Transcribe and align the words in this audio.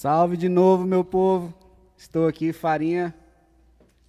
Salve 0.00 0.36
de 0.36 0.48
novo, 0.48 0.86
meu 0.86 1.02
povo. 1.02 1.52
Estou 1.96 2.28
aqui, 2.28 2.52
Farinha, 2.52 3.12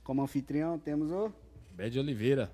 como 0.04 0.21
anfitrião. 0.21 0.78
Temos 0.78 1.10
o. 1.10 1.32
Bé 1.76 1.89
de 1.89 1.98
Oliveira. 2.00 2.52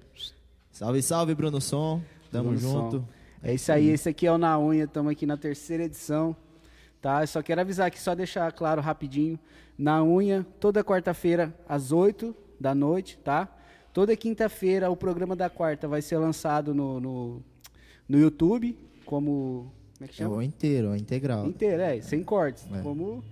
Salve, 0.72 1.02
salve, 1.02 1.36
Bruno 1.36 1.60
Som. 1.60 2.02
Tamo 2.32 2.52
Bruno 2.52 2.58
junto. 2.58 2.98
Som. 3.00 3.08
É 3.44 3.54
isso 3.54 3.70
aí, 3.74 3.90
esse 3.90 4.08
aqui 4.08 4.26
é 4.26 4.32
o 4.32 4.38
Na 4.38 4.58
Unha, 4.58 4.86
estamos 4.86 5.12
aqui 5.12 5.26
na 5.26 5.36
terceira 5.36 5.84
edição. 5.84 6.34
Tá? 7.02 7.24
Eu 7.24 7.28
só 7.28 7.44
quero 7.44 7.60
avisar 7.60 7.88
aqui, 7.88 8.00
só 8.00 8.16
deixar 8.16 8.50
claro 8.54 8.82
rapidinho. 8.82 9.38
Na 9.78 10.02
Unha, 10.02 10.48
toda 10.58 10.82
quarta-feira, 10.82 11.54
às 11.68 11.92
8 11.92 12.34
da 12.58 12.74
noite, 12.74 13.18
tá? 13.18 13.54
Toda 13.92 14.16
quinta-feira, 14.16 14.90
o 14.90 14.96
programa 14.96 15.36
da 15.36 15.50
quarta 15.50 15.90
vai 15.90 16.02
ser 16.02 16.20
lançado 16.20 16.74
no, 16.74 17.02
no, 17.02 17.44
no 18.08 18.18
YouTube, 18.18 18.80
como. 19.04 19.74
Como 19.98 20.06
é 20.06 20.08
que 20.08 20.14
É 20.14 20.26
chama? 20.26 20.36
o 20.36 20.42
inteiro, 20.42 20.88
é 20.88 20.92
o 20.92 20.96
integral. 20.96 21.46
Inteiro, 21.48 21.82
é, 21.82 22.02
sem 22.02 22.24
cortes. 22.24 22.66
É. 22.74 22.82
Como 22.82 23.24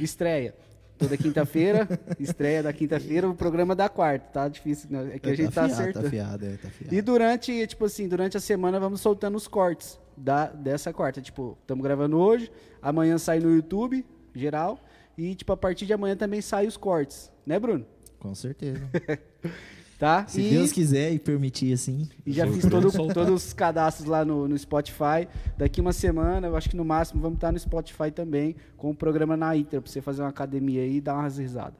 estreia. 0.00 0.54
Toda 0.96 1.16
quinta-feira, 1.16 1.88
estreia 2.20 2.62
da 2.62 2.72
quinta-feira, 2.72 3.28
o 3.28 3.34
programa 3.34 3.74
da 3.74 3.88
quarta, 3.88 4.26
tá? 4.32 4.48
Difícil? 4.48 4.88
É 5.12 5.18
que 5.18 5.28
a 5.28 5.34
gente 5.34 5.52
tá, 5.52 5.66
fiado, 5.66 5.72
acertando. 5.72 6.04
Tá 6.04 6.10
fiado, 6.10 6.46
é, 6.46 6.56
tá 6.56 6.68
fiado. 6.70 6.94
E 6.94 7.02
durante, 7.02 7.66
tipo 7.66 7.84
assim, 7.84 8.06
durante 8.08 8.36
a 8.36 8.40
semana 8.40 8.78
vamos 8.78 9.00
soltando 9.00 9.36
os 9.36 9.48
cortes 9.48 9.98
da, 10.16 10.46
dessa 10.46 10.92
quarta. 10.92 11.20
Tipo, 11.20 11.58
estamos 11.60 11.82
gravando 11.82 12.16
hoje, 12.16 12.50
amanhã 12.80 13.18
sai 13.18 13.40
no 13.40 13.52
YouTube, 13.52 14.06
geral, 14.32 14.78
e 15.18 15.34
tipo, 15.34 15.52
a 15.52 15.56
partir 15.56 15.84
de 15.84 15.92
amanhã 15.92 16.16
também 16.16 16.40
sai 16.40 16.66
os 16.68 16.76
cortes, 16.76 17.28
né, 17.44 17.58
Bruno? 17.58 17.84
Com 18.20 18.32
certeza. 18.32 18.80
Tá? 19.98 20.26
Se 20.26 20.40
e, 20.40 20.50
Deus 20.50 20.72
quiser 20.72 21.12
e 21.12 21.18
permitir 21.18 21.72
assim. 21.72 22.08
e 22.26 22.32
já 22.32 22.46
fiz 22.46 22.66
todo- 22.66 22.90
todos 23.14 23.44
os 23.46 23.52
cadastros 23.52 24.06
lá 24.08 24.24
no, 24.24 24.48
no 24.48 24.58
Spotify. 24.58 25.28
Daqui 25.56 25.80
uma 25.80 25.92
semana, 25.92 26.48
eu 26.48 26.56
acho 26.56 26.68
que 26.68 26.76
no 26.76 26.84
máximo 26.84 27.22
vamos 27.22 27.36
estar 27.36 27.52
no 27.52 27.58
Spotify 27.58 28.10
também, 28.10 28.56
com 28.76 28.90
o 28.90 28.94
programa 28.94 29.36
na 29.36 29.56
Inter, 29.56 29.80
pra 29.80 29.90
você 29.90 30.00
fazer 30.00 30.22
uma 30.22 30.28
academia 30.30 30.82
aí 30.82 30.96
e 30.96 31.00
dar 31.00 31.14
umas 31.14 31.38
risadas. 31.38 31.74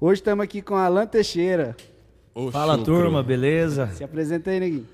Hoje 0.00 0.20
estamos 0.20 0.44
aqui 0.44 0.60
com 0.60 0.74
Alan 0.74 1.06
Teixeira. 1.06 1.74
Ô, 2.34 2.50
Fala 2.50 2.76
chucro. 2.76 2.94
turma, 2.96 3.22
beleza? 3.22 3.86
Se 3.94 4.04
apresenta 4.04 4.50
aí, 4.50 4.60
neguinho. 4.60 4.86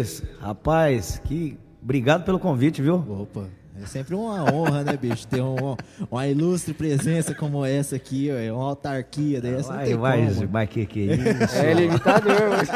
Isso, 0.00 0.24
rapaz, 0.40 1.20
que 1.24 1.56
obrigado 1.82 2.24
pelo 2.24 2.38
convite, 2.40 2.82
viu? 2.82 2.96
Opa, 2.96 3.46
é 3.82 3.86
sempre 3.86 4.14
uma 4.14 4.52
honra, 4.52 4.84
né, 4.84 4.96
bicho? 4.96 5.26
Ter 5.26 5.40
um- 5.42 5.76
uma 6.10 6.26
ilustre 6.26 6.72
presença 6.74 7.34
como 7.34 7.64
essa 7.64 7.96
aqui, 7.96 8.30
ó, 8.30 8.36
é 8.36 8.52
uma 8.52 8.64
autarquia 8.64 9.40
dessa. 9.40 9.72
Vai, 9.72 9.84
tem 9.86 9.96
vai, 9.96 10.26
como. 10.34 10.48
vai, 10.48 10.66
que 10.66 10.86
que 10.86 11.10
é 11.10 11.14
isso? 11.14 11.56
É, 11.56 11.70
ele 11.70 11.82
é 11.82 11.84
imitador. 11.86 12.34
mas- 12.56 12.68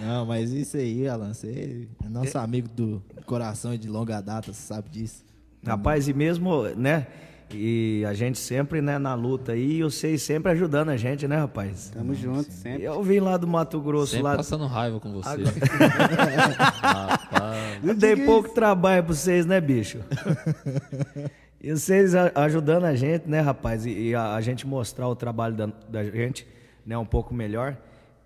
Não, 0.00 0.26
mas 0.26 0.52
isso 0.52 0.76
aí, 0.76 1.08
Alan, 1.08 1.32
você 1.32 1.86
é 2.04 2.08
nosso 2.08 2.36
amigo 2.38 2.68
do 2.68 3.02
coração 3.24 3.72
e 3.74 3.78
de 3.78 3.88
longa 3.88 4.20
data, 4.20 4.52
você 4.52 4.60
sabe 4.60 4.90
disso. 4.90 5.24
Rapaz, 5.66 6.06
e 6.06 6.12
mesmo, 6.12 6.64
né? 6.76 7.06
E 7.52 8.04
a 8.06 8.12
gente 8.12 8.38
sempre, 8.38 8.80
né, 8.82 8.98
na 8.98 9.14
luta 9.14 9.52
aí, 9.52 9.78
e 9.78 9.82
vocês 9.82 10.20
sempre 10.22 10.50
ajudando 10.52 10.88
a 10.88 10.96
gente, 10.96 11.28
né, 11.28 11.36
rapaz? 11.36 11.90
Tamo 11.90 12.12
junto, 12.14 12.50
sempre. 12.52 12.82
Eu 12.82 13.00
vim 13.02 13.20
lá 13.20 13.36
do 13.36 13.46
Mato 13.46 13.80
Grosso, 13.80 14.12
Sempre 14.12 14.24
lá. 14.24 14.36
passando 14.36 14.66
raiva 14.66 14.98
com 14.98 15.12
você. 15.12 15.28
Agora- 15.28 15.52
Rapaz. 16.58 17.78
Eu 17.84 17.94
dei 17.94 18.16
pouco 18.16 18.48
trabalho 18.50 19.04
pra 19.04 19.14
vocês, 19.14 19.46
né, 19.46 19.60
bicho? 19.60 20.00
e 21.60 21.70
vocês 21.70 22.14
ajudando 22.14 22.84
a 22.84 22.94
gente, 22.96 23.28
né, 23.28 23.40
rapaz? 23.40 23.86
E, 23.86 23.90
e 23.90 24.14
a, 24.14 24.34
a 24.34 24.40
gente 24.40 24.66
mostrar 24.66 25.08
o 25.08 25.14
trabalho 25.14 25.54
da, 25.54 25.68
da 25.88 26.02
gente, 26.04 26.46
né, 26.84 26.96
um 26.98 27.04
pouco 27.06 27.32
melhor. 27.32 27.76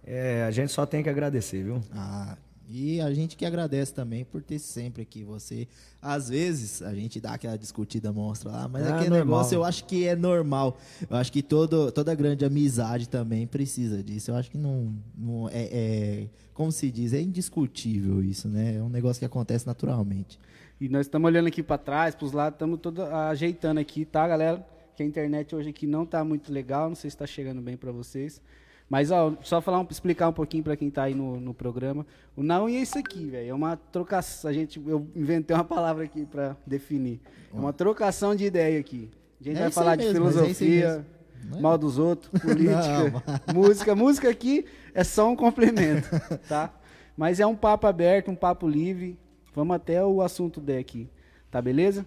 É, 0.06 0.44
a 0.44 0.50
gente 0.50 0.72
só 0.72 0.86
tem 0.86 1.02
que 1.02 1.10
agradecer, 1.10 1.62
viu? 1.62 1.80
Ah, 1.94 2.36
e 2.70 3.00
a 3.00 3.12
gente 3.12 3.36
que 3.36 3.44
agradece 3.44 3.92
também 3.92 4.24
por 4.24 4.42
ter 4.42 4.58
sempre 4.58 5.02
aqui 5.02 5.24
você. 5.24 5.66
Às 6.00 6.28
vezes 6.28 6.80
a 6.82 6.94
gente 6.94 7.20
dá 7.20 7.32
aquela 7.34 7.58
discutida 7.58 8.12
monstra 8.12 8.50
lá, 8.50 8.68
mas 8.68 8.84
Ah, 8.86 8.94
aquele 8.96 9.10
normal. 9.10 9.26
negócio 9.26 9.54
eu 9.56 9.64
acho 9.64 9.84
que 9.84 10.06
é 10.06 10.14
normal. 10.14 10.78
Eu 11.08 11.16
acho 11.16 11.32
que 11.32 11.42
todo, 11.42 11.90
toda 11.90 12.14
grande 12.14 12.44
amizade 12.44 13.08
também 13.08 13.46
precisa 13.46 14.02
disso. 14.02 14.30
Eu 14.30 14.36
acho 14.36 14.50
que 14.50 14.56
não, 14.58 14.94
não 15.18 15.48
é, 15.48 15.68
é- 15.72 16.26
como 16.54 16.70
se 16.70 16.90
diz, 16.90 17.12
é 17.12 17.20
indiscutível 17.20 18.22
isso, 18.22 18.48
né? 18.48 18.76
É 18.76 18.82
um 18.82 18.88
negócio 18.88 19.18
que 19.18 19.24
acontece 19.26 19.66
naturalmente. 19.66 20.38
E 20.80 20.88
nós 20.88 21.06
estamos 21.06 21.26
olhando 21.26 21.46
aqui 21.48 21.62
para 21.62 21.76
trás, 21.76 22.14
para 22.14 22.24
os 22.26 22.32
lados, 22.32 22.54
estamos 22.56 22.78
todo 22.80 23.02
ajeitando 23.02 23.80
aqui, 23.80 24.04
tá, 24.04 24.26
galera? 24.28 24.64
Que 24.96 25.02
a 25.02 25.06
internet 25.06 25.54
hoje 25.54 25.70
aqui 25.70 25.86
não 25.86 26.06
tá 26.06 26.22
muito 26.24 26.52
legal, 26.52 26.88
não 26.88 26.94
sei 26.96 27.10
se 27.10 27.14
está 27.16 27.26
chegando 27.26 27.60
bem 27.60 27.76
para 27.76 27.90
vocês. 27.92 28.40
Mas, 28.90 29.12
ó, 29.12 29.32
só 29.42 29.60
falar 29.60 29.78
um- 29.78 29.86
explicar 29.88 30.28
um 30.28 30.32
pouquinho 30.32 30.64
para 30.64 30.76
quem 30.76 30.90
tá 30.90 31.04
aí 31.04 31.14
no, 31.14 31.38
no 31.38 31.54
programa. 31.54 32.04
O 32.36 32.42
não 32.42 32.66
é 32.66 32.72
isso 32.72 32.98
aqui, 32.98 33.24
velho. 33.26 33.48
É 33.50 33.54
uma 33.54 33.76
trocação. 33.76 34.50
A 34.50 34.52
gente, 34.52 34.82
eu 34.84 35.06
inventei 35.14 35.56
uma 35.56 35.62
palavra 35.62 36.02
aqui 36.04 36.26
para 36.26 36.56
definir. 36.66 37.20
É 37.54 37.56
uma 37.56 37.72
trocação 37.72 38.34
de 38.34 38.44
ideia 38.44 38.80
aqui. 38.80 39.08
A 39.40 39.44
gente 39.44 39.58
É 39.58 39.60
vai 39.60 39.70
falar 39.70 39.94
de 39.94 40.06
mesmo, 40.06 40.26
é 40.26 40.30
filosofia. 40.32 41.06
Não 41.44 41.58
é? 41.58 41.60
mal 41.62 41.78
dos 41.78 41.98
outros, 41.98 42.28
política, 42.42 43.22
música. 43.54 43.94
Música 43.94 44.28
aqui 44.28 44.66
é 44.92 45.02
só 45.04 45.30
um 45.30 45.36
complemento, 45.36 46.06
tá? 46.48 46.70
Mas 47.16 47.40
é 47.40 47.46
um 47.46 47.54
papo 47.56 47.86
aberto, 47.86 48.30
um 48.30 48.34
papo 48.34 48.68
livre. 48.68 49.16
Vamos 49.54 49.74
até 49.76 50.04
o 50.04 50.20
assunto 50.20 50.60
D 50.60 50.76
aqui, 50.76 51.08
tá 51.50 51.62
beleza? 51.62 52.04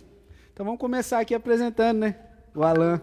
Então 0.53 0.63
vamos 0.65 0.79
começar 0.79 1.19
aqui 1.19 1.33
apresentando, 1.33 1.99
né? 1.99 2.15
O 2.53 2.61
Alan. 2.63 3.01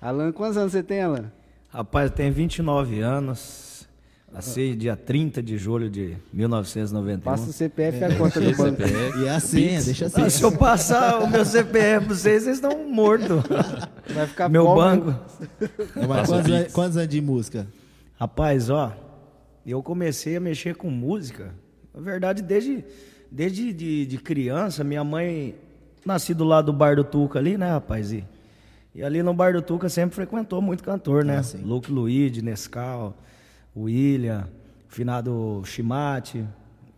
Alan, 0.00 0.32
quantos 0.32 0.56
anos 0.56 0.72
você 0.72 0.82
tem, 0.82 1.02
Alan? 1.02 1.30
Rapaz, 1.72 2.10
tem 2.10 2.30
29 2.30 3.00
anos. 3.00 3.88
Nasci 4.32 4.76
dia 4.76 4.96
30 4.96 5.42
de 5.42 5.58
julho 5.58 5.90
de 5.90 6.16
1991. 6.32 7.20
Passa 7.20 7.50
o 7.50 7.52
CPF 7.52 7.98
e 7.98 8.04
a 8.04 8.16
conta 8.16 8.40
do 8.40 8.56
banco. 8.56 8.82
CPF. 8.82 9.18
E 9.18 9.28
a 9.28 9.40
senha, 9.40 9.82
deixa 9.82 10.06
assim. 10.06 10.22
Ah, 10.22 10.30
se 10.30 10.42
eu 10.42 10.52
passar 10.52 11.20
o 11.20 11.28
meu 11.28 11.44
CPF 11.44 12.06
pra 12.06 12.14
vocês, 12.14 12.44
vocês 12.44 12.56
estão 12.56 12.88
mortos. 12.88 13.42
Vai 14.14 14.26
ficar 14.26 14.48
meu 14.48 14.64
pobre. 14.64 14.82
banco. 14.82 15.20
Mas 16.08 16.28
quantos, 16.28 16.72
quantos 16.72 16.96
anos 16.96 17.08
de 17.08 17.20
música? 17.20 17.66
Rapaz, 18.18 18.70
ó, 18.70 18.92
eu 19.66 19.82
comecei 19.82 20.36
a 20.36 20.40
mexer 20.40 20.76
com 20.76 20.90
música. 20.90 21.52
Na 21.92 22.00
verdade, 22.00 22.40
desde, 22.40 22.84
desde 23.30 23.72
de, 23.72 24.06
de 24.06 24.18
criança, 24.18 24.84
minha 24.84 25.02
mãe 25.02 25.56
nasci 26.06 26.34
do 26.34 26.44
lado 26.44 26.66
do 26.66 26.72
Bar 26.72 26.94
do 26.94 27.04
Tuca 27.04 27.38
ali, 27.38 27.58
né, 27.58 27.70
rapaz? 27.70 28.12
E, 28.12 28.24
e 28.94 29.02
ali 29.02 29.22
no 29.22 29.32
Bar 29.32 29.52
do 29.52 29.62
Tuca 29.62 29.88
sempre 29.88 30.14
frequentou 30.14 30.60
muito 30.60 30.82
cantor, 30.82 31.24
né? 31.24 31.40
Ah. 31.40 31.58
Luke 31.62 31.90
Luigi, 31.90 32.42
Nescau, 32.42 33.16
William, 33.76 34.48
o 34.88 34.92
finado 34.92 35.62
Chimate, 35.64 36.44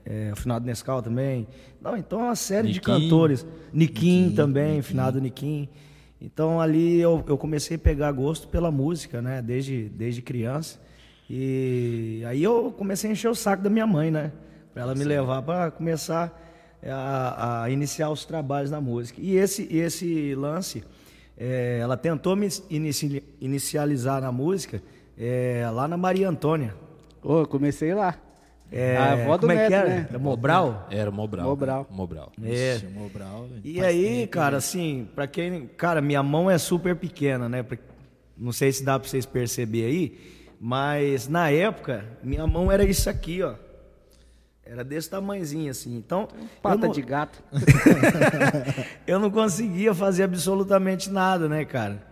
é, 0.04 0.30
o 0.32 0.36
finado 0.36 0.64
Nescau 0.64 1.02
também. 1.02 1.46
Não, 1.80 1.96
então 1.96 2.20
uma 2.20 2.36
série 2.36 2.72
de 2.72 2.80
cantores. 2.80 3.46
Niquim 3.72 4.32
também, 4.34 4.80
finado 4.82 5.20
Niquim. 5.20 5.68
Então 6.20 6.60
ali 6.60 7.00
eu, 7.00 7.24
eu 7.26 7.36
comecei 7.36 7.76
a 7.76 7.80
pegar 7.80 8.12
gosto 8.12 8.48
pela 8.48 8.70
música, 8.70 9.20
né? 9.20 9.42
Desde, 9.42 9.88
desde 9.88 10.22
criança. 10.22 10.80
E 11.28 12.22
aí 12.26 12.42
eu 12.42 12.72
comecei 12.76 13.10
a 13.10 13.12
encher 13.12 13.28
o 13.28 13.34
saco 13.34 13.62
da 13.62 13.70
minha 13.70 13.86
mãe, 13.86 14.10
né? 14.10 14.32
Pra 14.72 14.82
ela 14.82 14.94
me 14.94 15.04
levar 15.04 15.42
para 15.42 15.70
começar 15.70 16.40
a, 16.84 17.64
a 17.64 17.70
iniciar 17.70 18.10
os 18.10 18.24
trabalhos 18.24 18.70
na 18.70 18.80
música. 18.80 19.20
E 19.20 19.36
esse, 19.36 19.68
esse 19.74 20.34
lance, 20.34 20.82
é, 21.36 21.78
ela 21.80 21.96
tentou 21.96 22.36
me 22.36 22.48
inici- 22.70 23.22
inicializar 23.40 24.20
na 24.20 24.30
música 24.32 24.82
é, 25.18 25.68
lá 25.72 25.86
na 25.88 25.96
Maria 25.96 26.28
Antônia. 26.28 26.74
Ô, 27.22 27.40
eu 27.40 27.46
comecei 27.46 27.94
lá. 27.94 28.16
É, 28.74 28.96
a 28.96 29.12
avó 29.12 29.36
do 29.36 29.40
como 29.42 29.52
é 29.52 29.56
Neto, 29.56 29.68
que 29.68 29.74
era? 29.74 29.88
né? 29.88 30.06
Era 30.08 30.18
Mobral? 30.18 30.88
Era 30.90 31.10
Mobral. 31.10 31.46
Mobral. 31.46 31.86
Mobral. 31.90 32.32
É. 32.42 32.76
Ixi, 32.76 32.86
Mobral, 32.86 33.46
E 33.62 33.74
faz 33.74 33.86
aí, 33.86 34.02
tempo, 34.20 34.30
cara, 34.32 34.50
né? 34.52 34.56
assim, 34.56 35.08
pra 35.14 35.26
quem. 35.26 35.66
Cara, 35.76 36.00
minha 36.00 36.22
mão 36.22 36.50
é 36.50 36.56
super 36.56 36.96
pequena, 36.96 37.48
né? 37.50 37.62
Pra- 37.62 37.76
Não 38.36 38.50
sei 38.50 38.72
se 38.72 38.82
dá 38.82 38.98
pra 38.98 39.06
vocês 39.06 39.26
perceber 39.26 39.84
aí, 39.84 40.18
mas 40.58 41.28
na 41.28 41.50
época, 41.50 42.02
minha 42.24 42.46
mão 42.46 42.72
era 42.72 42.82
isso 42.82 43.10
aqui, 43.10 43.42
ó. 43.42 43.54
Era 44.64 44.84
desse 44.84 45.10
tamanhozinho, 45.10 45.70
assim. 45.70 45.96
Então. 45.96 46.28
Pata 46.62 46.86
não- 46.86 46.92
de 46.92 47.02
gato. 47.02 47.42
eu 49.06 49.18
não 49.18 49.30
conseguia 49.30 49.92
fazer 49.94 50.22
absolutamente 50.24 51.10
nada, 51.10 51.48
né, 51.48 51.64
cara? 51.64 52.10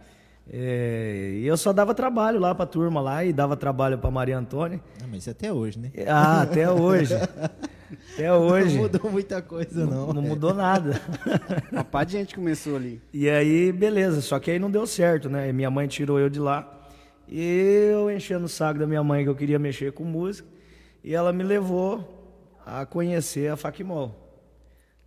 É, 0.53 1.35
E 1.37 1.47
eu 1.47 1.57
só 1.57 1.73
dava 1.73 1.95
trabalho 1.95 2.41
lá 2.41 2.53
pra 2.55 2.67
turma 2.67 3.01
lá 3.01 3.25
e 3.25 3.33
dava 3.33 3.57
trabalho 3.57 3.97
pra 3.99 4.11
Maria 4.11 4.37
Antônia. 4.37 4.81
Ah, 5.01 5.07
mas 5.09 5.19
isso 5.21 5.31
até 5.31 5.53
hoje, 5.53 5.79
né? 5.79 5.93
Ah, 6.09 6.43
até 6.43 6.69
hoje. 6.69 7.15
Até 8.15 8.33
hoje. 8.35 8.75
Não 8.75 8.83
mudou 8.83 9.11
muita 9.13 9.41
coisa, 9.41 9.87
não. 9.87 10.13
Não 10.13 10.21
mudou 10.23 10.53
nada. 10.53 11.01
Uma 11.71 11.85
pá 11.85 12.03
de 12.03 12.13
gente 12.13 12.35
começou 12.35 12.75
ali. 12.75 13.01
E 13.13 13.31
aí, 13.31 13.71
beleza, 13.71 14.21
só 14.21 14.41
que 14.41 14.51
aí 14.51 14.59
não 14.59 14.71
deu 14.71 14.87
certo, 14.89 15.29
né? 15.31 15.53
Minha 15.53 15.71
mãe 15.71 15.87
tirou 15.87 16.19
eu 16.19 16.29
de 16.29 16.41
lá. 16.41 16.69
E 17.29 17.89
eu 17.93 18.11
enchendo 18.11 18.47
o 18.47 18.49
saco 18.49 18.81
da 18.81 18.89
minha 18.89 19.05
mãe 19.05 19.23
que 19.23 19.31
eu 19.31 19.37
queria 19.37 19.59
mexer 19.59 19.93
com 19.93 20.03
música. 20.03 20.49
E 21.05 21.15
ela 21.15 21.33
me 21.33 21.45
levou 21.45 22.20
a 22.71 22.87
conhecer 22.87 23.51
a 23.51 23.57
Facmol. 23.57 24.15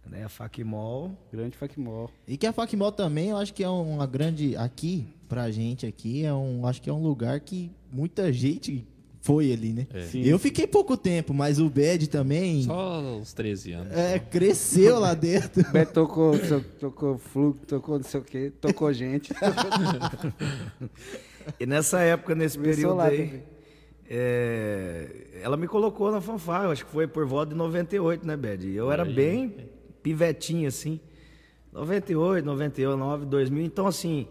Né? 0.05 0.25
A 0.25 0.29
Facmol. 0.29 1.11
Grande 1.31 1.55
Facmol. 1.57 2.09
E 2.27 2.35
que 2.35 2.45
a 2.45 2.51
Facmol 2.51 2.91
também, 2.91 3.29
eu 3.29 3.37
acho 3.37 3.53
que 3.53 3.63
é 3.63 3.69
uma 3.69 4.05
grande. 4.05 4.55
Aqui, 4.57 5.07
pra 5.29 5.49
gente 5.49 5.85
aqui, 5.85 6.25
é 6.25 6.33
um. 6.33 6.65
Acho 6.67 6.81
que 6.81 6.89
é 6.89 6.93
um 6.93 7.01
lugar 7.01 7.39
que 7.39 7.71
muita 7.91 8.33
gente 8.33 8.85
foi 9.21 9.53
ali, 9.53 9.71
né? 9.71 9.87
Eu 10.13 10.37
fiquei 10.37 10.67
pouco 10.67 10.97
tempo, 10.97 11.33
mas 11.33 11.57
o 11.57 11.69
Bad 11.69 12.09
também 12.09 12.63
Só 12.63 12.99
uns 12.99 13.31
13 13.31 13.71
anos. 13.71 13.93
é, 13.93 14.19
cresceu 14.19 14.99
lá 14.99 15.13
dentro. 15.13 15.63
Beto 15.71 15.93
tocou, 15.93 16.33
tocou 16.77 17.17
fluxo, 17.17 17.65
tocou 17.65 17.95
não 17.95 18.03
sei 18.03 18.19
o 18.19 18.23
quê, 18.23 18.51
tocou 18.59 18.91
gente. 18.91 19.31
E 21.59 21.65
nessa 21.65 21.99
época, 21.99 22.33
nesse 22.35 22.57
Começou 22.57 22.75
período 22.75 22.95
lá 22.95 23.05
aí, 23.07 23.17
também. 23.17 23.43
É, 24.09 25.39
ela 25.41 25.57
me 25.57 25.67
colocou 25.67 26.11
na 26.11 26.21
fanfarra, 26.21 26.69
acho 26.69 26.85
que 26.85 26.91
foi 26.91 27.07
por 27.07 27.25
volta 27.25 27.51
de 27.51 27.57
98, 27.57 28.25
né, 28.25 28.35
Bed? 28.35 28.69
Eu 28.71 28.91
era 28.91 29.05
bem 29.05 29.55
pivetinho, 30.01 30.67
assim. 30.67 30.99
98, 31.71 32.45
99, 32.45 33.25
2000. 33.25 33.65
Então, 33.65 33.87
assim, 33.87 34.27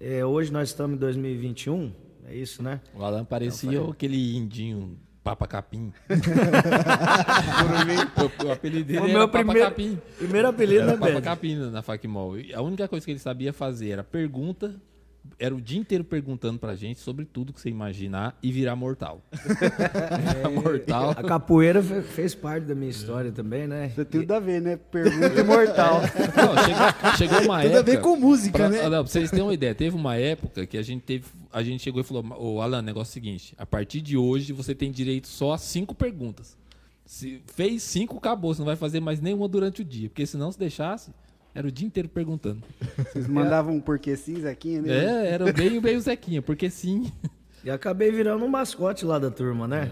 é, 0.00 0.24
hoje 0.24 0.52
nós 0.52 0.68
estamos 0.68 0.96
em 0.96 1.00
2021, 1.00 1.92
é 2.26 2.34
isso, 2.34 2.62
né? 2.62 2.80
O 2.94 3.04
Alan 3.04 3.24
parecia 3.24 3.82
aquele 3.82 4.36
indinho 4.36 4.98
Papa 5.22 5.46
Capim. 5.46 5.92
o, 8.42 8.46
o 8.46 8.52
apelido 8.52 8.84
dele 8.84 9.00
O 9.00 9.04
era 9.04 9.12
meu 9.12 9.28
Papa 9.28 9.44
primeiro, 9.44 9.68
Capim. 9.68 9.98
primeiro 10.16 10.48
apelido, 10.48 10.82
Era 10.82 10.92
né, 10.92 10.98
Papa? 10.98 11.20
Capim 11.20 11.56
na 11.56 11.82
Facmol. 11.82 12.38
E 12.38 12.54
A 12.54 12.62
única 12.62 12.88
coisa 12.88 13.04
que 13.04 13.12
ele 13.12 13.18
sabia 13.18 13.52
fazer 13.52 13.90
era 13.90 14.04
pergunta, 14.04 14.74
era 15.38 15.54
o 15.54 15.60
dia 15.60 15.78
inteiro 15.78 16.04
perguntando 16.04 16.58
pra 16.58 16.74
gente 16.74 17.00
sobre 17.00 17.24
tudo 17.24 17.52
que 17.52 17.60
você 17.60 17.68
imaginar 17.68 18.36
e 18.42 18.50
virar 18.52 18.76
mortal. 18.76 19.22
Virar 19.32 20.50
mortal. 20.50 21.10
A 21.10 21.22
capoeira 21.22 21.82
fe- 21.82 22.02
fez 22.02 22.34
parte 22.34 22.64
da 22.64 22.74
minha 22.74 22.90
história 22.90 23.30
também, 23.32 23.66
né? 23.66 23.88
Tem 23.94 24.04
tudo 24.04 24.32
a 24.32 24.40
ver, 24.40 24.60
né? 24.60 24.76
Pergunta 24.76 25.40
imortal. 25.40 26.00
Não, 26.36 26.64
chegou, 26.64 27.16
chegou 27.16 27.40
uma 27.42 27.62
Tudo 27.62 27.74
época. 27.76 27.78
a 27.80 27.94
ver 27.94 28.00
com 28.00 28.16
música, 28.16 28.58
pra, 28.58 28.68
né? 28.68 28.82
Não, 28.82 28.90
pra 28.90 29.02
vocês 29.02 29.30
terem 29.30 29.44
uma 29.44 29.54
ideia, 29.54 29.74
teve 29.74 29.96
uma 29.96 30.16
época 30.16 30.66
que 30.66 30.76
a 30.78 30.82
gente 30.82 31.02
teve. 31.02 31.24
A 31.52 31.62
gente 31.62 31.82
chegou 31.82 32.00
e 32.00 32.04
falou, 32.04 32.24
ô 32.38 32.60
Alan, 32.60 32.82
negócio 32.82 33.10
é 33.10 33.12
o 33.12 33.14
seguinte, 33.14 33.54
a 33.58 33.64
partir 33.66 34.00
de 34.00 34.16
hoje 34.16 34.52
você 34.52 34.74
tem 34.74 34.90
direito 34.90 35.26
só 35.28 35.52
a 35.52 35.58
cinco 35.58 35.94
perguntas. 35.94 36.56
Se 37.04 37.40
fez 37.54 37.82
cinco, 37.82 38.16
acabou, 38.18 38.52
você 38.52 38.60
não 38.60 38.66
vai 38.66 38.76
fazer 38.76 38.98
mais 39.00 39.20
nenhuma 39.20 39.46
durante 39.48 39.80
o 39.80 39.84
dia. 39.84 40.08
Porque 40.08 40.26
senão 40.26 40.50
se 40.50 40.58
deixasse, 40.58 41.12
era 41.56 41.66
o 41.66 41.72
dia 41.72 41.86
inteiro 41.86 42.06
perguntando. 42.06 42.62
Vocês 42.98 43.26
mandavam 43.26 43.74
um 43.74 43.80
porquê 43.80 44.14
sim, 44.14 44.38
Zequinha, 44.40 44.82
né? 44.82 45.04
É, 45.06 45.28
era 45.32 45.50
bem, 45.50 45.80
bem 45.80 45.96
o 45.96 46.00
Zequinha, 46.02 46.42
porque 46.42 46.68
sim. 46.68 47.10
E 47.64 47.70
acabei 47.70 48.12
virando 48.12 48.44
um 48.44 48.48
mascote 48.48 49.06
lá 49.06 49.18
da 49.18 49.30
turma, 49.30 49.66
né? 49.66 49.90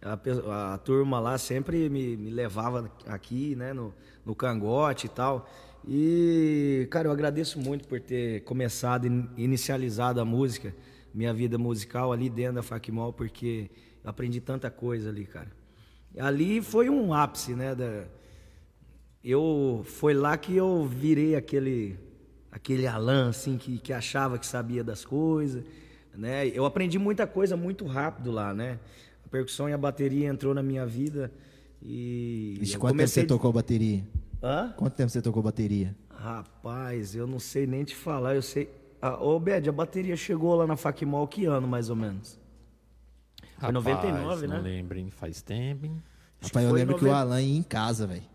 A, 0.00 0.16
pe- 0.16 0.30
a 0.48 0.78
turma 0.78 1.18
lá 1.18 1.36
sempre 1.36 1.88
me, 1.88 2.16
me 2.16 2.30
levava 2.30 2.88
aqui, 3.08 3.56
né, 3.56 3.72
no, 3.72 3.92
no 4.24 4.36
cangote 4.36 5.06
e 5.06 5.08
tal. 5.08 5.50
E, 5.86 6.86
cara, 6.90 7.08
eu 7.08 7.12
agradeço 7.12 7.58
muito 7.58 7.88
por 7.88 7.98
ter 8.00 8.42
começado 8.44 9.06
e 9.36 9.42
inicializado 9.44 10.20
a 10.20 10.24
música, 10.24 10.72
minha 11.12 11.34
vida 11.34 11.58
musical 11.58 12.12
ali 12.12 12.30
dentro 12.30 12.54
da 12.54 12.62
Facmol, 12.62 13.12
porque 13.12 13.68
eu 14.04 14.10
aprendi 14.10 14.40
tanta 14.40 14.70
coisa 14.70 15.08
ali, 15.08 15.24
cara. 15.24 15.48
Ali 16.18 16.62
foi 16.62 16.88
um 16.88 17.12
ápice, 17.12 17.52
né, 17.54 17.74
da, 17.74 18.04
eu 19.24 19.82
foi 19.84 20.12
lá 20.12 20.36
que 20.36 20.54
eu 20.54 20.84
virei 20.84 21.34
aquele 21.34 21.98
aquele 22.52 22.86
Alan 22.86 23.30
assim 23.30 23.56
que, 23.56 23.78
que 23.78 23.92
achava 23.92 24.38
que 24.38 24.46
sabia 24.46 24.84
das 24.84 25.04
coisas, 25.04 25.64
né? 26.14 26.46
Eu 26.48 26.66
aprendi 26.66 26.98
muita 26.98 27.26
coisa 27.26 27.56
muito 27.56 27.86
rápido 27.86 28.30
lá, 28.30 28.52
né? 28.52 28.78
A 29.24 29.28
percussão 29.28 29.68
e 29.68 29.72
a 29.72 29.78
bateria 29.78 30.28
entrou 30.28 30.52
na 30.54 30.62
minha 30.62 30.86
vida 30.86 31.32
e 31.82 32.58
Ixi, 32.60 32.74
eu 32.74 32.80
quanto 32.80 32.96
tempo 32.96 33.08
você 33.08 33.24
tocou 33.24 33.52
bateria? 33.52 34.04
Hã? 34.42 34.74
Quanto 34.76 34.94
tempo 34.94 35.10
você 35.10 35.22
tocou 35.22 35.42
bateria? 35.42 35.96
Rapaz, 36.10 37.14
eu 37.14 37.26
não 37.26 37.38
sei 37.38 37.66
nem 37.66 37.82
te 37.82 37.96
falar, 37.96 38.34
eu 38.34 38.42
sei. 38.42 38.70
Ah, 39.00 39.22
ô, 39.22 39.38
Bed, 39.40 39.68
a 39.68 39.72
bateria 39.72 40.16
chegou 40.16 40.54
lá 40.54 40.66
na 40.66 40.76
Facmol 40.76 41.26
que 41.26 41.46
ano, 41.46 41.66
mais 41.66 41.90
ou 41.90 41.96
menos? 41.96 42.38
Foi 43.58 43.72
99, 43.72 44.46
não 44.46 44.56
né? 44.56 44.62
lembro, 44.62 44.98
hein? 44.98 45.10
Faz 45.10 45.42
tempo, 45.42 45.86
hein? 45.86 46.02
Rapaz, 46.40 46.66
eu 46.66 46.72
lembro 46.72 46.94
que 46.96 47.04
o 47.04 47.08
90. 47.08 47.20
Alan 47.20 47.42
ia 47.42 47.58
em 47.58 47.62
casa, 47.62 48.06
velho. 48.06 48.33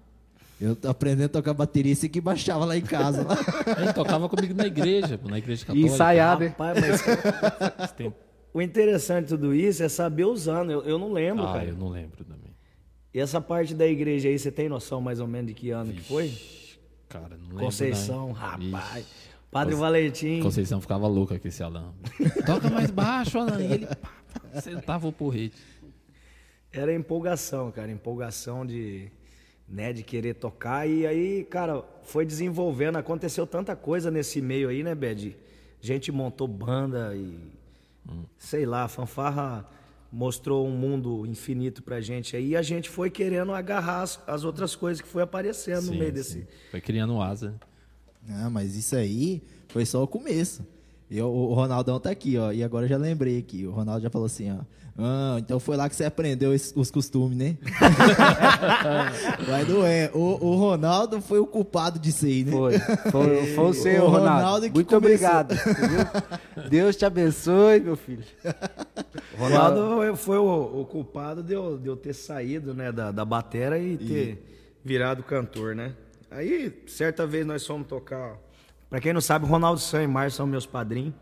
Eu 0.62 0.78
aprendendo 0.90 1.26
a 1.28 1.30
tocar 1.30 1.54
bateria, 1.54 1.94
esse 1.94 2.10
que 2.10 2.20
baixava 2.20 2.66
lá 2.66 2.76
em 2.78 2.82
casa. 2.82 3.24
lá. 3.26 3.38
Ele 3.82 3.94
tocava 3.94 4.28
comigo 4.28 4.54
na 4.54 4.68
igreja, 4.68 5.20
na 5.24 5.38
igreja 5.38 5.66
católica. 5.66 5.88
ensaiar, 5.88 6.38
né? 6.40 6.48
Rapaz, 6.48 6.78
mas 6.82 7.02
o 8.54 8.62
interessante 8.62 9.24
de 9.26 9.30
tudo 9.30 9.54
isso 9.56 9.82
é 9.84 9.88
saber 9.90 10.26
os 10.26 10.48
anos. 10.50 10.74
Eu, 10.74 10.82
eu 10.84 11.00
não 11.00 11.14
lembro, 11.14 11.46
Ah, 11.46 11.54
cara. 11.54 11.66
eu 11.66 11.76
não 11.78 11.88
lembro 11.90 12.26
também. 12.26 12.50
E 13.14 13.20
essa 13.20 13.40
parte 13.40 13.74
da 13.74 13.88
igreja 13.88 14.28
aí, 14.28 14.38
você 14.38 14.52
tem 14.52 14.68
noção 14.68 15.00
mais 15.02 15.20
ou 15.20 15.28
menos 15.28 15.48
de 15.48 15.54
que 15.54 15.72
ano 15.72 15.94
que 15.94 16.02
foi? 16.02 16.32
Cara, 17.08 17.38
não 17.38 17.48
lembro. 17.50 17.66
Conceição, 17.66 18.28
não. 18.28 18.32
rapaz. 18.34 18.98
Ixi. 18.98 19.06
Padre 19.50 19.72
Conce- 19.74 19.82
Valentim. 19.82 20.42
Conceição 20.44 20.80
ficava 20.82 21.08
louca 21.08 21.40
com 21.40 21.48
esse 21.48 21.64
Alan. 21.64 21.92
Toca 22.46 22.70
mais 22.70 22.92
baixo, 22.92 23.40
Alan. 23.40 23.60
E 23.62 23.72
ele 23.74 23.86
pá, 23.88 23.96
pá, 24.54 24.62
sentava 24.62 25.08
o 25.08 25.12
porrete. 25.12 25.58
Era 26.72 26.94
empolgação, 26.94 27.72
cara, 27.72 27.92
empolgação 27.92 28.64
de, 28.64 29.10
né, 29.70 29.94
de 29.94 30.04
querer 30.04 30.36
tocar. 30.36 30.88
E 30.88 31.06
aí, 31.06 31.44
cara, 31.44 31.84
foi 32.04 32.26
desenvolvendo, 32.26 32.98
aconteceu 32.98 33.46
tanta 33.46 33.76
coisa 33.76 34.10
nesse 34.10 34.42
meio 34.42 34.70
aí, 34.70 34.84
né, 34.84 34.96
Bed? 34.96 35.38
Gente 35.82 36.12
montou 36.12 36.48
banda 36.48 37.16
e 37.16 37.38
sei 38.38 38.66
lá, 38.66 38.84
a 38.84 38.88
fanfarra 38.88 39.66
mostrou 40.12 40.68
um 40.68 40.72
mundo 40.72 41.26
infinito 41.28 41.84
pra 41.84 42.02
gente 42.02 42.36
aí 42.36 42.50
e 42.50 42.56
a 42.56 42.62
gente 42.62 42.90
foi 42.90 43.10
querendo 43.10 43.54
agarrar 43.54 44.02
as, 44.02 44.20
as 44.26 44.44
outras 44.44 44.76
coisas 44.76 45.02
que 45.02 45.08
foi 45.08 45.22
aparecendo 45.22 45.84
no 45.84 45.92
Sim, 45.94 46.00
meio 46.00 46.08
sim. 46.08 46.14
desse. 46.14 46.48
Foi 46.72 46.82
criando 46.82 47.22
asa. 47.22 47.54
Ah, 48.28 48.50
mas 48.50 48.76
isso 48.76 48.96
aí 48.96 49.42
foi 49.68 49.86
só 49.86 50.04
o 50.04 50.08
começo. 50.08 50.66
E 51.10 51.22
o, 51.22 51.28
o 51.28 51.54
Ronaldão 51.54 52.00
tá 52.00 52.10
aqui, 52.10 52.38
ó. 52.38 52.52
E 52.52 52.64
agora 52.64 52.86
eu 52.86 52.90
já 52.90 52.98
lembrei 52.98 53.38
aqui. 53.38 53.66
O 53.66 53.72
Ronaldo 53.72 54.02
já 54.02 54.10
falou 54.10 54.26
assim, 54.26 54.52
ó. 54.52 54.60
Ah, 55.02 55.38
então 55.40 55.60
foi 55.60 55.78
lá 55.78 55.88
que 55.88 55.96
você 55.96 56.04
aprendeu 56.04 56.54
es- 56.54 56.74
os 56.76 56.92
costumes, 56.92 57.38
né? 57.38 57.56
Mas 59.48 59.68
não 59.68 59.86
é. 59.86 60.10
O, 60.14 60.20
o 60.48 60.56
Ronaldo 60.56 61.22
foi 61.22 61.40
o 61.40 61.48
culpado 61.48 61.98
disso 62.00 62.26
aí, 62.26 62.44
né? 62.44 62.52
Foi, 62.52 62.80
foi, 62.80 63.46
foi 63.56 63.66
o 63.66 63.74
seu, 63.74 64.04
O 64.04 64.08
Ronaldo. 64.08 64.30
Ronaldo 64.30 64.66
que 64.68 64.74
Muito 64.76 64.90
começou. 64.90 65.28
obrigado. 65.30 65.54
entendeu? 65.54 66.70
Deus 66.70 66.96
te 66.96 67.06
abençoe, 67.06 67.80
meu 67.80 67.96
filho. 67.96 68.24
Ronaldo 69.38 70.16
foi 70.18 70.38
o, 70.38 70.82
o 70.82 70.86
culpado 70.86 71.42
de 71.42 71.54
eu, 71.54 71.78
de 71.78 71.88
eu 71.88 71.96
ter 71.96 72.14
saído 72.14 72.74
né, 72.74 72.92
da, 72.92 73.12
da 73.12 73.24
batera 73.26 73.78
e 73.80 73.98
ter 73.98 74.46
virado 74.84 75.24
cantor, 75.24 75.76
né? 75.76 75.94
Aí, 76.32 76.84
certa 76.88 77.26
vez 77.26 77.46
nós 77.46 77.66
fomos 77.66 77.88
tocar. 77.88 78.38
Pra 78.90 79.00
quem 79.00 79.14
não 79.14 79.22
sabe, 79.22 79.46
Ronaldo 79.46 79.80
Sam 79.80 80.04
e 80.04 80.08
Márcio 80.08 80.38
são 80.38 80.48
meus 80.48 80.66
padrinhos. 80.66 81.14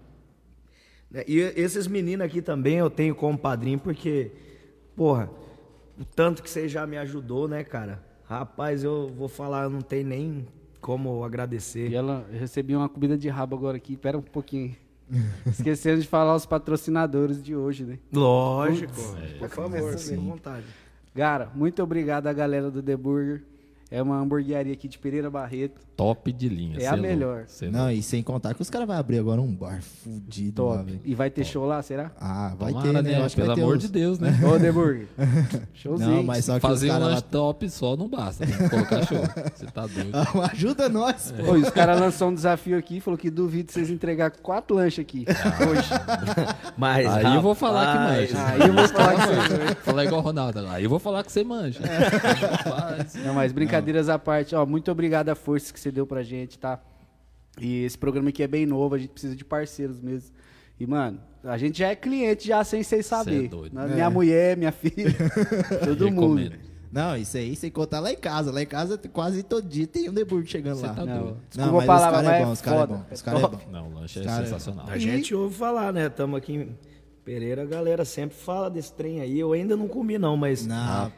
Né, 1.09 1.23
E 1.27 1.39
esses 1.55 1.87
meninos 1.87 2.25
aqui 2.25 2.41
também 2.41 2.75
eu 2.75 2.89
tenho 2.89 3.15
como 3.15 3.37
padrinho, 3.37 3.79
porque, 3.79 4.31
porra, 4.95 5.29
o 5.99 6.05
tanto 6.05 6.43
que 6.43 6.49
você 6.49 6.67
já 6.67 6.85
me 6.85 6.97
ajudou, 6.97 7.47
né, 7.47 7.63
cara? 7.63 8.03
Rapaz, 8.25 8.83
eu 8.83 9.11
vou 9.17 9.27
falar, 9.29 9.69
não 9.69 9.81
tem 9.81 10.03
nem 10.03 10.45
como 10.81 11.23
agradecer. 11.23 11.89
E 11.89 11.95
ela 11.95 12.25
eu 12.31 12.39
recebi 12.39 12.75
uma 12.75 12.89
comida 12.89 13.17
de 13.17 13.29
rabo 13.29 13.55
agora 13.55 13.77
aqui. 13.77 13.95
Pera 13.95 14.17
um 14.17 14.21
pouquinho. 14.21 14.75
Esqueceram 15.47 15.97
de 15.97 16.05
falar 16.07 16.35
os 16.35 16.45
patrocinadores 16.45 17.41
de 17.41 17.55
hoje, 17.55 17.85
né? 17.85 17.97
Lógico, 18.13 18.93
É, 19.21 19.37
por 19.39 19.49
favor, 19.49 19.97
fique 19.97 20.13
à 20.13 20.19
vontade. 20.19 20.65
Cara, 21.15 21.49
muito 21.55 21.81
obrigado 21.81 22.27
à 22.27 22.33
galera 22.33 22.69
do 22.69 22.83
The 22.83 22.95
Burger. 22.97 23.43
É 23.89 24.01
uma 24.01 24.17
hamburgueria 24.19 24.73
aqui 24.73 24.87
de 24.87 24.97
Pereira 24.97 25.29
Barreto. 25.29 25.79
Top 25.95 26.31
de 26.31 26.49
linha. 26.49 26.77
É 26.79 26.87
a 26.87 26.91
louco, 26.91 27.07
melhor. 27.07 27.45
cê 27.47 27.69
Não, 27.69 27.89
e 27.89 28.03
sem 28.03 28.21
contar 28.21 28.53
que 28.53 28.61
os 28.61 28.69
caras 28.69 28.85
vão 28.85 28.97
abrir 28.97 29.17
agora 29.17 29.41
um 29.41 29.51
bar 29.55 29.81
fudido 29.81 30.61
Top. 30.61 31.01
E 31.05 31.15
vai 31.15 31.29
ter 31.29 31.43
show 31.45 31.65
lá, 31.65 31.81
será? 31.81 32.11
Ah, 32.19 32.53
vai 32.59 32.71
Tomara, 32.73 32.87
ter, 33.01 33.01
né? 33.03 33.17
né? 33.17 33.23
Acho 33.25 33.35
Pelo 33.35 33.47
vai 33.47 33.55
ter 33.55 33.61
amor 33.61 33.77
uns- 33.77 33.81
de 33.83 33.87
Deus, 33.89 34.19
né? 34.19 34.37
Ô, 34.45 34.59
The 34.59 34.71
Burger. 34.71 35.07
Showzinho. 35.73 36.09
Não, 36.09 36.23
mas 36.23 36.45
só 36.45 36.55
que 36.55 36.59
Fazer 36.59 36.89
os 36.91 36.95
um 36.95 36.99
lanche 36.99 37.15
lá... 37.15 37.21
top 37.21 37.69
só 37.69 37.95
não 37.95 38.07
basta. 38.09 38.45
Tem 38.45 38.55
que 38.55 38.69
colocar 38.69 39.05
show. 39.07 39.17
Você 39.55 39.65
tá 39.67 39.87
doido. 39.87 40.11
Ajuda 40.51 40.89
nós, 40.89 41.31
pô. 41.31 41.53
Os 41.53 41.69
caras 41.69 41.99
lançaram 41.99 42.31
um 42.31 42.35
desafio 42.35 42.77
aqui, 42.77 42.99
falou 42.99 43.17
que 43.17 43.29
duvido 43.31 43.71
vocês 43.71 43.89
entregar 43.89 44.31
quatro 44.31 44.75
lanches 44.75 44.99
aqui 44.99 45.25
hoje. 45.67 45.89
Mas, 46.77 47.07
Aí 47.07 47.35
eu 47.35 47.41
vou 47.41 47.55
falar 47.55 47.93
que 47.93 48.13
manja. 48.21 48.45
Aí 48.47 48.61
eu 48.67 48.73
vou 48.73 48.87
falar 48.87 49.15
que 49.15 49.21
você 49.21 49.35
manja. 49.57 49.75
Falar 49.81 50.05
igual 50.05 50.21
o 50.21 50.23
Ronaldo. 50.23 50.67
Aí 50.67 50.83
eu 50.83 50.89
vou 50.89 50.99
falar 50.99 51.23
que 51.23 51.31
você 51.31 51.43
manja. 51.43 51.79
Rapaz. 51.81 53.15
Não, 53.25 53.33
mas 53.33 53.51
brincadeiras 53.81 54.09
à 54.09 54.19
parte, 54.19 54.55
ó, 54.55 54.65
muito 54.65 54.91
obrigado 54.91 55.29
a 55.29 55.35
força 55.35 55.71
que 55.73 55.79
você 55.79 55.91
deu 55.91 56.05
pra 56.05 56.23
gente, 56.23 56.57
tá? 56.59 56.79
E 57.59 57.83
esse 57.83 57.97
programa 57.97 58.29
aqui 58.29 58.43
é 58.43 58.47
bem 58.47 58.65
novo, 58.65 58.95
a 58.95 58.97
gente 58.97 59.09
precisa 59.09 59.35
de 59.35 59.43
parceiros 59.45 59.99
mesmo. 59.99 60.31
E, 60.79 60.85
mano, 60.85 61.19
a 61.43 61.57
gente 61.57 61.79
já 61.79 61.87
é 61.89 61.95
cliente 61.95 62.47
já 62.47 62.63
sem 62.63 62.83
vocês 62.83 63.05
saber. 63.05 63.45
é 63.45 63.47
doido. 63.47 63.73
Né? 63.73 63.87
Minha 63.95 64.09
mulher, 64.09 64.55
minha 64.55 64.71
filha, 64.71 65.11
todo 65.83 66.11
mundo. 66.11 66.51
Não, 66.91 67.17
isso 67.17 67.35
aí 67.35 67.55
sem 67.55 67.69
contar 67.71 67.99
lá 67.99 68.11
em 68.11 68.15
casa. 68.17 68.51
Lá 68.51 68.61
em 68.61 68.65
casa 68.65 68.97
quase 69.11 69.43
todo 69.43 69.67
dia 69.67 69.85
tem 69.87 70.09
um 70.09 70.13
debug 70.13 70.45
chegando 70.49 70.77
Você 70.77 70.85
lá. 70.87 70.93
tá 70.93 71.05
Não, 71.05 71.17
doido. 71.23 71.37
desculpa 71.49 71.71
Não, 71.71 71.73
a 71.73 71.77
mas 71.77 71.85
palavra, 71.87 72.19
os 72.19 72.21
caras 72.21 72.29
é 72.29 72.41
é 72.41 72.45
bom, 72.45 72.51
os 72.51 72.61
caras 72.61 72.81
é 72.81 72.87
bom. 72.87 73.05
É 73.09 73.13
Os 73.13 73.21
caras 73.21 73.39
é 73.39 73.43
top. 73.47 73.65
bom. 73.65 73.71
Não, 73.71 73.87
o 73.89 73.93
lanche 73.95 74.19
é 74.19 74.23
Cara, 74.23 74.43
sensacional. 74.45 74.85
A 74.87 74.97
gente 74.97 75.35
ouve 75.35 75.55
falar, 75.55 75.91
né? 75.91 76.07
Estamos 76.07 76.37
aqui 76.37 76.53
em 76.53 76.77
Pereira, 77.27 77.63
a 77.63 77.65
galera 77.65 78.05
sempre 78.05 78.37
fala 78.37 78.69
desse 78.69 78.93
trem 78.93 79.19
aí. 79.19 79.37
Eu 79.37 79.51
ainda 79.51 79.75
não 79.75 79.85
comi, 79.85 80.17
não, 80.17 80.37
mas 80.37 80.65
Não, 80.65 81.11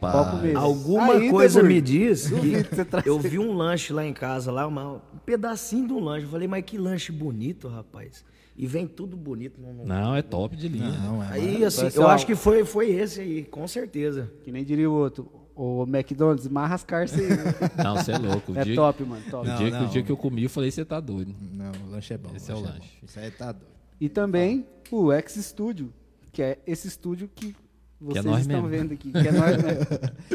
alguma 0.55 1.13
Aí, 1.13 1.29
coisa 1.29 1.61
me 1.61 1.79
diz 1.79 2.31
que 2.31 2.63
você 2.75 2.87
eu 3.07 3.19
vi 3.19 3.37
um 3.37 3.53
lanche 3.53 3.93
lá 3.93 4.03
em 4.03 4.11
casa, 4.11 4.51
lá, 4.51 4.67
um 4.67 4.99
pedacinho 5.23 5.85
de 5.85 5.93
um 5.93 5.99
lanche. 5.99 6.25
Eu 6.25 6.31
falei, 6.31 6.47
mas 6.47 6.63
que 6.65 6.79
lanche 6.79 7.11
bonito, 7.11 7.67
rapaz. 7.67 8.25
e 8.57 8.65
vem 8.65 8.87
tudo 8.87 9.15
bonito. 9.15 9.61
Não, 9.61 9.71
não- 9.71 9.85
Não, 9.85 10.15
é 10.15 10.23
top 10.23 10.55
de 10.55 10.67
linha. 10.67 10.89
Não, 10.89 11.23
é 11.23 11.27
Aí, 11.33 11.63
assim, 11.63 11.87
eu 11.93 12.07
acho 12.07 12.25
que 12.25 12.33
foi, 12.33 12.65
foi 12.65 12.89
esse 12.89 13.21
aí, 13.21 13.43
com 13.43 13.67
certeza. 13.67 14.31
Que 14.43 14.51
nem 14.51 14.63
diria 14.65 14.89
o 14.89 14.93
outro. 14.95 15.31
O 15.55 15.83
McDonald's, 15.83 16.47
marra 16.47 16.73
as 16.73 16.83
carças 16.83 17.19
aí. 17.19 17.27
Não, 17.85 17.95
você 17.97 18.13
é 18.13 18.17
louco. 18.17 18.51
O 18.53 18.57
é 18.57 18.63
dia, 18.63 18.75
top, 18.75 19.03
mano, 19.03 19.21
top. 19.29 19.45
O, 19.47 19.51
Não, 19.51 19.57
dia, 19.57 19.69
que- 19.69 19.77
o 19.77 19.79
não. 19.81 19.87
dia 19.89 20.01
que 20.03 20.11
eu 20.11 20.17
comi, 20.17 20.43
eu 20.45 20.49
falei, 20.49 20.71
você 20.71 20.83
tá 20.83 20.99
doido. 20.99 21.35
Não, 21.53 21.71
o 21.87 21.91
lanche 21.91 22.15
é 22.15 22.17
bom. 22.17 22.31
Esse 22.35 22.51
é 22.51 22.55
o 22.55 22.61
lanche. 22.61 22.97
Isso 23.03 23.19
aí 23.19 23.29
tá 23.29 23.51
doido. 23.51 23.67
E 24.01 24.09
também 24.09 24.65
o 24.91 25.11
X 25.11 25.35
Studio, 25.35 25.93
que 26.31 26.41
é 26.41 26.59
esse 26.65 26.87
estúdio 26.87 27.29
que 27.33 27.55
vocês 28.01 28.23
nós 28.23 28.41
estão 28.41 28.61
mesmo. 28.61 28.69
vendo 28.69 28.93
aqui. 28.93 29.11
Que 29.11 29.27
é 29.27 29.31
nós 29.31 29.57
mesmo. 29.61 29.85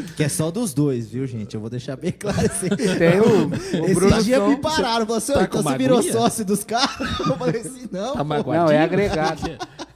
Que 0.15 0.23
é 0.23 0.29
só 0.29 0.51
dos 0.51 0.73
dois, 0.73 1.09
viu, 1.09 1.25
gente? 1.25 1.55
Eu 1.55 1.61
vou 1.61 1.69
deixar 1.69 1.95
bem 1.97 2.11
claro 2.11 2.45
assim. 2.45 2.69
Tem 2.69 3.19
o, 3.19 3.47
o 3.49 3.85
Esse 3.85 3.93
Bruno 3.95 4.23
dia 4.23 4.37
Som. 4.37 4.49
me 4.49 4.57
pararam, 4.57 5.05
você, 5.05 5.33
tá 5.33 5.43
então 5.43 5.63
você 5.63 5.77
virou 5.77 6.01
sócio 6.03 6.45
dos 6.45 6.63
caras? 6.63 6.95
Eu 7.27 7.37
falei 7.37 7.61
assim, 7.61 7.87
não. 7.91 8.13
Tá? 8.15 8.23
Não, 8.23 8.69
é 8.69 8.79
agregado. 8.79 9.41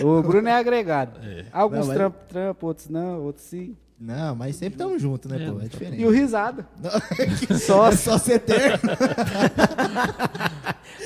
O 0.00 0.22
Bruno 0.22 0.48
é 0.48 0.52
agregado. 0.52 1.20
É. 1.22 1.44
Alguns 1.52 1.80
Não, 1.80 1.86
mas- 1.88 1.96
trampos, 1.98 2.20
trampo, 2.26 2.66
outros 2.66 2.88
não, 2.88 3.20
outros 3.22 3.44
sim. 3.44 3.76
Não, 3.98 4.34
mas 4.34 4.56
sempre 4.56 4.76
tamo 4.76 4.98
junto, 4.98 5.28
né, 5.28 5.44
É, 5.44 5.50
pô? 5.50 5.60
É 5.60 5.68
diferente. 5.68 6.02
E 6.02 6.06
o 6.06 6.10
risada. 6.10 6.66
Só, 7.58 7.88
é 7.88 7.96
só 7.96 8.18
ser 8.18 8.34
eterno. 8.34 8.90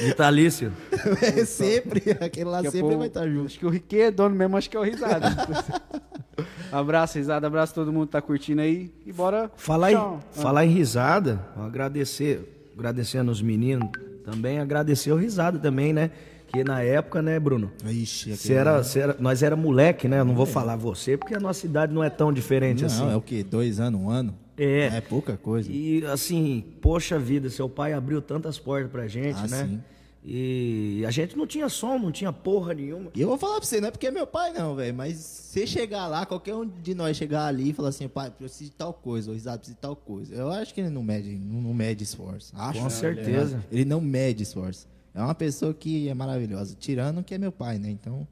Vitalício. 0.00 0.72
É 1.20 1.44
sempre. 1.44 2.02
Aquele 2.20 2.48
lá 2.48 2.62
sempre 2.62 2.96
vai 2.96 3.08
estar 3.08 3.28
junto. 3.28 3.46
Acho 3.46 3.58
que 3.58 3.66
o 3.66 3.68
Riquet 3.68 4.00
é 4.02 4.10
dono 4.10 4.34
mesmo, 4.34 4.56
acho 4.56 4.70
que 4.70 4.76
é 4.76 4.80
o 4.80 4.82
risada. 4.82 5.26
abraço, 6.72 7.18
risada, 7.18 7.46
abraço 7.46 7.74
todo 7.74 7.92
mundo 7.92 8.06
que 8.06 8.12
tá 8.12 8.22
curtindo 8.22 8.60
aí. 8.60 8.92
E 9.04 9.12
bora. 9.12 9.50
Falar 9.56 9.92
em, 9.92 10.18
falar 10.32 10.64
em 10.64 10.70
risada, 10.70 11.40
agradecer, 11.56 12.68
agradecendo 12.76 13.30
os 13.30 13.42
meninos, 13.42 13.88
também 14.24 14.60
agradecer 14.60 15.12
o 15.12 15.16
risada 15.16 15.58
também, 15.58 15.92
né? 15.92 16.10
Que 16.48 16.64
na 16.64 16.82
época, 16.82 17.20
né, 17.22 17.38
Bruno? 17.38 17.70
Ixi, 17.84 18.34
Você 18.36 18.54
era, 18.54 18.82
você 18.82 19.00
era- 19.00 19.16
nós 19.20 19.42
era 19.42 19.54
moleque, 19.54 20.08
né? 20.08 20.20
Eu 20.20 20.24
não 20.24 20.34
vou 20.34 20.46
falar 20.46 20.76
você, 20.76 21.16
porque 21.16 21.34
a 21.34 21.40
nossa 21.40 21.66
idade 21.66 21.92
não 21.92 22.02
é 22.02 22.08
tão 22.10 22.32
diferente 22.32 22.80
Não, 22.80 22.86
assim. 22.86 23.12
é 23.12 23.16
o 23.16 23.20
quê? 23.20 23.44
Dois 23.44 23.78
anos, 23.80 24.00
um 24.00 24.08
ano? 24.08 24.34
É. 24.56 24.86
É 24.96 25.00
pouca 25.00 25.36
coisa. 25.36 25.70
E 25.70 26.04
assim, 26.06 26.64
poxa 26.80 27.18
vida, 27.18 27.48
seu 27.50 27.68
pai 27.68 27.92
abriu 27.92 28.20
tantas 28.22 28.58
portas 28.58 28.90
pra 28.90 29.06
gente, 29.06 29.36
Ah, 29.38 29.46
né? 29.46 29.66
sim. 29.66 29.80
E 30.30 31.04
a 31.06 31.10
gente 31.10 31.36
não 31.38 31.46
tinha 31.46 31.68
som, 31.68 31.96
não 31.98 32.10
tinha 32.10 32.32
porra 32.32 32.74
nenhuma. 32.74 33.10
E 33.14 33.20
eu 33.20 33.28
vou 33.28 33.38
falar 33.38 33.56
pra 33.58 33.64
você, 33.64 33.80
não 33.80 33.88
é 33.88 33.90
porque 33.90 34.06
é 34.08 34.10
meu 34.10 34.26
pai, 34.26 34.52
não, 34.52 34.74
velho. 34.74 34.92
Mas 34.94 35.16
se 35.16 35.66
chegar 35.66 36.06
lá, 36.08 36.26
qualquer 36.26 36.54
um 36.54 36.66
de 36.66 36.94
nós 36.94 37.16
chegar 37.16 37.46
ali 37.46 37.70
e 37.70 37.72
falar 37.72 37.90
assim, 37.90 38.08
pai, 38.08 38.30
preciso 38.30 38.64
de 38.64 38.76
tal 38.76 38.92
coisa, 38.92 39.30
ou 39.30 39.34
risado 39.34 39.58
precisa 39.58 39.76
de 39.76 39.80
tal 39.80 39.94
coisa. 39.96 40.34
Eu 40.34 40.50
acho 40.50 40.74
que 40.74 40.80
ele 40.80 40.90
não 40.90 41.02
mede, 41.02 41.30
não, 41.38 41.62
não 41.62 41.72
mede 41.74 42.02
esforço. 42.04 42.52
Acho. 42.56 42.78
Com 42.78 42.84
né? 42.84 42.90
certeza. 42.90 43.64
Ele 43.70 43.84
não 43.84 44.00
mede 44.00 44.42
esforço. 44.42 44.86
É 45.18 45.22
uma 45.22 45.34
pessoa 45.34 45.74
que 45.74 46.08
é 46.08 46.14
maravilhosa. 46.14 46.76
Tirando 46.78 47.22
que 47.24 47.34
é 47.34 47.38
meu 47.38 47.50
pai, 47.50 47.78
né? 47.78 47.90
Então, 47.90 48.26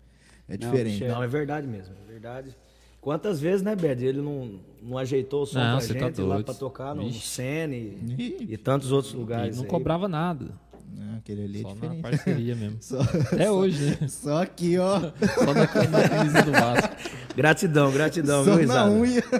é 0.48 0.56
diferente. 0.56 1.04
Não, 1.04 1.22
é 1.22 1.26
verdade 1.26 1.66
mesmo, 1.66 1.94
é 2.08 2.12
verdade. 2.12 2.56
Quantas 3.00 3.40
vezes, 3.40 3.62
né, 3.62 3.74
Bed? 3.76 4.04
Ele 4.04 4.20
não, 4.20 4.60
não 4.82 4.98
ajeitou 4.98 5.42
o 5.42 5.46
som 5.46 5.58
Não, 5.58 5.78
pra 5.78 5.80
você 5.80 5.92
gente 5.98 6.14
tá 6.16 6.22
lá 6.24 6.42
pra 6.42 6.54
tocar 6.54 6.94
no 6.94 7.04
Vixe. 7.06 7.26
Sene 7.26 7.98
e, 8.18 8.46
e 8.50 8.56
tantos 8.56 8.90
outros 8.92 9.14
E 9.14 9.16
lugares. 9.16 9.56
não 9.56 9.64
aí. 9.64 9.70
cobrava 9.70 10.08
nada. 10.08 10.46
Não, 10.92 11.16
aquele 11.18 11.44
ali 11.44 11.58
é 11.58 11.62
Só 11.62 11.68
na 11.68 11.74
diferente. 11.74 12.02
parceria 12.02 12.56
mesmo. 12.56 12.78
Só, 12.82 13.00
Até 13.00 13.50
hoje, 13.50 13.98
né? 14.00 14.08
só 14.08 14.42
aqui, 14.42 14.78
ó. 14.78 15.00
Só 15.00 15.44
na, 15.52 15.60
na 15.90 16.08
camisa 16.08 16.42
do 16.42 16.52
Vasco. 16.52 16.96
Gratidão, 17.36 17.92
gratidão, 17.92 18.44
Só 18.44 18.56
viu, 18.56 18.66
na. 18.66 18.86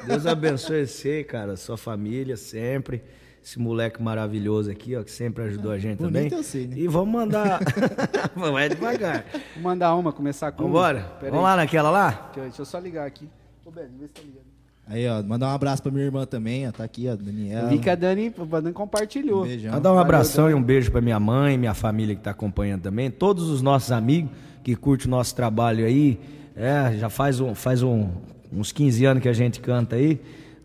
Deus 0.06 0.26
abençoe 0.26 0.86
você, 0.86 1.24
cara, 1.24 1.56
sua 1.56 1.76
família 1.78 2.36
sempre. 2.36 3.02
Esse 3.46 3.60
moleque 3.60 4.02
maravilhoso 4.02 4.68
aqui, 4.68 4.96
ó, 4.96 5.04
que 5.04 5.10
sempre 5.12 5.44
ajudou 5.44 5.70
a 5.70 5.78
gente 5.78 5.98
Bonito 5.98 6.14
também. 6.14 6.32
eu 6.32 6.42
sei, 6.42 6.66
né? 6.66 6.74
E 6.76 6.88
vamos 6.88 7.14
mandar. 7.14 7.60
Vai 8.34 8.68
devagar. 8.68 9.24
Vou 9.54 9.62
mandar 9.62 9.94
uma, 9.94 10.12
começar 10.12 10.50
com. 10.50 10.64
Vambora? 10.64 11.02
Pera 11.20 11.30
Vamos 11.30 11.46
aí. 11.46 11.52
lá 11.52 11.56
naquela 11.56 11.88
lá? 11.88 12.10
Deixa 12.10 12.40
eu, 12.40 12.42
deixa 12.42 12.62
eu 12.62 12.66
só 12.66 12.80
ligar 12.80 13.06
aqui. 13.06 13.28
Ô, 13.64 13.70
Beto, 13.70 13.90
vê 14.00 14.08
se 14.08 14.14
tá 14.14 14.22
ligando. 14.22 14.46
Aí, 14.88 15.08
ó, 15.08 15.22
mandar 15.22 15.46
um 15.46 15.54
abraço 15.54 15.80
pra 15.80 15.92
minha 15.92 16.04
irmã 16.04 16.26
também, 16.26 16.66
ó. 16.66 16.72
Tá 16.72 16.82
aqui, 16.82 17.08
ó, 17.08 17.14
Daniela. 17.14 17.68
vi 17.68 17.78
que 17.78 17.88
a 17.88 17.94
Dani, 17.94 18.34
a 18.36 18.60
Dani 18.60 18.72
compartilhou. 18.72 19.44
Um 19.44 19.46
beijão. 19.46 19.74
Mandar 19.74 19.90
um 19.90 19.94
Valeu, 19.94 20.04
abração 20.04 20.50
e 20.50 20.54
um 20.54 20.62
beijo 20.62 20.90
pra 20.90 21.00
minha 21.00 21.20
mãe, 21.20 21.56
minha 21.56 21.74
família 21.74 22.16
que 22.16 22.22
tá 22.22 22.32
acompanhando 22.32 22.82
também, 22.82 23.12
todos 23.12 23.48
os 23.48 23.62
nossos 23.62 23.92
amigos 23.92 24.32
que 24.64 24.74
curtem 24.74 25.06
o 25.06 25.10
nosso 25.10 25.36
trabalho 25.36 25.86
aí. 25.86 26.18
É, 26.56 26.96
já 26.96 27.08
faz, 27.08 27.38
um, 27.38 27.54
faz 27.54 27.80
um, 27.80 28.08
uns 28.52 28.72
15 28.72 29.04
anos 29.04 29.22
que 29.22 29.28
a 29.28 29.32
gente 29.32 29.60
canta 29.60 29.94
aí. 29.94 30.20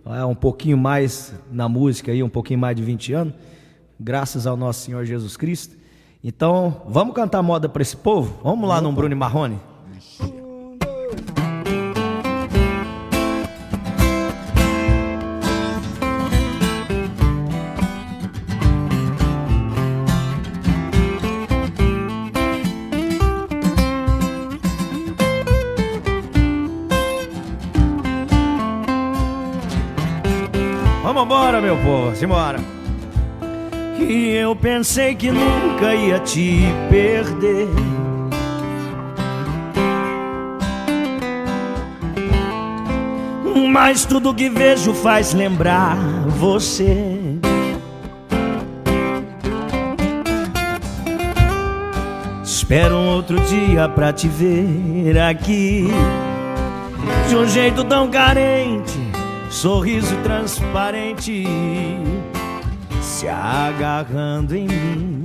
É, 0.05 0.25
um 0.25 0.35
pouquinho 0.35 0.77
mais 0.77 1.33
na 1.51 1.69
música 1.69 2.11
aí, 2.11 2.23
um 2.23 2.29
pouquinho 2.29 2.59
mais 2.59 2.75
de 2.75 2.83
20 2.83 3.13
anos. 3.13 3.33
Graças 3.99 4.47
ao 4.47 4.57
nosso 4.57 4.81
Senhor 4.81 5.05
Jesus 5.05 5.37
Cristo. 5.37 5.77
Então, 6.23 6.81
vamos 6.87 7.15
cantar 7.15 7.41
moda 7.41 7.69
pra 7.69 7.81
esse 7.81 7.97
povo? 7.97 8.39
Vamos 8.43 8.67
lá 8.67 8.81
no 8.81 8.91
Bruno 8.91 9.13
e 9.13 9.17
Marrone? 9.17 9.59
Meu 31.71 31.77
povo, 31.77 32.15
simbora. 32.15 32.59
E 33.97 34.35
eu 34.35 34.55
pensei 34.55 35.15
que 35.15 35.31
nunca 35.31 35.95
ia 35.95 36.19
te 36.19 36.59
perder. 36.89 37.67
Mas 43.69 44.03
tudo 44.03 44.33
que 44.33 44.49
vejo 44.49 44.93
faz 44.93 45.33
lembrar 45.33 45.95
você. 46.27 47.37
Espero 52.43 52.95
um 52.95 53.15
outro 53.15 53.39
dia 53.41 53.87
pra 53.87 54.11
te 54.11 54.27
ver 54.27 55.17
aqui. 55.19 55.87
De 57.29 57.35
um 57.35 57.47
jeito 57.47 57.83
tão 57.85 58.09
carente, 58.09 58.99
sorriso 59.51 60.15
transparente, 60.23 61.45
se 63.01 63.27
agarrando 63.27 64.55
em 64.55 64.65
mim. 64.65 65.23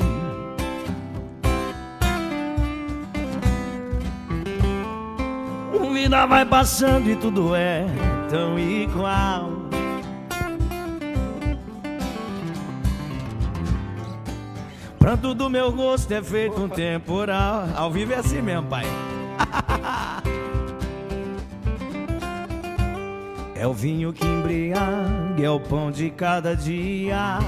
A 5.73 5.93
vida 6.09 6.27
vai 6.27 6.45
passando 6.45 7.09
e 7.09 7.17
tudo 7.17 7.55
é 7.55 7.87
tão 8.29 8.59
igual. 8.59 9.51
Pranto 14.99 15.35
do 15.35 15.49
meu 15.49 15.71
rosto 15.71 16.13
é 16.13 16.23
feito 16.23 16.61
um 16.61 16.69
temporal. 16.69 17.69
Ao 17.77 17.91
vivo 17.91 18.13
é 18.13 18.17
assim 18.17 18.43
mesmo, 18.43 18.67
pai. 18.67 18.85
É 23.59 23.67
o 23.67 23.73
vinho 23.73 24.13
que 24.13 24.25
embriaga, 24.25 25.43
é 25.43 25.49
o 25.49 25.59
pão 25.59 25.91
de 25.91 26.11
cada 26.11 26.55
dia. 26.55 27.39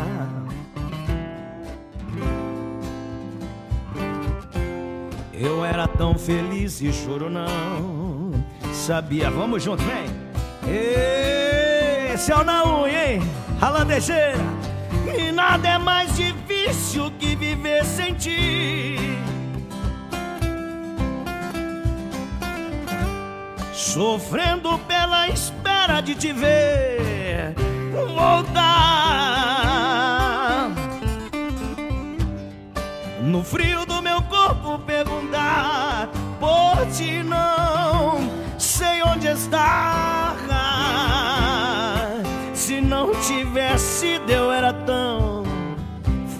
Eu 5.35 5.65
era 5.65 5.87
tão 5.87 6.19
feliz 6.19 6.81
e 6.81 6.91
choro 6.93 7.29
não 7.29 8.33
sabia. 8.73 9.31
Vamos 9.31 9.63
junto, 9.63 9.83
vem. 9.85 10.07
É 10.67 12.17
o 12.35 12.43
na 12.43 12.65
unha, 12.65 13.13
hein? 13.13 13.21
Ralandejeira. 13.61 14.39
E 15.17 15.31
nada 15.31 15.69
é 15.69 15.79
mais 15.79 16.17
difícil 16.17 17.13
que 17.19 17.37
viver 17.37 17.85
sem 17.85 18.15
ti. 18.15 18.97
Sofrendo 23.73 24.79
pela 24.81 25.29
espera 25.79 26.01
de 26.01 26.15
te 26.15 26.33
ver 26.33 27.55
voltar. 28.15 28.79
No 33.23 33.45
frio 33.45 33.87
do 33.87 34.03
meu 34.03 34.21
corpo 34.23 34.81
perguntar 34.81 36.09
por 36.41 36.85
ti 36.93 37.23
não 37.23 38.19
sei 38.59 39.03
onde 39.03 39.29
está. 39.29 40.37
Se 42.55 42.81
não 42.81 43.13
tivesse 43.21 44.21
eu 44.29 44.51
era 44.51 44.73
tão 44.73 45.45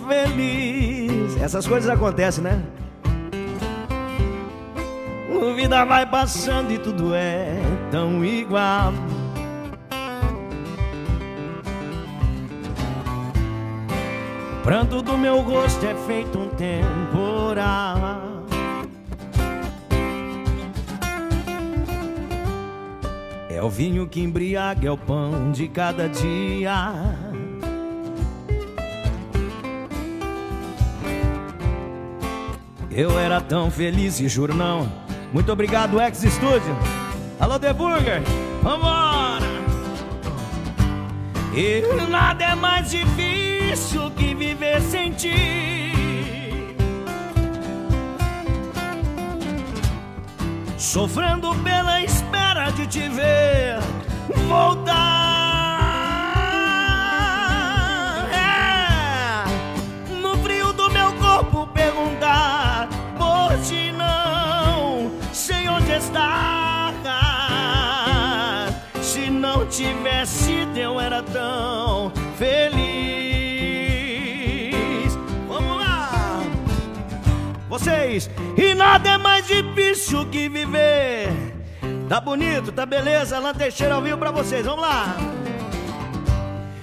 feliz. 0.09 1.41
Essas 1.41 1.67
coisas 1.67 1.89
acontecem, 1.89 2.43
né? 2.43 2.61
A 5.31 5.55
vida 5.55 5.85
vai 5.85 6.05
passando 6.05 6.73
e 6.73 6.79
tudo 6.79 7.15
é 7.15 7.61
tão 7.91 8.25
igual. 8.25 8.93
pranto 14.69 15.01
do 15.01 15.17
meu 15.17 15.41
rosto 15.41 15.87
é 15.87 15.95
feito 16.07 16.39
um 16.39 16.49
temporal. 16.51 18.45
É 23.49 23.63
o 23.63 23.71
vinho 23.71 24.07
que 24.07 24.21
embriaga, 24.21 24.87
é 24.87 24.91
o 24.91 24.99
pão 24.99 25.51
de 25.53 25.69
cada 25.69 26.07
dia. 26.07 26.93
Eu 32.91 33.19
era 33.19 33.41
tão 33.41 33.71
feliz 33.71 34.21
e 34.21 34.29
juro 34.29 34.55
não. 34.55 34.87
Muito 35.33 35.51
obrigado, 35.51 35.99
Ex 35.99 36.19
Studio. 36.19 36.77
Alô, 37.41 37.59
The 37.59 37.73
Burger. 37.73 38.21
Vambora! 38.63 39.49
E 41.55 42.07
nada 42.11 42.45
é 42.45 42.55
mais 42.55 42.91
difícil 42.91 43.48
que 44.17 44.35
viver 44.35 44.81
sem 44.81 45.13
ti. 45.13 45.93
Sofrendo 50.79 51.55
pela 51.57 52.01
espera 52.03 52.71
de 52.71 52.87
te 52.87 53.09
ver 53.11 53.79
voltar. 54.49 54.97
É, 58.33 59.45
no 60.15 60.37
frio 60.39 60.73
do 60.73 60.91
meu 60.91 61.13
corpo 61.15 61.67
perguntar 61.67 62.89
por 63.19 63.55
ti 63.63 63.93
não 63.93 65.11
sei 65.33 65.69
onde 65.69 65.93
estás. 65.93 66.49
Se 69.03 69.29
não 69.31 69.67
tivesse 69.67 70.67
eu 70.75 70.99
era 70.99 71.23
tão 71.23 72.11
feliz. 72.39 72.98
Vocês. 77.69 78.31
E 78.57 78.75
nada 78.75 79.11
é 79.11 79.19
mais 79.19 79.47
difícil 79.47 80.27
que 80.27 80.49
viver. 80.49 81.29
Tá 82.09 82.21
bonito, 82.21 82.73
tá 82.73 82.87
beleza, 82.87 83.39
Lan 83.39 83.53
Teixeira 83.55 83.95
ao 83.95 84.03
vivo 84.03 84.17
pra 84.17 84.31
vocês, 84.31 84.65
vamos 84.65 84.81
lá. 84.81 85.15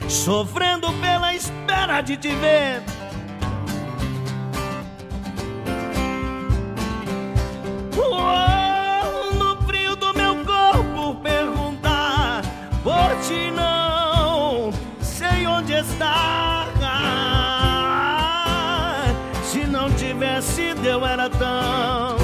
Sofrendo 0.07 0.91
pela 0.93 1.33
espera 1.33 2.01
de 2.01 2.15
te 2.15 2.29
ver. 2.35 2.83
Oh, 7.97 9.33
no 9.33 9.61
frio 9.65 9.95
do 9.95 10.13
meu 10.13 10.35
corpo 10.45 11.19
perguntar 11.21 12.43
por 12.83 13.19
ti 13.27 13.51
não 13.51 14.71
sei 15.01 15.47
onde 15.47 15.73
está. 15.73 16.44
Eu 20.95 21.05
era 21.05 21.29
tão 21.29 22.17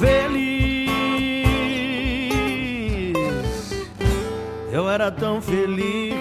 feliz. 0.00 0.88
Eu 4.72 4.88
era 4.88 5.10
tão 5.10 5.42
feliz. 5.42 6.14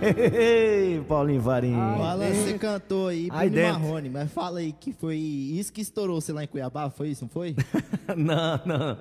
Ei, 0.00 1.02
Paulinho 1.08 1.40
Varinho. 1.40 1.76
O 1.76 2.02
Alan, 2.04 2.32
você 2.32 2.56
cantou 2.56 3.08
aí 3.08 3.28
Aí 3.32 3.50
Bruno. 3.50 3.72
Marrone, 3.72 4.08
mas 4.10 4.32
fala 4.32 4.60
aí 4.60 4.72
que 4.72 4.92
foi 4.92 5.16
isso 5.16 5.72
que 5.72 5.80
estourou 5.80 6.20
você 6.20 6.32
lá 6.32 6.44
em 6.44 6.46
Cuiabá, 6.46 6.88
foi 6.88 7.08
isso, 7.08 7.24
não 7.24 7.28
foi? 7.28 7.56
não, 8.16 8.60
não. 8.64 8.96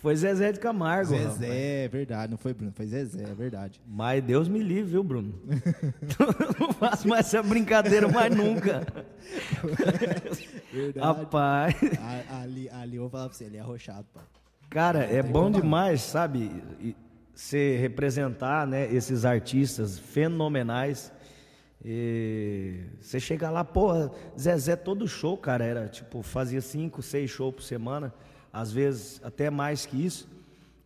Foi 0.00 0.16
Zezé 0.16 0.50
de 0.50 0.58
Camargo. 0.58 1.10
Zezé, 1.10 1.84
é 1.84 1.88
verdade, 1.88 2.30
não 2.30 2.38
foi 2.38 2.54
Bruno, 2.54 2.72
foi 2.72 2.86
Zezé, 2.86 3.22
é 3.22 3.34
verdade. 3.34 3.78
Mas 3.86 4.24
Deus 4.24 4.48
me 4.48 4.62
livre, 4.62 4.92
viu, 4.92 5.04
Bruno? 5.04 5.38
não 6.58 6.72
faço 6.72 7.06
mais 7.06 7.26
essa 7.26 7.42
brincadeira 7.42 8.08
mais 8.08 8.34
nunca. 8.34 8.86
Verdade. 10.72 11.06
Rapaz. 11.06 11.74
Ali, 12.30 12.70
ali 12.70 12.96
eu 12.96 13.02
vou 13.02 13.10
falar 13.10 13.28
pra 13.28 13.36
você, 13.36 13.44
ele 13.44 13.58
é 13.58 13.60
arrochado, 13.60 14.06
pai. 14.14 14.24
Cara, 14.70 15.04
é 15.04 15.22
bom 15.22 15.50
demais, 15.50 16.00
sabe? 16.00 16.50
Você 17.34 17.76
representar 17.76 18.66
né, 18.66 18.90
esses 18.90 19.26
artistas 19.26 19.98
fenomenais. 19.98 21.12
E 21.84 22.84
você 23.00 23.20
chega 23.20 23.50
lá, 23.50 23.64
porra, 23.64 24.10
Zezé 24.38 24.76
todo 24.76 25.06
show, 25.06 25.36
cara, 25.36 25.64
era 25.64 25.88
tipo, 25.88 26.22
fazia 26.22 26.62
cinco, 26.62 27.02
seis 27.02 27.30
shows 27.30 27.54
por 27.54 27.62
semana, 27.62 28.14
às 28.52 28.70
vezes 28.72 29.20
até 29.24 29.50
mais 29.50 29.86
que 29.86 30.04
isso. 30.04 30.28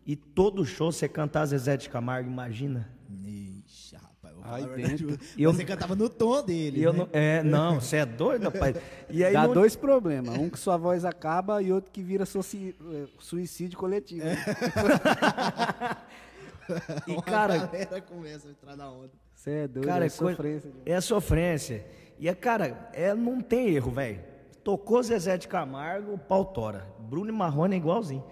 E 0.07 0.15
todo 0.17 0.65
show 0.67 0.93
você 0.93 1.09
cantar 1.09 1.47
Zezé 1.47 1.77
de 1.77 1.89
Camargo, 1.89 2.29
imagina. 2.31 2.89
Ixi, 3.25 3.97
rapaz, 3.97 4.35
eu 4.37 4.43
Ai, 4.45 4.63
a 4.63 4.67
verdade. 4.67 5.19
E 5.37 5.43
Eu- 5.43 5.53
você 5.53 5.65
cantava 5.65 5.95
no 5.97 6.09
tom 6.11 6.43
dele, 6.43 6.81
E 6.81 6.83
eu 6.83 6.93
né? 6.93 6.99
não, 6.99 7.09
é, 7.13 7.43
não, 7.43 7.81
você 7.81 7.97
é 7.97 8.05
doido, 8.07 8.45
rapaz. 8.51 8.77
E 9.09 9.25
aí 9.25 9.33
Dá 9.33 9.47
não- 9.47 9.55
dois 9.55 9.75
problemas. 9.77 10.37
Um 10.37 10.51
que 10.51 10.59
sua 10.59 10.77
voz 10.77 11.05
acaba 11.07 11.63
e 11.63 11.73
outro 11.73 11.91
que 11.91 12.03
vira 12.03 12.27
soci- 12.27 12.75
eh, 12.93 13.07
suicídio 13.19 13.79
coletivo. 13.79 14.25
E 17.07 17.13
Uma 17.13 17.23
cara, 17.23 17.59
galera 17.59 18.01
começa 18.01 18.49
a 18.49 18.51
entrar 18.51 18.75
na 18.77 18.91
onda. 18.91 19.11
Você 19.35 19.51
é 19.51 19.69
doido, 19.69 19.87
Cara, 19.87 20.05
é 20.05 20.07
é, 20.07 20.11
coisa- 20.11 20.37
sofrência. 20.37 20.71
é 20.87 21.01
sofrência. 21.01 21.87
E 22.19 22.27
é, 22.29 22.35
cara, 22.35 22.89
é, 22.95 23.13
não 23.15 23.41
tem 23.43 23.69
erro, 23.75 23.91
velho. 23.91 24.21
Tocou 24.65 25.03
Zezé 25.03 25.37
de 25.37 25.47
Camargo, 25.47 26.17
pau 26.19 26.45
tora. 26.45 26.87
Bruno 26.99 27.29
e 27.29 27.33
Marrone 27.33 27.75
é 27.75 27.79
igualzinho. 27.79 28.25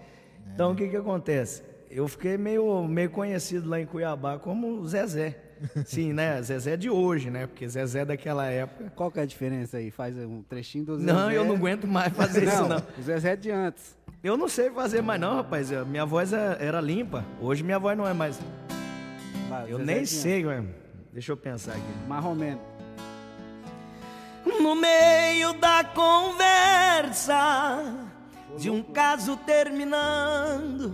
Então 0.53 0.71
o 0.71 0.75
que 0.75 0.87
que 0.89 0.97
acontece? 0.97 1.63
Eu 1.89 2.07
fiquei 2.07 2.37
meio, 2.37 2.83
meio 2.87 3.09
conhecido 3.11 3.69
lá 3.69 3.79
em 3.79 3.85
Cuiabá 3.85 4.39
como 4.39 4.83
Zezé. 4.87 5.39
Sim, 5.85 6.11
né? 6.11 6.41
Zezé 6.41 6.75
de 6.75 6.89
hoje, 6.89 7.29
né? 7.29 7.45
Porque 7.45 7.67
Zezé 7.69 8.03
daquela 8.03 8.47
época. 8.47 8.91
Qual 8.95 9.11
que 9.11 9.19
é 9.19 9.23
a 9.23 9.25
diferença 9.25 9.77
aí? 9.77 9.91
Faz 9.91 10.17
um 10.17 10.41
trechinho 10.41 10.83
do 10.85 10.97
Zezé. 10.97 11.13
Não, 11.13 11.31
eu 11.31 11.45
não 11.45 11.55
aguento 11.55 11.87
mais 11.87 12.11
fazer 12.11 12.43
isso, 12.49 12.67
não. 12.67 12.81
O 12.97 13.01
Zezé 13.01 13.33
é 13.33 13.35
de 13.35 13.51
antes. 13.51 13.95
Eu 14.23 14.35
não 14.35 14.47
sei 14.49 14.71
fazer 14.71 15.01
mais, 15.03 15.21
não, 15.21 15.35
rapaz. 15.35 15.69
Minha 15.85 16.05
voz 16.05 16.33
é- 16.33 16.57
era 16.59 16.81
limpa. 16.81 17.23
Hoje 17.39 17.63
minha 17.63 17.77
voz 17.77 17.95
não 17.97 18.07
é 18.07 18.13
mais. 18.13 18.39
Vai, 19.47 19.71
Eu 19.71 19.77
Zezé 19.77 19.83
nem 19.93 20.01
é 20.01 20.05
sei, 20.05 20.43
mano. 20.43 20.69
Deixa 21.13 21.31
eu 21.31 21.37
pensar 21.37 21.73
aqui. 21.73 21.81
antes. 21.81 22.72
No 24.45 24.75
meio 24.75 25.53
da 25.53 25.83
conversa 25.83 27.35
de 28.57 28.69
um 28.69 28.81
caso 28.83 29.37
terminando, 29.37 30.93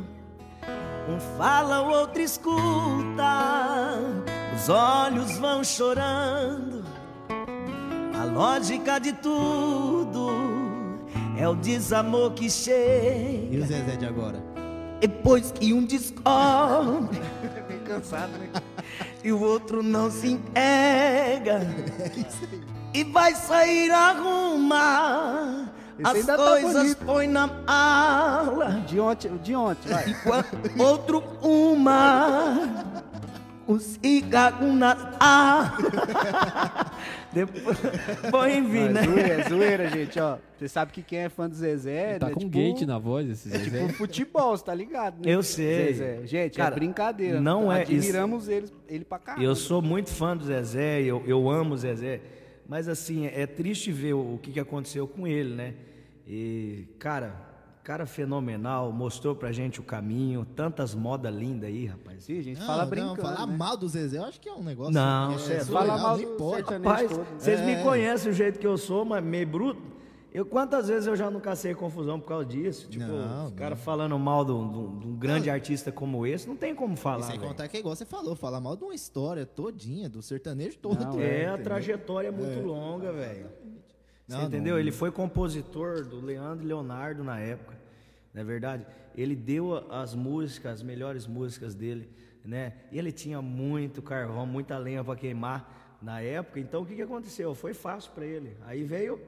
um 1.07 1.19
fala, 1.38 1.81
o 1.81 1.89
outro 1.89 2.21
escuta, 2.21 3.97
os 4.55 4.69
olhos 4.69 5.38
vão 5.38 5.63
chorando. 5.63 6.85
A 8.19 8.23
lógica 8.25 8.99
de 8.99 9.13
tudo 9.13 10.29
é 11.38 11.47
o 11.47 11.55
desamor 11.55 12.33
que 12.33 12.45
E 12.47 12.49
chega 12.51 13.63
o 13.63 13.65
Zezé 13.65 13.95
de 13.95 14.05
agora? 14.05 14.43
depois 14.99 15.51
que 15.51 15.73
um 15.73 15.85
descobre 15.85 17.17
Bem 17.69 17.79
cansado, 17.85 18.33
né? 18.38 18.49
e 19.23 19.31
o 19.31 19.41
outro 19.41 19.81
não 19.81 20.12
se 20.12 20.31
entrega. 20.31 21.62
E 22.93 23.04
vai 23.04 23.36
sair 23.36 23.91
arrumar 23.91 25.71
Esse 25.99 26.19
as 26.19 26.25
tá 26.25 26.36
coisas 26.38 26.73
bonito. 26.73 27.06
põe 27.06 27.28
na 27.28 27.47
mala. 27.47 28.84
De 28.88 28.99
ontem, 28.99 29.38
de 29.38 29.56
ontem, 29.56 29.89
vai. 29.89 30.10
Enquanto 30.10 30.82
outro 30.82 31.23
uma 31.41 32.95
o 33.67 33.78
cigarro 33.80 34.73
na. 34.73 34.97
Depois, 37.32 37.78
bom, 38.32 38.47
enfim, 38.47 38.86
Vai, 38.86 38.93
né? 38.93 39.04
zoeira, 39.04 39.49
zoeira, 39.49 39.88
gente, 39.89 40.19
ó. 40.19 40.38
Você 40.58 40.67
sabe 40.67 40.91
que 40.91 41.04
quem 41.04 41.19
é 41.19 41.30
fã 41.30 41.47
do 41.47 41.54
Zezé... 41.56 42.17
Tá 42.17 42.25
né, 42.25 42.34
com 42.34 42.39
tipo, 42.39 42.52
gate 42.52 42.82
na 42.88 42.97
voz 42.97 43.30
esse 43.30 43.54
É 43.56 43.60
tipo 43.60 43.69
Zezé. 43.78 43.93
futebol, 43.93 44.58
você 44.58 44.63
tá 44.65 44.73
ligado, 44.73 45.23
né? 45.23 45.32
Eu 45.32 45.43
sei. 45.43 45.93
Zezé. 45.93 46.21
Gente, 46.25 46.58
Cara, 46.58 46.73
é 46.73 46.80
brincadeira. 46.80 47.39
não 47.39 47.71
é- 47.71 47.84
Admiramos 47.84 48.47
ele, 48.47 48.67
ele 48.88 49.06
pra 49.06 49.19
caramba. 49.19 49.43
Eu 49.45 49.56
sou 49.56 49.80
muito 49.80 50.10
fã 50.10 50.36
do 50.36 50.43
Zezé, 50.43 51.02
eu, 51.04 51.21
eu 51.28 51.47
amo 51.52 51.75
o 51.75 51.78
Zezé, 51.78 52.19
mas 52.69 52.88
assim, 52.88 53.25
é 53.25 53.47
triste 53.47 53.91
ver 53.91 54.13
o, 54.13 54.39
que, 54.41 54.60
aconteceu 54.60 55.08
com 55.08 55.25
ele, 55.27 55.55
né? 55.55 55.73
E, 56.27 56.86
cara, 56.99 57.34
cara 57.84 58.05
fenomenal, 58.05 58.91
mostrou 58.91 59.36
pra 59.36 59.51
gente 59.51 59.79
o 59.79 59.84
caminho, 59.84 60.45
tantas 60.45 60.93
modas 60.93 61.34
lindas 61.34 61.67
aí, 61.67 61.88
rapaz. 61.88 62.25
Sim, 62.25 62.38
a 62.38 62.43
gente 62.43 62.60
Não, 62.60 62.67
fala 62.67 62.84
não, 62.84 62.89
brincando, 62.91 63.21
falar 63.23 63.47
né? 63.47 63.58
mal 63.58 63.75
do 63.75 63.88
Zezé, 63.89 64.19
eu 64.19 64.23
acho 64.25 64.39
que 64.39 64.47
é 64.47 64.53
um 64.53 64.62
negócio... 64.63 64.93
Não, 64.93 65.32
é, 65.32 65.53
é 65.53 65.65
Fala 65.65 65.97
mal 65.97 66.15
nem 66.15 66.27
do 66.27 66.34
pode. 66.34 66.71
Rapaz, 66.71 67.10
todo. 67.10 67.25
vocês 67.39 67.60
me 67.62 67.71
É. 67.71 67.82
conhecem 67.84 68.32
o 68.32 68.36
jeito 68.36 68.60
que 68.60 68.67
eu 68.67 68.77
sou, 68.77 69.03
mas 69.03 69.23
meio 69.23 69.47
bruto. 69.47 69.82
Eu, 70.31 70.45
quantas 70.45 70.87
vezes 70.87 71.07
eu 71.07 71.15
já 71.15 71.31
não 71.31 71.39
cacei 71.39 71.73
confusão 71.73 72.19
por 72.19 72.27
causa 72.27 72.45
disso? 72.45 72.87
Tipo, 72.87 73.05
Não, 73.07 73.45
os 73.47 73.51
caras 73.53 73.79
falando 73.79 74.17
mal 74.19 74.45
de 74.45 74.51
um- 74.51 74.99
de 74.99 75.07
de 75.07 75.13
grande 75.17 75.49
artista 75.49 75.91
como 75.91 76.25
esse, 76.25 76.47
não 76.47 76.55
tem 76.55 76.75
como 76.75 76.93
E 76.93 76.97
falar. 76.97 77.23
sem 77.23 77.37
velho. 77.37 77.47
contar 77.49 77.67
que 77.67 77.77
é 77.77 77.79
igual 77.79 77.95
você 77.95 78.05
falou, 78.05 78.35
falar 78.35 78.59
mal 78.61 78.75
de 78.77 78.83
uma 78.83 78.93
história 78.93 79.43
todinha, 79.45 80.07
do 80.07 80.21
sertanejo 80.21 80.77
todo. 80.77 81.03
Não, 81.03 81.19
É, 81.19 81.45
a 81.45 81.47
entendeu? 81.53 81.63
trajetória 81.63 82.27
é 82.27 82.31
muito 82.31 82.59
longa, 82.65 83.11
velho. 83.11 83.47
Você 84.27 84.37
entendeu? 84.43 84.77
Ele 84.79 84.91
foi 84.91 85.11
compositor 85.11 86.05
do 86.05 86.21
Leandro 86.23 86.63
e 86.63 86.67
Leonardo 86.67 87.23
na 87.23 87.39
época, 87.39 87.75
não 88.31 88.41
é 88.41 88.45
verdade? 88.45 88.85
Ele 89.17 89.35
deu 89.35 89.83
as 89.91 90.13
músicas, 90.13 90.73
as 90.73 90.83
melhores 90.83 91.25
músicas 91.25 91.73
dele, 91.73 92.07
né? 92.45 92.73
E 92.91 92.99
ele 92.99 93.11
tinha 93.11 93.41
muito 93.41 93.99
carvão, 94.03 94.45
muita 94.45 94.77
lenha 94.77 95.03
para 95.03 95.15
queimar 95.15 95.97
na 95.99 96.21
época. 96.21 96.59
Então 96.59 96.83
o 96.83 96.85
que, 96.85 96.95
que 96.95 97.01
aconteceu? 97.01 97.55
Foi 97.55 97.73
fácil 97.73 98.11
para 98.13 98.23
ele. 98.25 98.55
Aí 98.67 98.83
veio, 98.83 99.19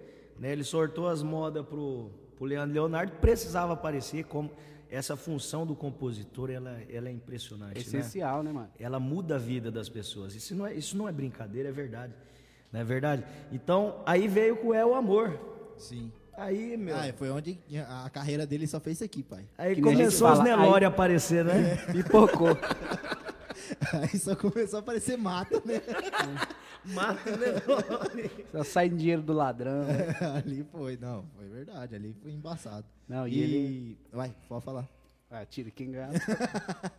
né? 0.41 0.51
Ele 0.51 0.63
sortou 0.63 1.07
as 1.07 1.21
modas 1.23 1.65
pro, 1.65 2.09
pro 2.35 2.45
Leandro 2.45 2.73
Leonardo, 2.73 3.13
precisava 3.21 3.73
aparecer 3.73 4.25
como 4.25 4.49
essa 4.89 5.15
função 5.15 5.65
do 5.65 5.73
compositor, 5.73 6.49
ela, 6.49 6.77
ela 6.91 7.07
é 7.07 7.11
impressionante, 7.13 7.71
É 7.73 7.75
né? 7.75 7.81
essencial, 7.81 8.43
né, 8.43 8.51
mano? 8.51 8.69
ela 8.77 8.99
muda 8.99 9.35
a 9.35 9.37
vida 9.37 9.71
das 9.71 9.87
pessoas. 9.87 10.35
Isso 10.35 10.53
não 10.53 10.67
é, 10.67 10.73
isso 10.73 10.97
não 10.97 11.07
é 11.07 11.11
brincadeira, 11.13 11.69
é 11.69 11.71
verdade. 11.71 12.13
Não 12.73 12.79
é 12.81 12.83
verdade? 12.83 13.23
Então, 13.53 14.01
aí 14.05 14.27
veio 14.27 14.57
com 14.57 14.73
É 14.73 14.85
o 14.85 14.93
Amor. 14.95 15.39
Sim. 15.77 16.11
Aí, 16.37 16.75
meu. 16.75 16.95
Ah, 16.95 17.13
foi 17.15 17.29
onde 17.29 17.59
a 17.87 18.09
carreira 18.09 18.45
dele 18.47 18.65
só 18.65 18.79
fez 18.79 18.97
isso 18.97 19.03
aqui, 19.03 19.21
pai. 19.21 19.45
aí 19.57 19.75
que 19.75 19.81
começou 19.81 20.31
os 20.31 20.39
Nelore 20.39 20.85
a 20.85 20.87
aparecer, 20.87 21.45
né? 21.45 21.75
Pipocou. 21.91 22.57
Aí 23.93 24.19
só 24.19 24.35
começou 24.35 24.77
a 24.77 24.81
aparecer 24.81 25.17
mata, 25.17 25.61
né? 25.65 25.81
Mata 26.95 27.29
o 27.31 27.37
Nelore. 27.37 28.31
Só 28.51 28.63
sai 28.63 28.89
dinheiro 28.89 29.21
do 29.21 29.33
ladrão. 29.33 29.83
né? 29.83 30.15
ali 30.35 30.65
foi, 30.71 30.97
não, 30.97 31.23
foi 31.37 31.47
verdade, 31.47 31.93
ali 31.95 32.15
foi 32.23 32.31
embaçado. 32.31 32.85
Não, 33.07 33.27
e 33.27 33.35
e 33.35 33.43
ele- 33.43 33.97
Vai, 34.11 34.35
pode 34.49 34.65
falar. 34.65 34.89
Ah, 35.29 35.45
tira 35.45 35.69
quem 35.69 35.91
ganha. 35.91 36.09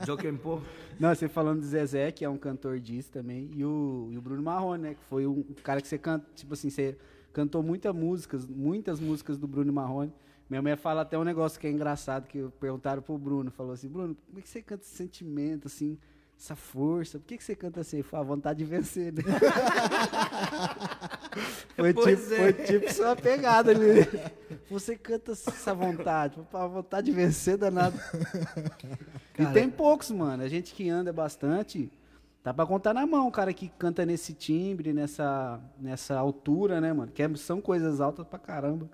Joaquim 0.06 0.36
Pô. 0.36 0.60
Não, 1.00 1.14
você 1.14 1.28
falando 1.28 1.60
do 1.60 1.66
Zezé, 1.66 2.10
que 2.12 2.24
é 2.24 2.28
um 2.28 2.38
cantor 2.38 2.78
disso 2.78 3.10
também, 3.10 3.50
e 3.54 3.64
o, 3.64 4.08
e 4.12 4.16
o 4.16 4.22
Bruno 4.22 4.42
Marrone, 4.42 4.82
né? 4.82 4.94
Que 4.94 5.04
foi 5.04 5.26
um 5.26 5.42
cara 5.64 5.80
que 5.82 5.88
você 5.88 5.98
canta, 5.98 6.26
tipo 6.34 6.54
assim, 6.54 6.70
você 6.70 6.96
cantou 7.32 7.62
muitas 7.62 7.92
músicas, 7.94 8.46
muitas 8.46 9.00
músicas 9.00 9.36
do 9.36 9.46
Bruno 9.48 9.72
Marrone. 9.72 10.12
Minha 10.48 10.62
mãe 10.62 10.76
fala 10.76 11.02
até 11.02 11.18
um 11.18 11.24
negócio 11.24 11.58
que 11.60 11.66
é 11.66 11.70
engraçado, 11.70 12.26
que 12.26 12.42
perguntaram 12.60 13.02
pro 13.02 13.18
Bruno, 13.18 13.50
falou 13.50 13.72
assim, 13.72 13.88
Bruno, 13.88 14.16
como 14.26 14.38
é 14.38 14.42
que 14.42 14.48
você 14.48 14.62
canta 14.62 14.82
esse 14.84 14.94
sentimento, 14.94 15.66
assim, 15.66 15.98
essa 16.42 16.56
força? 16.56 17.20
Por 17.20 17.26
que, 17.28 17.38
que 17.38 17.44
você 17.44 17.54
canta 17.54 17.80
assim? 17.80 18.02
Falou, 18.02 18.24
a 18.24 18.28
vontade 18.34 18.58
de 18.58 18.64
vencer, 18.64 19.12
né? 19.12 19.22
foi, 21.76 21.94
Pois 21.94 22.20
tipo, 22.20 22.34
é. 22.34 22.36
foi 22.36 22.52
tipo 22.64 22.92
sua 22.92 23.14
pegada 23.14 23.70
ali. 23.70 24.08
Você 24.68 24.96
canta 24.96 25.32
essa 25.32 25.72
vontade, 25.72 26.40
a 26.52 26.66
vontade 26.66 27.06
de 27.06 27.12
vencer 27.12 27.56
danado. 27.56 27.96
E 29.38 29.46
tem 29.52 29.70
poucos, 29.70 30.10
mano. 30.10 30.42
A 30.42 30.48
gente 30.48 30.74
que 30.74 30.90
anda 30.90 31.12
bastante, 31.12 31.88
dá 32.42 32.52
pra 32.52 32.66
contar 32.66 32.92
na 32.92 33.06
mão 33.06 33.28
o 33.28 33.32
cara 33.32 33.52
que 33.52 33.68
canta 33.78 34.04
nesse 34.04 34.34
timbre, 34.34 34.92
nessa, 34.92 35.60
nessa 35.78 36.18
altura, 36.18 36.80
né, 36.80 36.92
mano? 36.92 37.12
Que 37.12 37.22
é- 37.22 37.34
são 37.36 37.60
coisas 37.60 38.00
altas 38.00 38.26
pra 38.26 38.40
caramba. 38.40 38.90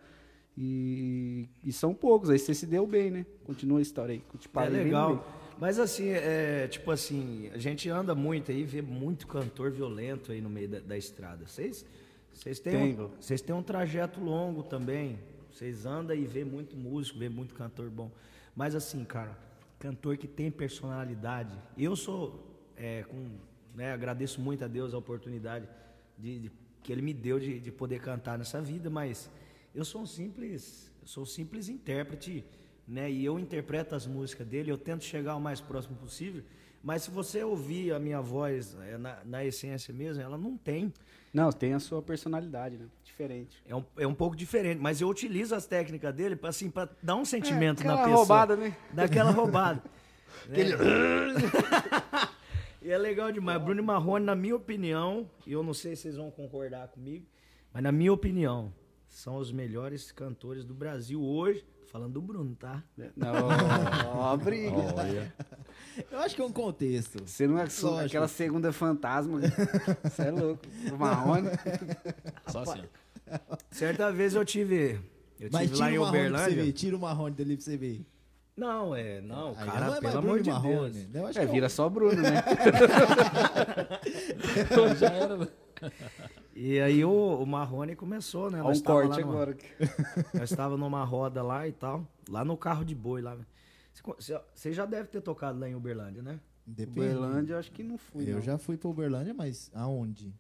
E, 0.55 1.49
e 1.65 1.73
são 1.73 1.95
poucos. 1.95 2.29
Aí 2.29 2.39
você 2.39 2.53
se 2.53 2.67
deu 2.67 2.87
bem, 2.87 3.11
né? 3.11 3.25
Continua 3.45 3.79
a 3.79 3.83
história 3.83 4.13
aí. 4.13 4.23
Te 4.39 4.51
É 4.55 4.69
legal. 4.69 5.17
bem. 5.17 5.25
Mas 5.61 5.79
assim, 5.79 6.09
é, 6.11 6.68
tipo 6.68 6.90
assim, 6.90 7.51
a 7.53 7.59
gente 7.59 7.88
anda 7.88 8.14
muito 8.14 8.51
aí, 8.53 8.62
vê 8.64 8.81
muito 8.81 9.27
cantor 9.27 9.71
violento 9.71 10.31
aí 10.33 10.40
no 10.40 10.49
meio 10.49 10.68
da, 10.68 10.79
da 10.81 10.97
estrada. 10.97 11.47
Vocês 11.47 11.85
vocês 12.33 12.61
têm, 12.61 12.73
um, 13.05 13.09
têm 13.42 13.55
um 13.57 13.62
trajeto 13.62 14.21
longo 14.21 14.62
também. 14.62 15.18
Vocês 15.51 15.85
andam 15.85 16.14
e 16.16 16.25
vê 16.25 16.44
muito 16.44 16.77
músico, 16.77 17.18
vê 17.18 17.29
muito 17.29 17.55
cantor 17.55 17.90
bom. 17.90 18.11
Mas 18.55 18.77
assim, 18.77 19.05
cara, 19.05 19.37
cantor 19.79 20.16
que 20.16 20.29
tem 20.29 20.51
personalidade. 20.51 21.53
Eu 21.77 21.97
sou, 21.97 22.57
é, 22.77 23.03
com, 23.03 23.31
né, 23.75 23.92
agradeço 23.92 24.40
muito 24.40 24.64
a 24.64 24.68
Deus 24.68 24.94
a 24.94 24.99
oportunidade 24.99 25.68
de, 26.16 26.38
de- 26.38 26.53
que 26.85 26.92
Ele 26.92 27.03
me 27.03 27.12
deu 27.12 27.40
de, 27.40 27.59
de 27.59 27.73
poder 27.73 28.01
cantar 28.01 28.38
nessa 28.38 28.61
vida, 28.62 28.88
mas 28.88 29.29
eu 29.75 29.85
sou 29.85 30.03
um 30.03 30.07
simples, 30.07 30.92
eu 31.03 31.09
sou 31.09 31.25
um 31.25 31.27
simples 31.27 31.68
intérprete, 31.68 32.44
né? 32.88 33.11
E 33.11 33.24
eu 33.24 33.38
interpreto 33.38 33.94
as 33.94 34.07
músicas 34.07 34.46
dele, 34.46 34.72
eu 34.72 34.79
tento 34.79 35.05
chegar 35.05 35.37
o 35.37 35.40
mais 35.40 35.61
próximo 35.61 35.96
possível. 35.96 36.42
Mas 36.83 37.03
se 37.03 37.11
você 37.11 37.42
ouvir 37.42 37.92
a 37.92 37.98
minha 37.98 38.20
voz 38.20 38.77
é, 38.87 38.96
na, 38.96 39.18
na 39.24 39.44
essência 39.44 39.92
mesmo, 39.92 40.22
ela 40.22 40.38
não 40.38 40.57
tem. 40.57 40.92
Não, 41.35 41.53
tem 41.53 41.74
a 41.74 41.81
sua 41.81 42.01
personalidade, 42.01 42.79
né? 42.79 42.87
Diferente. 43.05 43.62
É 43.66 43.77
um, 43.77 43.85
é 43.98 44.07
um 44.07 44.14
pouco 44.14 44.35
diferente, 44.35 44.81
mas 44.81 45.01
eu 45.01 45.09
utilizo 45.09 45.55
as 45.55 45.66
técnicas 45.66 46.14
dele 46.14 46.35
para 46.35 46.48
assim, 46.48 46.72
dar 47.03 47.16
um 47.16 47.24
sentimento 47.24 47.85
na 47.85 47.94
aquela 47.94 48.05
pessoa. 48.05 48.16
roubada, 48.16 48.57
né? 48.57 48.77
Daquela 48.92 49.31
roubada. 49.31 49.83
né? 50.48 50.59
E 52.81 52.90
é 52.90 52.96
legal 52.96 53.31
demais. 53.33 53.61
Bruno 53.61 53.83
Marrone, 53.83 54.24
na 54.24 54.37
minha 54.37 54.55
opinião, 54.55 55.29
e 55.44 55.53
eu 55.53 55.62
não 55.62 55.74
sei 55.74 55.96
se 55.96 56.03
vocês 56.03 56.16
vão 56.16 56.31
concordar 56.31 56.88
comigo, 56.88 57.27
mas 57.72 57.83
na 57.83 57.90
minha 57.90 58.12
opinião, 58.12 58.72
são 59.09 59.37
os 59.37 59.51
melhores 59.51 60.12
cantores 60.12 60.64
do 60.64 60.72
Brasil 60.72 61.22
hoje. 61.22 61.66
Falando 61.90 62.12
do 62.12 62.20
Bruno, 62.20 62.55
tá? 62.55 62.83
Não, 63.16 63.48
ó, 64.18 64.37
briga. 64.37 64.77
Olha. 64.96 65.33
Eu 66.11 66.18
acho 66.20 66.35
que 66.37 66.42
é 66.42 66.44
um 66.44 66.53
contexto. 66.53 67.22
Você 67.27 67.46
não 67.46 67.59
é 67.59 67.68
só 67.68 67.88
Lógico. 67.90 68.07
aquela 68.07 68.29
segunda 68.29 68.72
fantasma. 68.72 69.40
Você 70.05 70.22
é 70.22 70.31
louco. 70.31 70.62
O 70.92 70.96
Marrone. 70.98 71.48
Só 72.48 72.62
assim. 72.62 72.83
Certa 73.70 74.12
vez 74.12 74.35
eu 74.35 74.44
tive. 74.44 75.01
Eu 75.40 75.48
Mas 75.53 75.68
tive 75.70 75.81
lá 75.81 75.90
em 75.90 75.98
Uberlândia. 75.98 76.72
tira 76.72 76.96
o 76.96 77.01
marrone 77.01 77.35
dele 77.35 77.57
pra 77.57 77.64
você 77.64 77.77
ver. 77.77 78.05
Não, 78.57 78.94
é. 78.94 79.20
Não, 79.20 79.51
Aí 79.57 79.66
cara, 79.66 79.81
não 79.81 79.87
é 79.87 79.88
mais 79.88 80.01
pelo 80.01 80.12
Bruno 80.12 80.29
amor 80.29 80.42
de 80.42 80.51
Marrone. 80.51 80.90
Deus. 80.90 81.14
Eu 81.14 81.27
acho 81.29 81.38
É, 81.38 81.46
que 81.46 81.53
vira 81.53 81.68
só 81.68 81.88
Bruno, 81.88 82.20
né? 82.20 82.42
Já 84.98 85.09
era. 85.11 85.48
E 86.61 86.81
aí 86.81 87.05
o, 87.05 87.11
o 87.40 87.47
Marrone 87.47 87.94
começou, 87.94 88.51
né? 88.51 88.61
Nós 88.61 88.81
um 88.81 88.83
corte 88.83 89.11
lá 89.11 89.21
numa- 89.21 89.33
agora. 89.33 89.57
Nós 90.35 90.51
estávamos 90.51 90.81
numa 90.81 91.05
roda 91.05 91.40
lá 91.40 91.68
e 91.68 91.73
tal, 91.73 92.05
lá 92.29 92.44
no 92.44 92.57
carro 92.57 92.85
de 92.85 92.97
boi 92.97 93.23
lá. 93.23 93.37
Você 94.55 94.73
já 94.73 94.85
deve 94.85 95.09
ter 95.09 95.21
tocado 95.21 95.59
lá 95.61 95.68
em 95.68 95.75
Uberlândia, 95.77 96.21
né? 96.21 96.40
Depende. 96.66 96.99
Uberlândia, 97.01 97.55
eu 97.55 97.59
acho 97.59 97.71
que 97.71 97.83
não 97.85 97.97
fui. 97.97 98.29
Eu 98.29 98.35
não. 98.37 98.42
já 98.42 98.59
fui 98.59 98.77
pra 98.77 98.88
Uberlândia, 98.88 99.33
mas 99.33 99.71
aonde? 99.73 100.35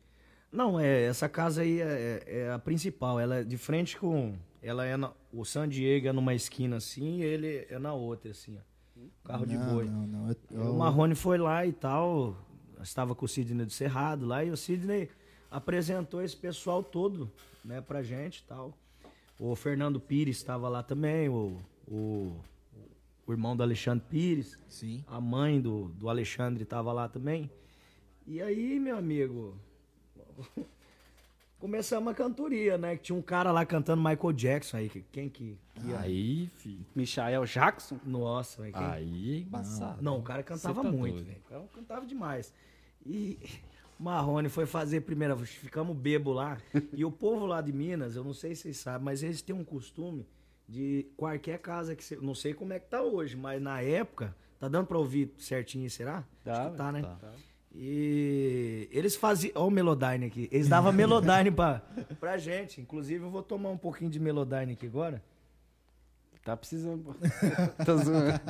Não, 0.50 0.78
é, 0.80 1.04
essa 1.04 1.28
casa 1.28 1.62
aí 1.62 1.80
é, 1.80 2.22
é- 2.26 2.38
é 2.40 2.50
a 2.52 2.58
principal. 2.58 3.20
Ela 3.20 3.36
é 3.36 3.44
de 3.44 3.56
frente 3.56 3.96
com. 3.96 4.34
Ela 4.60 4.84
é 4.86 4.96
na, 4.96 5.12
o 5.32 5.44
San 5.44 5.68
Diego 5.68 6.08
é 6.08 6.12
numa 6.12 6.34
esquina 6.34 6.76
assim 6.78 7.18
e 7.18 7.22
ele 7.22 7.64
é 7.70 7.78
na 7.78 7.94
outra, 7.94 8.32
assim, 8.32 8.56
ó. 8.58 9.00
Carro 9.24 9.46
de 9.46 9.56
não, 9.56 9.72
boi. 9.72 9.84
Não, 9.84 10.04
não. 10.06 10.28
Eu, 10.30 10.36
eu- 10.50 10.72
O 10.72 10.78
Marrone 10.78 11.14
foi 11.14 11.38
lá 11.38 11.64
e 11.64 11.72
tal. 11.72 12.36
Estava 12.82 13.14
com 13.14 13.24
o 13.24 13.28
Sidney 13.28 13.64
do 13.64 13.72
Cerrado 13.72 14.26
lá 14.26 14.42
e 14.44 14.50
o 14.50 14.56
Sidney 14.56 15.08
apresentou 15.50 16.22
esse 16.22 16.36
pessoal 16.36 16.82
todo, 16.82 17.30
né, 17.64 17.80
pra 17.80 18.02
gente 18.02 18.38
e 18.38 18.42
tal. 18.44 18.72
O 19.38 19.54
Fernando 19.54 20.00
Pires 20.00 20.36
estava 20.36 20.68
lá 20.68 20.82
também, 20.82 21.28
o, 21.28 21.56
o, 21.86 22.36
o 23.26 23.32
irmão 23.32 23.56
do 23.56 23.62
Alexandre 23.62 24.04
Pires. 24.08 24.58
Sim. 24.68 25.04
A 25.06 25.20
mãe 25.20 25.60
do, 25.60 25.88
do 25.90 26.08
Alexandre 26.08 26.62
estava 26.64 26.92
lá 26.92 27.08
também. 27.08 27.50
E 28.26 28.42
aí, 28.42 28.78
meu 28.80 28.96
amigo, 28.98 29.56
começamos 31.58 32.10
a 32.12 32.14
cantoria, 32.14 32.76
né? 32.78 32.96
Que 32.96 33.04
tinha 33.04 33.16
um 33.16 33.22
cara 33.22 33.50
lá 33.52 33.64
cantando 33.64 34.02
Michael 34.02 34.32
Jackson 34.32 34.76
aí. 34.76 34.88
que- 34.88 35.02
Quem 35.12 35.28
que. 35.28 35.56
que 35.74 35.86
ia- 35.88 36.00
Aí, 36.00 36.50
filho. 36.54 36.84
Michael 36.94 37.44
Jackson? 37.44 37.98
Nossa, 38.04 38.62
velho, 38.62 38.74
quem- 38.74 38.82
Aí 38.84 39.42
embaçado. 39.42 40.02
não, 40.02 40.18
o 40.18 40.22
cara 40.22 40.42
cantava 40.42 40.82
tá 40.82 40.90
muito, 40.90 41.24
velho. 41.24 41.38
O 41.46 41.48
cara 41.48 41.64
cantava 41.74 42.06
demais. 42.06 42.52
E 43.06 43.38
Marrone 43.98 44.48
foi 44.48 44.64
fazer 44.64 45.00
primeira, 45.00 45.36
ficamos 45.36 45.96
bebo 45.96 46.32
lá. 46.32 46.58
e 46.92 47.04
o 47.04 47.10
povo 47.10 47.46
lá 47.46 47.60
de 47.60 47.72
Minas, 47.72 48.14
eu 48.16 48.22
não 48.22 48.32
sei 48.32 48.54
se 48.54 48.62
vocês 48.62 48.76
sabem, 48.78 49.04
mas 49.04 49.22
eles 49.22 49.42
têm 49.42 49.54
um 49.54 49.64
costume 49.64 50.26
de 50.68 51.06
qualquer 51.16 51.58
casa 51.58 51.96
que 51.96 52.04
você. 52.04 52.16
Não 52.16 52.34
sei 52.34 52.54
como 52.54 52.72
é 52.72 52.78
que 52.78 52.88
tá 52.88 53.02
hoje, 53.02 53.36
mas 53.36 53.60
na 53.60 53.80
época. 53.80 54.34
Tá 54.60 54.66
dando 54.68 54.86
pra 54.86 54.98
ouvir 54.98 55.32
certinho, 55.38 55.88
será? 55.88 56.24
Dá, 56.44 56.62
Acho 56.62 56.70
que 56.72 56.76
tá, 56.76 56.92
né? 56.92 57.02
tá. 57.02 57.30
E 57.74 58.88
eles 58.90 59.14
faziam. 59.14 59.52
Ó, 59.54 59.68
o 59.68 59.70
Melodyne 59.70 60.26
aqui. 60.26 60.48
Eles 60.50 60.68
davam 60.68 60.92
Melodyne 60.92 61.50
pra, 61.50 61.80
pra 62.18 62.36
gente. 62.38 62.80
Inclusive, 62.80 63.22
eu 63.24 63.30
vou 63.30 63.42
tomar 63.42 63.70
um 63.70 63.78
pouquinho 63.78 64.10
de 64.10 64.18
Melodyne 64.18 64.72
aqui 64.72 64.86
agora. 64.86 65.22
Tá 66.44 66.56
precisando. 66.56 67.14
Tô 67.86 67.98
zoando. 67.98 68.40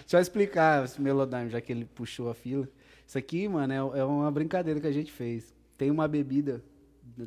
Deixa 0.00 0.16
eu 0.16 0.20
explicar 0.20 0.84
esse 0.84 1.00
Melodyne, 1.00 1.50
já 1.50 1.60
que 1.60 1.70
ele 1.72 1.84
puxou 1.84 2.30
a 2.30 2.34
fila. 2.34 2.68
Isso 3.06 3.18
aqui, 3.18 3.46
mano, 3.48 3.72
é, 3.72 3.76
é 4.00 4.04
uma 4.04 4.30
brincadeira 4.30 4.80
que 4.80 4.86
a 4.86 4.92
gente 4.92 5.12
fez. 5.12 5.54
Tem 5.76 5.90
uma 5.90 6.06
bebida. 6.08 6.62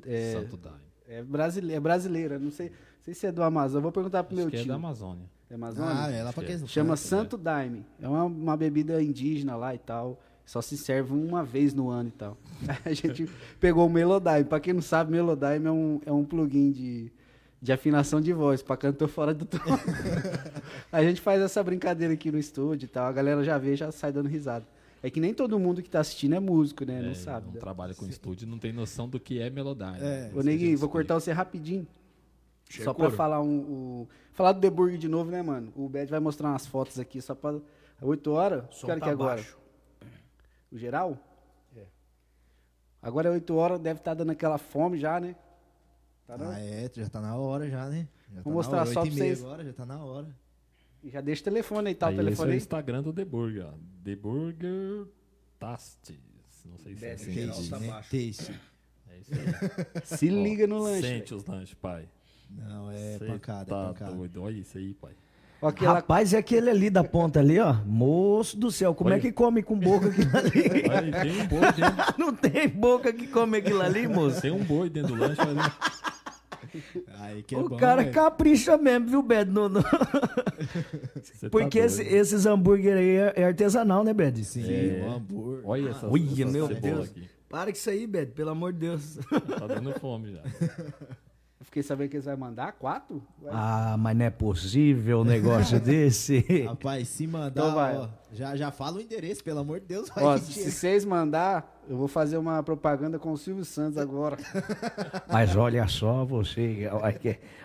É, 0.05 0.33
Santo 0.33 0.57
Daime. 0.57 0.79
é, 1.07 1.23
brasile- 1.23 1.73
é 1.73 1.79
brasileira, 1.79 2.37
não 2.39 2.51
sei, 2.51 2.69
não 2.69 2.75
sei 3.03 3.13
se 3.13 3.27
é 3.27 3.31
do 3.31 3.41
Amazonas. 3.43 3.75
Eu 3.75 3.81
vou 3.81 3.91
perguntar 3.91 4.23
pro 4.23 4.35
Acho 4.35 4.41
meu 4.43 4.49
que 4.49 4.57
é 4.57 4.59
tio. 4.59 4.67
da 4.69 4.75
Amazônia. 4.75 5.25
É 5.49 5.55
Amazônia? 5.55 5.93
Ah, 5.95 6.11
é 6.11 6.23
lá 6.23 6.33
pra 6.33 6.43
que 6.43 6.67
Chama 6.67 6.97
Santo 6.97 7.37
Daime. 7.37 7.85
É 8.01 8.07
uma, 8.07 8.25
uma 8.25 8.57
bebida 8.57 9.01
indígena 9.01 9.55
lá 9.55 9.73
e 9.73 9.77
tal. 9.77 10.19
Só 10.45 10.61
se 10.61 10.77
serve 10.77 11.13
uma 11.13 11.43
vez 11.43 11.73
no 11.73 11.89
ano 11.89 12.09
e 12.09 12.11
tal. 12.13 12.37
A 12.85 12.93
gente 12.93 13.29
pegou 13.59 13.85
o 13.85 13.89
Melodyne. 13.89 14.45
Pra 14.45 14.59
quem 14.59 14.73
não 14.73 14.81
sabe, 14.81 15.11
Melodyne 15.11 15.65
é 15.67 15.71
um, 15.71 16.01
é 16.05 16.11
um 16.11 16.23
plugin 16.25 16.71
de, 16.71 17.11
de 17.61 17.71
afinação 17.73 18.19
de 18.21 18.31
voz 18.33 18.61
pra 18.61 18.75
cantor 18.77 19.07
fora 19.09 19.33
do 19.33 19.45
tom. 19.45 19.57
a 20.91 21.03
gente 21.03 21.21
faz 21.21 21.41
essa 21.41 21.61
brincadeira 21.63 22.13
aqui 22.13 22.31
no 22.31 22.37
estúdio 22.39 22.85
e 22.85 22.89
tal. 22.89 23.05
A 23.07 23.11
galera 23.11 23.43
já 23.43 23.57
vê 23.57 23.73
e 23.73 23.75
já 23.75 23.91
sai 23.91 24.11
dando 24.11 24.27
risada. 24.29 24.65
É 25.03 25.09
que 25.09 25.19
nem 25.19 25.33
todo 25.33 25.59
mundo 25.59 25.81
que 25.83 25.89
tá 25.89 25.99
assistindo 25.99 26.33
é 26.35 26.39
músico, 26.39 26.83
né? 26.83 27.01
não 27.01 27.11
É, 27.11 27.13
sabe. 27.13 27.47
Não 27.47 27.53
trabalha 27.59 27.93
com 27.93 28.05
estúdio, 28.07 28.47
não 28.47 28.57
tem 28.57 28.73
noção 28.73 29.07
do 29.07 29.19
que 29.19 29.39
é 29.39 29.49
Melodyne. 29.49 29.99
É. 30.01 30.31
Ô, 30.35 30.41
Neguinho, 30.41 30.77
vou 30.77 30.89
cortar 30.89 31.13
você 31.15 31.31
rapidinho. 31.31 31.87
Só 32.69 32.93
couro. 32.93 33.11
falar 33.11 33.41
um, 33.41 33.59
o- 33.59 34.09
Falar 34.33 34.51
do 34.51 34.59
The 34.61 34.69
Burger 34.69 34.97
de 34.97 35.07
novo, 35.07 35.31
né, 35.31 35.41
mano? 35.41 35.71
O 35.75 35.87
Bad 35.87 36.09
vai 36.11 36.19
mostrar 36.19 36.49
umas 36.49 36.67
fotos 36.67 36.99
aqui 36.99 37.21
só 37.21 37.33
pra. 37.33 37.59
8 38.01 38.31
horas? 38.31 38.65
Som 38.71 38.85
Quero 38.87 38.99
tá 38.99 39.05
que 39.05 39.09
é 39.09 39.13
agora. 39.13 39.35
baixo. 39.35 39.57
O 40.71 40.77
geral? 40.77 41.17
É. 41.75 41.85
Agora 43.01 43.29
é 43.29 43.31
8 43.31 43.55
horas, 43.55 43.79
deve 43.79 43.99
estar 43.99 44.13
dando 44.13 44.31
aquela 44.31 44.57
fome 44.57 44.97
já, 44.97 45.19
né? 45.19 45.35
Tá 46.27 46.37
não? 46.37 46.49
Ah, 46.51 46.59
é, 46.59 46.89
já 46.93 47.09
tá 47.09 47.21
na 47.21 47.35
hora 47.35 47.69
já, 47.69 47.87
né? 47.87 48.07
Já 48.33 48.41
Vou 48.41 48.43
tá 48.43 48.49
na 48.49 48.55
mostrar 48.55 48.77
hora. 48.81 48.93
só 48.93 49.01
pra 49.01 49.11
vocês. 49.11 49.43
Agora, 49.43 49.63
já 49.63 49.73
tá 49.73 49.85
na 49.85 50.03
hora. 50.03 50.27
Já 51.11 51.21
deixa 51.21 51.41
o 51.41 51.43
telefone 51.45 51.89
aí, 51.89 51.95
tá? 51.95 52.07
O 52.07 52.09
Aí 52.09 52.15
esse 52.15 52.21
é 52.21 52.23
telefone 52.25 52.49
o 52.49 52.51
aí. 52.51 52.57
Instagram 52.57 53.03
do 53.03 53.13
The 53.13 53.25
Burger, 53.25 53.65
ó. 53.67 53.73
The 54.03 54.15
Burger 54.15 55.05
Tastes. 55.59 56.17
Não 56.65 56.77
sei 56.77 56.95
se 56.95 57.05
é 57.05 57.13
assim. 57.13 57.47
Taste, 57.47 57.69
tá 57.69 57.79
né? 57.79 57.87
Taste. 57.87 58.11
É 59.09 59.19
isso 59.19 59.31
aí. 59.33 60.01
Se 60.03 60.29
liga 60.29 60.67
no 60.67 60.79
lanche. 60.79 61.01
Sente 61.07 61.33
os 61.33 61.45
lanches, 61.45 61.73
pai. 61.75 62.07
Não, 62.49 62.91
é 62.91 63.17
Cê 63.17 63.25
pancada, 63.25 63.65
tá 63.65 63.81
é 63.83 63.87
pancada. 63.87 64.11
doido. 64.15 64.41
Olha 64.43 64.57
isso 64.57 64.77
aí, 64.77 64.93
pai. 64.93 65.13
Ó, 65.61 65.67
aquela- 65.69 65.93
Rapaz, 65.95 66.33
é 66.33 66.37
aquele 66.37 66.69
ali 66.69 66.89
da 66.89 67.03
ponta 67.03 67.39
ali, 67.39 67.57
ó. 67.59 67.73
Moço 67.85 68.57
do 68.57 68.69
céu, 68.71 68.93
como 68.93 69.09
é 69.09 69.13
Olha. 69.13 69.21
que 69.21 69.31
come 69.31 69.63
com 69.63 69.77
boca 69.79 70.07
aquilo 70.09 70.37
ali? 70.37 70.83
Olha, 70.89 71.21
tem 71.23 71.41
um 71.41 71.47
boi 71.47 71.61
dentro, 71.73 72.13
Não 72.19 72.35
tem 72.35 72.69
boca 72.69 73.11
que 73.13 73.27
come 73.27 73.57
aquilo 73.57 73.81
ali, 73.81 74.07
moço. 74.07 74.41
tem 74.41 74.51
um 74.51 74.63
boi 74.63 74.89
dentro 74.89 75.15
do 75.15 75.19
lanche. 75.21 75.35
Fazendo... 75.37 75.61
Aí 77.19 77.43
que 77.43 77.55
é 77.55 77.57
o 77.57 77.69
bom, 77.69 77.77
cara 77.77 78.01
velho. 78.03 78.13
capricha 78.13 78.77
mesmo, 78.77 79.07
viu, 79.07 79.21
Bed? 79.23 79.49
No- 79.51 79.69
no- 79.69 79.83
tá 81.41 81.49
Porque 81.51 81.79
esse- 81.79 82.03
doido. 82.03 82.15
esses 82.15 82.45
hambúrguer 82.45 82.97
aí 82.97 83.09
é, 83.17 83.33
é 83.37 83.43
artesanal, 83.45 84.03
né, 84.03 84.13
Bed? 84.13 84.43
Sim, 84.43 84.63
É. 84.69 85.03
um 85.05 85.11
hambúrguer. 85.15 85.61
Olha 85.69 85.89
essa, 85.89 86.07
Olha, 86.07 86.23
essa 86.43 86.51
meu 86.51 86.67
Deus. 86.67 87.09
aqui. 87.09 87.29
Para 87.49 87.71
com 87.71 87.77
isso 87.77 87.89
aí, 87.89 88.05
Bed, 88.05 88.31
pelo 88.33 88.49
amor 88.49 88.73
de 88.73 88.79
Deus. 88.79 89.17
Tá 89.59 89.67
dando 89.67 89.93
fome 89.99 90.33
já. 90.33 90.41
Fiquei 91.67 91.83
sabendo 91.83 92.09
que 92.09 92.15
eles 92.15 92.25
vão 92.25 92.37
mandar 92.37 92.71
quatro? 92.71 93.21
Vai. 93.41 93.51
Ah, 93.53 93.97
mas 93.99 94.17
não 94.17 94.25
é 94.25 94.29
possível 94.29 95.19
um 95.19 95.23
negócio 95.25 95.77
desse. 95.83 96.39
Rapaz, 96.63 97.09
se 97.09 97.27
mandar, 97.27 97.49
Então 97.61 97.75
vai. 97.75 97.97
ó, 97.97 98.07
já, 98.31 98.55
já 98.55 98.71
fala 98.71 98.97
o 98.97 99.01
endereço, 99.01 99.43
pelo 99.43 99.59
amor 99.59 99.81
de 99.81 99.85
Deus. 99.85 100.07
Vai 100.09 100.23
Ó, 100.23 100.37
se 100.37 100.71
vocês 100.71 101.03
mandar, 101.03 101.77
eu 101.89 101.97
vou 101.97 102.07
fazer 102.07 102.37
uma 102.37 102.63
propaganda 102.63 103.19
com 103.19 103.33
o 103.33 103.37
Silvio 103.37 103.65
Santos 103.65 103.97
agora. 103.97 104.37
Mas 105.29 105.57
olha 105.57 105.85
só, 105.89 106.23
você, 106.23 106.89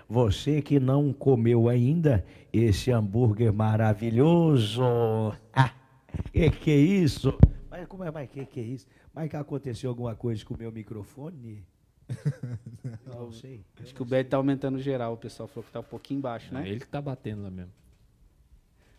você 0.08 0.60
que 0.60 0.80
não 0.80 1.12
comeu 1.12 1.68
ainda 1.68 2.24
esse 2.52 2.90
hambúrguer 2.90 3.52
maravilhoso. 3.52 4.82
Ah, 5.54 5.70
que 6.32 6.50
que 6.50 6.70
é 6.72 6.76
isso? 6.76 7.32
Mas 7.70 7.86
como 7.86 8.02
é, 8.02 8.10
mas 8.10 8.28
que 8.28 8.44
que 8.44 8.60
é 8.60 8.64
isso? 8.64 8.86
Mas 9.14 9.30
que 9.30 9.36
aconteceu 9.36 9.88
alguma 9.90 10.14
coisa 10.16 10.44
com 10.44 10.54
o 10.54 10.58
meu 10.58 10.72
microfone? 10.72 11.64
Não 13.06 13.32
sei. 13.32 13.64
Acho 13.80 13.94
que 13.94 14.02
o 14.02 14.04
Bed 14.04 14.28
tá 14.28 14.36
aumentando 14.36 14.78
geral, 14.80 15.14
o 15.14 15.16
pessoal 15.16 15.48
falou 15.48 15.64
que 15.64 15.72
tá 15.72 15.80
um 15.80 15.84
pouquinho 15.84 16.20
baixo, 16.20 16.52
né? 16.52 16.66
É 16.66 16.70
ele 16.70 16.80
que 16.80 16.88
tá 16.88 17.00
batendo 17.00 17.42
lá 17.42 17.50
mesmo. 17.50 17.72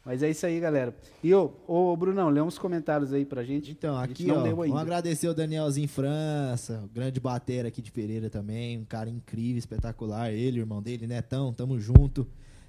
Mas 0.06 0.22
é 0.22 0.30
isso 0.30 0.46
aí, 0.46 0.60
galera. 0.60 0.94
E 1.24 1.34
ô, 1.34 1.54
ô 1.66 1.96
Brunão, 1.96 2.30
lê 2.30 2.42
uns 2.42 2.58
comentários 2.58 3.14
aí 3.14 3.24
pra 3.24 3.42
gente. 3.44 3.72
Então, 3.72 3.98
A 3.98 4.06
gente 4.06 4.24
aqui, 4.24 4.26
não 4.26 4.40
ó, 4.40 4.56
vamos 4.56 4.78
agradecer 4.78 5.30
o 5.30 5.34
Danielzinho 5.34 5.88
França, 5.88 6.82
o 6.84 6.90
grande 6.90 7.22
batera 7.22 7.70
aqui 7.70 7.82
de 7.82 7.90
Pereira 7.90 8.30
também, 8.30 8.78
um 8.80 8.84
cara 8.84 9.10
incrível, 9.10 9.58
espetacular, 9.60 10.32
ele, 10.34 10.60
o 10.60 10.64
irmão 10.64 10.82
dele, 10.82 11.08
Netão, 11.08 11.54
tamo 11.54 11.80
junto, 11.80 12.28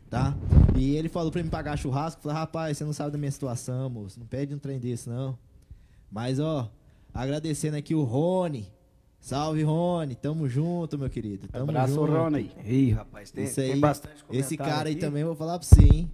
tá? 0.08 0.36
E 0.76 0.94
ele 0.94 1.08
falou 1.08 1.32
pra 1.32 1.42
mim 1.42 1.48
pagar 1.50 1.76
churrasco, 1.76 2.22
falei, 2.22 2.38
rapaz, 2.38 2.78
você 2.78 2.84
não 2.84 2.92
sabe 2.92 3.10
da 3.10 3.18
minha 3.18 3.32
situação, 3.32 3.90
moço, 3.90 4.20
não 4.20 4.26
pede 4.28 4.54
um 4.54 4.58
trem 4.58 4.78
desse, 4.78 5.08
não. 5.08 5.36
Mas, 6.12 6.38
ó, 6.38 6.70
agradecendo 7.12 7.76
aqui 7.76 7.96
o 7.96 8.04
Rony, 8.04 8.70
salve, 9.24 9.62
Rony, 9.62 10.14
tamo 10.14 10.48
junto, 10.48 10.98
meu 10.98 11.08
querido, 11.08 11.48
tamo 11.48 11.70
Abraço, 11.70 11.94
junto. 11.94 12.12
Rony. 12.12 12.50
Ih, 12.64 12.90
rapaz, 12.90 13.30
tem, 13.30 13.44
Isso 13.44 13.56
tem 13.56 13.72
aí, 13.72 13.80
bastante 13.80 14.22
esse 14.30 14.56
cara 14.56 14.88
aí 14.88 14.92
aqui. 14.92 15.00
também, 15.00 15.22
eu 15.22 15.28
vou 15.28 15.36
falar 15.36 15.58
pra 15.58 15.66
você, 15.66 15.82
hein? 15.82 16.10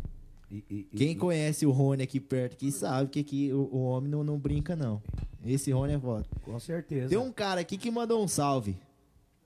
E- 0.51 0.64
e- 0.70 0.87
e- 0.92 0.96
Quem 0.96 1.11
e- 1.12 1.14
conhece 1.16 1.64
o 1.66 1.70
Rony 1.70 2.03
aqui 2.03 2.18
perto 2.20 2.55
aqui 2.55 2.70
sabe 2.73 3.09
que 3.11 3.20
aqui 3.20 3.53
o, 3.53 3.68
o 3.73 3.83
homem 3.85 4.11
não, 4.11 4.23
não 4.25 4.38
brinca, 4.38 4.75
não. 4.77 5.01
Esse 5.44 5.70
Rony 5.73 5.94
é 5.94 5.99
foda. 5.99 6.27
Com 6.44 6.59
certeza. 6.61 7.09
Tem 7.09 7.18
um 7.18 7.33
cara 7.33 7.61
aqui 7.61 7.77
que 7.79 7.90
mandou 7.90 8.23
um 8.23 8.29
salve. 8.29 8.77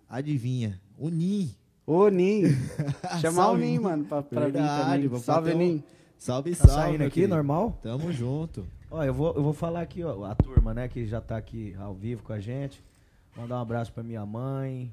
Adivinha? 0.09 0.81
O 0.98 1.09
Nin. 1.09 1.50
Ô, 1.87 2.09
Nin. 2.09 2.44
Chamar 3.20 3.42
o 3.42 3.44
Salve, 3.46 3.62
Nin, 3.64 3.79
mano, 3.79 4.05
pra, 4.05 4.22
pra 4.22 4.46
vir 4.46 4.53
Verdade, 4.53 4.92
também. 4.94 5.09
vou 5.09 5.20
Salve, 5.20 5.53
um- 5.53 5.59
Nin. 5.59 5.83
Salve, 6.16 6.50
Tá 6.55 6.66
salve. 6.68 6.74
saindo 6.74 7.03
aqui, 7.03 7.14
querido. 7.14 7.35
normal? 7.35 7.79
Tamo 7.83 8.11
junto. 8.12 8.66
Ó, 8.90 9.03
eu 9.05 9.12
vou, 9.12 9.35
eu 9.35 9.42
vou 9.42 9.53
falar 9.53 9.83
aqui, 9.83 10.03
ó, 10.03 10.24
a 10.24 10.35
turma, 10.35 10.72
né, 10.72 10.88
que 10.88 11.05
já 11.07 11.20
tá 11.20 11.37
aqui 11.37 11.74
ao 11.79 11.94
vivo 11.94 12.22
com 12.22 12.33
a 12.33 12.40
gente. 12.40 12.83
Mandar 13.37 13.59
um 13.59 13.62
abraço 13.62 13.92
pra 13.92 14.03
minha 14.03 14.25
mãe. 14.25 14.92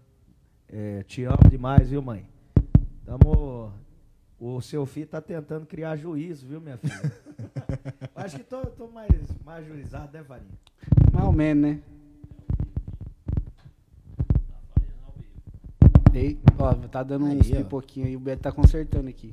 É, 0.68 1.04
te 1.04 1.24
amo 1.24 1.50
demais, 1.50 1.90
viu, 1.90 2.02
mãe? 2.02 2.26
Tamo. 3.06 3.72
O 4.40 4.60
seu 4.62 4.86
filho 4.88 5.06
tá 5.06 5.22
tentando 5.22 5.68
criar 5.68 5.96
juízo, 5.96 6.48
viu, 6.48 6.60
minha 6.60 6.78
filha? 6.78 7.14
Acho 8.16 8.38
que 8.38 8.44
tô, 8.44 8.66
tô 8.66 8.88
mais, 8.88 9.12
mais 9.46 9.66
juizado, 9.68 10.12
né, 10.12 10.24
Varinha? 10.24 10.58
Mais 11.14 11.26
ou 11.26 11.32
menos, 11.32 11.62
né? 11.62 11.82
Ei, 16.14 16.40
ó, 16.58 16.74
tá 16.74 17.04
dando 17.04 17.28
Aí, 17.28 17.38
uns 17.38 17.52
ó. 17.52 17.56
pipoquinhos 17.56 18.10
aí, 18.10 18.16
o 18.16 18.20
Beto 18.20 18.42
tá 18.42 18.52
consertando 18.52 19.08
aqui. 19.08 19.32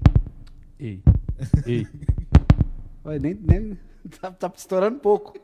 Ei, 0.79 1.03
ei. 1.67 1.87
Olha, 3.05 3.19
nem, 3.19 3.35
nem 3.35 3.79
tá, 4.21 4.31
tá 4.31 4.53
estourando 4.55 4.99
pouco. 5.01 5.35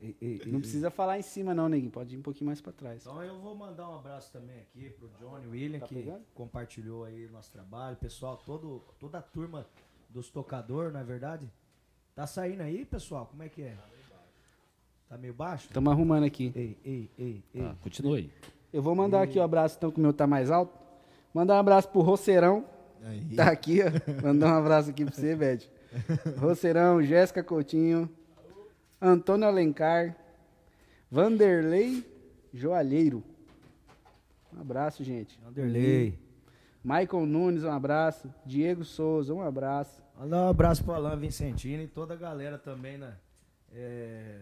E- 0.00 0.16
e- 0.20 0.42
e- 0.46 0.48
Não 0.52 0.60
precisa 0.60 0.90
falar 0.90 1.18
em 1.18 1.22
cima 1.22 1.52
não, 1.54 1.68
neguinho, 1.68 1.90
pode 1.90 2.14
ir 2.14 2.18
um 2.18 2.22
pouquinho 2.22 2.46
mais 2.46 2.60
pra 2.60 2.72
trás. 2.72 3.02
Então 3.02 3.20
eu 3.22 3.38
vou 3.40 3.54
mandar 3.56 3.88
um 3.90 3.96
abraço 3.98 4.32
também 4.32 4.60
aqui 4.60 4.90
pro 4.90 5.08
Johnny 5.18 5.46
William, 5.48 5.80
Tá 5.80 5.86
que 5.88 5.94
pegando? 5.96 6.22
compartilhou 6.34 7.04
aí 7.04 7.26
o 7.26 7.32
nosso 7.32 7.50
trabalho. 7.52 7.96
Pessoal, 7.96 8.36
todo, 8.36 8.82
toda 9.00 9.18
a 9.18 9.22
turma 9.22 9.66
dos 10.08 10.30
tocadores, 10.30 10.92
não 10.92 11.00
é 11.00 11.04
verdade? 11.04 11.50
Tá 12.14 12.26
saindo 12.26 12.62
aí, 12.62 12.84
pessoal? 12.84 13.26
Como 13.26 13.42
é 13.42 13.48
que 13.48 13.62
é? 13.62 13.76
Tá 15.08 15.16
meio 15.16 15.32
baixo? 15.34 15.66
Estamos 15.66 15.92
arrumando 15.92 16.24
aqui. 16.24 16.52
Ei, 16.54 16.76
ei, 16.84 17.10
ei, 17.18 17.44
ei. 17.54 17.62
Tá, 17.62 17.74
continua 17.82 18.18
aí. 18.18 18.30
Eu 18.72 18.82
vou 18.82 18.94
mandar 18.94 19.22
aqui 19.22 19.38
o 19.38 19.42
abraço, 19.42 19.76
então, 19.78 19.90
que 19.90 19.98
o 19.98 20.02
meu 20.02 20.12
tá 20.12 20.26
mais 20.26 20.50
alto. 20.50 20.78
Mandar 21.32 21.54
um 21.56 21.58
abraço 21.58 21.88
pro 21.88 22.02
Roceirão, 22.02 22.64
Aí. 23.02 23.34
tá 23.34 23.50
aqui, 23.50 23.78
ó. 23.82 24.22
Mandar 24.26 24.54
um 24.54 24.58
abraço 24.58 24.90
aqui 24.90 25.04
pra 25.04 25.14
você, 25.14 25.34
Bed. 25.34 25.70
Roceirão, 26.38 27.02
Jéssica 27.02 27.42
Coutinho, 27.42 28.08
Antônio 29.00 29.46
Alencar, 29.46 30.16
Vanderlei 31.10 32.04
Joalheiro. 32.52 33.22
Um 34.56 34.60
abraço, 34.60 35.04
gente. 35.04 35.38
Vanderlei. 35.44 36.18
Michael 36.82 37.26
Nunes, 37.26 37.64
um 37.64 37.70
abraço. 37.70 38.32
Diego 38.44 38.84
Souza, 38.84 39.32
um 39.34 39.42
abraço. 39.42 40.02
Mandar 40.18 40.44
um 40.44 40.48
abraço 40.48 40.82
pro 40.82 40.94
Alan 40.94 41.16
Vicentino 41.16 41.82
e 41.82 41.86
toda 41.86 42.14
a 42.14 42.16
galera 42.16 42.58
também, 42.58 42.98
né? 42.98 43.14
É, 43.72 44.40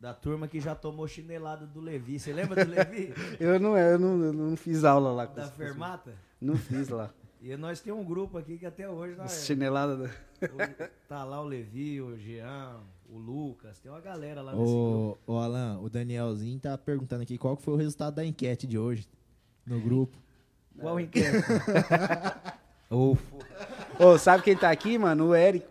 da 0.00 0.12
turma 0.12 0.46
que 0.48 0.60
já 0.60 0.74
tomou 0.74 1.06
chinelada 1.08 1.66
do 1.66 1.80
Levi. 1.80 2.18
Você 2.18 2.32
lembra 2.32 2.64
do 2.64 2.70
Levi? 2.70 3.14
Eu 3.40 3.58
não, 3.58 3.76
eu 3.78 3.98
não, 3.98 4.22
eu 4.22 4.32
não 4.32 4.56
fiz 4.56 4.84
aula 4.84 5.12
lá. 5.12 5.26
com 5.26 5.34
da 5.34 5.46
Fermata? 5.48 6.12
Não 6.40 6.56
fiz 6.56 6.88
lá. 6.88 7.10
E 7.46 7.54
nós 7.58 7.78
temos 7.78 8.00
um 8.00 8.04
grupo 8.06 8.38
aqui 8.38 8.56
que 8.56 8.64
até 8.64 8.88
hoje 8.88 9.16
nós, 9.16 9.44
Chinelada. 9.44 9.98
da- 9.98 10.88
tá 11.06 11.24
lá 11.24 11.42
o 11.42 11.44
Levi, 11.44 12.00
o 12.00 12.16
Jean, 12.16 12.80
o 13.08 13.18
Lucas, 13.18 13.78
tem 13.78 13.90
uma 13.90 14.00
galera 14.00 14.42
lá 14.42 14.52
nesse 14.52 14.64
grupo. 14.64 15.18
Ô, 15.26 15.38
Alan, 15.38 15.78
o 15.80 15.88
Danielzinho 15.88 16.58
tá 16.58 16.76
perguntando 16.76 17.22
aqui 17.22 17.38
qual 17.38 17.56
que 17.56 17.62
foi 17.62 17.74
o 17.74 17.76
resultado 17.76 18.14
da 18.14 18.24
enquete 18.24 18.66
de 18.66 18.78
hoje 18.78 19.08
no 19.66 19.80
grupo. 19.80 20.18
Qual 20.78 20.98
enquete? 20.98 21.38
Ô, 22.90 24.18
sabe 24.18 24.42
quem 24.42 24.56
tá 24.56 24.70
aqui, 24.70 24.98
mano? 24.98 25.28
O 25.28 25.34
Érico. 25.34 25.68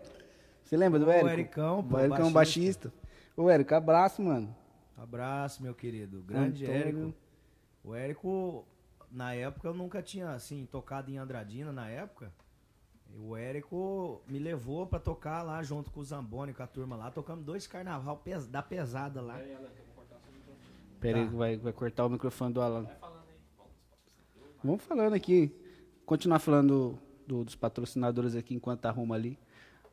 Você 0.62 0.76
lembra 0.76 0.98
do 0.98 1.06
O 1.06 1.10
Érico? 1.10 1.28
Ericão, 1.28 1.84
pô, 1.84 1.96
O 1.96 1.98
Érico 2.00 2.20
é 2.20 2.24
um 2.24 2.32
baixista. 2.32 2.92
Ô, 3.36 3.50
Érico, 3.50 3.74
abraço, 3.74 4.22
mano. 4.22 4.54
Abraço, 4.96 5.62
meu 5.62 5.74
querido. 5.74 6.22
Grande 6.22 6.64
Antônio. 6.64 6.80
Érico. 6.80 7.14
O 7.82 7.94
Érico, 7.94 8.64
na 9.10 9.34
época, 9.34 9.68
eu 9.68 9.74
nunca 9.74 10.02
tinha, 10.02 10.30
assim, 10.30 10.66
tocado 10.70 11.10
em 11.10 11.18
Andradina, 11.18 11.72
na 11.72 11.88
época. 11.88 12.32
O 13.20 13.36
Érico 13.36 14.20
me 14.28 14.38
levou 14.38 14.86
pra 14.86 14.98
tocar 14.98 15.42
lá 15.42 15.62
junto 15.62 15.90
com 15.90 16.00
o 16.00 16.04
Zamboni, 16.04 16.52
com 16.52 16.62
a 16.62 16.66
turma 16.66 16.96
lá. 16.96 17.10
Tocamos 17.10 17.44
dois 17.44 17.66
carnaval 17.66 18.16
pes- 18.16 18.46
da 18.46 18.60
pesada 18.62 19.20
lá. 19.20 19.38
Pera 21.00 21.18
aí, 21.18 21.24
Tá. 21.26 21.30
vai, 21.36 21.56
vai 21.56 21.72
cortar 21.72 22.06
o 22.06 22.10
microfone 22.10 22.52
do 22.52 22.60
Alan. 22.60 22.86
Vamos 24.62 24.82
falando 24.82 25.14
aqui. 25.14 25.54
Continuar 26.06 26.38
falando 26.38 26.98
do- 27.26 27.44
dos 27.44 27.54
patrocinadores 27.54 28.34
aqui 28.34 28.54
enquanto 28.54 28.86
arruma 28.86 29.14
ali. 29.14 29.38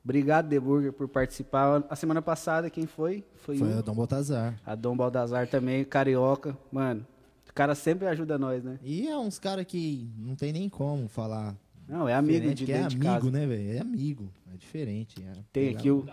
Obrigado, 0.03 0.49
The 0.49 0.59
Burger, 0.59 0.91
por 0.91 1.07
participar. 1.07 1.83
A 1.89 1.95
semana 1.95 2.21
passada, 2.21 2.69
quem 2.69 2.87
foi? 2.87 3.23
Foi, 3.35 3.57
Foi 3.57 3.67
o- 3.71 3.79
o 3.79 3.83
Dom 3.83 3.93
Baltazar. 3.93 4.59
a 4.65 4.73
Dom 4.73 4.97
Baldazar 4.97 5.47
também, 5.47 5.83
carioca. 5.85 6.57
Mano, 6.71 7.05
o 7.47 7.53
cara 7.53 7.75
sempre 7.75 8.07
ajuda 8.07 8.37
nós, 8.39 8.63
né? 8.63 8.79
E 8.81 9.07
é 9.07 9.15
uns 9.17 9.37
caras 9.37 9.65
que 9.65 10.09
não 10.17 10.35
tem 10.35 10.51
nem 10.51 10.67
como 10.69 11.07
falar. 11.07 11.55
Não, 11.87 12.07
é 12.07 12.13
amigo 12.13 12.33
diferente, 12.39 12.57
de 12.59 12.65
que 12.65 12.71
é 12.71 12.75
dentro 12.77 12.89
de 12.89 12.95
amigo, 13.07 13.13
casa. 13.25 13.31
né, 13.31 13.47
velho? 13.47 13.77
É 13.77 13.79
amigo. 13.79 14.31
É 14.53 14.57
diferente. 14.57 15.23
é- 15.23 15.43
Tem 15.51 15.75
aqui 15.75 15.89
lá. 15.91 15.97
o... 15.97 16.05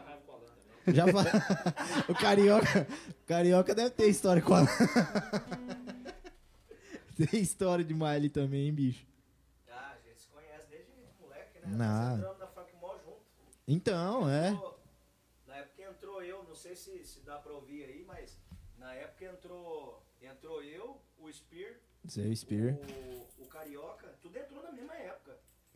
Já 0.93 1.07
fa- 1.07 1.23
o 2.09 2.15
carioca, 2.15 2.89
o 3.11 3.27
carioca 3.27 3.75
deve 3.75 3.91
ter 3.91 4.09
história 4.09 4.41
com 4.41 4.55
a 4.55 4.63
Tem 7.17 7.41
história 7.41 7.85
demais 7.85 8.17
ali 8.17 8.31
também, 8.31 8.67
hein, 8.69 8.75
bicho. 8.75 9.07
Ah, 9.69 9.95
a 9.97 10.09
gente 10.09 10.21
se 10.21 10.29
conhece 10.29 10.67
desde 10.71 10.91
moleque, 11.21 11.59
né? 11.61 11.67
Nada. 11.77 12.17
Nós 12.17 12.19
entramos 12.19 12.39
na 12.39 12.47
Funk 12.47 12.73
Mall 12.81 12.99
junto. 13.05 13.21
Então, 13.67 14.29
é. 14.31 14.51
Na 15.47 15.57
época 15.57 15.83
entrou 15.83 16.23
eu, 16.23 16.45
não 16.45 16.55
sei 16.55 16.75
se, 16.77 17.05
se 17.05 17.21
dá 17.21 17.37
pra 17.39 17.53
ouvir 17.53 17.85
aí, 17.85 18.05
mas 18.07 18.39
na 18.79 18.95
época 18.95 19.25
entrou, 19.27 20.03
entrou 20.23 20.63
eu, 20.63 21.01
o 21.19 21.31
Spear, 21.33 21.75
Seu 22.07 22.35
Spear. 22.37 22.75
o, 23.39 23.43
o 23.43 23.47
Carioca, 23.47 24.15
tudo 24.23 24.39
entrou 24.39 24.63
na 24.63 24.71
mesma 24.73 24.95
época. 24.95 25.28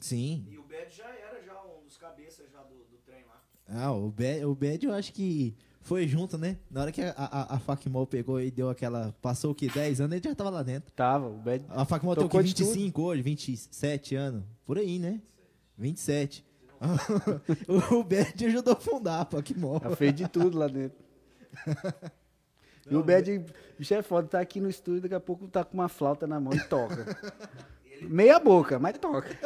Sim. 0.03 0.45
E 0.51 0.59
o 0.59 0.63
Bad 0.63 0.95
já 0.95 1.09
era 1.09 1.43
já 1.43 1.63
um 1.63 1.85
dos 1.85 1.97
cabeças 1.97 2.51
já 2.51 2.63
do, 2.63 2.75
do 2.75 2.99
trem 3.05 3.25
lá. 3.27 3.43
Ah, 3.69 3.93
o 3.93 4.11
Bad, 4.11 4.45
o 4.45 4.55
Bad 4.55 4.85
eu 4.85 4.93
acho 4.93 5.13
que 5.13 5.55
foi 5.81 6.07
junto, 6.07 6.37
né? 6.37 6.59
Na 6.71 6.83
hora 6.83 6.93
que 6.93 7.01
a, 7.01 7.15
a, 7.17 7.57
a 7.57 7.59
Facmol 7.59 8.07
pegou 8.07 8.41
e 8.41 8.51
deu 8.51 8.69
aquela. 8.69 9.15
Passou 9.23 9.53
o 9.53 9.55
que? 9.55 9.69
10 9.69 10.01
anos, 10.01 10.17
ele 10.17 10.29
já 10.29 10.35
tava 10.35 10.51
lá 10.51 10.63
dentro. 10.63 10.93
Tava, 10.93 11.29
o 11.29 11.39
Bad. 11.39 11.65
A 11.69 11.85
Facmol 11.85 12.15
tem 12.15 12.25
o 12.25 12.29
Tocou 12.29 12.41
que? 12.41 12.49
de 12.49 12.55
tudo. 12.55 12.69
25 12.69 13.03
hoje, 13.03 13.23
27 13.23 14.15
anos. 14.15 14.45
Por 14.67 14.79
aí, 14.79 14.99
né? 14.99 15.21
27. 15.79 16.45
o 17.93 18.03
Bad 18.03 18.45
ajudou 18.47 18.73
a 18.73 18.77
fundar 18.77 19.21
a 19.21 19.25
Facmol. 19.25 19.81
Já 19.83 19.97
fez 19.97 20.15
de 20.15 20.29
tudo 20.29 20.59
lá 20.59 20.67
dentro. 20.67 20.99
e 22.91 22.97
o 22.97 23.03
Bad, 23.03 23.45
bicho 23.79 23.95
é 23.95 24.03
foda, 24.03 24.27
tá 24.27 24.41
aqui 24.41 24.61
no 24.61 24.69
estúdio, 24.69 25.03
daqui 25.03 25.15
a 25.15 25.21
pouco 25.21 25.47
tá 25.49 25.65
com 25.65 25.75
uma 25.75 25.89
flauta 25.89 26.27
na 26.27 26.41
mão 26.41 26.53
e 26.55 26.61
toca. 26.65 27.17
Meia 28.09 28.39
boca, 28.39 28.79
mas 28.79 28.99
toca. 28.99 29.39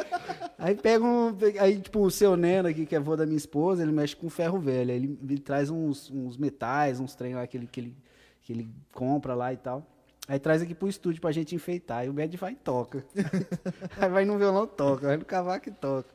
Aí 0.59 0.75
pega 0.75 1.05
um. 1.05 1.37
Aí, 1.61 1.81
tipo, 1.81 2.01
o 2.01 2.11
seu 2.11 2.37
Neno 2.37 2.69
aqui, 2.69 2.87
que 2.87 2.95
é 2.95 2.99
avô 2.99 3.17
da 3.17 3.27
minha 3.27 3.37
esposa, 3.37 3.83
ele 3.83 3.93
mexe 3.93 4.17
com 4.17 4.29
ferro 4.29 4.59
velho. 4.59 4.91
Aí 4.91 4.97
ele, 4.97 5.19
ele 5.23 5.39
traz 5.39 5.71
uns, 5.71 6.11
uns 6.11 6.37
metais, 6.37 7.01
uns 7.01 7.15
trem 7.15 7.35
lá 7.35 7.47
que 7.47 7.57
ele, 7.57 7.67
que, 7.67 7.81
ele, 7.81 7.97
que 8.43 8.53
ele 8.53 8.69
compra 8.93 9.35
lá 9.35 9.53
e 9.53 9.57
tal. 9.57 9.87
Aí 10.29 10.39
traz 10.39 10.61
aqui 10.61 10.75
pro 10.75 10.89
estúdio 10.89 11.21
pra 11.21 11.31
gente 11.31 11.55
enfeitar. 11.55 11.99
Aí 11.99 12.09
o 12.09 12.13
Bad 12.13 12.37
vai 12.37 12.53
e 12.53 12.57
toca. 12.57 13.05
Aí 13.97 14.09
vai 14.09 14.25
no 14.25 14.37
violão 14.39 14.67
toca, 14.67 15.07
vai 15.07 15.17
no 15.17 15.25
cavaco 15.25 15.69
e 15.69 15.73
toca. 15.73 16.09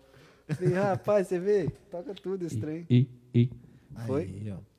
Falei, 0.49 0.73
rapaz, 0.73 1.27
você 1.27 1.39
vê? 1.39 1.69
Toca 1.89 2.13
tudo 2.13 2.45
esse 2.45 2.57
trem. 2.57 2.85
E, 2.89 3.07
e. 3.33 3.49
Foi? 4.05 4.23
Aí, 4.23 4.51
ó. 4.51 4.71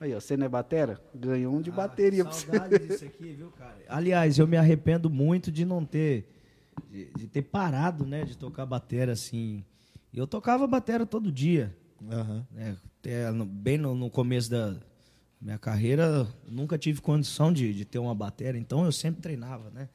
Aí, 0.00 0.14
ó, 0.14 0.20
você 0.20 0.36
não 0.36 0.46
é 0.46 0.48
batera? 0.48 0.98
Ganhou 1.14 1.54
um 1.54 1.60
de 1.60 1.70
bateria 1.70 2.24
pra 2.24 2.32
você. 2.32 2.46
Saudade 2.46 2.78
disso 2.78 3.04
aqui, 3.04 3.34
viu, 3.34 3.50
cara? 3.50 3.76
Aliás, 3.86 4.38
eu 4.38 4.46
me 4.46 4.56
arrependo 4.56 5.10
muito 5.10 5.52
de 5.52 5.64
não 5.64 5.84
ter. 5.84 6.26
De, 6.90 7.10
de 7.16 7.26
ter 7.26 7.42
parado, 7.42 8.04
né? 8.06 8.24
De 8.24 8.36
tocar 8.36 8.66
batera 8.66 9.12
assim. 9.12 9.64
Eu 10.12 10.26
tocava 10.26 10.66
batera 10.66 11.06
todo 11.06 11.30
dia. 11.30 11.76
Aham. 12.10 12.46
né? 12.50 12.76
Até 12.98 13.30
no- 13.30 13.46
bem 13.46 13.78
no, 13.78 13.94
no 13.94 14.10
começo 14.10 14.50
da 14.50 14.76
minha 15.40 15.58
carreira, 15.58 16.26
nunca 16.48 16.76
tive 16.76 17.00
condição 17.00 17.52
de, 17.52 17.72
de 17.72 17.84
ter 17.84 17.98
uma 17.98 18.14
batera, 18.14 18.58
então 18.58 18.84
eu 18.84 18.92
sempre 18.92 19.22
treinava, 19.22 19.70
né? 19.70 19.88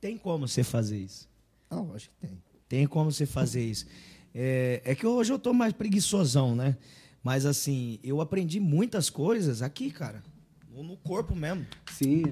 Tem 0.00 0.16
como 0.16 0.46
você 0.46 0.62
fazer 0.62 0.98
isso. 0.98 1.28
Ah, 1.70 1.80
acho 1.94 2.08
que 2.10 2.16
tem. 2.26 2.42
Tem 2.68 2.86
como 2.86 3.10
você 3.10 3.26
fazer 3.26 3.64
isso. 3.64 3.86
É, 4.34 4.82
é 4.84 4.94
que 4.94 5.06
hoje 5.06 5.32
eu 5.32 5.38
tô 5.38 5.52
mais 5.52 5.72
preguiçosão, 5.72 6.54
né? 6.54 6.76
Mas 7.22 7.46
assim, 7.46 7.98
eu 8.04 8.20
aprendi 8.20 8.60
muitas 8.60 9.08
coisas 9.10 9.62
aqui, 9.62 9.90
cara. 9.90 10.22
No, 10.70 10.82
no 10.82 10.96
corpo 10.96 11.34
mesmo. 11.34 11.66
Sim, 11.90 12.22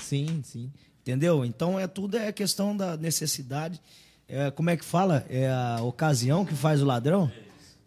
Sim, 0.00 0.42
sim. 0.42 0.70
Entendeu? 1.04 1.44
Então 1.44 1.78
é 1.78 1.86
tudo 1.86 2.16
é 2.16 2.32
questão 2.32 2.74
da 2.74 2.96
necessidade. 2.96 3.78
É, 4.26 4.50
como 4.50 4.70
é 4.70 4.76
que 4.76 4.84
fala? 4.84 5.24
É 5.28 5.50
a 5.50 5.82
ocasião 5.82 6.46
que 6.46 6.54
faz 6.54 6.80
o 6.80 6.86
ladrão? 6.86 7.30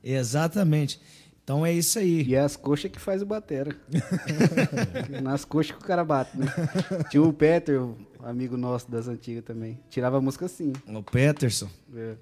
Exatamente. 0.03 1.01
Então 1.43 1.65
é 1.65 1.73
isso 1.73 1.97
aí. 1.97 2.21
e 2.23 2.35
é 2.35 2.39
as 2.41 2.55
coxas 2.55 2.91
que 2.91 2.99
faz 2.99 3.21
o 3.23 3.25
batera. 3.25 3.75
Nas 5.23 5.43
coxas 5.45 5.75
que 5.75 5.81
o 5.81 5.85
cara 5.85 6.03
bate, 6.05 6.37
né? 6.37 6.45
Tinha 7.09 7.23
o 7.23 7.33
Peter, 7.33 7.81
amigo 8.23 8.55
nosso 8.55 8.91
das 8.91 9.07
antigas 9.07 9.43
também. 9.43 9.79
Tirava 9.89 10.17
a 10.17 10.21
música 10.21 10.45
assim. 10.45 10.73
O 10.87 11.01
Peterson, 11.01 11.69
É. 11.95 12.13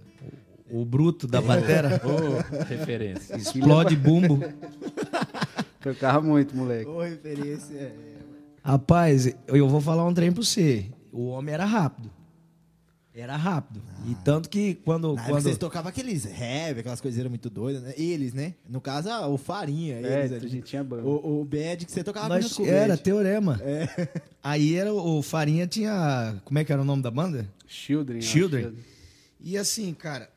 o 0.71 0.85
bruto 0.85 1.27
da 1.27 1.41
batera, 1.41 1.99
Ô, 2.05 2.63
referência. 2.65 3.35
explode 3.35 3.95
bumbo. 3.97 4.39
Tocava 5.81 6.21
muito, 6.21 6.55
moleque. 6.55 6.89
Ô, 6.89 7.01
referência. 7.01 7.73
é- 7.75 8.14
Rapaz, 8.65 9.27
eu 9.27 9.55
eu 9.55 9.69
vou 9.69 9.79
falar 9.79 10.03
um 10.07 10.13
trem 10.13 10.31
pra 10.31 10.43
você. 10.43 10.87
O 11.11 11.27
homem 11.27 11.53
era 11.53 11.65
rápido. 11.65 12.09
Era 13.13 13.37
rápido. 13.37 13.79
E 14.09 14.15
tanto 14.15 14.49
que 14.49 14.73
quando. 14.73 15.13
Na 15.13 15.23
quando... 15.23 15.43
vocês 15.43 15.57
tocavam 15.59 15.89
aqueles 15.89 16.25
rap, 16.25 16.79
aquelas 16.79 16.99
coisas 16.99 17.23
muito 17.27 17.47
doidas, 17.47 17.83
né? 17.83 17.93
Eles, 17.95 18.33
né? 18.33 18.55
No 18.67 18.81
caso, 18.81 19.07
ah, 19.09 19.27
o 19.27 19.37
Farinha. 19.37 19.97
É, 19.97 20.25
eles 20.25 20.31
a 20.33 20.39
gente 20.39 20.63
tinha 20.65 20.83
banda. 20.83 21.03
O, 21.03 21.41
o 21.41 21.45
Bad 21.45 21.85
que 21.85 21.91
você 21.91 22.03
tocava 22.03 22.27
Nós- 22.27 22.53
com 22.53 22.63
o 22.63 22.65
era 22.65 22.93
Bad. 22.93 23.03
teorema. 23.03 23.61
Aí 24.41 24.75
era 24.75 24.91
o 24.91 25.21
Farinha 25.21 25.67
tinha. 25.67 26.41
Como 26.43 26.57
é 26.57 26.65
que 26.65 26.73
era 26.73 26.81
o 26.81 26.85
nome 26.85 27.03
da 27.03 27.11
banda? 27.11 27.47
Children. 27.67 28.17
ó, 28.17 28.21
Children. 28.21 28.73
E 29.39 29.59
assim, 29.59 29.93
cara, 29.93 30.27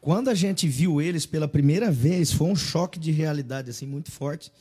quando 0.00 0.28
a 0.28 0.34
gente 0.34 0.66
viu 0.66 1.00
eles 1.00 1.24
pela 1.24 1.46
primeira 1.46 1.88
vez, 1.88 2.32
foi 2.32 2.48
um 2.48 2.56
choque 2.56 2.98
de 2.98 3.12
realidade 3.12 3.70
assim 3.70 3.86
muito 3.86 4.10
forte. 4.10 4.52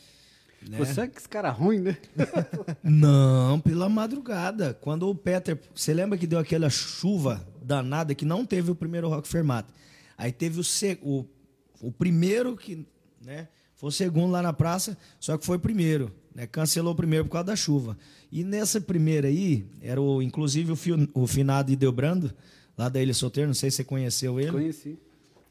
Né? 0.69 0.77
Você 0.77 1.01
é 1.01 1.07
que 1.07 1.17
esse 1.19 1.29
cara 1.29 1.49
ruim, 1.51 1.79
né? 1.79 1.97
Não, 2.83 3.59
pela 3.59 3.87
madrugada. 3.89 4.73
Quando 4.81 5.09
o 5.09 5.15
Peter, 5.15 5.59
você 5.73 5.93
lembra 5.93 6.17
que 6.17 6.27
deu 6.27 6.39
aquela 6.39 6.69
chuva 6.69 7.45
danada 7.61 8.13
que 8.15 8.25
não 8.25 8.45
teve 8.45 8.71
o 8.71 8.75
primeiro 8.75 9.09
Rock 9.09 9.27
Fermata. 9.27 9.73
Aí 10.17 10.31
teve 10.31 10.59
o, 10.59 10.63
o, 11.01 11.25
o 11.81 11.91
primeiro 11.91 12.55
que, 12.55 12.85
né, 13.23 13.47
foi 13.75 13.89
o 13.89 13.91
segundo 13.91 14.31
lá 14.31 14.41
na 14.41 14.53
praça, 14.53 14.97
só 15.19 15.37
que 15.37 15.45
foi 15.45 15.57
o 15.57 15.59
primeiro, 15.59 16.11
né? 16.33 16.47
Cancelou 16.47 16.93
o 16.93 16.95
primeiro 16.95 17.25
por 17.25 17.31
causa 17.31 17.47
da 17.47 17.55
chuva. 17.55 17.97
E 18.31 18.43
nessa 18.43 18.79
primeira 18.79 19.27
aí, 19.27 19.65
era 19.81 20.01
o 20.01 20.21
inclusive 20.21 20.71
o, 20.71 20.75
fio, 20.75 21.09
o 21.13 21.27
finado 21.27 21.71
Ideobrando, 21.71 22.33
lá 22.77 22.87
da 22.89 23.01
Ilha 23.01 23.13
Solteiro, 23.13 23.47
não 23.47 23.53
sei 23.55 23.69
se 23.71 23.77
você 23.77 23.83
conheceu 23.83 24.39
ele. 24.39 24.51
Conheci. 24.51 24.97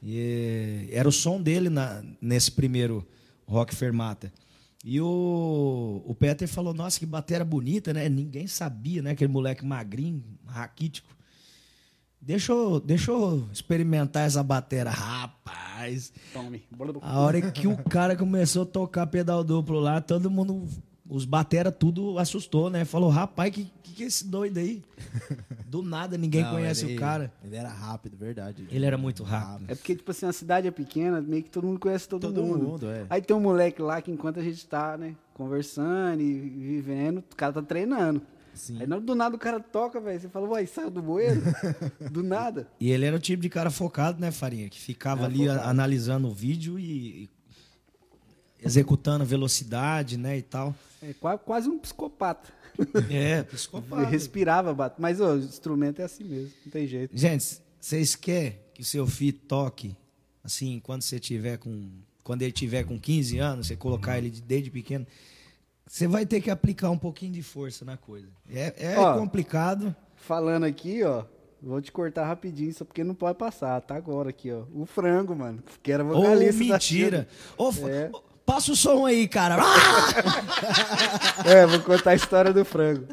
E 0.02 0.88
era 0.92 1.08
o 1.08 1.12
som 1.12 1.40
dele 1.40 1.68
na- 1.70 2.02
nesse 2.20 2.50
primeiro 2.52 3.06
Rock 3.46 3.74
Fermata. 3.74 4.32
E 4.86 5.00
o, 5.00 6.02
o 6.04 6.14
Peter 6.14 6.46
falou, 6.46 6.74
nossa, 6.74 6.98
que 7.00 7.06
batera 7.06 7.42
bonita, 7.42 7.94
né? 7.94 8.06
Ninguém 8.06 8.46
sabia, 8.46 9.00
né? 9.00 9.12
Aquele 9.12 9.32
moleque 9.32 9.64
magrinho, 9.64 10.22
raquítico. 10.46 11.08
Deixa 12.20 12.52
eu, 12.52 12.78
deixa 12.80 13.10
eu 13.10 13.48
experimentar 13.50 14.26
essa 14.26 14.42
batera. 14.42 14.90
Rapaz, 14.90 16.12
Tome. 16.34 16.62
a 17.00 17.18
hora 17.18 17.50
que 17.50 17.66
o 17.66 17.76
cara 17.84 18.14
começou 18.14 18.64
a 18.64 18.66
tocar 18.66 19.06
pedal 19.06 19.42
duplo 19.42 19.80
lá, 19.80 20.02
todo 20.02 20.30
mundo, 20.30 20.68
os 21.08 21.24
batera 21.24 21.70
tudo 21.70 22.18
assustou, 22.18 22.70
né? 22.70 22.84
Falou, 22.84 23.10
rapaz, 23.10 23.52
que, 23.54 23.70
que, 23.82 23.92
que 23.92 24.02
é 24.04 24.06
esse 24.06 24.26
doido 24.26 24.58
aí? 24.58 24.82
Do 25.66 25.82
nada, 25.82 26.16
ninguém 26.16 26.42
Não, 26.42 26.52
conhece 26.52 26.84
ele- 26.86 26.96
o 26.96 26.98
cara. 27.00 27.32
Ele 27.44 27.56
era 27.56 27.68
rápido, 27.68 28.16
verdade. 28.16 28.66
Ele 28.70 28.86
era 28.86 28.96
muito 28.96 29.22
rápido. 29.22 29.70
É 29.70 29.74
porque, 29.74 29.94
tipo 29.96 30.10
assim, 30.10 30.24
a 30.26 30.32
cidade 30.32 30.66
é 30.68 30.70
pequena, 30.70 31.20
meio 31.20 31.42
que 31.42 31.50
todo 31.50 31.66
mundo 31.66 31.78
conhece 31.80 32.08
todo, 32.08 32.20
Todo 32.22 32.42
mundo. 32.42 32.64
mundo, 32.64 32.88
é. 32.90 33.06
Aí 33.10 33.20
tem 33.20 33.36
um 33.36 33.40
moleque 33.40 33.82
lá 33.82 34.00
que 34.00 34.10
enquanto 34.10 34.38
a 34.38 34.42
gente 34.42 34.66
tá, 34.66 34.96
né, 34.96 35.14
conversando 35.34 36.20
e 36.22 36.32
vivendo, 36.40 37.18
o 37.18 37.36
cara 37.36 37.52
tá 37.52 37.62
treinando. 37.62 38.22
Sim. 38.54 38.78
Aí 38.80 38.86
do 38.86 39.14
nada 39.16 39.34
o 39.34 39.38
cara 39.38 39.58
toca, 39.58 40.00
velho. 40.00 40.20
Você 40.20 40.28
fala, 40.28 40.48
uai, 40.48 40.64
saiu 40.66 40.88
do 40.88 41.02
bueiro? 41.02 41.42
do 42.10 42.22
nada. 42.22 42.68
E 42.78 42.88
ele 42.90 43.04
era 43.04 43.16
o 43.16 43.18
tipo 43.18 43.42
de 43.42 43.48
cara 43.48 43.68
focado, 43.68 44.20
né, 44.20 44.30
Farinha? 44.30 44.68
Que 44.68 44.78
ficava 44.80 45.24
Era 45.24 45.32
ali 45.34 45.48
a- 45.48 45.68
analisando 45.68 46.28
o 46.28 46.32
vídeo 46.32 46.78
e, 46.78 47.24
e 47.24 47.30
executando 48.64 49.24
velocidade, 49.24 50.16
né, 50.16 50.38
e 50.38 50.42
tal. 50.42 50.74
É 51.02 51.12
qua- 51.14 51.38
quase 51.38 51.68
um 51.68 51.78
psicopata. 51.78 52.50
É, 53.10 53.38
Ele 53.38 53.44
psicopata. 53.44 54.04
respirava, 54.06 54.74
bate. 54.74 54.96
Mas 55.00 55.20
o 55.20 55.36
instrumento 55.36 56.00
é 56.00 56.04
assim 56.04 56.24
mesmo, 56.24 56.52
não 56.64 56.72
tem 56.72 56.86
jeito. 56.86 57.16
Gente, 57.16 57.60
vocês 57.80 58.14
querem 58.16 58.58
que 58.72 58.82
o 58.82 58.84
seu 58.84 59.06
filho 59.06 59.38
toque, 59.46 59.96
assim, 60.42 60.80
quando 60.82 61.02
você 61.02 61.18
tiver 61.20 61.58
com... 61.58 61.88
Quando 62.24 62.40
ele 62.40 62.52
tiver 62.52 62.84
com 62.84 62.98
15 62.98 63.38
anos, 63.38 63.66
você 63.66 63.76
colocar 63.76 64.16
ele 64.16 64.30
de- 64.30 64.40
desde 64.40 64.70
pequeno, 64.70 65.06
você 65.86 66.06
vai 66.08 66.24
ter 66.24 66.40
que 66.40 66.50
aplicar 66.50 66.88
um 66.90 66.96
pouquinho 66.96 67.32
de 67.34 67.42
força 67.42 67.84
na 67.84 67.98
coisa. 67.98 68.26
É, 68.50 68.94
é 68.94 68.98
Ó, 68.98 69.18
complicado. 69.18 69.94
Falando 70.16 70.64
aqui, 70.64 71.02
ó, 71.04 71.24
vou 71.62 71.82
te 71.82 71.92
cortar 71.92 72.26
rapidinho, 72.26 72.72
só 72.72 72.82
porque 72.82 73.04
não 73.04 73.14
pode 73.14 73.36
passar, 73.36 73.78
tá 73.82 73.94
agora 73.94 74.30
aqui, 74.30 74.50
ó. 74.50 74.62
O 74.72 74.86
frango, 74.86 75.36
mano, 75.36 75.62
que 75.82 75.92
era 75.92 76.02
vocalista 76.02 76.64
da 76.64 76.72
mentira. 76.72 77.28
Ô, 77.58 77.70
fa- 77.70 77.90
É. 77.90 78.10
Passa 78.44 78.72
o 78.72 78.76
som 78.76 79.06
aí, 79.06 79.26
cara. 79.26 79.56
Ah! 79.60 81.44
É, 81.46 81.66
vou 81.66 81.80
contar 81.80 82.10
a 82.12 82.14
história 82.14 82.52
do 82.52 82.64
frango. 82.64 83.06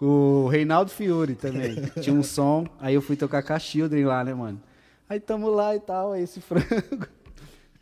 O 0.00 0.46
Reinaldo 0.48 0.90
Fiore 0.90 1.34
também. 1.34 1.74
Tinha 2.00 2.14
um 2.14 2.22
som, 2.22 2.66
aí 2.80 2.94
eu 2.94 3.02
fui 3.02 3.16
tocar 3.16 3.42
com 3.42 3.52
a 3.52 3.58
Children 3.58 4.04
lá, 4.04 4.24
né, 4.24 4.32
mano? 4.32 4.60
Aí 5.08 5.18
tamo 5.18 5.48
lá 5.50 5.74
e 5.74 5.80
tal, 5.80 6.12
aí 6.12 6.22
esse 6.22 6.40
frango. 6.42 7.06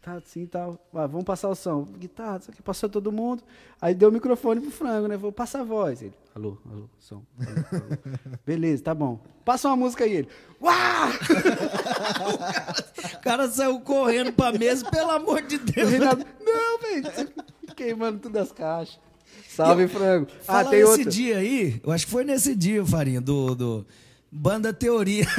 Tá 0.07 0.13
assim 0.13 0.43
e 0.43 0.47
tal. 0.47 0.79
Ah, 0.95 1.09
vamos 1.09 1.25
passar 1.25 1.49
o 1.49 1.55
som. 1.57 1.83
Guitarra, 1.83 2.39
isso 2.39 2.53
aqui 2.53 2.63
passou 2.63 2.89
todo 2.89 3.11
mundo. 3.11 3.43
Aí 3.83 3.93
deu 3.93 4.09
o 4.09 4.13
microfone 4.13 4.61
pro 4.61 4.71
frango, 4.71 5.09
né? 5.09 5.17
Falou, 5.17 5.33
passa 5.33 5.59
a 5.59 5.65
voz. 5.65 6.01
Ele, 6.01 6.13
alô, 6.33 6.57
alô, 6.71 6.89
som. 6.97 7.25
alô, 7.41 7.51
alô. 7.73 7.83
Beleza, 8.47 8.85
tá 8.85 8.95
bom. 8.95 9.19
Passa 9.45 9.67
uma 9.67 9.75
música 9.75 10.05
aí. 10.05 10.19
Ele, 10.19 10.29
uau! 10.63 10.75
O 13.17 13.21
cara 13.21 13.49
saiu 13.49 13.81
correndo 13.81 14.33
pra 14.33 14.53
mesa, 14.53 14.89
pelo 14.89 15.11
amor 15.11 15.43
de 15.43 15.57
O 15.57 15.59
Deus. 15.59 15.91
Não, 15.91 16.79
velho. 16.79 17.33
Queimando 17.75 18.21
tudo 18.21 18.37
as 18.37 18.53
caixas. 18.53 19.01
Salve, 19.49 19.89
frango. 19.89 20.29
Ah, 20.47 20.65
tem 20.65 20.85
nesse 20.85 21.01
outra. 21.01 21.11
dia 21.11 21.39
aí, 21.39 21.81
eu 21.83 21.91
acho 21.91 22.07
que 22.07 22.13
foi 22.13 22.23
nesse 22.23 22.55
dia, 22.55 22.87
Farinha, 22.87 23.21
do, 23.21 23.57
do 23.57 23.87
Banda 24.31 24.73
Teoria. 24.73 25.27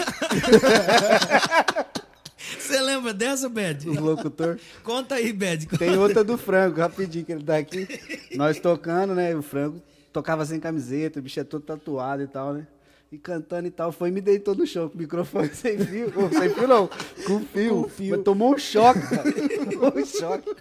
Você 2.60 2.80
lembra 2.82 3.14
dessa, 3.14 3.50
Bad? 3.50 3.89
Os 3.89 3.98
locutor. 3.98 4.58
Conta 4.84 5.16
aí, 5.16 5.32
Bad. 5.34 5.66
Tem 5.78 5.98
outra 5.98 6.24
do 6.24 6.38
frango, 6.38 6.80
rapidinho, 6.80 7.26
que 7.26 7.32
ele 7.32 7.43
tá 7.43 7.58
aqui. 7.58 7.88
Nós 8.36 8.60
tocando, 8.60 9.14
né? 9.16 9.36
O 9.36 9.41
frango 9.41 9.82
tocava 10.14 10.45
sem 10.45 10.60
camiseta, 10.60 11.20
o 11.20 11.22
bicho 11.24 11.39
é 11.39 11.43
todo 11.43 11.62
tatuado 11.64 12.22
e 12.24 12.28
tal, 12.28 12.54
né? 12.54 12.68
E 13.12 13.18
cantando 13.18 13.68
e 13.68 13.72
tal. 13.72 13.91
Foi 13.91 14.10
e 14.10 14.12
me 14.12 14.20
deitou 14.22 14.54
no 14.56 14.66
chão 14.68 14.89
com 14.89 14.95
o 14.95 14.98
microfone 15.02 15.50
sem 15.56 15.78
fio. 15.80 16.12
Sem 16.32 16.50
fio 16.50 16.68
não, 16.68 16.89
com 17.26 17.39
fio. 17.41 17.84
Com 17.84 17.89
fio. 17.89 18.16
Mas 18.16 18.24
tomou 18.24 18.54
um 18.54 18.58
choque, 18.58 19.00
cara. 19.02 19.32
tomou 19.72 19.93
um 19.98 20.06
choque. 20.06 20.56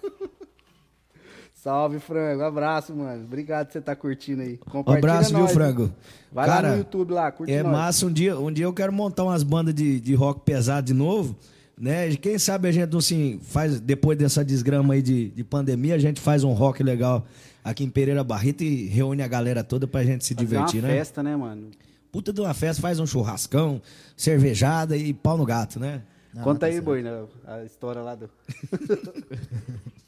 Salve, 1.55 1.99
Frango. 1.99 2.43
Abraço, 2.45 2.95
mano. 2.95 3.25
Obrigado 3.25 3.67
por 3.67 3.73
você 3.73 3.79
estar 3.79 3.97
curtindo 3.97 4.43
aí. 4.43 4.55
Um 4.67 4.71
Compartilha 4.71 4.99
abraço, 5.13 5.31
viu, 5.31 5.39
nós, 5.41 5.53
Frango? 5.53 5.83
hein? 5.85 5.95
Vai 6.31 6.47
lá 6.47 6.55
Cara, 6.55 6.71
no 6.73 6.79
YouTube 6.79 7.13
lá, 7.13 7.33
curte 7.33 7.53
É 7.53 7.63
nós. 7.63 7.73
massa, 7.73 8.07
um 8.07 8.13
dia, 8.13 8.39
um 8.39 8.53
dia 8.53 8.67
eu 8.67 8.73
quero 8.73 8.93
montar 8.93 9.25
umas 9.25 9.43
bandas 9.43 9.75
de, 9.75 9.99
de 9.99 10.15
rock 10.15 10.43
pesado 10.45 10.87
de 10.87 10.95
novo, 10.95 11.35
né? 11.79 12.15
Quem 12.17 12.39
sabe 12.39 12.69
a 12.69 12.73
gente, 12.73 12.97
assim, 12.97 13.39
faz, 13.43 13.81
depois 13.81 14.17
dessa 14.17 14.45
desgrama 14.45 14.95
aí 14.95 15.03
de, 15.03 15.29
de 15.31 15.45
pandemia, 15.45 15.95
a 15.95 15.99
gente 15.99 16.21
faz 16.21 16.43
um 16.43 16.53
rock 16.53 16.83
legal 16.83 17.27
aqui 17.63 17.85
em 17.85 17.91
Pereira 17.91 18.25
Barreto 18.25 18.63
e 18.63 18.87
reúne 18.87 19.23
a 19.23 19.29
galera 19.29 19.63
toda 19.63 19.87
pra 19.87 20.03
gente 20.05 20.25
se 20.25 20.35
Fazer 20.35 20.47
divertir, 20.47 20.81
uma 20.81 20.89
né? 20.89 20.97
festa, 20.97 21.23
né, 21.23 21.37
mano? 21.37 21.71
Puta 22.11 22.33
de 22.33 22.41
uma 22.41 22.55
festa, 22.55 22.81
faz 22.81 22.99
um 22.99 23.07
churrascão, 23.07 23.83
cervejada 24.17 24.97
e 24.97 25.13
pau 25.13 25.37
no 25.37 25.45
gato, 25.45 25.79
né? 25.79 26.03
Não, 26.33 26.43
Conta 26.43 26.61
tá 26.61 26.67
aí, 26.67 26.75
certo. 26.75 26.85
Boi, 26.85 27.03
né, 27.03 27.25
a 27.47 27.65
história 27.65 28.01
lá 28.01 28.15
do... 28.15 28.31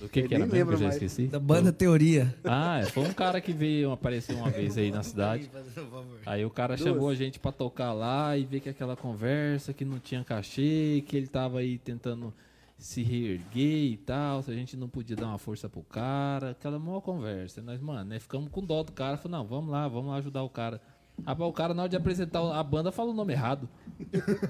Do 0.00 0.08
que, 0.08 0.20
Eu 0.20 0.28
que 0.28 0.34
era 0.34 0.46
mesmo 0.46 0.68
que 0.68 0.74
eu 0.74 0.78
já 0.78 0.84
mais. 0.86 0.94
esqueci? 0.94 1.26
Da 1.26 1.38
banda 1.38 1.70
Teoria. 1.70 2.34
Ah, 2.42 2.78
é, 2.80 2.86
foi 2.86 3.04
um 3.04 3.12
cara 3.12 3.38
que 3.38 3.52
veio 3.52 3.92
aparecer 3.92 4.34
uma 4.34 4.48
vez 4.48 4.78
aí 4.78 4.90
na 4.90 5.02
cidade. 5.02 5.50
Aí 6.24 6.44
o 6.44 6.50
cara 6.50 6.76
chamou 6.76 7.10
a 7.10 7.14
gente 7.14 7.38
pra 7.38 7.52
tocar 7.52 7.92
lá 7.92 8.36
e 8.36 8.44
ver 8.44 8.60
que 8.60 8.68
aquela 8.70 8.96
conversa 8.96 9.74
que 9.74 9.84
não 9.84 9.98
tinha 9.98 10.24
cachê, 10.24 11.04
que 11.06 11.16
ele 11.16 11.26
tava 11.26 11.58
aí 11.58 11.76
tentando 11.78 12.32
se 12.78 13.02
reerguer 13.02 13.92
e 13.92 13.96
tal, 13.98 14.42
se 14.42 14.50
a 14.50 14.54
gente 14.54 14.74
não 14.76 14.88
podia 14.88 15.14
dar 15.14 15.26
uma 15.26 15.38
força 15.38 15.68
pro 15.68 15.82
cara, 15.82 16.50
aquela 16.50 16.78
maior 16.78 17.00
conversa. 17.02 17.60
Nós, 17.60 17.78
mano, 17.80 18.04
né, 18.08 18.18
ficamos 18.18 18.50
com 18.50 18.64
dó 18.64 18.82
do 18.82 18.92
cara, 18.92 19.18
falou, 19.18 19.38
não, 19.38 19.46
vamos 19.46 19.70
lá, 19.70 19.86
vamos 19.86 20.10
lá 20.10 20.16
ajudar 20.16 20.42
o 20.42 20.48
cara. 20.48 20.80
Rapaz, 21.26 21.48
o 21.48 21.52
cara 21.52 21.74
na 21.74 21.82
hora 21.82 21.88
de 21.88 21.96
apresentar 21.96 22.40
a 22.40 22.62
banda 22.62 22.90
falou 22.90 23.12
o 23.12 23.16
nome 23.16 23.32
errado. 23.32 23.68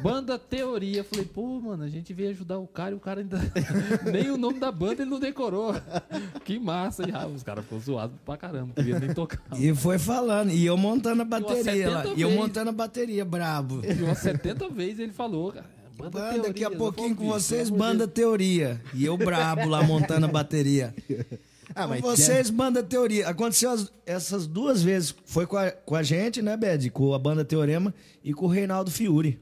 Banda 0.02 0.38
Teoria. 0.38 1.04
Falei, 1.04 1.24
pô, 1.24 1.60
mano, 1.60 1.84
a 1.84 1.88
gente 1.88 2.12
veio 2.12 2.30
ajudar 2.30 2.58
o 2.58 2.66
cara 2.66 2.92
e 2.92 2.94
o 2.94 3.00
cara 3.00 3.20
ainda. 3.20 3.38
nem 4.10 4.30
o 4.30 4.36
nome 4.36 4.58
da 4.58 4.70
banda 4.70 5.02
ele 5.02 5.10
não 5.10 5.18
decorou. 5.18 5.74
que 6.44 6.58
massa. 6.58 7.08
E, 7.08 7.12
ah, 7.12 7.26
os 7.26 7.42
caras 7.42 7.64
ficou 7.64 7.80
zoados 7.80 8.16
pra 8.24 8.36
caramba, 8.36 8.66
não 8.68 8.74
queria 8.74 8.98
nem 8.98 9.12
tocar. 9.12 9.40
E 9.58 9.74
foi 9.74 9.98
falando, 9.98 10.50
e 10.50 10.64
eu 10.64 10.76
montando 10.76 11.22
a 11.22 11.24
bateria 11.24 11.64
70 11.64 11.90
lá. 11.90 12.04
E 12.16 12.22
eu 12.22 12.30
montando 12.30 12.70
a 12.70 12.72
bateria, 12.72 13.24
brabo. 13.24 13.80
E 13.84 14.02
umas 14.02 14.18
70 14.18 14.68
vezes 14.68 15.00
ele 15.00 15.12
falou, 15.12 15.52
cara. 15.52 15.80
Banda 15.96 16.10
Banda, 16.10 16.30
Teoria, 16.30 16.48
daqui 16.48 16.64
a 16.64 16.70
pouquinho 16.70 17.14
com 17.14 17.26
vocês, 17.26 17.68
banda 17.68 18.08
Teoria. 18.08 18.80
E 18.94 19.04
eu 19.04 19.18
brabo 19.18 19.68
lá 19.68 19.82
montando 19.82 20.24
a 20.26 20.28
bateria. 20.28 20.94
Ah, 21.74 21.86
mas 21.86 22.00
vocês, 22.00 22.50
banda 22.50 22.82
Teoria. 22.82 23.28
Aconteceu 23.28 23.70
as- 23.70 23.92
essas 24.04 24.46
duas 24.46 24.82
vezes. 24.82 25.14
Foi 25.24 25.46
com 25.46 25.56
a, 25.56 25.70
com 25.70 25.94
a 25.94 26.02
gente, 26.02 26.42
né, 26.42 26.56
Bed? 26.56 26.90
Com 26.90 27.14
a 27.14 27.18
banda 27.18 27.44
Teorema 27.44 27.94
e 28.24 28.32
com 28.34 28.46
o 28.46 28.48
Reinaldo 28.48 28.90
Fiore. 28.90 29.38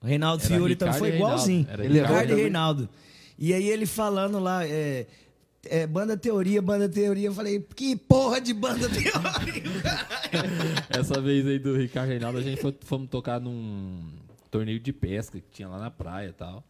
O 0.00 0.06
Reinaldo 0.06 0.44
Era 0.44 0.54
Fiore 0.54 0.76
também 0.76 0.98
foi 0.98 1.14
igualzinho. 1.14 1.66
Era 1.70 1.84
Ele 1.84 2.00
Ricardo 2.00 2.32
e. 2.32 2.36
Reinaldo. 2.36 2.88
E 3.38 3.52
aí 3.54 3.68
ele 3.68 3.86
falando 3.86 4.38
lá, 4.38 4.66
é, 4.66 5.06
é, 5.64 5.86
banda 5.86 6.16
Teoria, 6.16 6.60
banda 6.62 6.88
Teoria. 6.88 7.28
Eu 7.28 7.34
falei, 7.34 7.60
que 7.74 7.94
porra 7.96 8.40
de 8.40 8.52
banda 8.52 8.86
Teoria? 8.90 9.12
Essa 10.90 11.20
vez 11.20 11.46
aí 11.46 11.58
do 11.58 11.76
Ricardo 11.76 12.08
Reinaldo, 12.10 12.38
a 12.38 12.42
gente 12.42 12.60
foi, 12.60 12.74
fomos 12.82 13.08
tocar 13.08 13.40
num 13.40 14.00
torneio 14.50 14.80
de 14.80 14.92
pesca 14.92 15.38
que 15.40 15.46
tinha 15.52 15.68
lá 15.68 15.78
na 15.78 15.90
praia 15.90 16.28
e 16.28 16.32
tal. 16.32 16.64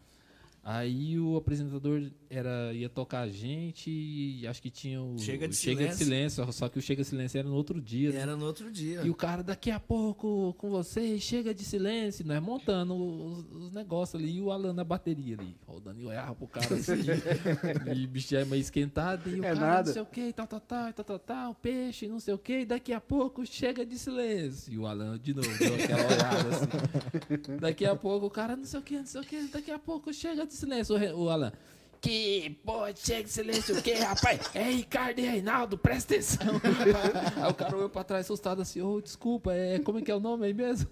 Aí 0.64 1.18
o 1.18 1.36
apresentador 1.36 2.02
era, 2.30 2.72
ia 2.74 2.88
tocar 2.88 3.20
a 3.20 3.28
gente 3.28 3.90
e 3.90 4.46
acho 4.46 4.60
que 4.62 4.70
tinha 4.70 5.02
o 5.02 5.18
Chega 5.18 5.48
de 5.48 5.56
Chega 5.56 5.88
de 5.88 5.94
Silêncio. 5.96 6.04
Silêncio, 6.44 6.52
só 6.52 6.68
que 6.68 6.78
o 6.78 6.82
Chega 6.82 7.02
de 7.02 7.08
Silêncio 7.08 7.38
era 7.38 7.48
no 7.48 7.54
outro 7.54 7.80
dia. 7.80 8.10
né? 8.12 8.20
Era 8.20 8.36
no 8.36 8.44
outro 8.44 8.70
dia. 8.70 9.02
E 9.02 9.10
o 9.10 9.14
cara, 9.14 9.42
daqui 9.42 9.70
a 9.70 9.80
pouco, 9.80 10.54
com 10.58 10.70
vocês, 10.70 11.22
chega 11.22 11.54
de 11.54 11.64
silêncio, 11.64 12.26
nós 12.26 12.40
montando 12.42 12.94
os, 12.94 13.44
os 13.50 13.72
negócios 13.72 14.20
ali, 14.20 14.36
e 14.36 14.42
o 14.42 14.50
Alan 14.50 14.72
na 14.72 14.84
bateria 14.84 15.36
ali, 15.38 15.56
rodando 15.66 16.00
e 16.00 16.06
olhava 16.06 16.34
pro 16.34 16.46
cara 16.46 16.74
assim, 16.74 16.92
e 17.96 18.04
o 18.04 18.08
bicho 18.08 18.30
já 18.30 18.40
é 18.40 18.44
meio 18.44 18.60
esquentado, 18.60 19.28
e 19.30 19.40
o 19.40 19.44
É 19.44 19.48
cara, 19.54 19.60
nada. 19.60 19.86
não 19.86 19.92
sei 19.92 20.02
o 20.02 20.06
que, 20.06 20.32
tal, 20.32 20.46
tal, 20.46 20.60
tal, 20.60 20.92
tal, 20.92 21.04
tal, 21.04 21.18
tal, 21.18 21.54
peixe, 21.54 22.08
não 22.08 22.20
sei 22.20 22.34
o 22.34 22.38
que, 22.38 22.64
daqui 22.64 22.92
a 22.92 23.00
pouco 23.00 23.44
chega 23.46 23.84
de 23.86 23.98
silêncio. 23.98 24.72
E 24.72 24.78
o 24.78 24.86
Alan, 24.86 25.18
de 25.18 25.34
novo, 25.34 25.48
deu 25.58 25.74
aquela 25.74 26.04
olhada 26.04 26.48
assim. 26.50 27.58
Daqui 27.60 27.84
a 27.86 27.94
pouco 27.96 28.26
o 28.26 28.30
cara, 28.30 28.56
não 28.56 28.64
sei 28.64 28.80
o 28.80 28.82
que, 28.82 28.96
não 28.98 29.06
sei 29.06 29.20
o 29.20 29.24
que, 29.24 29.42
daqui 29.48 29.70
a 29.70 29.78
pouco 29.78 30.12
chega 30.12 30.46
de 30.46 30.52
silêncio. 30.54 30.96
O, 30.96 31.24
o 31.24 31.30
Alan, 31.30 31.52
que 32.00 32.58
porra, 32.64 32.94
chega 32.94 33.28
silêncio 33.28 33.78
o 33.78 33.82
quê, 33.82 33.94
rapaz? 33.94 34.50
É 34.54 34.62
Ricardo 34.64 35.18
e 35.18 35.22
Reinaldo, 35.22 35.76
presta 35.76 36.14
atenção. 36.14 36.46
Aí 37.42 37.50
o 37.50 37.54
cara 37.54 37.76
olhou 37.76 37.88
pra 37.88 38.04
trás 38.04 38.26
assustado 38.26 38.62
assim, 38.62 38.80
ô, 38.80 39.00
desculpa, 39.00 39.52
é, 39.52 39.78
como 39.78 39.98
é 39.98 40.02
que 40.02 40.10
é 40.10 40.14
o 40.14 40.20
nome 40.20 40.46
aí 40.46 40.54
mesmo? 40.54 40.88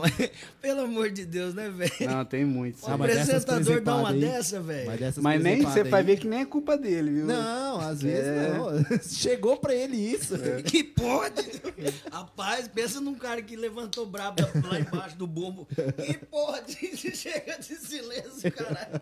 Mas, 0.00 0.30
pelo 0.60 0.80
amor 0.82 1.10
de 1.10 1.24
Deus, 1.24 1.54
né, 1.54 1.68
velho? 1.68 1.92
Não, 2.10 2.24
tem 2.24 2.44
muito. 2.44 2.82
O 2.82 2.90
Ah, 2.90 2.94
apresentador 2.94 3.80
dá 3.80 3.96
uma 3.96 4.10
aí- 4.10 4.20
dessa, 4.20 4.60
velho. 4.60 4.86
Mas, 4.86 4.98
dessas 5.00 5.22
Mas 5.22 5.42
nem 5.42 5.62
você 5.62 5.84
vai 5.84 6.02
ver 6.02 6.18
que 6.18 6.26
nem 6.26 6.40
é 6.40 6.44
culpa 6.44 6.76
dele, 6.76 7.10
viu? 7.10 7.26
Não, 7.26 7.80
às 7.80 8.02
vezes 8.02 8.26
É. 8.26 8.52
não. 8.58 8.98
Chegou 9.02 9.56
pra 9.56 9.74
ele 9.74 9.96
isso. 9.96 10.34
Que 10.64 10.82
pode? 10.84 11.42
Rapaz, 12.10 12.68
pensa 12.68 13.00
num 13.00 13.14
cara 13.14 13.40
que 13.42 13.56
levantou 13.56 14.06
brabo 14.06 14.42
lá 14.64 14.80
embaixo 14.80 15.16
do 15.16 15.26
bombo. 15.26 15.66
Que 16.04 16.18
porra 16.26 16.62
de 16.62 16.96
chega 17.16 17.58
de 17.58 17.74
silêncio, 17.76 18.50
caralho. 18.52 19.00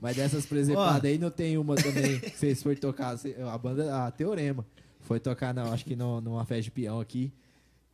Mas 0.00 0.16
dessas 0.16 0.46
presepadas 0.46 1.04
aí 1.10 1.18
não 1.18 1.30
tem 1.30 1.58
uma 1.58 1.74
também. 1.74 2.20
que 2.20 2.30
Vocês 2.38 2.62
foram 2.62 2.76
tocar, 2.76 3.16
a 3.52 3.58
banda, 3.58 4.06
a 4.06 4.10
Teorema, 4.10 4.64
foi 5.00 5.18
tocar, 5.18 5.52
não, 5.52 5.72
acho 5.72 5.84
que 5.84 5.96
no, 5.96 6.20
numa 6.20 6.44
festa 6.44 6.62
de 6.64 6.70
peão 6.70 7.00
aqui. 7.00 7.32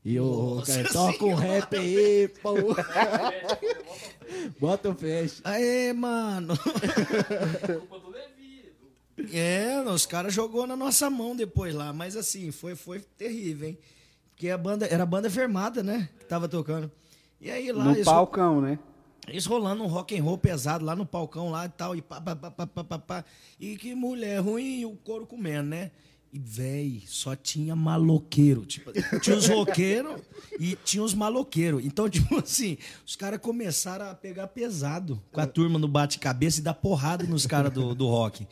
E 0.04 0.20
o, 0.20 0.62
cara 0.66 0.92
toca 0.92 1.24
um 1.24 1.34
rap 1.34 1.76
aí, 1.76 2.28
pô. 2.42 2.54
Bota 4.60 4.90
o 4.90 4.94
fest. 4.94 5.40
Aê, 5.44 5.94
mano. 5.94 6.54
É, 9.32 9.80
os 9.80 10.04
caras 10.04 10.34
jogou 10.34 10.66
na 10.66 10.76
nossa 10.76 11.08
mão 11.08 11.34
depois 11.34 11.74
lá, 11.74 11.92
mas 11.92 12.16
assim, 12.16 12.50
foi, 12.50 12.74
foi 12.74 13.00
terrível, 13.16 13.68
hein? 13.68 13.78
Porque 14.30 14.50
a 14.50 14.58
banda, 14.58 14.86
era 14.86 15.04
a 15.04 15.06
banda 15.06 15.30
fermada, 15.30 15.82
né? 15.82 16.08
Que 16.18 16.26
tava 16.26 16.48
tocando. 16.48 16.90
E 17.40 17.50
aí 17.50 17.72
lá, 17.72 17.84
No 17.84 17.92
eles, 17.92 18.04
palcão, 18.04 18.60
né? 18.60 18.78
eles 19.28 19.46
rolando 19.46 19.84
um 19.84 19.86
rock 19.86 20.18
and 20.18 20.22
roll 20.22 20.36
pesado 20.36 20.84
lá 20.84 20.94
no 20.94 21.06
palcão 21.06 21.50
lá 21.50 21.64
e 21.64 21.68
tal, 21.70 21.96
e 21.96 22.02
pá, 22.02 22.20
pá, 22.20 22.36
pá, 22.36 22.50
pá, 22.50 22.66
pá, 22.66 22.84
pá, 22.84 22.98
pá. 22.98 23.24
E 23.58 23.76
que 23.76 23.94
mulher 23.94 24.40
ruim 24.40 24.80
e 24.80 24.86
o 24.86 24.96
couro 24.96 25.26
comendo, 25.26 25.70
né? 25.70 25.90
E, 26.34 26.38
véi, 26.40 27.04
só 27.06 27.36
tinha 27.36 27.76
maloqueiro. 27.76 28.66
Tipo, 28.66 28.90
tinha 29.20 29.36
os 29.36 29.46
roqueiros 29.46 30.20
e 30.58 30.76
tinha 30.84 31.00
os 31.00 31.14
maloqueiros. 31.14 31.84
Então, 31.84 32.08
tipo 32.10 32.40
assim, 32.40 32.76
os 33.06 33.14
caras 33.14 33.38
começaram 33.38 34.06
a 34.10 34.14
pegar 34.16 34.48
pesado 34.48 35.22
com 35.30 35.40
a 35.40 35.46
turma 35.46 35.78
no 35.78 35.86
bate-cabeça 35.86 36.58
e 36.58 36.62
dar 36.64 36.74
porrada 36.74 37.22
nos 37.22 37.46
caras 37.46 37.72
do, 37.72 37.94
do 37.94 38.08
rock. 38.08 38.48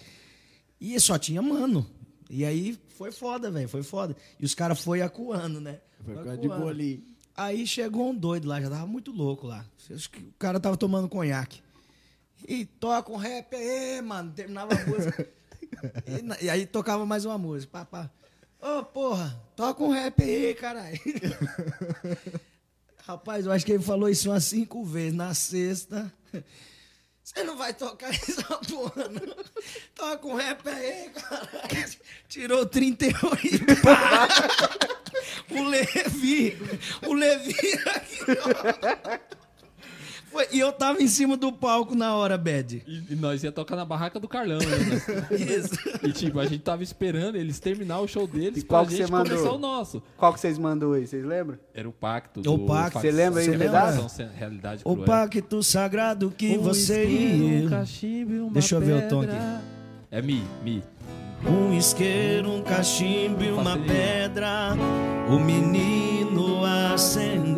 E 0.81 0.99
só 1.01 1.19
tinha 1.19 1.43
mano. 1.43 1.85
E 2.31 2.45
aí 2.45 2.79
foi 2.97 3.11
foda, 3.11 3.51
velho, 3.51 3.69
foi 3.69 3.83
foda. 3.83 4.17
E 4.39 4.45
os 4.45 4.55
caras 4.55 4.81
foi 4.81 5.03
acuando, 5.03 5.61
né? 5.61 5.81
Foi 6.05 6.15
Foi 6.15 6.23
com 6.23 6.31
a 6.31 6.37
de 6.37 6.47
acuando. 6.47 6.65
bolinho. 6.65 7.03
Aí 7.37 7.67
chegou 7.67 8.11
um 8.11 8.15
doido 8.15 8.47
lá, 8.47 8.61
já 8.61 8.71
tava 8.71 8.87
muito 8.87 9.11
louco 9.11 9.49
lá. 9.49 9.67
Acho 9.91 10.09
que 10.09 10.21
o 10.21 10.35
cara 10.39 10.61
tava 10.61 10.77
tomando 10.77 11.09
conhaque. 11.09 11.61
E 12.47 12.65
toca 12.65 13.11
um 13.11 13.17
rap 13.17 13.57
aí, 13.57 14.01
mano. 14.03 14.31
Terminava 14.31 14.73
a 14.73 14.87
música. 14.87 15.29
E, 16.41 16.45
e 16.47 16.51
aí 16.51 16.67
tocava 16.67 17.07
mais 17.07 17.25
uma 17.25 17.39
música. 17.39 17.71
Pá, 17.73 17.85
pá. 17.85 18.11
Ô, 18.61 18.83
porra, 18.85 19.41
toca 19.57 19.83
um 19.83 19.91
rap 19.91 20.23
aí, 20.23 20.55
caralho. 20.55 20.99
Rapaz, 23.05 23.47
eu 23.47 23.53
acho 23.53 23.67
que 23.67 23.73
ele 23.73 23.83
falou 23.83 24.09
isso 24.09 24.31
umas 24.31 24.45
cinco 24.45 24.85
vezes. 24.85 25.15
Na 25.15 25.35
sexta. 25.35 26.13
Você 27.23 27.45
não 27.45 27.57
vai 27.57 27.73
tocar 27.73 28.11
essa 28.15 28.43
porra, 28.59 29.09
não. 29.09 29.45
Toca 29.95 30.27
um 30.27 30.35
rap 30.35 30.69
aí, 30.69 31.11
caralho. 31.11 31.97
Tirou 32.29 32.67
38. 32.67 33.21
Pá. 33.83 34.29
O 35.51 35.63
Levi. 35.65 36.57
O 37.07 37.13
Levi 37.13 37.55
aqui, 37.95 38.21
ó. 38.31 39.19
Foi- 40.33 40.49
e 40.51 40.59
eu 40.59 40.73
tava 40.73 41.03
em 41.03 41.07
cima 41.07 41.37
do 41.37 41.53
palco 41.53 41.95
na 41.95 42.15
hora, 42.17 42.39
Bad. 42.39 42.83
E, 42.87 43.13
e 43.13 43.15
nós 43.17 43.45
ia 43.45 43.53
tocar 43.53 43.77
na 43.77 43.85
barraca 43.85 44.19
do 44.19 44.27
Carlão, 44.27 44.59
né? 44.59 44.67
Isso. 45.37 45.75
E 46.03 46.11
tipo, 46.13 46.41
a 46.41 46.47
gente 46.47 46.61
tava 46.63 46.83
esperando 46.83 47.37
eles 47.37 47.61
terminar 47.61 48.01
o 48.01 48.09
show 48.09 48.27
deles 48.27 48.63
E 48.63 48.67
qual 48.67 48.83
pra 48.83 48.91
que 48.91 48.97
gente 48.97 49.07
você 49.07 49.13
mandou? 49.13 49.37
começar 49.37 49.53
o 49.55 49.59
nosso. 49.59 50.03
Qual 50.17 50.33
que 50.33 50.41
vocês 50.41 50.57
mandou 50.59 50.95
aí, 50.95 51.07
vocês 51.07 51.25
lembram? 51.25 51.59
Era 51.75 51.89
o 51.89 51.93
pacto. 51.93 52.41
O 52.51 52.59
pacto. 52.67 52.99
Você 53.01 53.11
lembra 53.11 53.41
aí 53.43 53.51
o 53.51 53.59
pedaço? 53.59 54.23
Realidade 54.35 54.83
O 54.85 54.95
cruel. 54.95 55.07
pacto 55.07 55.63
sagrado 55.63 56.33
que 56.37 56.57
Um 56.57 56.63
você 56.63 57.05
isqueiro, 57.05 57.45
e 57.45 57.67
um 57.67 57.69
cachimbo 57.71 58.33
e 58.33 58.41
uma 58.41 58.51
Deixa 58.53 58.75
eu 58.75 58.81
ver 58.81 59.05
o 59.05 59.09
tom 59.09 59.21
pedra. 59.21 59.61
É 60.11 60.23
mi, 60.23 60.43
mi. 60.65 60.83
Um 61.45 61.77
isqueiro, 61.77 62.51
um 62.51 62.63
cachimbo 62.63 63.43
e 63.43 63.51
uma 63.51 63.77
pedra. 63.77 64.71
O 65.29 65.39
menino 65.41 66.65
acendeu. 66.65 67.52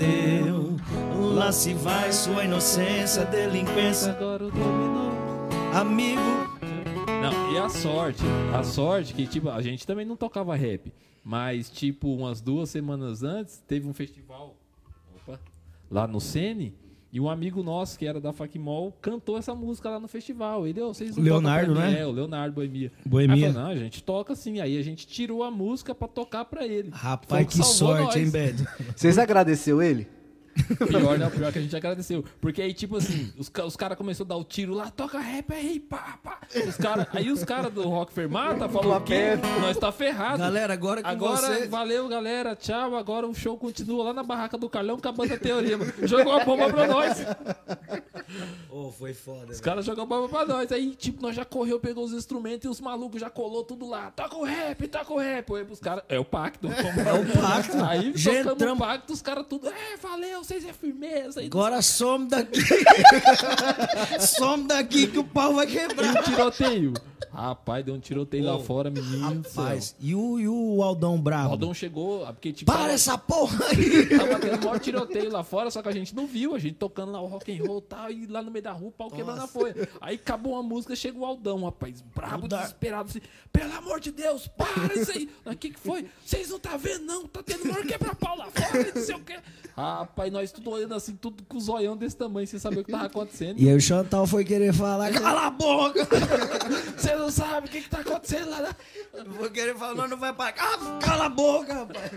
Lá 1.34 1.50
se 1.52 1.74
vai 1.74 2.12
sua 2.12 2.44
inocência, 2.44 3.24
delinquência. 3.24 4.12
Agora 4.12 4.44
o 4.46 4.50
dominó. 4.50 5.10
Amigo, 5.74 6.20
Não, 7.20 7.52
e 7.52 7.58
a 7.58 7.68
sorte, 7.68 8.22
a 8.54 8.62
sorte 8.62 9.12
que, 9.14 9.26
tipo, 9.26 9.48
a 9.48 9.60
gente 9.60 9.86
também 9.86 10.06
não 10.06 10.16
tocava 10.16 10.54
rap. 10.54 10.92
Mas, 11.24 11.68
tipo, 11.70 12.14
umas 12.14 12.40
duas 12.40 12.70
semanas 12.70 13.22
antes, 13.22 13.62
teve 13.66 13.88
um 13.88 13.94
festival 13.94 14.56
opa, 15.16 15.40
lá 15.90 16.06
no 16.06 16.20
Sene. 16.20 16.74
E 17.12 17.20
um 17.20 17.30
amigo 17.30 17.62
nosso, 17.62 17.96
que 17.98 18.06
era 18.06 18.20
da 18.20 18.32
Facmol, 18.32 18.92
cantou 19.00 19.38
essa 19.38 19.54
música 19.54 19.88
lá 19.88 20.00
no 20.00 20.08
festival. 20.08 20.66
Ele, 20.66 20.80
"Ô, 20.82 20.92
vocês 20.92 21.16
Leonardo, 21.16 21.68
tocam 21.68 21.74
pra 21.82 21.86
mim?" 21.90 21.94
né? 21.96 22.00
É, 22.02 22.06
o 22.06 22.10
Leonardo 22.10 22.54
Boemia. 22.56 22.92
Boemia. 23.06 23.46
Aí 23.46 23.52
falou, 23.52 23.68
não, 23.68 23.70
a 23.72 23.76
gente 23.76 24.02
toca 24.02 24.34
sim. 24.34 24.60
Aí 24.60 24.76
a 24.76 24.82
gente 24.82 25.06
tirou 25.06 25.44
a 25.44 25.50
música 25.50 25.94
pra 25.94 26.08
tocar 26.08 26.44
pra 26.44 26.66
ele. 26.66 26.90
Rapaz, 26.92 27.46
que 27.46 27.62
sorte, 27.64 28.18
hein, 28.18 28.24
nós. 28.24 28.32
Bed? 28.34 28.68
Vocês 28.96 29.16
agradeceu 29.16 29.80
ele? 29.80 30.08
Pior, 30.88 31.18
não, 31.18 31.30
pior 31.30 31.52
que 31.52 31.58
a 31.58 31.62
gente 31.62 31.76
agradeceu. 31.76 32.24
Porque 32.40 32.62
aí, 32.62 32.72
tipo 32.72 32.96
assim, 32.96 33.32
os, 33.36 33.50
os 33.66 33.76
caras 33.76 33.98
começaram 33.98 34.26
a 34.26 34.28
dar 34.28 34.36
o 34.36 34.44
tiro 34.44 34.72
lá, 34.74 34.90
toca 34.90 35.18
rap 35.18 35.52
aí, 35.52 35.80
pá, 35.80 36.18
pá. 36.22 36.38
Os 36.68 36.76
cara, 36.76 37.08
aí 37.12 37.30
os 37.30 37.42
caras 37.44 37.72
do 37.72 37.82
Rock 37.88 38.12
Fermata 38.12 38.68
falaram 38.68 39.04
que 39.04 39.14
nós 39.60 39.76
tá 39.76 39.90
ferrado. 39.90 40.38
Galera, 40.38 40.72
agora 40.72 41.02
com 41.02 41.08
Agora, 41.08 41.36
você. 41.58 41.66
valeu, 41.66 42.08
galera. 42.08 42.54
Tchau. 42.54 42.94
Agora 42.94 43.26
o 43.26 43.34
show 43.34 43.56
continua 43.56 44.04
lá 44.04 44.12
na 44.12 44.22
barraca 44.22 44.56
do 44.56 44.68
Carlão 44.68 44.98
com 44.98 45.08
a 45.08 45.12
banda 45.12 45.36
Teoria. 45.38 45.76
mano. 45.76 45.92
Jogou 46.04 46.32
a 46.32 46.44
bomba 46.44 46.68
pra 46.72 46.86
nós. 46.86 47.18
Ô, 48.70 48.90
foi 48.92 49.12
foda. 49.14 49.52
Os 49.52 49.60
caras 49.60 49.84
jogam 49.84 50.04
a 50.04 50.06
bomba 50.06 50.28
pra 50.28 50.46
nós. 50.46 50.70
Aí, 50.72 50.94
tipo, 50.94 51.20
nós 51.22 51.34
já 51.34 51.44
correu, 51.44 51.78
pegou 51.80 52.04
os 52.04 52.12
instrumentos 52.12 52.64
e 52.64 52.68
os 52.68 52.80
malucos 52.80 53.20
já 53.20 53.30
colou 53.30 53.64
tudo 53.64 53.88
lá. 53.88 54.10
Toca 54.10 54.36
o 54.36 54.44
rap, 54.44 54.86
toca 54.88 55.12
o 55.12 55.18
rap. 55.18 55.52
Aí 55.54 55.64
pros 55.64 55.80
caras. 55.80 56.04
É 56.08 56.18
o 56.18 56.24
pacto. 56.24 56.68
É 56.68 57.12
o 57.12 57.40
pacto. 57.40 57.84
Aí 57.84 58.12
Já 58.14 58.30
tocamos 58.30 58.52
o 58.52 58.54
entramos- 58.54 58.78
pacto, 58.86 59.12
os 59.12 59.22
caras 59.22 59.46
tudo. 59.48 59.68
É, 59.68 59.96
valeu, 59.96 60.43
vocês 60.44 60.64
é 60.64 60.72
firmeza. 60.72 61.40
Aí, 61.40 61.46
Agora 61.46 61.80
some 61.82 62.28
daqui. 62.28 62.60
some 64.20 64.66
daqui 64.66 65.06
que 65.06 65.18
o 65.18 65.24
pau 65.24 65.54
vai 65.54 65.66
quebrar. 65.66 66.14
E 66.14 66.18
o 66.18 66.22
tiroteio? 66.22 66.92
Rapaz, 67.32 67.84
deu 67.84 67.94
um 67.94 67.98
tiroteio 67.98 68.44
lá 68.44 68.60
fora, 68.60 68.90
menino. 68.90 69.42
Rapaz, 69.42 69.96
e 69.98 70.14
o, 70.14 70.38
e 70.38 70.46
o 70.46 70.82
Aldão 70.82 71.16
O 71.16 71.18
Bravo? 71.18 71.50
Aldão 71.50 71.74
chegou, 71.74 72.24
porque 72.26 72.52
tipo. 72.52 72.70
Para 72.70 72.82
tava- 72.82 72.92
essa 72.92 73.18
porra 73.18 73.64
aí! 73.66 74.06
Tava 74.16 74.38
tendo 74.38 74.56
o 74.56 74.64
maior 74.64 74.78
tiroteio 74.78 75.32
lá 75.32 75.42
fora, 75.42 75.68
só 75.70 75.82
que 75.82 75.88
a 75.88 75.92
gente 75.92 76.14
não 76.14 76.28
viu, 76.28 76.54
a 76.54 76.58
gente 76.60 76.74
tocando 76.76 77.10
lá 77.10 77.20
o 77.20 77.26
rock 77.26 77.52
and 77.52 77.64
roll 77.66 77.78
e 77.78 77.82
tal, 77.82 78.10
e 78.10 78.26
lá 78.26 78.40
no 78.40 78.52
meio 78.52 78.62
da 78.62 78.70
rua, 78.70 78.88
o 78.88 78.92
pau 78.92 79.10
quebrando 79.10 79.42
a 79.42 79.48
folha. 79.48 79.88
Aí 80.00 80.14
acabou 80.14 80.56
a 80.56 80.62
música, 80.62 80.94
chega 80.94 81.18
o 81.18 81.24
Aldão, 81.24 81.64
rapaz, 81.64 82.00
brabo, 82.14 82.46
desesperado, 82.46 83.08
assim, 83.10 83.20
pelo 83.52 83.72
amor 83.74 83.98
de 83.98 84.12
Deus, 84.12 84.46
para 84.46 84.94
isso 84.94 85.10
aí. 85.10 85.28
O 85.44 85.56
que 85.56 85.70
que 85.70 85.80
foi? 85.80 86.06
Vocês 86.24 86.50
não 86.50 86.60
tá 86.60 86.76
vendo, 86.76 87.04
não? 87.04 87.26
Tá 87.26 87.42
tendo 87.42 87.64
maior 87.66 87.84
quebra-pau 87.84 88.36
lá 88.36 88.46
fora, 88.46 88.92
não 88.94 89.02
sei 89.02 89.14
o 89.14 89.20
quê. 89.20 89.36
Rapaz, 89.76 90.32
nós 90.34 90.50
tudo 90.50 90.70
olhando 90.70 90.94
assim, 90.94 91.14
tudo 91.14 91.44
com 91.44 91.56
o 91.56 91.60
zoião 91.60 91.96
desse 91.96 92.16
tamanho, 92.16 92.46
sem 92.46 92.58
saber 92.58 92.80
o 92.80 92.84
que 92.84 92.90
tava 92.90 93.06
acontecendo. 93.06 93.58
E 93.58 93.68
aí 93.68 93.76
o 93.76 93.80
Chantal 93.80 94.26
foi 94.26 94.44
querer 94.44 94.74
falar, 94.74 95.12
cala 95.12 95.46
a 95.46 95.50
boca! 95.50 96.06
Você 96.98 97.14
não 97.14 97.30
sabe 97.30 97.68
o 97.68 97.70
que 97.70 97.80
que 97.82 97.88
tá 97.88 98.00
acontecendo 98.00 98.50
lá. 98.50 98.60
né? 98.62 98.70
Vou 99.38 99.48
querer 99.48 99.76
falar, 99.76 99.94
não, 99.94 100.08
não 100.08 100.18
vai 100.18 100.32
parar. 100.34 100.54
Ah, 100.58 100.98
cala 101.00 101.26
a 101.26 101.28
boca, 101.28 101.72
rapaz! 101.72 102.10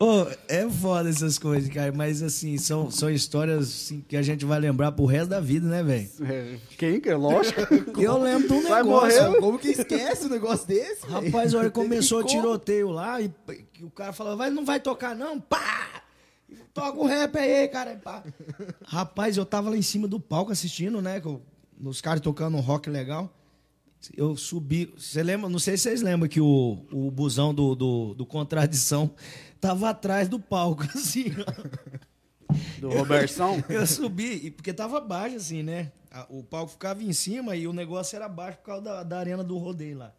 Ô, 0.00 0.26
é 0.46 0.68
foda 0.70 1.08
essas 1.08 1.38
coisas, 1.38 1.68
cara, 1.72 1.90
mas 1.92 2.22
assim, 2.22 2.56
são, 2.56 2.88
são 2.88 3.10
histórias 3.10 3.64
assim, 3.64 4.00
que 4.00 4.16
a 4.16 4.22
gente 4.22 4.44
vai 4.44 4.60
lembrar 4.60 4.92
pro 4.92 5.04
resto 5.06 5.30
da 5.30 5.40
vida, 5.40 5.66
né, 5.66 5.82
velho? 5.82 6.08
É, 6.22 6.56
Quem? 6.76 7.00
que 7.00 7.10
é? 7.10 7.16
Lógico. 7.16 7.60
Eu 8.00 8.16
lembro 8.18 8.46
de 8.46 8.54
um 8.54 8.62
Vai 8.68 8.82
negócio. 8.82 9.22
morrer? 9.24 9.40
Como 9.40 9.58
que 9.58 9.68
esquece 9.68 10.26
um 10.26 10.30
negócio 10.30 10.66
desse? 10.68 11.04
Rapaz, 11.04 11.52
a 11.52 11.58
hora 11.58 11.68
que 11.68 11.74
Tem 11.74 11.82
começou 11.84 12.20
o 12.20 12.24
tiroteio 12.24 12.90
lá, 12.90 13.20
e 13.20 13.32
o 13.82 13.90
cara 13.90 14.12
falou, 14.12 14.36
vai, 14.36 14.50
não 14.50 14.64
vai 14.64 14.78
tocar 14.78 15.16
não, 15.16 15.40
pá! 15.40 16.02
Toca 16.72 16.98
o 16.98 17.06
rap 17.06 17.36
aí, 17.36 17.68
cara. 17.68 18.00
Rapaz, 18.84 19.36
eu 19.36 19.44
tava 19.44 19.70
lá 19.70 19.76
em 19.76 19.82
cima 19.82 20.06
do 20.08 20.18
palco 20.20 20.52
assistindo, 20.52 21.00
né? 21.02 21.20
os 21.80 22.00
caras 22.00 22.20
tocando 22.20 22.56
um 22.56 22.60
rock 22.60 22.88
legal. 22.88 23.32
Eu 24.16 24.36
subi. 24.36 24.92
Você 24.96 25.22
lembra? 25.22 25.48
Não 25.48 25.58
sei 25.58 25.76
se 25.76 25.82
vocês 25.84 26.02
lembram 26.02 26.28
que 26.28 26.40
o, 26.40 26.86
o 26.92 27.10
busão 27.10 27.52
do, 27.52 27.74
do, 27.74 28.14
do 28.14 28.24
Contradição 28.26 29.10
tava 29.60 29.90
atrás 29.90 30.28
do 30.28 30.38
palco, 30.38 30.84
assim. 30.94 31.26
ó. 31.36 32.58
Do 32.80 32.88
Robertson. 32.90 33.62
Eu 33.68 33.86
subi, 33.86 34.46
e 34.46 34.50
porque 34.50 34.72
tava 34.72 35.00
baixo, 35.00 35.36
assim, 35.36 35.62
né? 35.62 35.92
O 36.30 36.42
palco 36.42 36.72
ficava 36.72 37.02
em 37.02 37.12
cima 37.12 37.54
e 37.56 37.66
o 37.66 37.72
negócio 37.72 38.16
era 38.16 38.28
baixo 38.28 38.58
por 38.58 38.64
causa 38.64 38.82
da, 38.82 39.02
da 39.02 39.18
arena 39.18 39.44
do 39.44 39.58
rodeio 39.58 39.98
lá. 39.98 40.14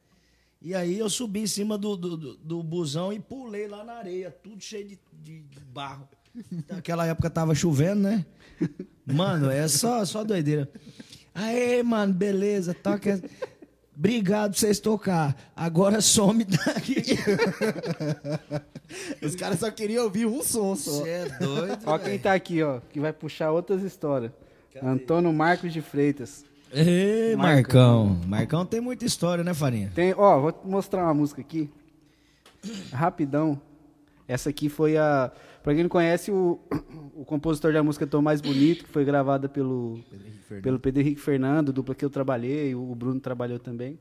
E 0.61 0.75
aí 0.75 0.99
eu 0.99 1.09
subi 1.09 1.39
em 1.39 1.47
cima 1.47 1.77
do, 1.77 1.95
do, 1.95 2.17
do- 2.17 2.37
do 2.37 2.61
busão 2.63 3.11
e 3.13 3.19
pulei 3.19 3.67
lá 3.67 3.83
na 3.83 3.93
areia, 3.93 4.29
tudo 4.29 4.61
cheio 4.61 4.85
de, 4.89 4.99
de- 5.23 5.41
de 5.41 5.59
barro. 5.61 6.07
Naquela 6.69 7.05
época 7.05 7.29
tava 7.29 7.55
chovendo, 7.55 8.01
né? 8.01 8.25
Mano, 9.05 9.49
é 9.49 9.67
só, 9.67 10.03
só 10.05 10.23
doideira. 10.23 10.69
Aê, 11.33 11.81
mano, 11.83 12.13
beleza, 12.13 12.73
toca. 12.73 13.21
Obrigado 13.95 14.51
por 14.51 14.59
vocês 14.59 14.79
tocar. 14.79 15.35
Agora 15.55 15.99
some 15.99 16.45
daqui. 16.45 17.03
Os 19.21 19.35
caras 19.35 19.59
só 19.59 19.69
queriam 19.69 20.05
ouvir 20.05 20.25
um 20.25 20.41
som 20.41 20.75
só. 20.75 20.91
Você 20.91 21.09
é 21.09 21.29
doido. 21.37 21.79
Ó 21.85 21.97
quem 21.97 22.17
tá 22.17 22.33
aqui, 22.33 22.63
ó, 22.63 22.79
que 22.89 22.99
vai 22.99 23.11
puxar 23.11 23.51
outras 23.51 23.83
histórias. 23.83 24.31
Antônio 24.81 25.33
Marcos 25.33 25.73
de 25.73 25.81
Freitas. 25.81 26.45
Ei, 26.71 27.35
Marcão. 27.35 28.21
Marcão 28.25 28.65
tem 28.65 28.79
muita 28.79 29.03
história, 29.03 29.43
né, 29.43 29.53
Farinha? 29.53 29.91
Tem, 29.93 30.13
ó, 30.15 30.39
vou 30.39 30.61
mostrar 30.63 31.03
uma 31.03 31.13
música 31.13 31.41
aqui. 31.41 31.69
Rapidão. 32.93 33.59
Essa 34.27 34.49
aqui 34.49 34.69
foi 34.69 34.95
a. 34.97 35.31
Pra 35.69 35.75
quem 35.75 35.83
não 35.83 35.89
conhece, 35.89 36.31
o, 36.31 36.59
o 37.13 37.23
compositor 37.23 37.71
da 37.71 37.83
música 37.83 38.07
Tô 38.07 38.23
Mais 38.23 38.41
Bonito, 38.41 38.85
que 38.85 38.89
foi 38.89 39.05
gravada 39.05 39.47
pelo, 39.47 39.99
pelo 40.63 40.79
Pedro 40.79 40.99
Henrique 40.99 41.21
Fernando, 41.21 41.71
dupla 41.71 41.93
que 41.93 42.03
eu 42.03 42.09
trabalhei, 42.09 42.73
o 42.73 42.95
Bruno 42.95 43.19
trabalhou 43.19 43.59
também. 43.59 43.99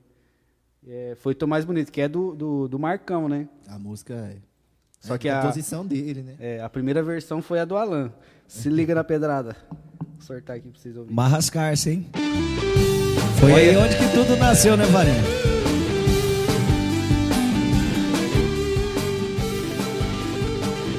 É, 0.86 1.14
foi 1.18 1.34
Tô 1.34 1.46
Mais 1.46 1.66
Bonito, 1.66 1.92
que 1.92 2.00
é 2.00 2.08
do, 2.08 2.34
do, 2.34 2.68
do 2.68 2.78
Marcão, 2.78 3.28
né? 3.28 3.46
A 3.68 3.78
música 3.78 4.14
é. 4.14 4.36
Só 4.98 5.16
é 5.16 5.18
que 5.18 5.28
a 5.28 5.42
composição 5.42 5.84
dele, 5.84 6.22
né? 6.22 6.36
É, 6.40 6.62
a 6.62 6.70
primeira 6.70 7.02
versão 7.02 7.42
foi 7.42 7.60
a 7.60 7.66
do 7.66 7.76
Alan. 7.76 8.14
Se 8.46 8.70
liga 8.70 8.94
na 8.94 9.04
pedrada. 9.04 9.54
Vou 9.68 10.22
sortar 10.22 10.56
aqui 10.56 10.70
pra 10.70 10.80
vocês 10.80 10.96
ouvirem. 10.96 11.14
Marrascar-se, 11.14 11.90
hein? 11.90 12.06
Foi 13.38 13.52
aí 13.52 13.76
onde 13.76 13.94
que 13.94 14.10
tudo 14.14 14.38
nasceu, 14.38 14.74
né, 14.74 14.86
Farinha? 14.86 15.22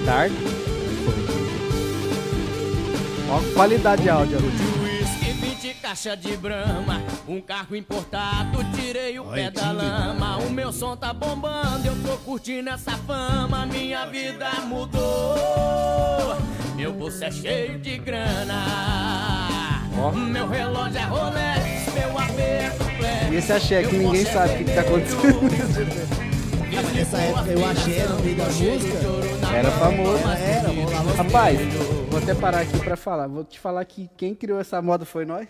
Tarde. 0.05 0.48
Ó, 3.31 3.37
a 3.37 3.53
qualidade 3.53 4.03
de 4.03 4.09
áudio. 4.09 4.37
ó. 4.37 4.83
Whisky, 4.83 5.31
20 5.33 5.73
caixa 5.81 6.15
de 6.15 6.35
brama, 6.37 7.01
um 7.27 7.39
carro 7.41 7.75
importado, 7.75 8.63
tirei 8.75 9.19
o 9.19 9.25
pé 9.25 9.51
da 9.51 9.71
lama. 9.71 10.37
O 10.37 10.49
meu 10.49 10.71
som 10.71 10.95
tá 10.95 11.13
bombando, 11.13 11.85
eu 11.85 11.95
tô 12.03 12.17
curtindo 12.17 12.69
essa 12.69 12.91
fama, 12.91 13.65
minha 13.65 14.05
vida 14.07 14.49
mudou. 14.65 16.37
Meu 16.75 16.93
bolso 16.93 17.23
é 17.23 17.31
cheio 17.31 17.77
de 17.79 17.97
grana. 17.97 18.65
Meu 20.31 20.47
relógio 20.47 20.97
é 20.97 21.03
Rolex, 21.03 21.93
meu 21.93 22.17
AP 22.17 22.39
é 22.39 22.69
completo. 22.77 23.33
E 23.33 23.35
esse 23.35 23.51
axé 23.51 23.83
que 23.83 23.97
ninguém 23.97 24.25
sabe 24.25 24.53
o 24.53 24.57
que, 24.57 24.63
que 24.63 24.71
tá 24.71 24.81
acontecendo. 24.81 26.19
Nessa 26.95 27.17
época 27.17 27.49
eu 27.51 27.65
achei 27.65 28.03
no 28.03 28.19
meio 28.21 28.37
da 28.37 28.45
música. 28.45 29.53
Era 29.53 29.71
famoso. 29.71 30.23
Era, 30.29 30.69
rolava 30.69 31.11
Rapaz, 31.17 31.59
vou 32.19 32.31
até 32.31 32.35
parar 32.35 32.61
aqui 32.61 32.77
pra 32.79 32.95
falar. 32.97 33.27
Vou 33.27 33.43
te 33.43 33.59
falar 33.59 33.83
que 33.85 34.09
quem 34.17 34.35
criou 34.35 34.59
essa 34.59 34.81
moda 34.81 35.05
foi 35.05 35.25
nós. 35.25 35.47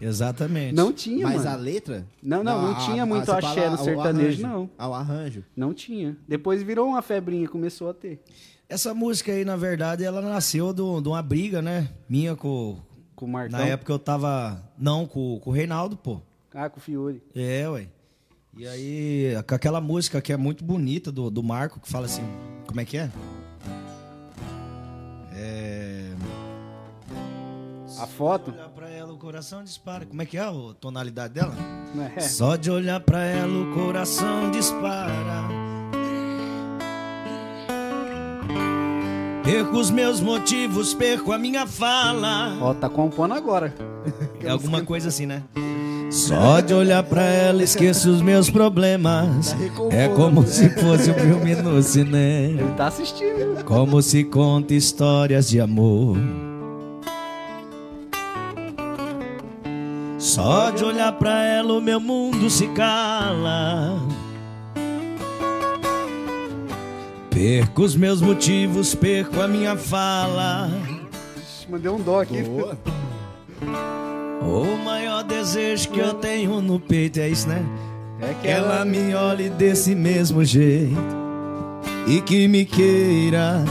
Exatamente. 0.00 0.74
Não 0.74 0.92
tinha, 0.92 1.26
Mas 1.26 1.44
mano. 1.44 1.50
a 1.50 1.56
letra? 1.56 2.06
Não, 2.22 2.44
não, 2.44 2.62
não 2.72 2.78
tinha 2.84 3.06
muito 3.06 3.24
você 3.24 3.30
axé 3.32 3.70
no 3.70 3.78
sertanejo, 3.78 4.44
arranjo. 4.44 4.46
não. 4.46 4.70
Ao 4.76 4.92
arranjo. 4.92 5.44
Não 5.56 5.72
tinha. 5.72 6.16
Depois 6.28 6.62
virou 6.62 6.88
uma 6.88 7.00
febrinha, 7.00 7.48
começou 7.48 7.88
a 7.88 7.94
ter. 7.94 8.22
Essa 8.68 8.92
música 8.92 9.32
aí, 9.32 9.44
na 9.44 9.56
verdade, 9.56 10.04
ela 10.04 10.20
nasceu 10.20 10.72
do- 10.74 11.00
de 11.00 11.08
uma 11.08 11.22
briga, 11.22 11.62
né? 11.62 11.88
Minha 12.08 12.36
com. 12.36 12.78
Com 13.16 13.24
o 13.24 13.28
Marcão. 13.28 13.58
Na 13.58 13.64
época 13.64 13.92
eu 13.92 13.98
tava. 13.98 14.62
Não, 14.78 15.06
com, 15.06 15.38
com 15.40 15.50
o 15.50 15.52
Reinaldo, 15.52 15.96
pô. 15.96 16.20
Ah, 16.52 16.68
com 16.68 16.78
o 16.78 16.82
Fiore. 16.82 17.22
É, 17.34 17.66
ué. 17.68 17.86
E 18.56 18.66
aí, 18.66 19.32
com 19.48 19.54
aquela 19.54 19.80
música 19.80 20.20
que 20.20 20.32
é 20.32 20.36
muito 20.36 20.62
bonita 20.62 21.10
do, 21.10 21.30
do 21.30 21.42
Marco, 21.42 21.80
que 21.80 21.88
fala 21.88 22.04
assim. 22.04 22.22
Como 22.66 22.78
é 22.80 22.84
que? 22.84 22.98
É. 22.98 23.10
A 27.98 28.06
foto? 28.06 28.50
Olhar 28.50 28.68
pra 28.68 28.88
ela, 28.88 29.12
o 29.12 29.16
coração 29.16 29.62
dispara. 29.62 30.06
Como 30.06 30.20
é 30.22 30.26
que 30.26 30.36
é 30.36 30.40
a 30.40 30.52
tonalidade 30.80 31.34
dela? 31.34 31.54
É. 32.16 32.20
Só 32.20 32.56
de 32.56 32.70
olhar 32.70 33.00
pra 33.00 33.22
ela, 33.24 33.52
o 33.52 33.74
coração 33.74 34.50
dispara. 34.50 35.12
Perco 39.44 39.76
os 39.76 39.90
meus 39.90 40.20
motivos, 40.20 40.94
perco 40.94 41.32
a 41.32 41.38
minha 41.38 41.66
fala. 41.66 42.56
Ó, 42.60 42.72
tá 42.74 42.88
compondo 42.88 43.34
agora. 43.34 43.74
É 44.40 44.48
alguma 44.48 44.82
coisa 44.82 45.08
assim, 45.08 45.26
né? 45.26 45.42
Só 46.10 46.60
de 46.60 46.74
olhar 46.74 47.02
pra 47.02 47.22
ela, 47.22 47.62
esqueço 47.62 48.10
os 48.10 48.20
meus 48.20 48.50
problemas. 48.50 49.54
É 49.90 50.08
como 50.08 50.46
se 50.46 50.68
fosse 50.70 51.10
um 51.10 51.14
filme 51.14 51.54
no 51.56 51.82
cinema. 51.82 52.60
Ele 52.60 52.74
tá 52.76 52.86
assistindo. 52.88 53.64
Como 53.64 54.00
se 54.02 54.22
conta 54.24 54.74
histórias 54.74 55.48
de 55.48 55.60
amor. 55.60 56.18
Só 60.32 60.70
de 60.70 60.82
olhar 60.82 61.12
pra 61.12 61.44
ela 61.44 61.74
o 61.74 61.80
meu 61.82 62.00
mundo 62.00 62.48
se 62.48 62.66
cala. 62.68 64.00
Perco 67.28 67.82
os 67.82 67.94
meus 67.94 68.22
motivos, 68.22 68.94
perco 68.94 69.42
a 69.42 69.46
minha 69.46 69.76
fala. 69.76 70.70
Mandei 71.68 71.90
um 71.90 72.00
dó 72.00 72.22
aqui. 72.22 72.40
Boa. 72.44 72.78
O 74.40 74.82
maior 74.82 75.22
desejo 75.22 75.90
que 75.90 76.00
eu 76.00 76.14
tenho 76.14 76.62
no 76.62 76.80
peito 76.80 77.20
é 77.20 77.28
isso, 77.28 77.46
né? 77.46 77.62
É 78.18 78.32
Que 78.40 78.48
ela 78.48 78.86
me 78.86 79.14
olhe 79.14 79.50
desse 79.50 79.94
mesmo 79.94 80.42
jeito 80.42 80.96
e 82.06 82.22
que 82.22 82.48
me 82.48 82.64
queira. 82.64 83.62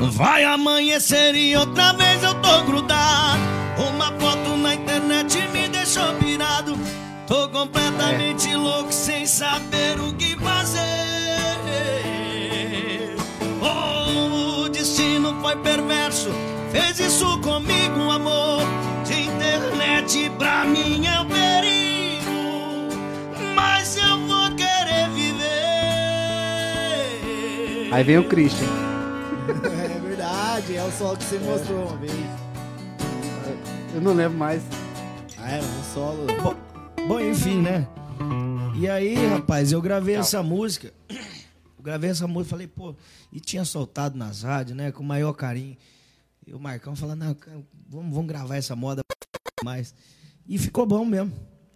Vai 0.00 0.44
amanhecer 0.44 1.34
e 1.34 1.56
outra 1.56 1.92
vez 1.94 2.22
eu 2.22 2.34
tô 2.34 2.62
grudado. 2.64 3.40
Uma 3.88 4.12
foto 4.12 4.56
na 4.56 4.74
internet 4.74 5.48
me 5.48 5.68
deixou 5.68 6.12
pirado. 6.14 6.76
Tô 7.26 7.48
completamente 7.48 8.54
louco 8.54 8.92
sem 8.92 9.26
saber 9.26 9.98
o 9.98 10.12
que 10.14 10.36
fazer. 10.36 10.84
Oh, 13.60 14.64
o 14.64 14.68
destino 14.68 15.34
foi 15.40 15.56
perverso. 15.56 16.30
Fez 16.70 17.00
isso 17.00 17.38
comigo, 17.40 18.10
amor. 18.10 18.62
De 19.04 19.22
internet 19.22 20.30
pra 20.38 20.64
mim 20.66 21.06
é 21.06 21.20
um 21.20 21.26
perigo. 21.26 22.88
Mas 23.54 23.96
eu 23.96 24.18
vou 24.26 24.50
querer 24.54 25.08
viver. 25.10 25.46
Aí 27.92 28.04
vem 28.04 28.18
o 28.18 28.24
Christian. 28.24 28.68
O 30.86 30.92
solo 30.92 31.16
que 31.16 31.24
você 31.24 31.38
mostrou 31.40 31.84
uma 31.84 31.96
vez. 31.96 32.12
Eu 33.92 34.00
não 34.00 34.12
lembro 34.12 34.38
mais. 34.38 34.62
Ah, 35.36 35.50
era 35.50 35.64
um 35.64 35.82
solo. 35.82 36.26
Bom, 36.40 36.54
bom, 37.08 37.20
enfim, 37.20 37.60
né? 37.60 37.88
E 38.78 38.88
aí, 38.88 39.14
rapaz, 39.26 39.72
eu 39.72 39.82
gravei 39.82 40.14
essa 40.14 40.44
música. 40.44 40.94
Eu 41.08 41.82
gravei 41.82 42.10
essa 42.10 42.28
música, 42.28 42.50
falei, 42.50 42.68
pô, 42.68 42.94
e 43.32 43.40
tinha 43.40 43.64
soltado 43.64 44.16
nas 44.16 44.44
rádios, 44.44 44.76
né? 44.76 44.92
Com 44.92 45.02
o 45.02 45.06
maior 45.06 45.32
carinho. 45.32 45.76
E 46.46 46.54
o 46.54 46.58
Marcão 46.60 46.94
falando, 46.94 47.24
não, 47.24 47.36
vamos, 47.88 48.14
vamos 48.14 48.26
gravar 48.28 48.54
essa 48.54 48.76
moda 48.76 49.02
mais. 49.64 49.92
E 50.46 50.56
ficou 50.56 50.86
bom 50.86 51.04
mesmo. 51.04 51.32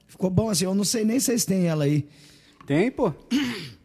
Ficou 0.07 0.31
bom 0.31 0.51
assim, 0.51 0.67
eu 0.67 0.75
não 0.75 0.85
sei 0.85 1.05
nem 1.05 1.19
se 1.19 1.27
vocês 1.27 1.45
têm 1.45 1.67
ela 1.67 1.83
aí. 1.83 2.09
Tem, 2.65 2.89
pô? 2.93 3.13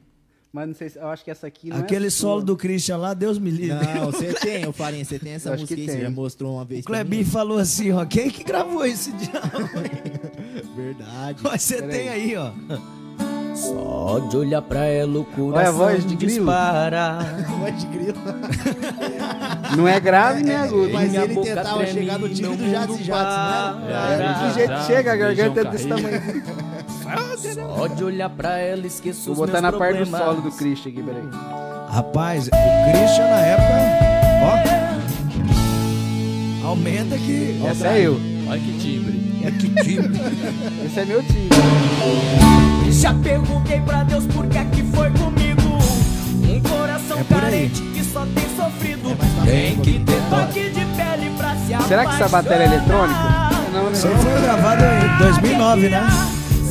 Mas 0.56 0.68
não 0.70 0.74
sei 0.74 0.90
se. 0.90 0.98
Eu 0.98 1.08
acho 1.08 1.22
que 1.22 1.30
essa 1.30 1.48
aqui 1.48 1.68
não 1.68 1.80
Aquele 1.80 2.08
é 2.08 2.10
solo 2.10 2.42
do 2.42 2.56
Christian 2.56 2.96
lá, 2.96 3.14
Deus 3.14 3.38
me 3.38 3.52
livre. 3.52 3.76
Não, 3.76 4.06
você 4.10 4.34
tem, 4.34 4.66
ô 4.66 4.72
Farinha, 4.72 5.04
você 5.04 5.20
tem 5.20 5.34
essa 5.34 5.50
Eu 5.50 5.58
música 5.60 5.76
que 5.76 5.82
aí, 5.82 5.88
você 5.90 6.02
já 6.04 6.10
mostrou 6.10 6.54
uma 6.54 6.64
vez 6.64 6.86
O 6.86 6.88
Clebinho 6.88 7.26
falou 7.26 7.58
assim, 7.58 7.92
ó, 7.92 8.06
quem 8.06 8.30
que 8.30 8.42
gravou 8.42 8.86
esse 8.86 9.12
diabo? 9.12 9.68
Verdade. 10.74 11.40
Mas 11.44 11.62
você 11.62 11.82
tem 11.82 12.08
aí, 12.08 12.38
ó. 12.38 12.54
Só 13.56 14.20
de 14.30 14.38
olhar 14.38 14.62
pra 14.62 14.86
ela 14.86 15.20
o 15.20 15.24
coração 15.26 15.56
Olha 15.58 15.70
a 15.70 15.72
voz 15.72 16.06
de 16.06 16.16
grilo. 16.16 16.36
dispara. 16.46 17.20
Voz 17.60 17.80
de 17.80 17.88
grilo. 17.88 18.18
Não 19.78 19.88
é 19.88 20.00
grave 20.00 20.44
nem 20.44 20.56
agudo. 20.56 20.92
Mas 20.94 21.10
minha 21.10 21.24
ele 21.24 21.34
boca 21.34 21.48
tentava 21.56 21.78
treme, 21.78 21.94
chegar 21.94 22.20
no 22.20 22.30
time 22.30 22.56
do 22.58 22.70
Jazz 22.70 22.88
mundo 22.88 23.00
e 23.00 23.04
Jazz, 23.04 23.08
não 23.08 23.16
para. 23.16 23.78
era? 23.88 24.24
É, 24.24 24.48
do 24.48 24.54
jeito 24.54 24.82
chega, 24.86 25.14
a 25.14 25.16
garganta 25.16 25.60
é 25.62 25.64
desse 25.66 25.88
tamanho. 25.88 26.22
Só 27.78 27.88
de 27.88 28.04
olhar 28.04 28.30
pra 28.30 28.58
ela 28.58 28.86
esqueço 28.86 29.22
Vou 29.26 29.32
os 29.34 29.38
botar 29.40 29.62
meus 29.62 29.74
na 29.74 29.80
parte 29.80 29.98
do 30.00 30.06
problemas. 30.10 30.22
solo 30.28 30.42
do 30.42 30.52
Christian 30.52 30.92
aqui, 30.92 31.02
peraí. 31.04 31.24
Rapaz, 31.90 32.48
o 32.48 32.52
Christian 32.52 33.28
na 33.28 33.40
época, 33.40 33.74
ó. 36.64 36.68
Aumenta 36.68 37.16
que. 37.18 37.62
Essa 37.66 37.88
é 37.90 38.02
eu. 38.08 38.20
Olha 38.50 38.60
que 38.60 38.78
timbre. 38.80 39.35
É 39.46 39.52
que 39.52 39.70
timbre. 39.84 40.22
Esse 40.86 41.00
é 41.00 41.06
meu 41.06 41.22
time. 41.24 41.50
Já 42.92 43.14
perguntei 43.14 43.80
pra 43.82 44.04
Deus 44.04 44.26
por 44.28 44.48
que 44.48 44.58
é 44.58 44.66
que 44.66 44.84
foi 44.84 45.10
comigo. 45.12 45.78
Um 46.44 46.62
coração 46.62 47.20
É 47.20 47.24
carente 47.24 47.82
que 47.82 48.04
só 48.04 48.26
tem 48.34 48.48
sofrido. 48.56 49.16
Tem 49.46 49.78
que 49.80 50.00
ter 50.00 50.22
toque 50.30 50.70
de 50.70 50.86
pele 50.96 51.32
pra 51.38 51.56
se 51.56 51.88
Será 51.88 52.06
que 52.06 52.14
essa 52.16 52.28
bateria 52.30 52.64
é 52.64 52.66
eletrônica? 52.68 53.20
Não, 53.74 53.92
Isso 53.92 54.08
foi 54.08 54.42
gravado 54.42 54.84
em 54.84 55.18
2009, 55.20 55.90
né? 55.90 56.08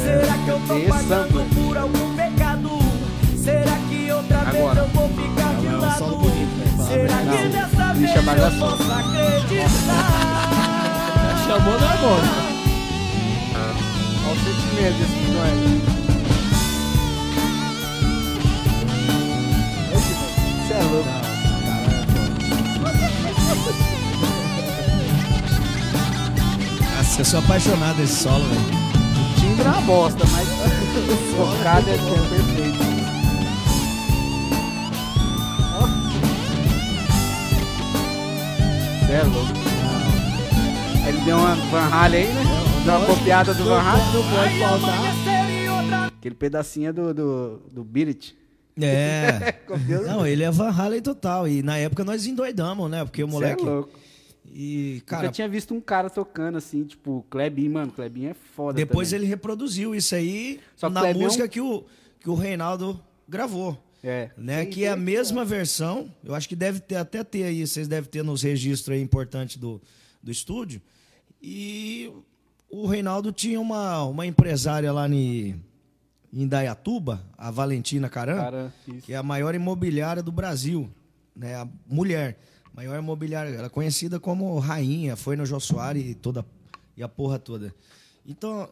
Será 0.02 0.38
que 0.38 0.48
eu 0.48 0.60
tô 0.66 0.76
Esse 0.78 0.88
pagando 0.88 1.54
por 1.54 1.76
algum 1.76 2.14
pecado? 2.16 2.70
Será 3.36 3.76
que 3.88 4.10
outra 4.12 4.38
Agora. 4.40 4.74
vez 4.74 4.76
eu 4.78 4.88
vou 4.88 5.08
ficar 5.10 5.54
de 5.60 5.66
É 5.66 5.70
um 5.70 5.80
lado? 5.80 6.16
né? 6.18 6.86
Será 6.88 7.18
que 7.18 7.48
dessa 7.48 7.92
vez 7.94 8.16
eu 8.16 8.58
posso 8.58 8.92
acreditar? 8.92 10.34
Chamou 11.46 11.78
na 11.78 11.90
agora. 11.90 12.54
Desse 14.34 15.02
episódio. 15.02 15.80
Você 20.66 20.74
é 20.74 20.82
louco. 20.82 21.08
Nossa, 26.96 27.20
eu 27.20 27.24
sou 27.24 27.38
apaixonado 27.38 27.96
desse 27.96 28.22
solo, 28.24 28.44
velho. 28.44 28.60
O 28.60 29.40
timbre 29.40 29.64
é 29.64 29.68
uma 29.68 29.80
bosta, 29.82 30.24
mas 30.32 30.48
o 30.50 31.16
focado 31.36 31.88
é, 31.88 31.96
perfeito. 31.96 32.84
Você 39.00 39.12
é 39.12 39.22
louco. 39.22 39.52
Ele 41.06 41.20
deu 41.20 41.36
uma 41.36 41.54
Van 41.70 41.88
aí, 42.02 42.26
né? 42.26 42.63
Deu 42.84 42.94
uma 42.94 43.06
copiada 43.06 43.54
do 43.54 43.64
Van 43.64 43.80
Halen. 43.80 44.04
Não 44.12 44.22
pode 44.30 44.58
faltar. 44.58 46.06
Aquele 46.18 46.34
pedacinho 46.34 46.90
é 46.90 46.92
do, 46.92 47.14
do, 47.14 47.56
do 47.72 47.98
It. 48.06 48.36
É. 48.80 49.54
Não, 50.06 50.26
ele 50.26 50.42
é 50.42 50.50
Van 50.50 50.70
Halen 50.70 51.00
total. 51.00 51.48
E 51.48 51.62
na 51.62 51.78
época 51.78 52.04
nós 52.04 52.26
endoidamos, 52.26 52.90
né? 52.90 53.04
Porque 53.04 53.22
o 53.24 53.26
Você 53.26 53.32
moleque. 53.32 53.62
é 53.62 53.64
louco. 53.66 53.98
E, 54.46 55.02
Cara, 55.06 55.26
eu 55.28 55.32
tinha 55.32 55.48
visto 55.48 55.74
um 55.74 55.80
cara 55.80 56.10
tocando 56.10 56.58
assim, 56.58 56.84
tipo, 56.84 57.24
Klebin, 57.30 57.70
mano. 57.70 57.90
Klebin 57.90 58.26
é 58.26 58.34
foda. 58.34 58.76
depois 58.76 59.08
também. 59.10 59.22
ele 59.22 59.30
reproduziu 59.30 59.94
isso 59.94 60.14
aí 60.14 60.60
Só 60.76 60.90
na 60.90 61.00
Kleber 61.00 61.16
é 61.16 61.18
um- 61.18 61.26
música 61.26 61.48
que, 61.48 61.60
o, 61.60 61.84
que 62.20 62.28
o 62.28 62.34
Reinaldo 62.34 63.00
gravou. 63.28 63.78
É. 64.02 64.28
Né, 64.36 64.66
que 64.66 64.84
é 64.84 64.90
a 64.90 64.96
mesma 64.96 65.46
versão, 65.46 66.12
eu 66.22 66.34
acho 66.34 66.46
que 66.46 66.54
deve 66.54 66.78
ter 66.78 66.96
até 66.96 67.24
ter 67.24 67.44
aí, 67.44 67.66
vocês 67.66 67.88
devem 67.88 68.10
ter 68.10 68.22
nos 68.22 68.42
registros 68.42 68.94
aí 68.94 69.00
importantes 69.02 69.56
do, 69.56 69.80
do 70.22 70.30
estúdio. 70.30 70.82
E 71.42 72.12
o 72.82 72.86
Reinaldo 72.86 73.30
tinha 73.30 73.60
uma, 73.60 74.02
uma 74.04 74.26
empresária 74.26 74.92
lá 74.92 75.08
em, 75.08 75.60
Dayatuba, 76.32 77.24
a 77.38 77.50
Valentina 77.50 78.08
Caran, 78.08 78.36
Cara, 78.36 78.74
que 79.02 79.12
é 79.12 79.16
a 79.16 79.22
maior 79.22 79.54
imobiliária 79.54 80.22
do 80.22 80.32
Brasil, 80.32 80.90
né? 81.36 81.54
A 81.54 81.68
mulher, 81.86 82.36
maior 82.74 82.98
imobiliária, 82.98 83.50
ela 83.50 83.66
é 83.66 83.70
conhecida 83.70 84.18
como 84.18 84.58
rainha, 84.58 85.14
foi 85.14 85.36
no 85.36 85.46
Jô 85.46 85.60
Soares 85.60 86.04
e 86.04 86.14
toda 86.14 86.44
e 86.96 87.02
a 87.02 87.08
porra 87.08 87.38
toda. 87.38 87.72
Então, 88.26 88.68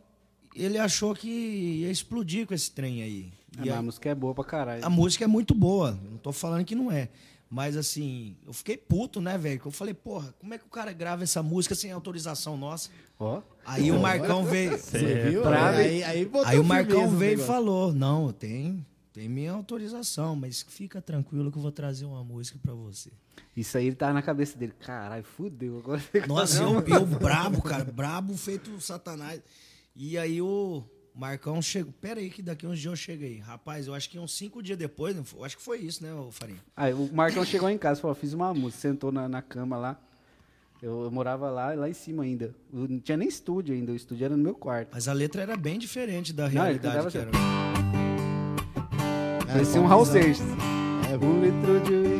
ele 0.54 0.78
achou 0.78 1.14
que 1.14 1.28
ia 1.28 1.90
explodir 1.90 2.46
com 2.46 2.54
esse 2.54 2.70
trem 2.72 3.02
aí. 3.02 3.32
Mas 3.56 3.68
aí- 3.68 3.72
a 3.72 3.82
música 3.82 4.08
é 4.08 4.14
boa 4.14 4.34
pra 4.34 4.44
caralho. 4.44 4.84
a 4.84 4.90
música 4.90 5.24
é 5.24 5.28
muito 5.28 5.54
boa, 5.54 5.96
não 6.10 6.18
tô 6.18 6.32
falando 6.32 6.64
que 6.64 6.74
não 6.74 6.90
é. 6.90 7.08
Mas 7.52 7.76
assim, 7.76 8.34
eu 8.46 8.52
fiquei 8.54 8.78
puto, 8.78 9.20
né, 9.20 9.36
velho? 9.36 9.60
Eu 9.62 9.70
falei, 9.70 9.92
porra, 9.92 10.34
como 10.40 10.54
é 10.54 10.58
que 10.58 10.64
o 10.64 10.70
cara 10.70 10.90
grava 10.90 11.22
essa 11.22 11.42
música 11.42 11.74
sem 11.74 11.92
autorização 11.92 12.56
nossa? 12.56 12.88
Ó. 13.20 13.42
Aí 13.62 13.92
o 13.92 14.00
Marcão 14.00 14.42
veio. 14.42 14.70
Você 14.78 15.28
viu? 15.28 15.46
Aí, 15.46 16.02
aí, 16.02 16.24
botou 16.24 16.48
Aí 16.48 16.58
o 16.58 16.64
Marcão 16.64 17.10
veio 17.10 17.38
e 17.38 17.44
falou: 17.44 17.92
Não, 17.92 18.32
tem, 18.32 18.86
tem 19.12 19.28
minha 19.28 19.52
autorização, 19.52 20.34
mas 20.34 20.62
fica 20.66 21.02
tranquilo 21.02 21.52
que 21.52 21.58
eu 21.58 21.62
vou 21.62 21.70
trazer 21.70 22.06
uma 22.06 22.24
música 22.24 22.58
pra 22.62 22.72
você. 22.72 23.10
Isso 23.54 23.76
aí 23.76 23.86
ele 23.86 23.96
tava 23.96 24.14
na 24.14 24.22
cabeça 24.22 24.56
dele. 24.56 24.72
Caralho, 24.80 25.22
fudeu. 25.22 25.76
Agora 25.78 26.02
Nossa, 26.26 26.62
eu, 26.62 26.80
eu 26.80 27.04
brabo, 27.04 27.60
cara, 27.60 27.84
brabo 27.84 28.34
feito 28.34 28.80
satanás. 28.80 29.42
E 29.94 30.16
aí 30.16 30.40
o 30.40 30.82
Marcão 31.14 31.60
chegou. 31.60 31.92
Pera 32.00 32.20
aí, 32.20 32.30
que 32.30 32.42
daqui 32.42 32.66
uns 32.66 32.78
dias 32.78 32.92
eu 32.92 32.96
chego 32.96 33.24
aí. 33.24 33.38
Rapaz, 33.38 33.86
eu 33.86 33.94
acho 33.94 34.08
que 34.08 34.18
uns 34.18 34.32
cinco 34.36 34.62
dias 34.62 34.78
depois, 34.78 35.14
não 35.14 35.24
eu 35.36 35.44
acho 35.44 35.56
que 35.56 35.62
foi 35.62 35.78
isso, 35.78 36.02
né, 36.02 36.12
ô 36.12 36.30
Farinha? 36.30 36.60
Aí 36.76 36.92
o 36.94 37.08
Marcão 37.12 37.44
chegou 37.44 37.68
em 37.68 37.78
casa 37.78 38.00
falou: 38.00 38.14
fiz 38.14 38.32
uma 38.32 38.52
música. 38.54 38.80
Sentou 38.80 39.12
na, 39.12 39.28
na 39.28 39.42
cama 39.42 39.76
lá. 39.76 40.00
Eu, 40.82 41.04
eu 41.04 41.10
morava 41.12 41.48
lá, 41.48 41.72
lá 41.74 41.88
em 41.88 41.92
cima 41.92 42.24
ainda. 42.24 42.54
Eu 42.72 42.88
não 42.88 42.98
tinha 42.98 43.16
nem 43.16 43.28
estúdio 43.28 43.74
ainda. 43.74 43.92
O 43.92 43.94
estúdio 43.94 44.24
era 44.24 44.36
no 44.36 44.42
meu 44.42 44.54
quarto. 44.54 44.88
Mas 44.92 45.06
a 45.06 45.12
letra 45.12 45.42
era 45.42 45.56
bem 45.56 45.78
diferente 45.78 46.32
da 46.32 46.48
realidade 46.48 46.96
cantava 46.96 47.10
que 47.10 47.18
assim, 47.18 47.28
era. 47.28 47.38
É, 49.48 49.52
Parecia 49.52 49.80
um 49.80 49.86
Raul. 49.86 50.04
Seixas. 50.06 50.46
É, 51.10 51.16
Um 51.24 51.40
litro 51.40 51.80
de. 51.80 51.92
Não. 52.08 52.11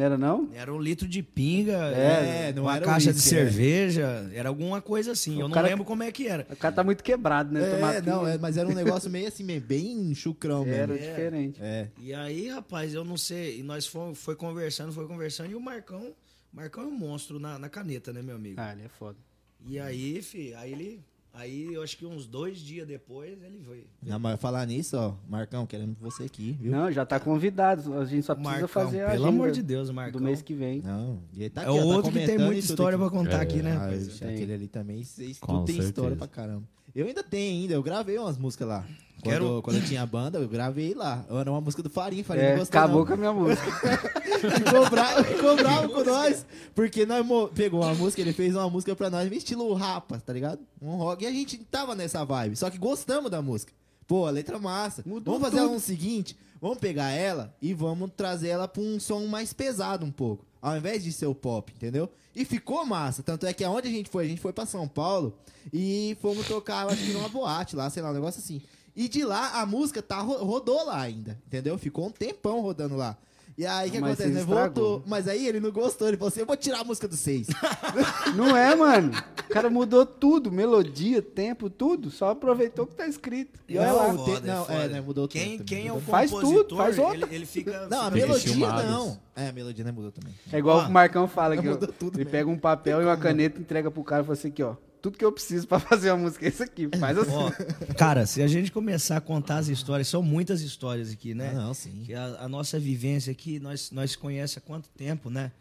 Não 0.00 0.06
era, 0.06 0.18
não? 0.18 0.48
Era 0.54 0.72
um 0.72 0.80
litro 0.80 1.06
de 1.06 1.22
pinga, 1.22 1.72
É, 1.76 2.52
não 2.52 2.62
uma 2.64 2.76
era 2.76 2.84
caixa 2.84 3.12
de 3.12 3.18
é. 3.18 3.22
cerveja, 3.22 4.30
era 4.32 4.48
alguma 4.48 4.80
coisa 4.80 5.12
assim. 5.12 5.36
O 5.36 5.40
eu 5.42 5.48
não 5.48 5.54
cara- 5.54 5.68
lembro 5.68 5.84
como 5.84 6.02
é 6.02 6.10
que 6.10 6.26
era. 6.26 6.46
O 6.50 6.56
cara 6.56 6.74
tá 6.74 6.82
muito 6.82 7.04
quebrado, 7.04 7.52
né? 7.52 7.70
Tomar 7.74 7.94
É, 7.96 8.00
não, 8.02 8.26
é, 8.26 8.38
mas 8.38 8.56
era 8.56 8.68
um 8.68 8.74
negócio 8.74 9.10
meio 9.10 9.28
assim, 9.28 9.44
meio 9.44 9.60
bem 9.60 10.14
chucrão 10.14 10.64
Era 10.66 10.92
mesmo. 10.94 11.06
diferente. 11.08 11.60
É. 11.62 11.88
E 11.98 12.14
aí, 12.14 12.48
rapaz, 12.48 12.94
eu 12.94 13.04
não 13.04 13.16
sei. 13.16 13.60
E 13.60 13.62
nós 13.62 13.86
fomos, 13.86 14.18
foi 14.18 14.34
conversando, 14.36 14.92
foi 14.92 15.06
conversando, 15.06 15.50
e 15.50 15.54
o 15.54 15.60
Marcão, 15.60 16.12
Marcão 16.52 16.84
é 16.84 16.86
um 16.86 16.90
monstro 16.98 17.38
na, 17.38 17.58
na 17.58 17.68
caneta, 17.68 18.12
né, 18.12 18.22
meu 18.22 18.36
amigo? 18.36 18.60
Ah, 18.60 18.72
ele 18.72 18.84
é 18.84 18.88
foda. 18.88 19.18
E 19.66 19.78
aí, 19.78 20.22
fi, 20.22 20.54
aí 20.54 20.72
ele. 20.72 21.00
Aí 21.32 21.72
eu 21.72 21.82
acho 21.82 21.96
que 21.96 22.04
uns 22.04 22.26
dois 22.26 22.58
dias 22.58 22.86
depois 22.86 23.40
ele 23.42 23.58
veio. 23.58 23.86
Não, 24.02 24.18
mas 24.18 24.38
falar 24.40 24.66
nisso, 24.66 24.96
ó, 24.96 25.14
Marcão, 25.28 25.64
queremos 25.64 25.96
você 25.98 26.24
aqui, 26.24 26.56
viu? 26.60 26.72
Não, 26.72 26.90
já 26.90 27.06
tá 27.06 27.20
convidado. 27.20 27.94
A 27.98 28.04
gente 28.04 28.24
só 28.24 28.34
precisa 28.34 28.50
Marcão, 28.52 28.68
fazer 28.68 29.04
a 29.04 29.10
pelo 29.12 29.26
amor 29.26 29.50
de 29.52 29.62
Deus, 29.62 29.90
Marcão. 29.90 30.20
do 30.20 30.24
mês 30.24 30.42
que 30.42 30.54
vem. 30.54 30.82
Não, 30.82 31.22
e 31.32 31.42
ele 31.42 31.50
tá 31.50 31.62
É 31.62 31.64
aqui, 31.66 31.72
ó, 31.72 31.78
tá 31.78 31.84
outro 31.84 32.12
que 32.12 32.26
tem 32.26 32.38
muita 32.38 32.58
história 32.58 32.96
aqui. 32.96 33.08
pra 33.08 33.18
contar 33.18 33.40
aqui, 33.40 33.62
né? 33.62 33.76
Ah, 33.76 34.26
aquele 34.28 34.52
ali 34.52 34.68
também, 34.68 35.02
vocês 35.04 35.38
tem 35.38 35.56
certeza. 35.66 35.88
história 35.88 36.16
pra 36.16 36.26
caramba. 36.26 36.64
Eu 36.94 37.06
ainda 37.06 37.22
tenho 37.22 37.60
ainda, 37.62 37.74
eu 37.74 37.82
gravei 37.82 38.18
umas 38.18 38.36
músicas 38.36 38.66
lá. 38.66 38.84
Quando, 39.22 39.32
Quero- 39.32 39.62
quando 39.62 39.76
eu 39.76 39.84
tinha 39.84 40.04
banda, 40.06 40.38
eu 40.38 40.48
gravei 40.48 40.94
lá. 40.94 41.24
Era 41.30 41.50
uma 41.50 41.60
música 41.60 41.82
do 41.82 41.90
Farinha, 41.90 42.24
Farinha 42.24 42.46
É, 42.46 42.50
não 42.52 42.58
gostou 42.60 42.78
acabou 42.78 43.00
não. 43.00 43.06
com 43.06 43.12
a 43.12 43.16
minha 43.16 43.32
música. 43.32 43.70
ficou, 44.38 44.90
bravo, 44.90 45.24
ficou 45.24 45.56
bravo 45.56 45.88
com 45.90 46.04
nós. 46.04 46.46
Porque 46.74 47.04
nós 47.06 47.26
pegou 47.54 47.82
uma 47.82 47.94
música, 47.94 48.20
ele 48.22 48.32
fez 48.32 48.54
uma 48.54 48.68
música 48.70 48.94
pra 48.96 49.10
nós, 49.10 49.30
estilo 49.30 49.72
rapa, 49.74 50.18
tá 50.24 50.32
ligado? 50.32 50.60
Um 50.80 50.96
rock. 50.96 51.24
E 51.24 51.26
a 51.26 51.30
gente 51.30 51.58
tava 51.58 51.94
nessa 51.94 52.24
vibe. 52.24 52.56
Só 52.56 52.70
que 52.70 52.78
gostamos 52.78 53.30
da 53.30 53.42
música. 53.42 53.72
Pô, 54.06 54.26
a 54.26 54.30
letra 54.30 54.58
massa. 54.58 55.02
Mudou 55.06 55.34
vamos 55.38 55.48
fazer 55.50 55.62
tudo. 55.64 55.76
o 55.76 55.80
seguinte: 55.80 56.36
vamos 56.60 56.78
pegar 56.78 57.10
ela 57.10 57.54
e 57.62 57.72
vamos 57.74 58.10
trazer 58.16 58.48
ela 58.48 58.66
pra 58.66 58.82
um 58.82 58.98
som 58.98 59.26
mais 59.26 59.52
pesado 59.52 60.04
um 60.04 60.10
pouco. 60.10 60.44
Ao 60.62 60.76
invés 60.76 61.02
de 61.02 61.10
ser 61.12 61.26
o 61.26 61.34
pop, 61.34 61.72
entendeu? 61.74 62.10
E 62.36 62.44
ficou 62.44 62.84
massa. 62.84 63.22
Tanto 63.22 63.46
é 63.46 63.52
que 63.52 63.64
aonde 63.64 63.88
a 63.88 63.90
gente 63.90 64.10
foi? 64.10 64.24
A 64.24 64.28
gente 64.28 64.40
foi 64.40 64.52
pra 64.52 64.66
São 64.66 64.86
Paulo 64.86 65.34
e 65.72 66.16
fomos 66.20 66.46
tocar, 66.46 66.82
eu 66.84 66.90
acho 66.90 67.02
que 67.02 67.12
numa 67.12 67.28
boate 67.28 67.74
lá, 67.76 67.88
sei 67.88 68.02
lá, 68.02 68.10
um 68.10 68.14
negócio 68.14 68.40
assim. 68.40 68.60
E 69.02 69.08
de 69.08 69.24
lá 69.24 69.60
a 69.60 69.64
música 69.66 70.02
tá, 70.02 70.18
ro- 70.20 70.44
rodou 70.44 70.84
lá 70.84 71.00
ainda, 71.00 71.38
entendeu? 71.46 71.78
Ficou 71.78 72.06
um 72.06 72.10
tempão 72.10 72.60
rodando 72.60 72.96
lá. 72.96 73.16
E 73.58 73.66
aí 73.66 73.88
o 73.88 73.92
que 73.92 74.00
Mas 74.00 74.10
acontece? 74.12 74.30
Né? 74.34 74.40
estragou. 74.40 74.64
Voltou. 74.64 75.02
Mas 75.06 75.28
aí 75.28 75.46
ele 75.46 75.58
não 75.60 75.70
gostou, 75.70 76.08
ele 76.08 76.16
falou 76.16 76.28
assim: 76.28 76.40
eu 76.40 76.46
vou 76.46 76.56
tirar 76.56 76.80
a 76.80 76.84
música 76.84 77.06
do 77.08 77.16
seis. 77.16 77.46
Não 78.36 78.56
é, 78.56 78.74
mano. 78.74 79.10
O 79.48 79.52
cara 79.52 79.68
mudou 79.68 80.06
tudo, 80.06 80.50
melodia, 80.52 81.20
tempo, 81.20 81.68
tudo. 81.68 82.10
Só 82.10 82.30
aproveitou 82.30 82.84
o 82.84 82.88
que 82.88 82.94
tá 82.94 83.06
escrito. 83.06 83.58
E 83.68 83.76
olha 83.76 83.88
Não, 83.88 83.96
lá. 83.96 84.08
o 84.14 84.24
te- 84.24 84.46
não, 84.46 84.66
é, 84.70 84.88
né, 84.88 85.00
mudou 85.00 85.26
quem, 85.28 85.58
tudo, 85.58 85.66
Quem 85.66 85.88
é 85.88 85.92
o 85.92 85.96
mudou 85.96 86.10
Faz 86.10 86.30
tudo, 86.30 86.76
faz 86.76 86.98
outra. 86.98 87.26
Ele, 87.26 87.34
ele 87.34 87.46
fica. 87.46 87.86
Não, 87.90 88.02
a 88.02 88.10
fica- 88.10 88.26
melodia 88.26 88.68
não. 88.84 89.18
É, 89.36 89.48
a 89.48 89.52
melodia 89.52 89.84
não 89.84 89.92
mudou 89.92 90.12
também. 90.12 90.34
É 90.52 90.58
igual 90.58 90.78
Ó, 90.78 90.86
o 90.86 90.90
Marcão 90.90 91.26
fala 91.26 91.56
que 91.56 91.62
mudou 91.68 91.88
ele 92.02 92.10
mesmo. 92.18 92.30
pega 92.30 92.48
um 92.50 92.58
papel 92.58 93.00
e 93.02 93.04
uma 93.04 93.16
caneta, 93.16 93.60
entrega 93.60 93.90
pro 93.90 94.04
cara 94.04 94.22
e 94.22 94.24
fala 94.26 94.38
assim 94.38 94.48
aqui, 94.48 94.62
ó. 94.62 94.74
Tudo 95.00 95.16
que 95.16 95.24
eu 95.24 95.32
preciso 95.32 95.66
pra 95.66 95.78
fazer 95.80 96.10
uma 96.10 96.18
música 96.18 96.46
é 96.46 96.48
isso 96.48 96.62
aqui. 96.62 96.88
Faz 96.98 97.16
assim. 97.18 97.30
Ó, 97.32 97.50
cara, 97.94 98.26
se 98.26 98.42
a 98.42 98.46
gente 98.46 98.70
começar 98.70 99.16
a 99.16 99.20
contar 99.20 99.58
as 99.58 99.68
histórias, 99.68 100.08
são 100.08 100.22
muitas 100.22 100.60
histórias 100.62 101.10
aqui, 101.10 101.34
né? 101.34 101.50
Ah, 101.52 101.54
não, 101.54 101.74
sim. 101.74 102.02
Que 102.04 102.14
a, 102.14 102.24
a 102.40 102.48
nossa 102.48 102.78
vivência 102.78 103.30
aqui, 103.32 103.58
nós, 103.58 103.90
nós 103.90 104.14
conhecemos 104.16 104.58
há 104.58 104.60
quanto 104.60 104.88
tempo, 104.90 105.30
né? 105.30 105.52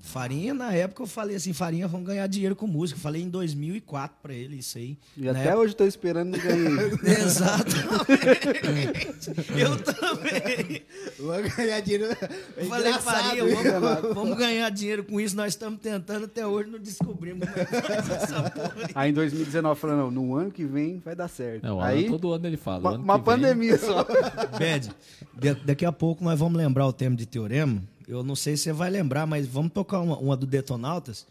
Farinha, 0.00 0.54
na 0.54 0.72
época 0.72 1.02
eu 1.02 1.06
falei 1.06 1.36
assim, 1.36 1.52
Farinha, 1.52 1.86
vamos 1.86 2.06
ganhar 2.06 2.26
dinheiro 2.26 2.56
com 2.56 2.66
música. 2.66 2.98
Eu 2.98 3.02
falei 3.02 3.22
em 3.22 3.28
2004 3.28 4.16
pra 4.22 4.32
ele 4.32 4.56
isso 4.56 4.78
aí. 4.78 4.96
E 5.16 5.22
Na 5.22 5.32
até 5.32 5.40
época- 5.42 5.58
hoje 5.58 5.72
eu 5.72 5.76
tô 5.76 5.84
esperando 5.84 6.34
e 6.36 6.38
não 6.38 6.44
ganhei. 6.44 7.18
Exatamente. 7.22 9.08
eu 9.58 9.76
também. 9.82 10.82
Vou 11.18 11.42
ganhar 11.56 11.80
dinheiro. 11.80 12.04
É 12.06 12.62
Eu 12.62 12.66
falei, 12.68 12.92
Farinha, 12.94 13.44
vamos, 13.44 14.14
vamos 14.14 14.38
ganhar 14.38 14.70
dinheiro 14.70 15.04
com 15.04 15.20
isso. 15.20 15.36
Nós 15.36 15.52
estamos 15.54 15.80
tentando, 15.80 16.24
até 16.24 16.46
hoje 16.46 16.70
não 16.70 16.78
descobrimos 16.78 17.46
como 17.48 17.60
é 17.60 17.64
que 17.66 17.80
faz 17.82 18.10
essa 18.10 18.42
porra. 18.50 18.72
aí. 18.78 18.90
Aí 18.94 19.10
em 19.10 19.14
2019 19.14 19.80
falando, 19.80 19.98
não, 19.98 20.10
no 20.10 20.34
ano 20.36 20.50
que 20.50 20.64
vem 20.64 21.00
vai 21.04 21.14
dar 21.14 21.28
certo. 21.28 21.64
Não, 21.64 21.80
Aí, 21.80 22.06
todo 22.08 22.32
ano 22.32 22.46
ele 22.46 22.56
fala. 22.56 22.78
uma, 22.80 22.90
o 22.90 22.94
ano 22.94 23.04
uma 23.04 23.18
que 23.18 23.24
vem- 23.24 23.34
pandemia 23.34 23.78
só. 23.78 24.04
Bad, 24.58 24.90
da- 25.34 25.56
daqui 25.64 25.84
a 25.84 25.92
pouco 25.92 26.22
nós 26.24 26.38
vamos 26.38 26.56
lembrar 26.56 26.86
o 26.86 26.92
tema 26.92 27.14
de 27.16 27.26
Teorema. 27.26 27.82
Eu 28.08 28.22
não 28.22 28.34
sei 28.34 28.56
se 28.56 28.62
você 28.62 28.72
vai 28.72 28.88
lembrar, 28.88 29.26
mas 29.26 29.46
vamos 29.46 29.70
tocar 29.70 30.00
uma, 30.00 30.16
uma 30.16 30.34
do 30.34 30.46
Detonautas. 30.46 31.26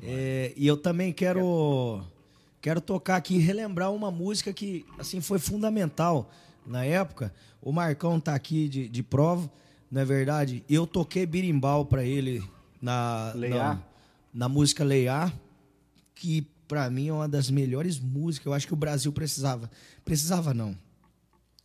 É, 0.00 0.52
e 0.56 0.64
eu 0.64 0.76
também 0.76 1.12
quero, 1.12 2.04
quero 2.60 2.80
tocar 2.80 3.16
aqui, 3.16 3.36
relembrar 3.38 3.92
uma 3.92 4.12
música 4.12 4.52
que 4.52 4.86
assim 4.96 5.20
foi 5.20 5.40
fundamental 5.40 6.30
na 6.64 6.84
época. 6.84 7.34
O 7.60 7.72
Marcão 7.72 8.20
tá 8.20 8.32
aqui 8.32 8.68
de, 8.68 8.88
de 8.88 9.02
prova, 9.02 9.50
não 9.90 10.02
é 10.02 10.04
verdade? 10.04 10.64
Eu 10.70 10.86
toquei 10.86 11.26
birimbau 11.26 11.84
para 11.84 12.04
ele 12.04 12.40
na, 12.80 13.34
na, 13.34 13.82
na 14.32 14.48
música 14.48 14.84
Leiá, 14.84 15.32
que 16.14 16.46
para 16.68 16.88
mim 16.88 17.08
é 17.08 17.12
uma 17.12 17.28
das 17.28 17.50
melhores 17.50 17.98
músicas. 17.98 18.46
Eu 18.46 18.54
acho 18.54 18.68
que 18.68 18.72
o 18.72 18.76
Brasil 18.76 19.12
precisava. 19.12 19.68
Precisava 20.04 20.54
não. 20.54 20.78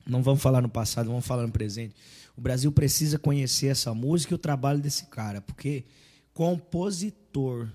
Não 0.07 0.23
vamos 0.23 0.41
falar 0.41 0.61
no 0.61 0.69
passado, 0.69 1.07
vamos 1.07 1.25
falar 1.25 1.43
no 1.43 1.51
presente. 1.51 1.95
O 2.37 2.41
Brasil 2.41 2.71
precisa 2.71 3.17
conhecer 3.17 3.67
essa 3.67 3.93
música 3.93 4.33
e 4.33 4.35
o 4.35 4.37
trabalho 4.37 4.79
desse 4.79 5.05
cara, 5.05 5.41
porque 5.41 5.85
compositor, 6.33 7.67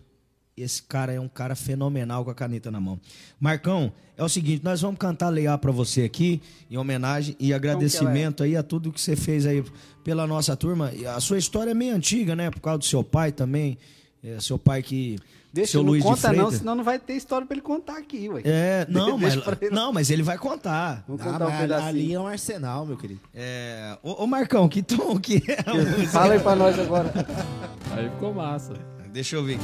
esse 0.56 0.82
cara 0.82 1.12
é 1.12 1.20
um 1.20 1.28
cara 1.28 1.54
fenomenal 1.54 2.24
com 2.24 2.30
a 2.30 2.34
caneta 2.34 2.70
na 2.70 2.78
mão. 2.78 3.00
Marcão, 3.38 3.92
é 4.16 4.22
o 4.22 4.28
seguinte, 4.28 4.62
nós 4.62 4.82
vamos 4.82 4.98
cantar 4.98 5.30
Leia 5.30 5.56
para 5.56 5.72
você 5.72 6.02
aqui, 6.02 6.42
em 6.70 6.76
homenagem 6.76 7.34
e 7.40 7.54
agradecimento 7.54 8.42
aí 8.42 8.54
a 8.54 8.62
tudo 8.62 8.92
que 8.92 9.00
você 9.00 9.16
fez 9.16 9.46
aí 9.46 9.64
pela 10.04 10.26
nossa 10.26 10.54
turma. 10.54 10.92
A 11.16 11.20
sua 11.20 11.38
história 11.38 11.70
é 11.70 11.74
meio 11.74 11.94
antiga, 11.94 12.36
né? 12.36 12.50
Por 12.50 12.60
causa 12.60 12.78
do 12.78 12.84
seu 12.84 13.02
pai 13.02 13.32
também. 13.32 13.78
É, 14.22 14.38
seu 14.40 14.58
pai 14.58 14.82
que. 14.82 15.18
Deixa, 15.52 15.72
seu 15.72 15.82
não 15.82 15.90
Luiz 15.90 16.02
de 16.04 16.08
conta 16.08 16.28
não, 16.28 16.34
Freitas. 16.34 16.58
senão 16.58 16.74
não 16.76 16.84
vai 16.84 16.98
ter 16.98 17.14
história 17.14 17.44
pra 17.44 17.54
ele 17.56 17.62
contar 17.62 17.96
aqui, 17.98 18.28
ué. 18.28 18.42
É, 18.44 18.86
não, 18.90 19.18
mas, 19.18 19.34
ele. 19.34 19.70
não, 19.70 19.92
mas 19.92 20.08
ele 20.10 20.22
vai 20.22 20.38
contar. 20.38 21.02
Vamos 21.08 21.22
Ah, 21.22 21.32
contar 21.32 21.46
um 21.46 21.50
mas 21.50 21.60
pedacinho. 21.60 21.88
ali 21.88 22.14
é 22.14 22.20
um 22.20 22.26
arsenal, 22.26 22.86
meu 22.86 22.96
querido. 22.96 23.20
É, 23.34 23.98
ô, 24.02 24.22
ô, 24.22 24.26
Marcão, 24.28 24.68
que 24.68 24.80
tom 24.82 25.18
que 25.18 25.42
é 25.48 25.58
a 25.68 25.74
música? 25.74 26.06
Fala 26.08 26.34
aí 26.34 26.40
pra 26.40 26.54
nós 26.54 26.78
agora. 26.78 27.12
Aí 27.92 28.08
ficou 28.10 28.32
massa. 28.32 28.74
Deixa 29.12 29.34
eu 29.34 29.42
ver. 29.44 29.58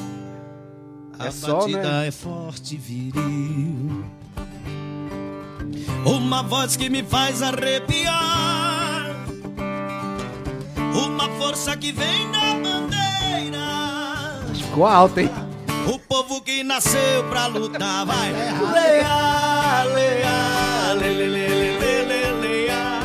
É 1.20 1.28
a 1.28 1.30
só, 1.30 1.60
batida 1.60 2.00
né? 2.00 2.08
é 2.08 2.10
forte 2.10 2.74
e 2.74 2.78
viril. 2.78 4.04
Uma 6.04 6.42
voz 6.42 6.74
que 6.76 6.90
me 6.90 7.04
faz 7.04 7.42
arrepiar. 7.42 9.14
Uma 11.06 11.28
força 11.38 11.76
que 11.76 11.92
vem 11.92 12.30
da. 12.32 12.65
Ficou 14.76 14.88
alto, 14.88 15.20
hein? 15.20 15.30
O 15.90 15.98
povo 15.98 16.42
que 16.42 16.62
nasceu 16.62 17.24
pra 17.30 17.46
lutar 17.46 18.04
vai 18.04 18.30
leia, 18.30 19.84
leia, 19.94 20.94
le, 21.00 21.14
le, 21.14 21.28
le, 21.28 21.48
le, 21.48 21.78
le, 21.78 22.04
le, 22.04 22.32
leia, 22.42 23.00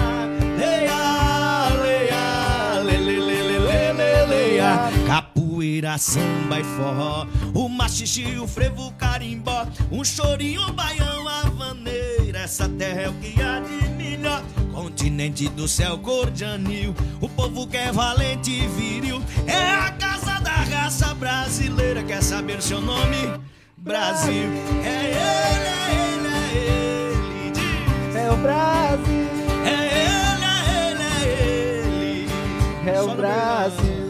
leia, 0.57 1.69
leia, 1.81 2.83
le, 2.83 2.97
le, 2.97 3.19
le, 3.21 3.41
le, 3.43 3.59
le, 3.59 3.93
le, 3.93 4.25
leia. 4.25 4.91
Capoeira, 5.07 5.97
samba 5.97 6.59
e 6.59 6.63
forró, 6.65 7.25
o 7.53 7.69
machixe, 7.69 8.37
o 8.37 8.45
frevo, 8.45 8.87
o 8.87 8.91
carimbó, 8.91 9.65
um 9.89 10.03
chorinho, 10.03 10.67
o 10.67 10.73
baião, 10.73 11.25
a 11.25 11.43
vaneira. 11.51 12.39
Essa 12.39 12.67
terra 12.67 13.03
é 13.03 13.07
o 13.09 13.13
que 13.13 13.41
há 13.41 13.61
de 13.61 13.87
melhor. 13.91 14.43
Continente 14.73 15.47
do 15.47 15.69
céu, 15.69 15.97
cor 15.99 16.29
de 16.31 16.43
anil. 16.43 16.93
O 17.21 17.29
povo 17.29 17.65
que 17.65 17.77
é 17.77 17.93
valente 17.93 18.51
e 18.51 18.67
viril. 18.67 19.21
É 19.47 19.75
a 19.75 19.91
casa 19.91 20.30
da 20.41 20.51
raça 20.51 21.13
brasileira. 21.15 22.03
Quer 22.03 22.21
saber 22.21 22.61
seu 22.61 22.81
nome? 22.81 23.33
Brasil. 23.77 24.49
É 24.83 25.05
ele, 25.05 25.67
é 25.67 25.91
ele, 26.13 26.27
é 26.27 26.39
ele. 26.67 27.51
Diz. 27.51 28.15
É 28.15 28.29
o 28.31 28.37
Brasil, 28.37 29.27
É 29.65 29.67
ele, 30.03 30.45
é 30.45 30.59
ele, 30.91 31.03
é 31.03 31.23
ele. 31.43 32.89
é 32.89 33.01
o 33.01 33.15
Brasil. 33.15 34.00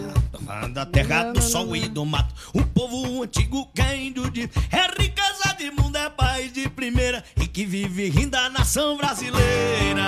Da 0.82 0.86
terra 0.88 1.26
do 1.26 1.40
sol 1.40 1.76
e 1.76 1.88
do 1.88 2.04
mato, 2.04 2.34
um 2.56 2.64
povo 2.64 3.22
antigo 3.22 3.70
índio 3.96 4.32
de 4.32 4.50
é 4.72 4.88
riqueza 5.00 5.56
de 5.56 5.70
mundo, 5.70 5.96
é 5.96 6.10
país 6.10 6.52
de 6.52 6.68
primeira 6.70 7.24
e 7.40 7.46
que 7.46 7.68
vive 7.68 8.10
rindo 8.10 8.32
da 8.32 8.50
nação 8.50 8.98
brasileira. 8.98 10.02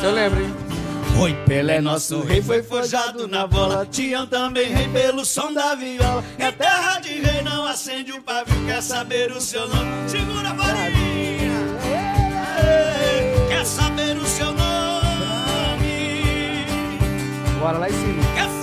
Se 0.00 0.06
eu 0.06 0.12
lembro, 0.12 0.40
hein? 0.40 0.54
Oi, 1.20 1.34
Pelé, 1.44 1.82
nosso 1.82 2.22
rei, 2.22 2.40
foi 2.40 2.62
forjado 2.62 3.28
na 3.28 3.46
bola. 3.46 3.84
Tião 3.84 4.26
também 4.26 4.72
rei 4.72 4.88
pelo 4.88 5.26
som 5.26 5.52
da 5.52 5.74
viola. 5.74 6.24
É 6.38 6.50
terra 6.52 7.00
de 7.00 7.20
rei, 7.20 7.42
não 7.42 7.66
acende 7.66 8.10
o 8.12 8.22
pavio. 8.22 8.64
Quer 8.64 8.82
saber 8.82 9.30
o 9.32 9.42
seu 9.42 9.68
nome? 9.68 10.08
Segura 10.08 10.48
a 10.48 10.54
varinha. 10.54 11.52
Quer 13.46 13.66
saber 13.66 14.16
o 14.16 14.24
seu 14.24 14.46
nome? 14.46 14.68
Bora 17.60 17.76
lá 17.76 17.90
em 17.90 17.92
cima. 17.92 18.22
Quer 18.34 18.57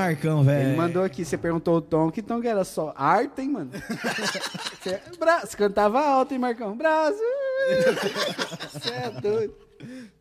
Marcão, 0.00 0.42
velho. 0.44 0.68
Ele 0.70 0.76
mandou 0.76 1.02
aqui, 1.02 1.24
você 1.24 1.36
perguntou 1.38 1.76
o 1.76 1.80
tom, 1.80 2.10
que 2.10 2.22
tom 2.22 2.40
que 2.40 2.48
era 2.48 2.64
só? 2.64 2.92
Arte, 2.96 3.40
hein, 3.42 3.50
mano? 3.50 3.70
Você, 4.80 5.00
Bra- 5.18 5.40
você 5.44 5.56
cantava 5.56 6.00
alto, 6.00 6.32
hein, 6.32 6.38
Marcão? 6.38 6.74
Brasil! 6.76 7.18
Você 8.72 8.90
é 8.90 9.10
doido. 9.20 9.54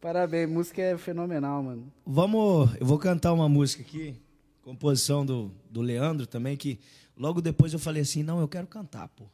Parabéns, 0.02 0.50
música 0.50 0.82
é 0.82 0.98
fenomenal, 0.98 1.64
mano. 1.64 1.92
Vamos, 2.06 2.70
eu 2.80 2.86
vou 2.86 2.98
cantar 3.00 3.32
uma 3.34 3.48
música 3.48 3.82
aqui, 3.82 4.16
composição 4.62 5.26
do, 5.26 5.52
do 5.70 5.82
Leandro 5.82 6.28
também, 6.28 6.58
que 6.58 6.80
logo 7.18 7.42
depois 7.42 7.72
eu 7.74 7.80
falei 7.80 8.02
assim, 8.02 8.22
não, 8.24 8.40
eu 8.42 8.48
quero 8.48 8.68
cantar, 8.68 9.08
pô. 9.10 9.26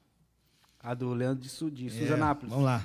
A 0.80 0.94
do 0.94 1.14
Leandro 1.14 1.42
de, 1.42 1.50
Su, 1.50 1.72
de 1.72 1.88
É, 1.88 1.90
Suzanápolis. 1.90 2.50
Vamos 2.52 2.66
lá. 2.66 2.84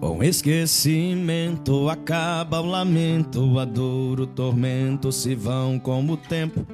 Com 0.00 0.24
esquecimento 0.24 1.90
acaba 1.90 2.58
o 2.58 2.66
lamento, 2.66 3.58
a 3.58 3.66
dor, 3.66 4.20
o 4.20 4.26
tormento 4.26 5.12
se 5.12 5.34
vão 5.34 5.78
como 5.78 6.14
o 6.14 6.16
tempo. 6.16 6.66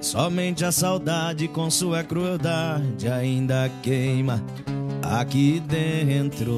Somente 0.00 0.64
a 0.64 0.72
saudade 0.72 1.46
com 1.46 1.70
sua 1.70 2.02
crueldade 2.02 3.08
ainda 3.08 3.70
queima 3.82 4.42
aqui 5.00 5.60
dentro. 5.60 6.56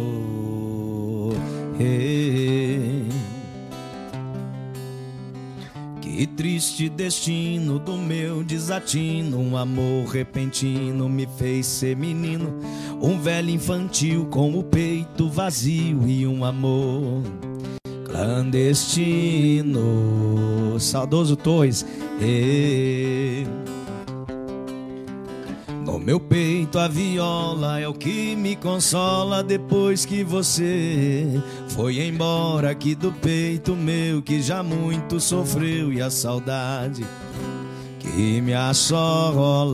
Que 6.18 6.26
triste 6.26 6.88
destino 6.88 7.78
do 7.78 7.96
meu 7.96 8.42
desatino. 8.42 9.38
Um 9.38 9.56
amor 9.56 10.08
repentino 10.08 11.08
me 11.08 11.28
fez 11.38 11.64
ser 11.64 11.96
menino. 11.96 12.58
Um 13.00 13.20
velho 13.20 13.50
infantil 13.50 14.26
com 14.26 14.58
o 14.58 14.64
peito 14.64 15.28
vazio 15.30 16.08
e 16.08 16.26
um 16.26 16.44
amor 16.44 17.22
clandestino. 18.04 19.76
Saudoso 20.80 21.36
Torres. 21.36 21.86
Ê. 22.20 23.44
Meu 26.08 26.18
peito 26.18 26.78
a 26.78 26.88
viola 26.88 27.78
é 27.78 27.86
o 27.86 27.92
que 27.92 28.34
me 28.34 28.56
consola 28.56 29.42
depois 29.42 30.06
que 30.06 30.24
você 30.24 31.26
foi 31.68 32.00
embora 32.00 32.70
aqui 32.70 32.94
do 32.94 33.12
peito 33.12 33.76
meu 33.76 34.22
que 34.22 34.40
já 34.40 34.62
muito 34.62 35.20
sofreu 35.20 35.92
e 35.92 36.00
a 36.00 36.08
saudade 36.08 37.04
que 37.98 38.40
me 38.40 38.54
assola. 38.54 39.68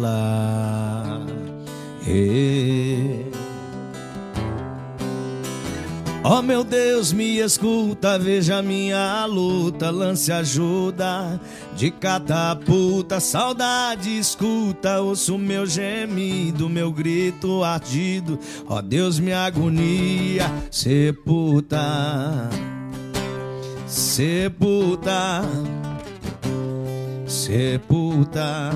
Ê. 6.24 6.26
Oh 6.26 6.40
meu 6.40 6.64
Deus, 6.64 7.12
me 7.12 7.38
escuta, 7.38 8.18
veja 8.18 8.62
minha 8.62 9.26
luta, 9.26 9.90
lance 9.90 10.32
ajuda 10.32 11.38
de 11.76 11.90
catapulta, 11.90 13.20
saudade 13.20 14.18
escuta, 14.18 15.00
ouço 15.00 15.36
meu 15.36 15.66
gemido, 15.66 16.66
meu 16.66 16.90
grito 16.90 17.62
ardido. 17.62 18.38
Oh 18.66 18.80
Deus, 18.80 19.18
minha 19.18 19.44
agonia, 19.44 20.50
sepulta, 20.70 22.48
sepulta, 23.86 25.42
sepulta. 27.26 28.70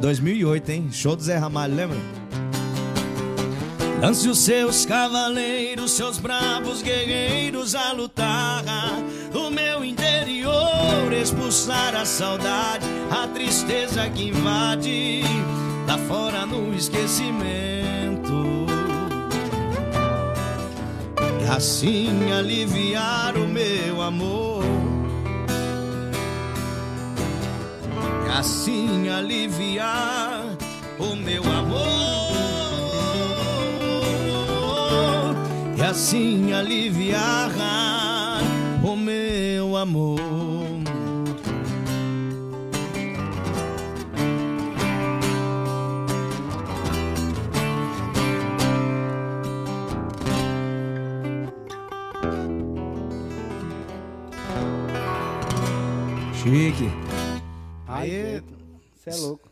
2008, 0.00 0.70
hein? 0.70 0.88
Show 0.90 1.14
do 1.14 1.22
Zé 1.22 1.36
Ramalho, 1.36 1.74
lembra? 1.74 2.25
Lance 4.00 4.28
os 4.28 4.38
seus 4.38 4.84
cavaleiros, 4.84 5.92
seus 5.92 6.18
bravos 6.18 6.82
guerreiros 6.82 7.74
a 7.74 7.92
lutar. 7.92 8.62
O 9.34 9.50
meu 9.50 9.84
interior 9.84 11.12
expulsar 11.26 11.94
a 11.94 12.04
saudade, 12.04 12.86
a 13.10 13.26
tristeza 13.26 14.08
que 14.10 14.28
invade, 14.28 15.22
lá 15.88 15.98
fora 15.98 16.46
no 16.46 16.74
esquecimento. 16.74 18.66
E 21.42 21.48
assim 21.48 22.32
aliviar 22.32 23.36
o 23.36 23.48
meu 23.48 24.02
amor. 24.02 24.62
E 28.26 28.38
assim 28.38 29.08
aliviar 29.08 30.44
o 30.98 31.16
meu 31.16 31.42
amor. 31.42 31.65
Assim 35.96 36.52
aliviar 36.52 37.50
o 38.84 38.94
meu 38.94 39.74
amor. 39.78 40.20
Chique. 56.34 56.84
Aí, 57.88 58.42
Você 58.94 59.08
é 59.08 59.16
louco. 59.16 59.48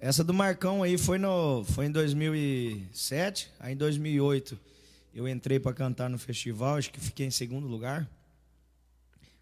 essa 0.00 0.24
do 0.24 0.32
Marcão 0.32 0.82
aí 0.82 0.96
foi, 0.96 1.18
no, 1.18 1.62
foi 1.64 1.84
em 1.84 1.90
2007, 1.90 3.50
aí 3.60 3.74
em 3.74 3.76
2008 3.76 4.71
eu 5.14 5.28
entrei 5.28 5.60
para 5.60 5.74
cantar 5.74 6.08
no 6.08 6.18
festival, 6.18 6.76
acho 6.76 6.90
que 6.90 7.00
fiquei 7.00 7.26
em 7.26 7.30
segundo 7.30 7.66
lugar 7.66 8.08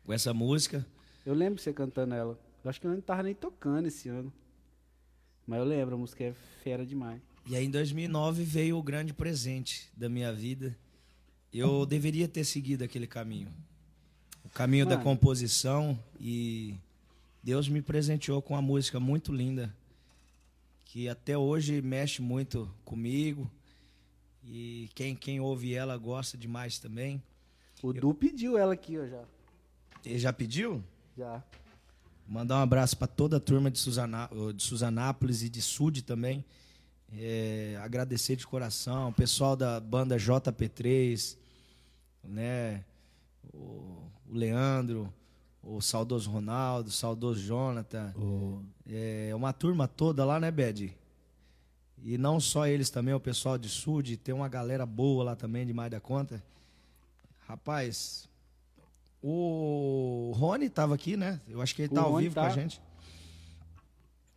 com 0.04 0.12
essa 0.12 0.34
música. 0.34 0.86
Eu 1.24 1.34
lembro 1.34 1.60
você 1.60 1.72
cantando 1.72 2.14
ela. 2.14 2.38
Eu 2.64 2.70
acho 2.70 2.80
que 2.80 2.86
eu 2.86 2.90
não 2.90 3.00
tava 3.00 3.22
nem 3.22 3.34
tocando 3.34 3.86
esse 3.86 4.08
ano. 4.08 4.32
Mas 5.46 5.58
eu 5.58 5.64
lembro, 5.64 5.94
a 5.94 5.98
música 5.98 6.24
é 6.24 6.34
fera 6.62 6.84
demais. 6.84 7.20
E 7.46 7.56
aí 7.56 7.64
em 7.64 7.70
2009 7.70 8.42
veio 8.44 8.76
o 8.76 8.82
grande 8.82 9.12
presente 9.12 9.88
da 9.96 10.08
minha 10.08 10.32
vida. 10.32 10.76
Eu 11.52 11.84
deveria 11.84 12.28
ter 12.28 12.44
seguido 12.44 12.84
aquele 12.84 13.06
caminho. 13.06 13.48
O 14.44 14.48
caminho 14.48 14.84
da 14.84 14.96
Mano. 14.96 15.04
composição 15.04 15.98
e 16.18 16.74
Deus 17.42 17.68
me 17.68 17.80
presenteou 17.82 18.42
com 18.42 18.54
uma 18.54 18.62
música 18.62 19.00
muito 19.00 19.32
linda 19.32 19.74
que 20.84 21.08
até 21.08 21.38
hoje 21.38 21.80
mexe 21.80 22.20
muito 22.20 22.68
comigo. 22.84 23.48
E 24.44 24.88
quem, 24.94 25.14
quem 25.14 25.40
ouve 25.40 25.74
ela 25.74 25.96
gosta 25.96 26.36
demais 26.36 26.78
também. 26.78 27.22
O 27.82 27.92
Du 27.92 28.14
pediu 28.14 28.58
ela 28.58 28.74
aqui, 28.74 28.98
ó, 28.98 29.06
já. 29.06 29.22
Ele 30.04 30.18
já 30.18 30.32
pediu? 30.32 30.82
Já. 31.16 31.42
Mandar 32.26 32.56
um 32.58 32.62
abraço 32.62 32.96
para 32.96 33.06
toda 33.06 33.38
a 33.38 33.40
turma 33.40 33.70
de, 33.70 33.78
Suzana, 33.78 34.30
de 34.54 34.62
Suzanápolis 34.62 35.42
e 35.42 35.48
de 35.48 35.60
Sud 35.60 36.02
também. 36.02 36.44
É, 37.12 37.78
agradecer 37.82 38.36
de 38.36 38.46
coração. 38.46 39.08
O 39.08 39.12
pessoal 39.12 39.56
da 39.56 39.80
banda 39.80 40.16
JP3, 40.16 41.36
né? 42.22 42.84
O, 43.52 43.58
o 44.28 44.32
Leandro, 44.32 45.12
o 45.62 45.80
saudoso 45.80 46.30
Ronaldo, 46.30 46.88
o 46.88 46.92
saudoso 46.92 47.40
Jonathan. 47.40 48.14
É 48.88 49.32
uma 49.34 49.52
turma 49.52 49.88
toda 49.88 50.24
lá, 50.24 50.38
né, 50.38 50.50
Bed? 50.50 50.96
E 52.02 52.16
não 52.16 52.40
só 52.40 52.66
eles 52.66 52.88
também, 52.90 53.12
o 53.14 53.20
pessoal 53.20 53.58
de 53.58 53.68
Sud, 53.68 54.16
tem 54.16 54.34
uma 54.34 54.48
galera 54.48 54.86
boa 54.86 55.22
lá 55.24 55.36
também, 55.36 55.66
demais 55.66 55.90
da 55.90 56.00
conta. 56.00 56.42
Rapaz, 57.46 58.28
o 59.22 60.32
Rony 60.34 60.66
estava 60.66 60.94
aqui, 60.94 61.16
né? 61.16 61.40
Eu 61.48 61.60
acho 61.60 61.74
que 61.74 61.82
ele 61.82 61.92
O 61.92 61.94
tá 61.94 62.02
ao 62.02 62.10
Rony 62.12 62.22
vivo 62.24 62.34
tá. 62.34 62.40
com 62.42 62.46
a 62.46 62.50
gente. 62.50 62.80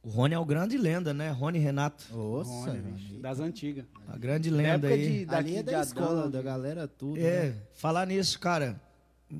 O 0.03 0.09
Rony 0.09 0.34
é 0.34 0.39
o 0.39 0.43
grande 0.43 0.78
lenda, 0.78 1.14
né? 1.14 1.32
Rony 1.32 1.59
Renato. 1.59 2.05
Nossa, 2.11 2.72
Rony, 2.72 3.20
das 3.22 3.39
antigas. 3.39 3.86
A 4.09 4.18
grande 4.18 4.49
lenda 4.49 4.88
aí. 4.89 5.20
de, 5.20 5.26
daqui 5.26 5.38
Ali 5.38 5.55
é 5.55 5.57
de 5.59 5.64
da 5.64 5.72
Adão, 5.72 5.84
escola, 5.84 6.24
de- 6.26 6.32
da 6.34 6.41
galera, 6.41 6.88
tudo. 6.88 7.18
É, 7.18 7.49
né? 7.51 7.55
falar 7.74 8.05
nisso, 8.05 8.38
cara, 8.38 8.82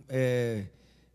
é, 0.07 0.65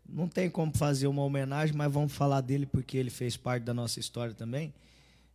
não 0.07 0.27
tem 0.27 0.47
como 0.51 0.71
fazer 0.77 1.07
uma 1.07 1.23
homenagem, 1.23 1.75
mas 1.75 1.91
vamos 1.91 2.13
falar 2.13 2.41
dele 2.41 2.67
porque 2.67 2.95
ele 2.95 3.09
fez 3.09 3.35
parte 3.35 3.63
da 3.63 3.73
nossa 3.73 3.99
história 3.99 4.35
também. 4.35 4.71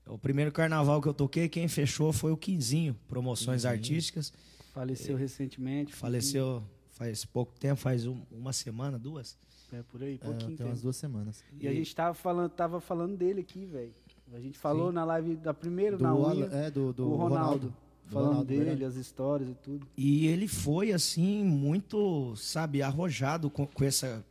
O 0.06 0.18
primeiro 0.18 0.52
carnaval 0.52 1.00
que 1.00 1.08
eu 1.08 1.14
toquei, 1.14 1.48
quem 1.48 1.66
fechou 1.68 2.12
foi 2.12 2.30
o 2.30 2.36
Quinzinho, 2.36 2.94
Promoções 3.08 3.64
Artísticas. 3.64 4.32
Faleceu 4.72 5.16
recentemente. 5.16 5.94
Faleceu 5.94 6.62
faz 6.90 7.24
pouco 7.24 7.52
tempo, 7.58 7.80
faz 7.80 8.06
um- 8.06 8.20
uma 8.30 8.52
semana, 8.52 8.98
duas. 8.98 9.36
É, 9.72 9.82
por 9.82 10.02
aí, 10.02 10.14
É, 10.14 10.18
pouquinho 10.18 10.56
tem 10.56 10.66
umas 10.66 10.82
duas 10.82 10.96
semanas. 10.96 11.42
E 11.60 11.66
a 11.66 11.72
gente 11.72 11.94
tava 11.94 12.14
falando, 12.14 12.50
tava 12.50 12.80
falando 12.80 13.16
dele 13.16 13.40
aqui, 13.40 13.64
velho. 13.64 13.92
A 14.32 14.40
gente 14.40 14.58
falou 14.58 14.92
na 14.92 15.04
live 15.04 15.36
da 15.36 15.54
primeira, 15.54 15.96
Do, 15.96 16.02
na 16.04 16.14
unha, 16.14 16.46
é, 16.46 16.70
do, 16.70 16.92
do 16.92 17.06
o 17.08 17.16
Ronaldo. 17.16 17.34
Ronaldo. 17.34 17.68
Do 18.04 18.10
Falando 18.10 18.28
Ronaldo, 18.28 18.48
dele, 18.48 18.64
verdade. 18.64 18.84
as 18.84 18.96
histórias 18.96 19.48
e 19.48 19.54
tudo. 19.54 19.86
E 19.96 20.26
ele 20.26 20.46
foi, 20.46 20.92
assim, 20.92 21.42
muito, 21.42 22.36
sabe, 22.36 22.82
arrojado 22.82 23.48
com, 23.48 23.66
com 23.66 23.82
essa, 23.84 24.22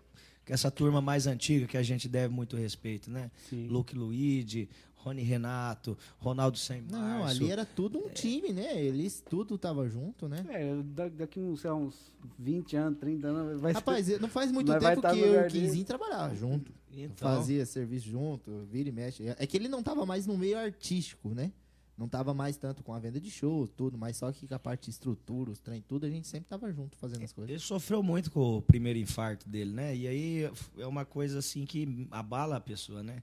com 0.46 0.54
essa 0.54 0.70
turma 0.70 1.02
mais 1.02 1.26
antiga 1.26 1.66
que 1.66 1.76
a 1.76 1.82
gente 1.82 2.08
deve 2.08 2.32
muito 2.34 2.56
respeito, 2.56 3.10
né? 3.10 3.32
Sim. 3.50 3.68
Luke 3.70 3.96
Luigi, 3.96 4.70
Rony 5.04 5.22
Renato, 5.22 5.98
Ronaldo 6.18 6.58
Sem 6.58 6.82
Não, 6.90 7.26
ali 7.26 7.52
era 7.52 7.66
tudo 7.66 8.00
um 8.00 8.10
time, 8.10 8.54
né? 8.54 8.82
Eles 8.82 9.22
tudo 9.30 9.58
tava 9.58 9.88
junto, 9.90 10.30
né? 10.30 10.46
É, 10.50 10.76
da- 10.82 11.10
daqui 11.10 11.40
uns, 11.40 11.62
sei 11.62 11.70
lá, 11.70 11.76
uns 11.76 12.12
20 12.40 12.76
anos, 12.76 13.00
30 13.00 13.28
anos, 13.28 13.60
vai 13.62 13.74
Rapaz, 13.74 14.08
não 14.20 14.30
faz 14.30 14.52
muito 14.52 14.68
vai 14.68 14.80
tempo 14.80 15.02
tá 15.02 15.12
que 15.14 15.20
eu 15.20 15.44
e 15.44 15.48
o. 15.48 15.50
Quinzinho 15.50 15.86
trabalhava 15.86 16.34
junto. 16.36 16.72
Então, 16.96 17.38
Fazia 17.38 17.66
serviço 17.66 18.08
junto, 18.08 18.66
vira 18.72 18.88
e 18.88 18.92
mexe. 18.92 19.24
É 19.28 19.46
que 19.48 19.58
ele 19.58 19.68
não 19.68 19.84
tava 19.84 20.06
mais 20.06 20.26
no 20.26 20.38
meio 20.38 20.58
artístico, 20.58 21.30
né? 21.30 21.52
Não 21.98 22.08
tava 22.08 22.34
mais 22.34 22.58
tanto 22.58 22.82
com 22.84 22.92
a 22.94 22.98
venda 23.00 23.20
de 23.20 23.30
shows, 23.30 23.70
tudo, 23.72 23.98
mas 23.98 24.18
só 24.18 24.32
que 24.32 24.48
com 24.48 24.56
a 24.56 24.60
parte 24.60 24.86
de 24.86 24.92
estrutura, 24.92 25.52
os 25.52 25.60
trem, 25.60 25.80
tudo, 25.88 26.06
a 26.06 26.10
gente 26.10 26.28
sempre 26.28 26.48
tava 26.50 26.72
junto 26.72 26.98
fazendo 26.98 27.24
as 27.24 27.32
coisas. 27.32 27.50
Ele 27.52 27.60
sofreu 27.60 28.02
muito 28.02 28.32
com 28.32 28.58
o 28.58 28.62
primeiro 28.62 28.98
infarto 28.98 29.48
dele, 29.48 29.72
né? 29.72 29.96
E 29.96 30.08
aí 30.08 30.52
é 30.80 30.88
uma 30.88 31.06
coisa 31.06 31.38
assim 31.40 31.66
que 31.66 32.08
abala 32.10 32.56
a 32.56 32.60
pessoa, 32.60 33.04
né? 33.04 33.22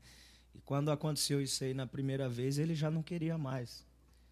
E 0.55 0.61
quando 0.61 0.91
aconteceu 0.91 1.41
isso 1.41 1.63
aí 1.65 1.75
na 1.75 1.87
primeira 1.87 2.29
vez, 2.29 2.59
ele 2.59 2.75
já 2.75 2.91
não 2.91 3.03
queria 3.03 3.37
mais. 3.39 3.87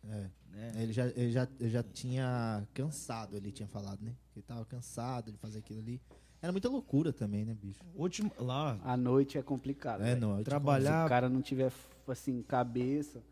É. 0.05 0.31
Né? 0.51 0.73
Ele 0.77 0.93
já, 0.93 1.07
ele, 1.09 1.31
já, 1.31 1.49
ele 1.61 1.71
já 1.71 1.83
tinha 1.83 2.67
cansado, 2.75 3.37
ele 3.37 3.53
tinha 3.53 3.69
falado, 3.69 4.03
né? 4.03 4.15
Ele 4.35 4.43
tava 4.43 4.65
cansado 4.65 5.31
de 5.31 5.39
fazer 5.39 5.59
aquilo 5.59 5.81
ali. 5.81 6.01
Era 6.41 6.53
muita 6.53 6.69
loucura 6.69 7.13
também, 7.13 7.45
né, 7.45 7.55
bicho? 7.55 7.81
Último, 7.95 8.31
lá, 8.39 8.79
À 8.85 8.97
noite 8.97 9.37
é 9.37 9.43
complicado. 9.43 10.03
É, 10.03 10.15
não. 10.15 10.39
Se 10.39 10.45
trabalhar. 10.45 11.05
o 11.05 11.09
cara 11.09 11.29
não 11.29 11.43
tiver, 11.43 11.73
assim, 12.07 12.43
cabeça, 12.43 13.23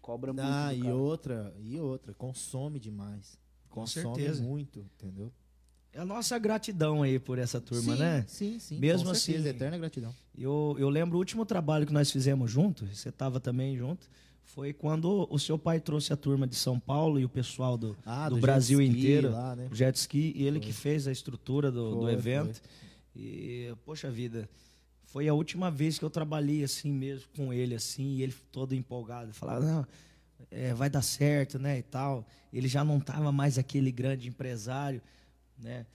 cobra 0.00 0.32
muito. 0.32 0.46
Ah, 0.46 0.72
e 0.74 0.80
cara. 0.82 0.94
outra, 0.94 1.54
e 1.60 1.78
outra, 1.78 2.14
consome 2.14 2.80
demais. 2.80 3.38
Com 3.68 3.80
Consome 3.82 4.16
certeza. 4.16 4.42
muito, 4.42 4.80
entendeu? 4.80 5.30
É 5.96 6.00
a 6.00 6.04
nossa 6.04 6.38
gratidão 6.38 7.02
aí 7.02 7.18
por 7.18 7.38
essa 7.38 7.58
turma, 7.58 7.94
sim, 7.94 7.98
né? 7.98 8.24
Sim, 8.28 8.58
sim. 8.58 8.78
Mesmo 8.78 9.08
com 9.08 9.14
certeza, 9.14 9.48
assim- 9.48 9.56
eterna 9.56 9.78
gratidão. 9.78 10.14
Eu, 10.36 10.76
eu 10.78 10.90
lembro 10.90 11.16
o 11.16 11.18
último 11.18 11.46
trabalho 11.46 11.86
que 11.86 11.92
nós 11.92 12.10
fizemos 12.10 12.50
junto, 12.50 12.86
você 12.86 13.08
estava 13.08 13.40
também 13.40 13.74
junto, 13.78 14.06
foi 14.44 14.74
quando 14.74 15.26
o 15.30 15.38
seu 15.38 15.58
pai 15.58 15.80
trouxe 15.80 16.12
a 16.12 16.16
turma 16.16 16.46
de 16.46 16.54
São 16.54 16.78
Paulo 16.78 17.18
e 17.18 17.24
o 17.24 17.28
pessoal 17.30 17.78
do, 17.78 17.96
Ah, 18.04 18.28
do 18.28 18.34
jet 18.34 18.42
Brasil 18.42 18.82
ski 18.82 18.92
inteiro, 18.92 19.32
lá, 19.32 19.56
né? 19.56 19.68
o 19.72 19.74
jet 19.74 19.96
ski, 19.96 20.34
e 20.36 20.44
ele 20.44 20.60
que 20.60 20.70
fez 20.70 21.08
a 21.08 21.12
estrutura 21.12 21.72
do, 21.72 21.94
do 21.94 22.00
Foi, 22.02 22.12
evento. 22.12 22.60
E, 23.14 23.74
poxa 23.86 24.10
vida, 24.10 24.46
foi 25.06 25.26
a 25.28 25.32
última 25.32 25.70
vez 25.70 25.98
que 25.98 26.04
eu 26.04 26.10
trabalhei 26.10 26.62
assim 26.62 26.92
mesmo 26.92 27.26
com 27.34 27.54
ele, 27.54 27.74
assim, 27.74 28.16
e 28.16 28.22
ele 28.22 28.34
todo 28.52 28.74
empolgado, 28.74 29.32
falava, 29.32 29.64
não, 29.64 29.86
é, 30.50 30.74
vai 30.74 30.90
dar 30.90 31.00
certo, 31.00 31.58
né, 31.58 31.78
e 31.78 31.82
tal. 31.82 32.26
Ele 32.52 32.68
já 32.68 32.84
não 32.84 32.98
estava 32.98 33.32
mais 33.32 33.56
aquele 33.56 33.90
grande 33.90 34.28
empresário, 34.28 35.00
né. 35.58 35.86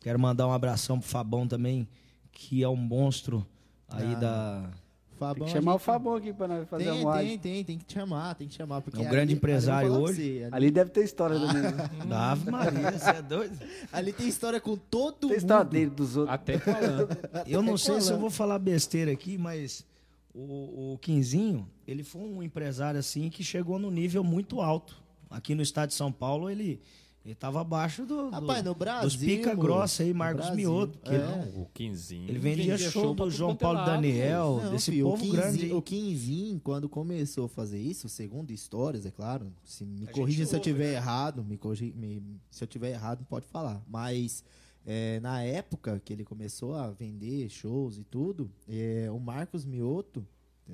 Quero 0.00 0.18
mandar 0.18 0.46
um 0.46 0.52
abração 0.52 0.98
pro 1.00 1.08
Fabão 1.08 1.46
também, 1.46 1.88
que 2.32 2.62
é 2.62 2.68
um 2.68 2.76
monstro 2.76 3.46
aí 3.88 4.14
Ah, 4.14 4.18
da... 4.18 4.70
Fabão, 5.18 5.34
Tem 5.34 5.44
que 5.46 5.50
a 5.50 5.60
chamar 5.60 5.72
o 5.74 5.78
gente- 5.78 5.84
Fabão 5.84 6.14
aqui 6.14 6.32
pra 6.32 6.46
nós 6.46 6.68
fazer 6.68 6.84
Tem, 6.84 6.92
uma 6.92 6.98
tem, 6.98 7.04
live. 7.26 7.38
tem, 7.38 7.64
tem 7.64 7.76
que 7.78 7.84
te 7.84 7.94
chamar, 7.94 8.36
tem 8.36 8.46
que 8.46 8.54
chamar. 8.54 8.80
Porque 8.80 8.98
É 8.98 9.00
um 9.00 9.02
ali- 9.06 9.10
grande 9.10 9.32
ali 9.32 9.36
empresário 9.36 9.90
pra 9.90 9.98
hoje. 9.98 10.14
você, 10.38 10.44
ali, 10.44 10.54
Ali 10.54 10.70
deve 10.70 10.90
ter 10.90 11.02
história 11.02 11.36
também. 11.40 11.60
né? 11.62 11.72
da 12.08 12.30
Ave 12.30 12.48
Maria, 12.48 12.92
você 12.92 13.10
é 13.10 13.22
doido? 13.22 13.58
ali 13.92 14.12
tem 14.12 14.28
história 14.28 14.60
com 14.60 14.76
todo 14.76 15.14
Tem 15.16 15.30
mundo. 15.30 15.38
história 15.38 15.64
dele, 15.64 15.90
dos 15.90 16.16
outros. 16.16 16.32
Até 16.32 16.56
falando. 16.60 17.08
Eu 17.48 17.60
não 17.62 17.76
sei 17.76 18.00
se 18.00 18.12
eu 18.12 18.18
vou 18.20 18.30
falar 18.30 18.60
besteira 18.60 19.10
aqui, 19.10 19.36
mas 19.36 19.84
o, 20.32 20.92
o 20.94 20.98
Quinzinho, 20.98 21.68
ele 21.84 22.04
foi 22.04 22.22
um 22.22 22.40
empresário 22.40 23.00
assim 23.00 23.28
que 23.28 23.42
chegou 23.42 23.76
no 23.76 23.90
nível 23.90 24.22
muito 24.22 24.60
alto. 24.60 25.02
Aqui 25.28 25.52
no 25.52 25.62
estado 25.62 25.88
de 25.88 25.94
São 25.96 26.12
Paulo, 26.12 26.48
ele 26.48 26.80
ele 27.28 27.34
estava 27.34 27.60
abaixo 27.60 28.06
do, 28.06 28.24
do- 28.24 28.30
Rapaz, 28.30 28.64
no 28.64 28.74
Brasil, 28.74 29.02
dos 29.08 29.16
pica 29.16 29.54
grossa 29.54 30.02
aí, 30.02 30.14
Marcos 30.14 30.50
Mioto. 30.50 30.98
que 30.98 31.14
é. 31.14 31.18
Não, 31.18 31.62
o 31.62 31.66
Quinzinho. 31.74 32.28
Ele 32.28 32.38
vendia, 32.38 32.78
show, 32.78 33.14
do 33.14 33.30
João 33.30 33.50
é 33.50 33.54
Paulo 33.54 33.78
lado, 33.78 33.90
Daniel, 33.90 34.60
Não, 34.64 34.70
desse 34.70 34.90
filho, 34.90 35.04
povo 35.10 35.16
o 35.16 35.20
Quinzinho, 35.20 35.42
grande. 35.42 35.72
O 35.74 35.82
Quinzinho, 35.82 36.60
quando 36.60 36.88
começou 36.88 37.44
a 37.44 37.48
fazer 37.50 37.78
isso, 37.78 38.08
segundo 38.08 38.50
histórias, 38.50 39.04
é 39.04 39.10
claro, 39.10 39.52
se 39.62 39.84
me 39.84 40.04
A 40.04 40.10
corrija 40.10 40.46
se 40.46 40.54
eu 40.54 40.58
ouve, 40.58 40.70
tiver 40.72 40.94
errado, 40.94 41.44
me 41.44 41.58
me- 41.94 42.40
se 42.50 42.64
eu 42.64 42.68
tiver 42.68 42.90
errado, 42.92 43.26
pode 43.28 43.46
falar. 43.46 43.82
Mas 43.86 44.42
é, 44.86 45.20
na 45.20 45.42
época 45.42 46.00
que 46.02 46.14
ele 46.14 46.24
começou 46.24 46.74
a 46.74 46.90
vender 46.90 47.50
shows 47.50 47.98
e 47.98 48.04
tudo, 48.04 48.50
é, 48.66 49.08
o 49.12 49.20
Marcos 49.20 49.66
Mioto, 49.66 50.26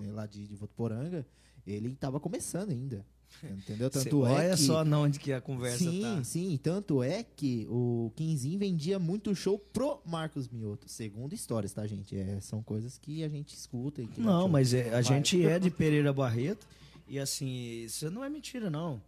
é, 0.07 0.13
lá 0.13 0.25
de, 0.25 0.47
de 0.47 0.55
Votuporanga, 0.55 1.27
ele 1.67 1.89
estava 1.89 2.21
começando 2.21 2.71
ainda. 2.71 3.05
Entendeu? 3.43 3.91
Tanto 3.91 4.27
é 4.27 4.31
olha 4.31 4.51
que, 4.57 4.63
só 4.63 4.85
não 4.85 5.03
onde 5.03 5.19
que 5.19 5.33
a 5.33 5.41
conversa 5.41 5.79
Sim, 5.79 6.01
tá. 6.01 6.25
sim. 6.25 6.59
Tanto 6.63 7.03
é 7.03 7.23
que 7.23 7.67
o 7.69 8.11
Quinzinho 8.17 8.59
vendia 8.59 8.99
muito 8.99 9.35
show 9.35 9.59
pro 9.59 10.01
Marcos 10.05 10.49
Mioto. 10.49 10.89
Segundo 10.89 11.35
histórias, 11.35 11.73
tá, 11.73 11.87
gente? 11.87 12.17
É, 12.17 12.41
são 12.41 12.63
coisas 12.63 12.97
que 12.97 13.23
a 13.23 13.29
gente 13.29 13.55
escuta. 13.55 14.01
E 14.01 14.07
que 14.07 14.21
Não, 14.21 14.49
mas 14.49 14.73
é, 14.73 14.95
a 14.95 15.03
gente 15.03 15.45
é 15.45 15.59
de 15.59 15.71
Pereira 15.71 16.13
Barreto 16.13 16.67
e 17.07 17.19
assim, 17.19 17.85
isso 17.85 18.11
não 18.11 18.25
é 18.25 18.29
mentira, 18.29 18.71
não. 18.71 19.01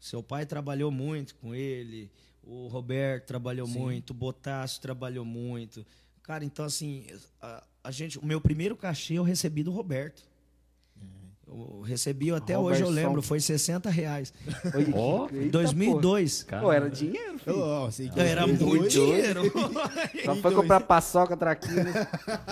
Seu 0.00 0.22
pai 0.22 0.44
trabalhou 0.44 0.90
muito 0.90 1.34
com 1.36 1.54
ele, 1.54 2.10
o 2.42 2.66
Roberto 2.66 3.26
trabalhou 3.26 3.66
muito, 3.66 4.10
o 4.10 4.14
Botássio 4.14 4.80
trabalhou 4.80 5.24
muito. 5.24 5.86
Cara, 6.22 6.44
então 6.44 6.64
assim, 6.64 7.06
a, 7.40 7.64
a 7.84 7.90
gente, 7.90 8.18
o 8.18 8.26
meu 8.26 8.40
primeiro 8.40 8.76
cachê 8.76 9.14
eu 9.14 9.22
recebi 9.22 9.62
do 9.62 9.70
Roberto. 9.70 10.22
Eu 11.48 11.80
recebi, 11.82 12.32
até 12.32 12.58
hoje 12.58 12.82
eu 12.82 12.90
lembro, 12.90 13.22
foi 13.22 13.38
60 13.38 13.88
reais. 13.88 14.32
Ó, 14.92 15.28
eita, 15.32 15.50
2002. 15.52 16.42
Pô, 16.42 16.58
Pô, 16.60 16.72
era 16.72 16.90
dinheiro, 16.90 17.38
filho. 17.38 17.60
Ó, 17.60 17.88
sei 17.90 18.08
que 18.08 18.18
Era 18.18 18.44
muito 18.46 18.64
dois- 18.66 18.92
dinheiro. 18.92 19.42
Só 20.24 20.34
foi 20.36 20.52
comprar 20.54 20.80
paçoca, 20.80 21.36
traquinas. 21.36 21.94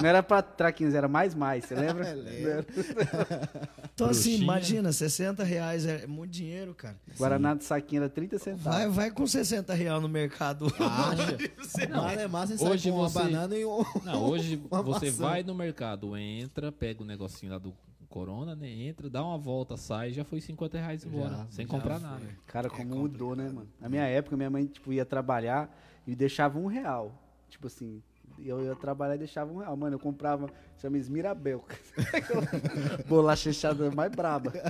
Não 0.00 0.08
era 0.08 0.22
pra 0.22 0.40
traquinas, 0.42 0.94
era 0.94 1.08
mais 1.08 1.34
mais, 1.34 1.64
você 1.64 1.74
lembra? 1.74 2.12
lembro. 2.14 2.66
Então 3.94 4.08
assim, 4.08 4.30
Bruxinha. 4.30 4.42
imagina, 4.42 4.92
60 4.92 5.44
reais 5.44 5.86
é 5.86 6.04
muito 6.04 6.32
dinheiro, 6.32 6.74
cara. 6.74 6.96
Guaraná 7.16 7.54
de 7.54 7.62
saquinho 7.62 8.00
era 8.02 8.08
30 8.10 8.38
centavos. 8.40 8.64
Vai, 8.64 8.88
vai 8.88 9.10
com 9.12 9.24
60 9.24 9.72
reais 9.72 10.02
no 10.02 10.08
mercado. 10.08 10.66
Acha? 10.80 11.88
Não, 11.88 12.08
é 12.08 12.26
massa, 12.26 12.56
você 12.58 12.64
Hoje 12.68 12.90
com 12.90 12.96
uma 12.98 13.08
você- 13.08 13.18
banana 13.20 13.56
e 13.56 13.64
um... 13.64 13.84
Não, 14.04 14.24
hoje 14.28 14.60
uma 14.68 14.82
você 14.82 15.06
maçã. 15.12 15.22
vai 15.22 15.42
no 15.44 15.54
mercado, 15.54 16.16
entra, 16.16 16.72
pega 16.72 17.04
o 17.04 17.06
negocinho 17.06 17.52
lá 17.52 17.58
do 17.58 17.72
Corona, 18.14 18.54
né? 18.54 18.68
Entra, 18.70 19.10
dá 19.10 19.24
uma 19.24 19.36
volta, 19.36 19.76
sai, 19.76 20.12
já 20.12 20.22
foi 20.24 20.40
50 20.40 20.78
reais 20.78 21.04
embora. 21.04 21.30
Já, 21.36 21.46
sem 21.50 21.66
já 21.66 21.70
comprar 21.72 21.98
nada. 21.98 22.24
Cara, 22.46 22.70
como 22.70 22.94
mudou, 22.94 23.34
né, 23.34 23.50
mano? 23.50 23.68
Na 23.80 23.88
minha 23.88 24.04
época, 24.06 24.36
minha 24.36 24.48
mãe, 24.48 24.66
tipo, 24.66 24.92
ia 24.92 25.04
trabalhar 25.04 25.68
e 26.06 26.14
deixava 26.14 26.56
um 26.56 26.66
real. 26.66 27.12
Tipo 27.48 27.66
assim, 27.66 28.00
eu 28.38 28.62
ia 28.62 28.76
trabalhar 28.76 29.16
e 29.16 29.18
deixava 29.18 29.52
um 29.52 29.56
real. 29.58 29.76
Mano, 29.76 29.96
eu 29.96 29.98
comprava, 29.98 30.48
chama 30.78 30.96
Esmirabel. 30.96 31.64
bolacha 33.08 33.48
recheada 33.50 33.90
mais 33.90 34.12
braba. 34.12 34.52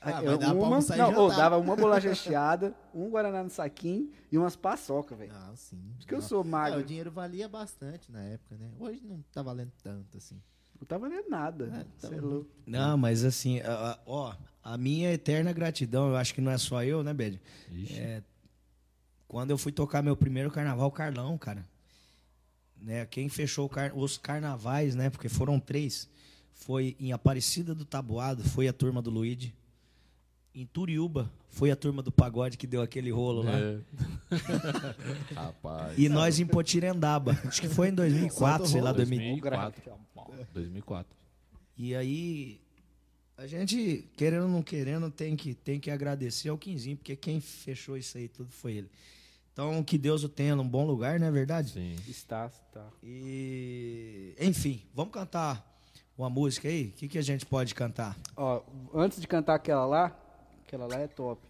Ah, 0.00 0.22
Eu- 0.22 0.38
uma, 0.38 0.76
não, 0.76 0.80
jantar. 0.80 1.36
dava 1.36 1.58
uma 1.58 1.74
bolacha 1.74 2.08
recheada, 2.08 2.72
um 2.94 3.10
Guaraná 3.10 3.42
no 3.42 3.50
saquinho 3.50 4.08
e 4.30 4.38
umas 4.38 4.54
paçoca, 4.54 5.16
velho. 5.16 5.32
Ah, 5.34 5.52
sim. 5.56 5.92
Porque 5.98 6.14
eu 6.14 6.22
sou 6.22 6.42
É, 6.42 6.46
magro. 6.46 6.78
o 6.80 6.84
dinheiro 6.84 7.10
valia 7.10 7.48
bastante 7.48 8.10
na 8.12 8.22
época, 8.22 8.56
né? 8.56 8.70
Hoje 8.78 9.04
não 9.04 9.20
tá 9.32 9.42
valendo 9.42 9.72
tanto, 9.82 10.16
assim. 10.16 10.40
Não 10.80 10.86
tava 10.86 11.08
valendo 11.08 11.28
nada. 11.28 11.86
É, 12.00 12.08
tá 12.08 12.14
é 12.14 12.20
louco. 12.20 12.48
Não, 12.66 12.96
mas 12.96 13.24
assim, 13.24 13.60
ó, 14.06 14.34
a 14.62 14.76
minha 14.78 15.12
eterna 15.12 15.52
gratidão, 15.52 16.08
eu 16.08 16.16
acho 16.16 16.34
que 16.34 16.40
não 16.40 16.52
é 16.52 16.58
só 16.58 16.82
eu, 16.84 17.02
né, 17.02 17.12
Bed? 17.12 17.40
Ixi. 17.72 17.94
É, 17.98 18.22
quando 19.26 19.50
eu 19.50 19.58
fui 19.58 19.72
tocar 19.72 20.02
meu 20.02 20.16
primeiro 20.16 20.50
carnaval, 20.50 20.90
Carlão, 20.90 21.36
cara. 21.36 21.64
Né, 22.80 23.04
quem 23.06 23.28
fechou 23.28 23.68
car- 23.68 23.96
os 23.96 24.16
carnavais, 24.16 24.94
né? 24.94 25.10
Porque 25.10 25.28
foram 25.28 25.58
três. 25.58 26.08
Foi 26.54 26.96
em 27.00 27.12
Aparecida 27.12 27.74
do 27.74 27.84
Tabuado, 27.84 28.44
foi 28.44 28.68
a 28.68 28.72
turma 28.72 29.02
do 29.02 29.10
Luigi. 29.10 29.52
Em 30.54 30.66
Turiúba, 30.66 31.30
foi 31.50 31.70
a 31.70 31.76
turma 31.76 32.02
do 32.02 32.10
pagode 32.10 32.56
que 32.56 32.66
deu 32.66 32.82
aquele 32.82 33.10
rolo 33.10 33.42
lá. 33.42 33.52
É. 33.52 33.80
Rapaz. 35.34 35.98
E 35.98 36.08
nós 36.08 36.40
em 36.40 36.46
Potirendaba. 36.46 37.38
Acho 37.44 37.60
que 37.60 37.68
foi 37.68 37.88
em 37.88 37.94
2004, 37.94 38.66
sei 38.66 38.80
lá, 38.80 38.92
2000. 38.92 39.40
2004. 39.40 39.92
2004. 40.52 41.16
E 41.76 41.94
aí, 41.94 42.60
a 43.36 43.46
gente, 43.46 44.08
querendo 44.16 44.44
ou 44.44 44.48
não 44.48 44.62
querendo, 44.62 45.10
tem 45.10 45.36
que, 45.36 45.54
tem 45.54 45.78
que 45.78 45.90
agradecer 45.90 46.48
ao 46.48 46.58
Quinzinho, 46.58 46.96
porque 46.96 47.14
quem 47.14 47.40
fechou 47.40 47.96
isso 47.96 48.18
aí 48.18 48.28
tudo 48.28 48.50
foi 48.50 48.72
ele. 48.72 48.90
Então, 49.52 49.82
que 49.82 49.98
Deus 49.98 50.22
o 50.24 50.28
tenha 50.28 50.54
num 50.54 50.68
bom 50.68 50.84
lugar, 50.84 51.18
não 51.18 51.26
é 51.26 51.30
verdade? 51.30 51.70
Sim. 51.70 51.96
Está, 52.08 52.46
está. 52.46 52.86
E, 53.02 54.34
enfim, 54.40 54.82
vamos 54.94 55.12
cantar 55.12 55.64
uma 56.16 56.28
música 56.28 56.68
aí? 56.68 56.86
O 56.86 56.92
que, 56.92 57.08
que 57.08 57.18
a 57.18 57.22
gente 57.22 57.46
pode 57.46 57.74
cantar? 57.74 58.16
Ó, 58.36 58.62
antes 58.94 59.20
de 59.20 59.26
cantar 59.26 59.54
aquela 59.54 59.86
lá, 59.86 60.16
aquela 60.68 60.86
lá 60.86 61.00
é 61.00 61.06
top. 61.06 61.40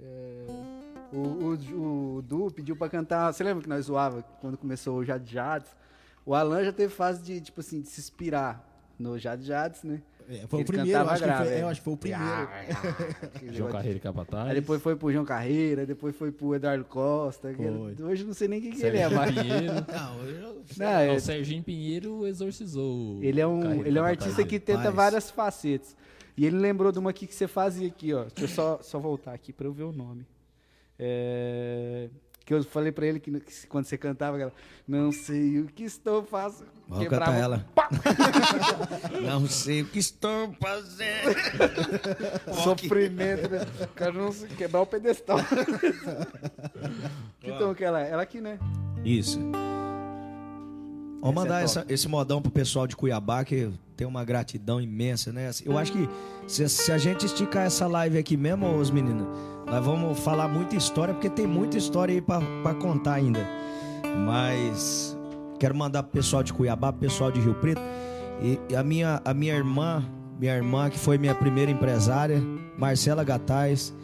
É, 0.00 0.46
o, 1.12 1.18
o, 1.18 2.16
o 2.16 2.22
Du 2.22 2.50
pediu 2.50 2.74
pra 2.74 2.88
cantar. 2.88 3.32
Você 3.32 3.44
lembra 3.44 3.62
que 3.62 3.68
nós 3.68 3.84
zoava 3.84 4.22
quando 4.40 4.56
começou 4.56 4.98
o 4.98 5.04
Jade 5.04 5.30
Jades? 5.30 5.70
O 6.24 6.34
Alan 6.34 6.64
já 6.64 6.72
teve 6.72 6.92
fase 6.92 7.22
de, 7.22 7.40
tipo 7.40 7.60
assim, 7.60 7.82
de 7.82 7.88
se 7.88 8.00
inspirar 8.00 8.66
no 8.98 9.18
Jade 9.18 9.44
Jades, 9.44 9.82
né? 9.82 10.00
É, 10.28 10.46
foi 10.46 10.60
Ele 10.60 10.64
o 10.64 10.66
primeiro, 10.66 11.00
acho, 11.00 11.20
que 11.20 11.28
grave, 11.28 11.44
foi, 11.44 11.54
é. 11.54 11.62
eu 11.62 11.68
acho 11.68 11.80
que 11.80 11.84
foi 11.84 11.92
o 11.92 11.96
primeiro. 11.96 12.48
Aquele 13.22 13.52
João 13.52 13.70
Carreira 13.70 13.96
e 13.98 14.00
Capataz. 14.00 14.48
Aí 14.48 14.54
depois 14.54 14.80
foi 14.80 14.96
pro 14.96 15.12
João 15.12 15.24
Carreira, 15.24 15.84
depois 15.84 16.16
foi 16.16 16.30
pro 16.30 16.54
Eduardo 16.54 16.84
Costa. 16.84 17.48
Hoje 17.48 18.22
eu 18.22 18.26
não 18.26 18.34
sei 18.34 18.48
nem 18.48 18.60
quem 18.60 18.70
que 18.70 18.82
ele 18.82 18.98
é. 18.98 19.08
Pinheiro. 19.08 19.74
Não, 19.92 20.24
eu... 20.24 20.62
Não, 20.78 20.86
Não, 20.86 20.86
é- 20.86 21.12
o 21.12 21.20
Serginho 21.20 21.62
Pinheiro 21.62 22.26
exorcizou. 22.26 23.18
o 23.18 23.22
Ele 23.22 23.40
é 23.40 23.46
um, 23.46 23.84
ele 23.84 23.98
é 23.98 24.02
um 24.02 24.04
artista 24.04 24.44
que 24.44 24.60
tenta 24.60 24.90
várias 24.90 25.30
facetas. 25.30 25.96
E 26.36 26.46
ele 26.46 26.56
lembrou 26.58 26.90
de 26.92 26.98
uma 26.98 27.10
aqui 27.10 27.26
que 27.26 27.34
você 27.34 27.46
fazia 27.46 27.88
aqui, 27.88 28.12
ó. 28.14 28.24
Deixa 28.24 28.44
eu 28.44 28.48
só, 28.48 28.78
só 28.82 28.98
voltar 28.98 29.32
aqui 29.34 29.52
pra 29.52 29.66
eu 29.66 29.72
ver 29.72 29.82
o 29.84 29.92
nome. 29.92 30.26
É, 30.98 32.08
Que 32.44 32.54
eu 32.54 32.62
falei 32.64 32.90
pra 32.92 33.06
ele 33.06 33.20
que, 33.20 33.30
que 33.40 33.66
quando 33.66 33.84
você 33.84 33.98
cantava, 33.98 34.40
ela, 34.40 34.52
não 34.86 35.12
sei 35.12 35.60
o 35.60 35.66
que 35.66 35.84
estou 35.84 36.24
fazendo. 36.24 36.70
Vamos 36.88 37.04
Quebrava- 37.04 37.32
cantar 37.32 37.40
ela. 37.42 37.66
Não 39.22 39.46
sei 39.46 39.82
o 39.82 39.86
que 39.86 39.98
estou 39.98 40.54
fazendo. 40.60 41.34
Sofrimento, 42.64 43.48
né? 43.50 43.60
O 43.84 43.88
cara 43.88 44.12
não 44.12 44.32
se 44.32 44.46
quebrar 44.48 44.80
o 44.82 44.86
pedestal. 44.86 45.38
então, 47.42 47.70
aquela, 47.70 48.00
ela 48.00 48.22
aqui, 48.22 48.40
né? 48.40 48.58
Isso. 49.04 49.38
Vamos 51.22 51.36
é 51.36 51.48
mandar 51.48 51.54
top. 51.54 51.64
essa- 51.64 51.86
esse 51.88 52.08
modão 52.08 52.42
pro 52.42 52.50
pessoal 52.50 52.86
de 52.86 52.94
Cuiabá, 52.96 53.44
que 53.44 53.70
tem 53.96 54.06
uma 54.06 54.24
gratidão 54.24 54.80
imensa, 54.80 55.32
né? 55.32 55.50
Eu 55.64 55.78
acho 55.78 55.92
que 55.92 56.08
se, 56.46 56.68
se 56.68 56.90
a 56.92 56.98
gente 56.98 57.24
esticar 57.24 57.64
essa 57.66 57.86
live 57.86 58.18
aqui 58.18 58.36
mesmo, 58.36 58.76
os 58.76 58.90
meninos, 58.90 59.26
nós 59.66 59.84
vamos 59.84 60.18
falar 60.18 60.48
muita 60.48 60.74
história, 60.76 61.14
porque 61.14 61.30
tem 61.30 61.46
muita 61.46 61.78
história 61.78 62.12
aí 62.12 62.20
pra, 62.20 62.40
pra 62.62 62.74
contar 62.74 63.14
ainda. 63.14 63.40
Mas 64.26 65.16
quero 65.58 65.74
mandar 65.74 66.02
pro 66.02 66.12
pessoal 66.12 66.42
de 66.42 66.52
Cuiabá, 66.52 66.92
pro 66.92 67.00
pessoal 67.00 67.30
de 67.30 67.40
Rio 67.40 67.54
Preto. 67.54 67.80
E, 68.42 68.58
e 68.70 68.76
a, 68.76 68.82
minha, 68.82 69.20
a 69.24 69.32
minha 69.32 69.54
irmã, 69.54 70.04
minha 70.38 70.54
irmã, 70.56 70.90
que 70.90 70.98
foi 70.98 71.16
minha 71.18 71.34
primeira 71.34 71.70
empresária, 71.70 72.42
Marcela 72.76 73.22
Gataz. 73.24 73.94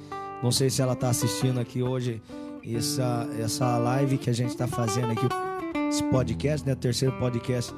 Não 0.42 0.52
sei 0.52 0.70
se 0.70 0.80
ela 0.80 0.94
tá 0.94 1.08
assistindo 1.10 1.58
aqui 1.58 1.82
hoje 1.82 2.22
essa, 2.64 3.28
essa 3.40 3.76
live 3.78 4.18
que 4.18 4.30
a 4.30 4.32
gente 4.32 4.56
tá 4.56 4.66
fazendo 4.68 5.10
aqui, 5.10 5.26
esse 5.88 6.02
podcast, 6.04 6.66
né? 6.66 6.72
O 6.72 6.76
terceiro 6.76 7.16
podcast 7.18 7.74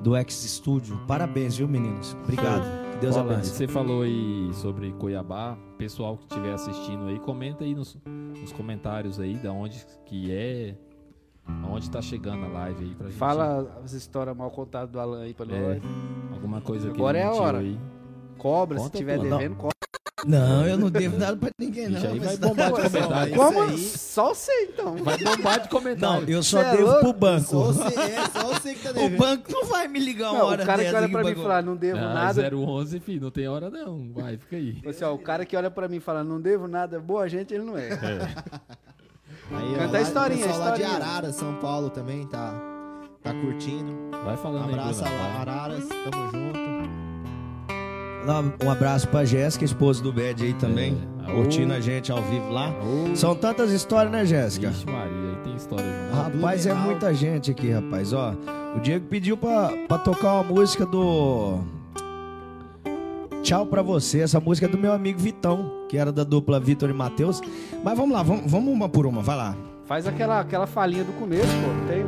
do 0.00 0.14
X 0.16 0.34
Studio. 0.44 0.98
Parabéns, 1.06 1.56
viu, 1.56 1.68
meninos? 1.68 2.16
Obrigado. 2.24 2.62
Que 2.92 2.98
Deus 2.98 3.16
Roland, 3.16 3.32
abençoe. 3.34 3.54
Você 3.56 3.68
falou 3.68 4.02
aí 4.02 4.50
sobre 4.54 4.92
Cuiabá. 4.92 5.56
Pessoal 5.78 6.16
que 6.16 6.24
estiver 6.24 6.52
assistindo 6.54 7.06
aí, 7.08 7.18
comenta 7.20 7.64
aí 7.64 7.74
nos, 7.74 7.98
nos 8.40 8.52
comentários 8.52 9.18
aí 9.18 9.34
da 9.34 9.52
onde 9.52 9.84
que 10.06 10.32
é, 10.32 10.74
aonde 11.64 11.90
tá 11.90 12.00
chegando 12.00 12.44
a 12.44 12.48
live 12.48 12.84
aí 12.84 12.94
pra 12.94 13.06
gente. 13.08 13.18
Fala 13.18 13.80
as 13.84 13.92
histórias 13.92 14.36
mal 14.36 14.50
contadas 14.50 14.90
do 14.90 15.00
Alan 15.00 15.22
aí 15.22 15.34
pra 15.34 15.46
É. 15.46 15.74
nós. 15.74 15.82
alguma 16.32 16.60
coisa 16.60 16.90
que 16.90 16.96
Agora 16.96 17.18
é 17.18 17.24
a 17.24 17.32
hora. 17.32 17.58
aí. 17.58 17.78
Cobra, 18.38 18.78
se 18.78 18.84
Conta 18.84 18.98
tiver 18.98 19.18
tudo. 19.18 19.30
devendo, 19.30 19.56
cobra. 19.56 19.73
Não, 20.26 20.66
eu 20.66 20.78
não 20.78 20.90
devo 20.90 21.18
nada 21.18 21.36
pra 21.36 21.50
ninguém, 21.58 21.88
não. 21.88 21.98
Ixi, 21.98 22.06
aí 22.06 22.18
vai 22.18 22.36
bombar 22.36 22.72
de 22.72 22.82
comentário. 22.82 23.32
ó, 23.34 23.36
Como? 23.36 23.62
aí- 23.62 23.78
Só 23.78 24.34
você, 24.34 24.52
então. 24.72 24.96
Vai 24.96 25.18
bombar 25.18 25.54
de 25.58 25.64
Não, 25.64 25.68
comentário. 25.68 26.30
eu 26.30 26.42
só 26.42 26.60
Cê 26.60 26.66
é 26.66 26.70
devo 26.72 26.82
louco? 26.86 27.00
pro 27.00 27.12
banco. 27.12 27.44
Só 27.46 27.62
você, 27.72 28.00
é, 28.00 28.24
só 28.32 28.44
você 28.48 28.74
que 28.74 28.82
tá 28.82 28.90
O 28.90 28.94
devendo. 28.94 29.18
banco 29.18 29.52
não 29.52 29.64
vai 29.66 29.88
me 29.88 29.98
ligar 29.98 30.30
uma 30.30 30.38
Não, 30.40 30.46
hora 30.46 30.62
o 30.62 30.66
cara 30.66 30.84
que 30.84 30.94
olha 30.94 31.08
pra 31.08 31.22
mim 31.24 31.30
e 31.30 31.34
falar, 31.34 31.62
não 31.62 31.76
devo 31.76 31.98
Ah, 31.98 32.14
nada. 32.14 32.56
011, 32.56 33.00
filho, 33.00 33.20
não 33.22 33.30
tem 33.30 33.48
hora 33.48 33.70
não. 33.70 34.12
Vai, 34.12 34.36
fica 34.38 34.56
aí. 34.56 34.80
Assim, 34.86 35.04
ó, 35.04 35.12
o 35.14 35.18
cara 35.18 35.44
que 35.44 35.56
olha 35.56 35.70
pra 35.70 35.88
mim 35.88 35.96
e 35.96 36.00
fala, 36.00 36.24
não 36.24 36.40
devo 36.40 36.66
nada, 36.66 36.98
boa 37.00 37.28
gente, 37.28 37.52
ele 37.54 37.64
não 37.64 37.76
é. 37.76 37.90
Aí, 39.50 39.74
ó, 39.74 39.78
Canta 39.78 39.84
a 39.84 39.90
lá- 39.92 40.00
historinha, 40.00 40.44
O 40.44 40.48
pessoal 40.48 40.68
lá 40.68 40.74
de 40.74 40.82
historinha. 40.82 41.06
Araras, 41.08 41.34
São 41.36 41.54
Paulo 41.56 41.90
também 41.90 42.26
tá, 42.26 42.54
tá 43.22 43.34
curtindo. 43.34 43.92
Vai 44.24 44.36
falando 44.36 44.68
aí, 44.68 44.74
Abraça 44.74 45.04
lá, 45.04 45.10
vai. 45.10 45.36
Araras, 45.40 45.84
tamo 45.88 46.30
junto. 46.32 46.63
Um 48.64 48.70
abraço 48.70 49.06
pra 49.08 49.24
Jéssica, 49.24 49.64
esposa 49.64 50.02
do 50.02 50.12
Bad 50.12 50.42
aí 50.42 50.54
também. 50.54 50.96
É. 51.26 51.32
Curtindo 51.32 51.72
a 51.72 51.80
gente 51.80 52.10
ao 52.10 52.22
vivo 52.22 52.50
lá. 52.50 52.72
São 53.14 53.34
tantas 53.34 53.70
histórias, 53.70 54.12
né, 54.12 54.24
Jéssica? 54.24 54.70
Vixe 54.70 54.86
Maria, 54.86 55.30
aí 55.30 55.36
tem 55.44 55.54
história 55.54 55.84
junto. 55.84 56.16
Rapaz, 56.16 56.66
é 56.66 56.74
muita 56.74 57.12
gente 57.14 57.50
aqui, 57.50 57.70
rapaz. 57.70 58.12
Ó, 58.12 58.34
o 58.76 58.80
Diego 58.80 59.06
pediu 59.06 59.36
pra, 59.36 59.70
pra 59.88 59.98
tocar 59.98 60.34
uma 60.34 60.42
música 60.44 60.86
do. 60.86 61.58
Tchau 63.42 63.66
pra 63.66 63.82
você. 63.82 64.20
Essa 64.20 64.40
música 64.40 64.66
é 64.66 64.70
do 64.70 64.78
meu 64.78 64.92
amigo 64.92 65.18
Vitão, 65.18 65.70
que 65.88 65.98
era 65.98 66.10
da 66.10 66.24
dupla 66.24 66.58
Vitor 66.58 66.88
e 66.88 66.94
Matheus. 66.94 67.42
Mas 67.82 67.96
vamos 67.96 68.14
lá, 68.14 68.22
vamos, 68.22 68.50
vamos 68.50 68.72
uma 68.72 68.88
por 68.88 69.06
uma, 69.06 69.20
vai 69.22 69.36
lá. 69.36 69.54
Faz 69.84 70.06
aquela, 70.06 70.40
aquela 70.40 70.66
falinha 70.66 71.04
do 71.04 71.12
começo, 71.12 71.46
pô, 71.46 71.68
não 71.68 71.86
tem? 71.86 72.04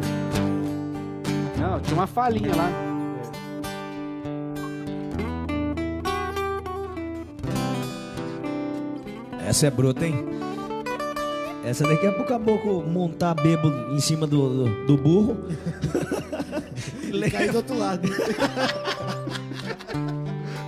Não, 1.61 1.81
tinha 1.81 1.95
uma 1.95 2.07
falinha 2.07 2.55
lá. 2.57 2.96
Essa 9.47 9.69
é 9.69 9.71
bruta, 9.71 10.05
hein? 10.05 10.27
Essa 11.65 11.87
daqui 11.87 12.05
é 12.05 12.11
pro 12.11 12.25
caboclo 12.25 12.85
montar 12.85 13.35
bêbado 13.35 13.95
em 13.95 14.01
cima 14.01 14.27
do, 14.27 14.67
do, 14.67 14.87
do 14.87 14.97
burro. 14.97 15.37
Ele 17.09 17.31
caiu 17.31 17.53
do 17.53 17.59
outro 17.59 17.79
lado. 17.79 18.09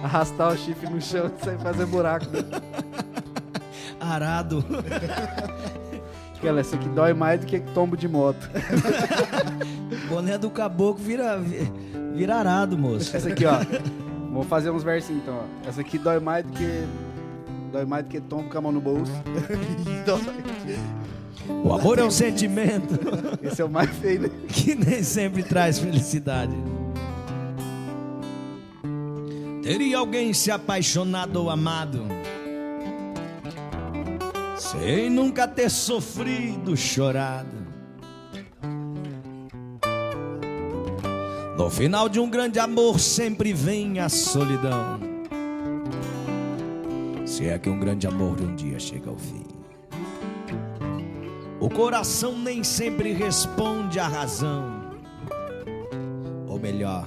Arrastar 0.02 0.52
o 0.52 0.56
chifre 0.56 0.88
no 0.88 1.00
chão 1.00 1.26
e 1.26 1.44
sair 1.44 1.58
fazer 1.58 1.86
buraco. 1.86 2.26
Arado. 4.00 4.64
Aquela, 6.36 6.60
essa 6.60 6.76
aqui 6.76 6.88
dói 6.90 7.12
mais 7.12 7.40
do 7.40 7.46
que 7.46 7.58
tombo 7.58 7.96
de 7.96 8.06
moto. 8.06 8.48
Boné 10.08 10.38
do 10.38 10.50
caboclo 10.50 11.02
vira, 11.02 11.36
vira 12.14 12.36
arado, 12.36 12.78
moço. 12.78 13.16
Essa 13.16 13.28
aqui, 13.28 13.44
ó. 13.44 13.58
Vou 14.32 14.44
fazer 14.44 14.70
uns 14.70 14.84
versinhos 14.84 15.22
então, 15.22 15.34
ó. 15.34 15.68
Essa 15.68 15.80
aqui 15.80 15.98
dói 15.98 16.20
mais 16.20 16.46
do 16.46 16.52
que. 16.52 16.86
Dói 17.72 17.84
mais 17.84 18.04
do 18.04 18.08
que 18.08 18.20
tombo 18.20 18.48
com 18.48 18.58
a 18.58 18.60
mão 18.60 18.72
no 18.72 18.80
bolso. 18.80 19.12
O 21.64 21.72
amor 21.72 21.98
é 21.98 22.04
um 22.04 22.10
sentimento 22.10 22.98
Esse 23.42 23.62
é 23.62 23.64
o 23.64 23.70
mais 23.70 23.88
feio, 23.96 24.22
né? 24.22 24.30
que 24.48 24.74
nem 24.74 25.02
sempre 25.02 25.42
traz 25.42 25.78
felicidade. 25.78 26.52
Teria 29.62 29.96
alguém 29.96 30.34
se 30.34 30.50
apaixonado 30.50 31.36
ou 31.36 31.48
amado 31.48 32.06
sem 34.58 35.08
nunca 35.08 35.48
ter 35.48 35.70
sofrido, 35.70 36.76
chorado. 36.76 37.56
No 41.56 41.70
final 41.70 42.08
de 42.08 42.20
um 42.20 42.28
grande 42.28 42.58
amor 42.58 43.00
sempre 43.00 43.52
vem 43.52 43.98
a 43.98 44.08
solidão. 44.08 45.07
Se 47.38 47.46
é 47.46 47.56
que 47.56 47.70
um 47.70 47.78
grande 47.78 48.04
amor 48.04 48.40
um 48.40 48.56
dia 48.56 48.80
chega 48.80 49.10
ao 49.10 49.16
fim. 49.16 49.44
O 51.60 51.70
coração 51.70 52.36
nem 52.36 52.64
sempre 52.64 53.12
responde 53.12 54.00
à 54.00 54.08
razão. 54.08 54.90
Ou 56.48 56.58
melhor, 56.58 57.06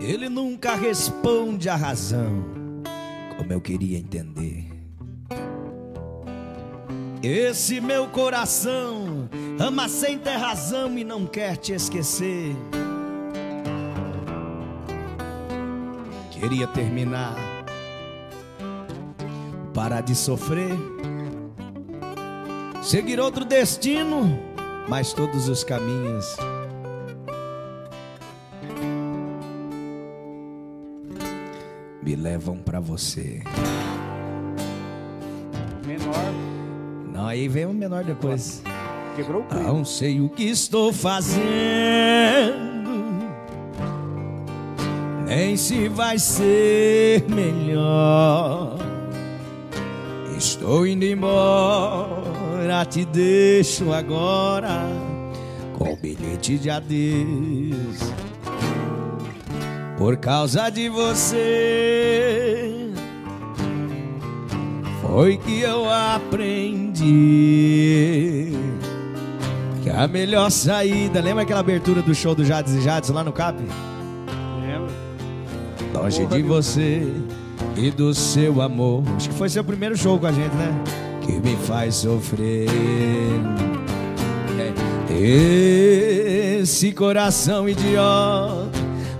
ele 0.00 0.26
nunca 0.30 0.74
responde 0.74 1.68
à 1.68 1.76
razão, 1.76 2.44
como 3.36 3.52
eu 3.52 3.60
queria 3.60 3.98
entender. 3.98 4.64
Esse 7.22 7.78
meu 7.78 8.08
coração 8.08 9.28
ama 9.60 9.86
sem 9.86 10.18
ter 10.18 10.38
razão 10.38 10.96
e 10.96 11.04
não 11.04 11.26
quer 11.26 11.58
te 11.58 11.74
esquecer. 11.74 12.56
Queria 16.30 16.66
terminar, 16.68 17.51
parar 19.72 20.02
de 20.02 20.14
sofrer 20.14 20.76
seguir 22.82 23.20
outro 23.20 23.44
destino, 23.44 24.38
mas 24.88 25.12
todos 25.12 25.48
os 25.48 25.62
caminhos 25.62 26.36
me 32.02 32.16
levam 32.16 32.58
pra 32.58 32.80
você. 32.80 33.42
Menor. 35.86 36.12
Não, 37.12 37.26
aí 37.26 37.46
vem 37.48 37.66
o 37.66 37.72
menor 37.72 38.04
depois. 38.04 38.62
Quebrou 39.14 39.46
o. 39.48 39.54
Não 39.54 39.84
sei 39.84 40.20
o 40.20 40.28
que 40.28 40.44
estou 40.44 40.92
fazendo, 40.92 41.42
nem 45.26 45.56
se 45.56 45.88
vai 45.88 46.18
ser 46.18 47.24
melhor. 47.28 48.91
Estou 50.44 50.84
indo 50.84 51.04
embora, 51.04 52.84
te 52.84 53.04
deixo 53.04 53.92
agora 53.92 54.88
com 55.78 55.92
o 55.92 55.96
bilhete 55.96 56.58
de 56.58 56.68
adeus. 56.68 58.12
Por 59.96 60.16
causa 60.16 60.68
de 60.68 60.88
você, 60.88 61.38
foi 65.00 65.36
que 65.36 65.60
eu 65.60 65.88
aprendi 65.88 67.12
que 69.84 69.90
a 69.90 70.08
melhor 70.08 70.50
saída. 70.50 71.20
Lembra 71.20 71.44
aquela 71.44 71.60
abertura 71.60 72.02
do 72.02 72.12
show 72.16 72.34
do 72.34 72.44
Jades 72.44 72.74
e 72.74 72.80
Jades 72.80 73.10
lá 73.10 73.22
no 73.22 73.30
CAP? 73.32 73.60
Lembra? 74.60 74.90
Longe 76.02 76.22
Porra 76.22 76.36
de 76.36 76.42
de- 76.42 76.48
você 76.48 77.06
e 77.76 77.90
do 77.90 78.14
seu 78.14 78.60
amor. 78.60 79.02
Acho 79.16 79.28
que 79.28 79.34
foi 79.34 79.48
seu 79.48 79.64
primeiro 79.64 79.96
show 79.96 80.18
com 80.18 80.26
a 80.26 80.32
gente, 80.32 80.54
né? 80.54 80.72
Que 81.22 81.32
me 81.32 81.56
faz 81.56 81.96
sofrer. 81.96 82.68
Esse 85.10 86.92
coração 86.92 87.68
idiota 87.68 88.70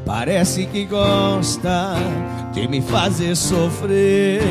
parece 0.05 0.67
que 0.67 0.85
gosta 0.85 1.95
de 2.53 2.67
me 2.67 2.81
fazer 2.81 3.37
sofrer. 3.37 4.43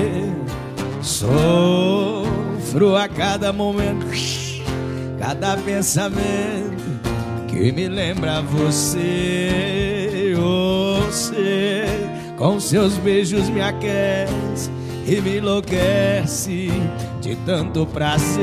Sofro 1.01 2.95
a 2.95 3.07
cada 3.07 3.51
momento, 3.51 4.05
cada 5.19 5.57
pensamento 5.57 6.81
que 7.47 7.71
me 7.71 7.87
lembra 7.87 8.41
você. 8.41 9.81
Você 11.11 12.00
com 12.41 12.59
seus 12.59 12.97
beijos 12.97 13.47
me 13.49 13.61
aquece 13.61 14.71
e 15.05 15.21
me 15.21 15.37
enlouquece 15.37 16.71
de 17.21 17.35
tanto 17.45 17.85
prazer. 17.85 18.41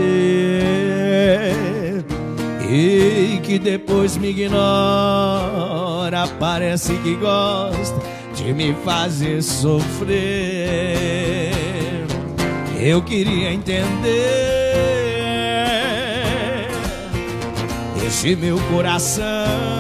E 2.71 3.41
que 3.43 3.59
depois 3.59 4.17
me 4.17 4.29
ignora, 4.29 6.29
parece 6.39 6.95
que 6.99 7.17
gosta 7.17 8.01
de 8.37 8.53
me 8.53 8.73
fazer 8.85 9.43
sofrer. 9.43 10.13
Eu 12.79 13.03
queria 13.03 13.53
entender 13.53 13.89
este 18.07 18.37
meu 18.37 18.61
coração 18.71 19.78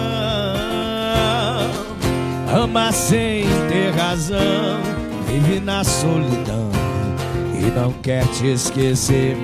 ama 2.55 2.91
sem 2.93 3.45
ter 3.69 3.91
razão, 3.91 4.81
vive 5.27 5.61
na 5.61 5.85
solidão 5.85 6.71
e 7.55 7.67
não 7.79 7.93
quer 7.93 8.27
te 8.29 8.47
esquecer. 8.53 9.37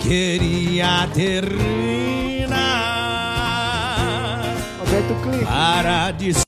Queria 0.00 1.08
terminar 1.14 1.84
para 5.44 6.10
de 6.10 6.32
ser, 6.34 6.44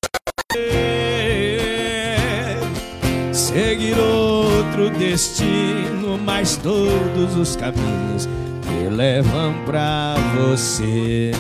seguir 3.33 3.97
outro 3.99 4.91
destino, 4.99 6.19
mas 6.19 6.57
todos 6.57 7.37
os 7.37 7.57
caminhos 7.57 8.29
me 8.67 8.89
levam 8.91 9.55
pra 9.65 10.17
você. 10.37 11.33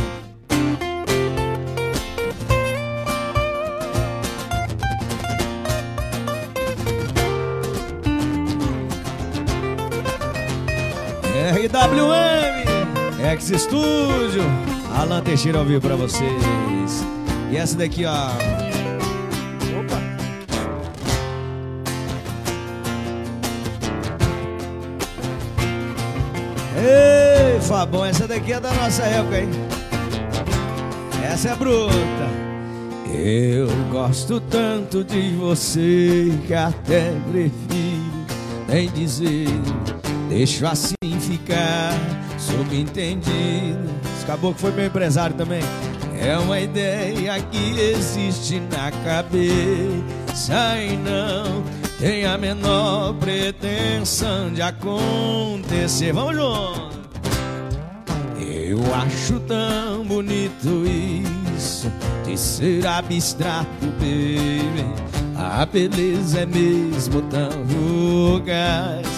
RWM, 11.66 13.20
X 13.32 13.52
Studio, 13.62 14.44
Alan 14.96 15.20
Teixeira 15.20 15.58
ao 15.58 15.64
vivo 15.64 15.80
pra 15.80 15.96
vocês. 15.96 17.04
E 17.50 17.56
essa 17.56 17.76
daqui, 17.76 18.04
ó. 18.04 18.28
Opa. 19.80 20.00
Ei, 26.78 27.60
Fabão, 27.62 28.06
essa 28.06 28.28
daqui 28.28 28.52
é 28.52 28.60
da 28.60 28.72
nossa 28.72 29.02
época, 29.02 29.40
hein? 29.40 29.48
Essa 31.28 31.48
é 31.48 31.56
bruta. 31.56 31.96
Eu 33.12 33.66
gosto 33.90 34.40
tanto 34.40 35.02
de 35.02 35.34
você 35.34 36.32
que 36.46 36.54
até 36.54 37.12
prefiro 37.32 38.06
nem 38.68 38.88
dizer. 38.90 39.48
Deixo 40.28 40.66
assim 40.66 40.94
ficar 41.20 41.92
subentendido. 42.38 43.88
Esse 44.16 44.26
caboclo 44.26 44.58
foi 44.58 44.72
meu 44.72 44.86
empresário 44.86 45.36
também. 45.36 45.62
É 46.18 46.36
uma 46.38 46.58
ideia 46.58 47.40
que 47.40 47.78
existe 47.78 48.60
na 48.60 48.90
cabeça 49.04 50.78
e 50.80 50.96
não 50.96 51.62
tem 51.98 52.24
a 52.24 52.36
menor 52.36 53.14
pretensão 53.14 54.52
de 54.52 54.62
acontecer. 54.62 56.12
Vamos 56.12 56.34
junto! 56.34 56.96
Eu 58.38 58.80
acho 58.94 59.38
tão 59.40 60.04
bonito 60.04 60.84
isso 61.56 61.90
de 62.24 62.36
ser 62.36 62.86
abstrato, 62.86 63.86
baby. 63.98 64.84
A 65.36 65.64
beleza 65.64 66.40
é 66.40 66.46
mesmo 66.46 67.22
tão 67.22 67.50
fugaz 67.68 69.15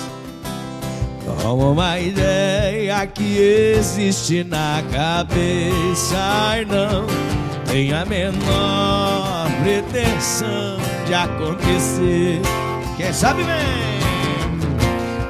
como 1.42 1.72
uma 1.72 1.98
ideia 1.98 3.06
que 3.06 3.38
existe 3.76 4.44
na 4.44 4.82
cabeça 4.92 6.16
e 6.60 6.64
não 6.64 7.06
tem 7.66 7.92
a 7.92 8.04
menor 8.04 9.48
pretensão 9.62 10.78
de 11.06 11.14
acontecer. 11.14 12.40
Quem 12.96 13.12
sabe 13.12 13.44
bem? 13.44 13.98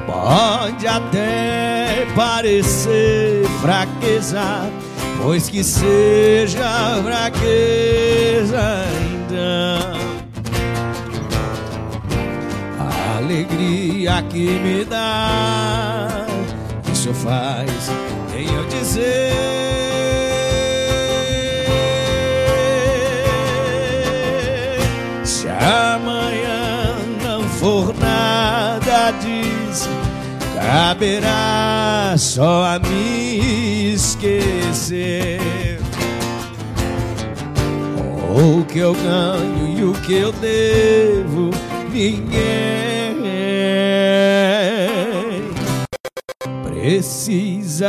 Pode 0.05 0.87
até 0.87 2.05
parecer 2.15 3.45
fraqueza, 3.61 4.69
pois 5.21 5.49
que 5.49 5.63
seja 5.63 7.01
fraqueza 7.03 8.83
então. 9.13 9.78
Alegria 13.29 14.23
que 14.27 14.59
me 14.59 14.83
dá, 14.83 16.25
isso 16.91 17.13
faz 17.13 17.91
em 18.35 18.51
eu 18.55 18.65
dizer. 18.65 19.29
Se 25.23 25.47
amanhã 25.47 26.97
não 27.23 27.43
for 27.43 27.93
nada 27.99 29.11
disso, 29.11 29.89
caberá 30.55 32.15
só 32.17 32.65
a 32.65 32.79
mim 32.79 33.93
esquecer. 33.93 35.39
O 38.31 38.65
que 38.65 38.79
eu 38.79 38.93
ganho 38.93 39.77
e 39.77 39.83
o 39.83 39.93
que 40.01 40.13
eu 40.13 40.31
devo, 40.31 41.51
ninguém 41.91 42.98
precisa 46.89 47.87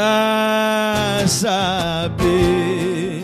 saber. 1.26 3.22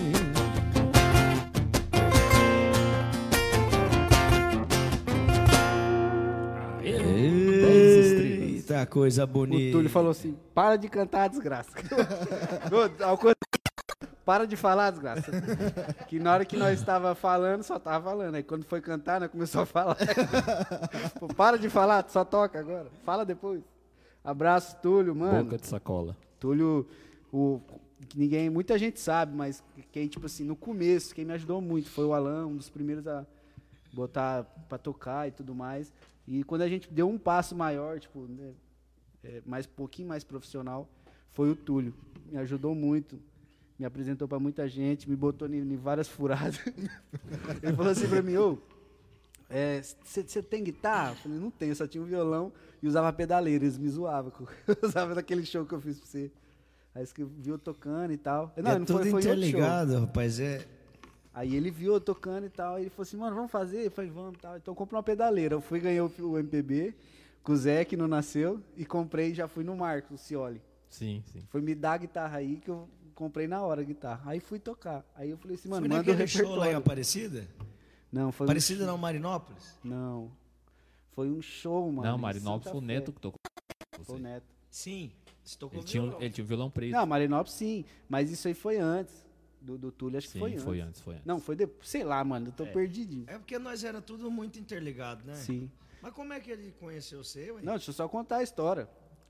Eita 6.83 8.87
coisa 8.87 9.25
O 9.25 9.27
bonita. 9.27 9.77
Túlio 9.77 9.91
falou 9.91 10.13
assim: 10.13 10.35
para 10.55 10.77
de 10.77 10.89
cantar, 10.89 11.29
desgraça. 11.29 11.73
Para 14.25 14.45
de 14.45 14.57
falar, 14.57 14.91
desgraça. 14.91 15.31
Que 16.09 16.19
na 16.19 16.33
hora 16.33 16.45
que 16.45 16.57
nós 16.57 16.81
estava 16.81 17.15
falando, 17.15 17.63
só 17.63 17.79
tava 17.79 18.11
falando. 18.11 18.35
Aí 18.35 18.43
quando 18.43 18.65
foi 18.65 18.81
cantar, 18.81 19.21
nós 19.21 19.31
começou 19.31 19.63
a 19.63 19.67
falar. 19.67 19.97
Pô, 21.21 21.29
para 21.29 21.57
de 21.57 21.71
falar, 21.71 22.05
só 22.09 22.25
toca 22.25 22.59
agora. 22.59 22.89
Fala 23.05 23.25
depois. 23.25 23.63
Abraço, 24.27 24.77
Túlio, 24.83 25.15
mano. 25.15 25.45
Boca 25.45 25.57
de 25.57 25.69
sacola. 25.69 26.17
Túlio, 26.41 26.85
o, 27.33 27.61
ninguém, 28.13 28.51
muita 28.51 28.77
gente 28.77 28.99
sabe, 28.99 29.33
mas 29.37 29.63
quem, 29.93 30.09
tipo 30.09 30.27
assim, 30.27 30.43
no 30.43 30.57
começo, 30.57 31.15
quem 31.15 31.25
me 31.25 31.33
ajudou 31.35 31.61
muito 31.61 31.89
foi 31.89 32.05
o 32.05 32.13
Alan, 32.13 32.49
um 32.49 32.57
dos 32.57 32.69
primeiros 32.69 33.07
a 33.07 33.25
botar 33.93 34.43
pra 34.69 34.79
tocar 34.79 35.29
e 35.29 35.31
tudo 35.31 35.55
mais. 35.55 35.93
E 36.27 36.43
quando 36.43 36.63
a 36.63 36.69
gente 36.69 36.93
deu 36.93 37.09
um 37.09 37.17
passo 37.17 37.55
maior, 37.55 38.01
tipo, 38.01 38.27
né, 38.27 38.53
é, 39.23 39.43
mais 39.47 39.65
um 39.65 39.71
pouquinho 39.71 40.09
mais 40.09 40.25
profissional, 40.25 40.89
foi 41.31 41.49
o 41.49 41.55
Túlio. 41.55 41.95
Me 42.29 42.37
ajudou 42.39 42.75
muito, 42.75 43.21
me 43.79 43.87
apresentou 43.87 44.27
pra 44.27 44.41
muita 44.41 44.69
gente, 44.69 45.09
me 45.09 45.15
botou 45.15 45.47
em, 45.49 45.59
em 45.59 45.77
várias 45.77 46.09
furadas. 46.09 46.59
Ele 47.63 47.77
falou 47.77 47.93
assim 47.93 48.09
pra 48.09 48.23
mim, 48.23 48.37
ô, 48.39 48.59
você 50.03 50.43
tem 50.43 50.65
guitarra? 50.65 51.13
Eu 51.13 51.17
falei, 51.17 51.39
não 51.39 51.51
tenho, 51.53 51.77
só 51.77 51.87
tinha 51.87 52.03
um 52.03 52.07
violão 52.07 52.53
e 52.83 52.87
usava 52.87 53.13
pedaleira, 53.13 53.65
eles 53.65 53.79
me 53.79 53.89
zoavam. 53.89 54.33
Eu 54.67 54.77
usava 54.83 55.15
naquele 55.15 55.45
show 55.45 55.65
que 55.65 55.75
eu 55.75 55.81
fiz 55.81 55.99
pra 55.99 56.07
você. 56.07 56.31
Aí 56.95 57.01
eles 57.01 57.13
que 57.13 57.25
viu 57.25 57.55
eu 57.55 57.59
tocando 57.59 58.13
e 58.13 58.17
tal. 58.17 58.53
Não, 58.57 58.71
é 58.71 58.79
não 58.79 58.87
tudo 58.87 59.01
foi, 59.01 59.11
foi 59.11 59.21
interligado, 59.21 60.01
rapaz. 60.01 60.41
É, 60.41 60.67
Aí 61.37 61.55
ele 61.55 61.71
viu 61.71 61.93
eu 61.93 62.01
tocando 62.01 62.47
e 62.47 62.49
tal, 62.49 62.79
e 62.79 62.85
ele 62.85 62.89
falou 62.89 63.03
assim, 63.03 63.19
mano, 63.19 63.37
vamos 63.37 63.51
fazer? 63.51 63.85
Eu 63.85 63.91
falei, 63.91 64.11
vamos 64.11 64.39
e 64.39 64.41
tal. 64.41 64.57
Então 64.57 64.75
comprei 64.75 64.97
uma 64.97 65.03
pedaleira. 65.03 65.55
Eu 65.55 65.61
fui 65.61 65.79
ganhei 65.79 66.01
o, 66.01 66.39
MPB 66.39 66.95
com 67.43 67.53
o 67.53 67.57
Zé, 67.57 67.85
que 67.85 67.95
não 67.95 68.09
nasceu, 68.09 68.59
e 68.75 68.87
comprei, 68.87 69.35
já 69.35 69.47
fui 69.47 69.63
no 69.63 69.77
Marcos, 69.77 70.19
o 70.19 70.25
Cioli. 70.25 70.63
Sim, 70.89 71.23
sim. 71.27 71.43
Foi 71.51 71.61
me 71.61 71.75
dar 71.75 71.93
a 71.93 71.97
guitarra 71.99 72.39
aí, 72.39 72.57
que 72.57 72.71
eu 72.71 72.89
comprei 73.15 73.47
na 73.47 73.61
hora 73.61 73.83
a 73.83 73.85
guitarra. 73.85 74.23
Aí 74.25 74.41
fui 74.41 74.59
tocar. 74.59 75.05
Aí 75.15 75.29
eu 75.29 75.37
falei 75.37 75.57
assim, 75.57 75.69
mano, 75.69 75.87
foi 75.87 75.89
manda 75.91 76.11
o 76.11 76.15
naquele 76.15 76.27
show 76.27 76.43
lá 76.43 76.47
em 76.47 76.53
repertório. 76.53 76.79
Aparecida? 76.79 77.47
Não, 78.11 78.33
foi 78.33 78.47
um 78.47 78.49
Aparecida 78.49 78.87
não, 78.87 78.97
Marinópolis? 78.97 79.79
Não. 79.85 80.31
Foi 81.17 81.31
um 81.31 81.41
show, 81.41 81.91
mano. 81.91 82.11
Não, 82.11 82.19
Marinópolis 82.19 82.71
foi 82.71 82.79
o. 82.79 82.85
Neto 82.85 83.11
que 83.11 83.21
tocou. 83.21 83.41
Foi 84.03 84.17
o 84.17 84.19
Neto. 84.19 84.45
Sim. 84.69 85.11
Você 85.43 85.57
tocou 85.59 85.79
Ele 85.79 85.87
tinha, 85.87 86.03
um, 86.03 86.07
violão. 86.09 86.23
ele 86.23 86.31
tinha 86.35 86.45
um 86.45 86.49
violão 86.49 86.71
preto. 86.71 86.93
Não, 86.93 87.07
Marinópolis 87.07 87.53
sim, 87.55 87.85
mas 88.07 88.31
isso 88.31 88.47
aí 88.49 88.53
foi 88.53 88.77
antes 88.77 89.25
do, 89.63 89.79
do 89.79 89.91
Túlio, 89.91 90.19
acho 90.19 90.27
que 90.27 90.35
Sim, 90.35 90.39
foi 90.41 90.53
antes. 90.53 90.65
foi 90.65 90.81
antes, 90.81 91.01
foi 91.01 91.15
antes. 91.15 91.25
Não, 91.27 91.41
foi 91.41 91.57
depois. 91.57 91.89
Sei 91.89 92.05
lá, 92.05 92.23
mano, 92.23 92.49
eu 92.49 92.53
tô 92.53 92.67
perdidinho. 92.67 93.25
É 93.29 93.39
porque 93.39 93.59
nós 93.59 93.83
era 93.83 94.03
tudo 94.03 94.31
muito 94.31 94.59
interligado, 94.59 95.25
né? 95.25 95.35
Sim. 95.35 95.71
Mas 96.03 96.13
como 96.13 96.35
é 96.35 96.41
que 96.41 96.51
ele 96.51 96.73
conheceu 96.79 97.25
você, 97.25 97.51
ué? 97.51 97.63
Não, 97.63 97.73
deixa 97.77 97.91
eu 97.91 97.95
só 97.95 98.07
contar 98.07 98.37
a 98.39 98.43
história. 98.43 98.87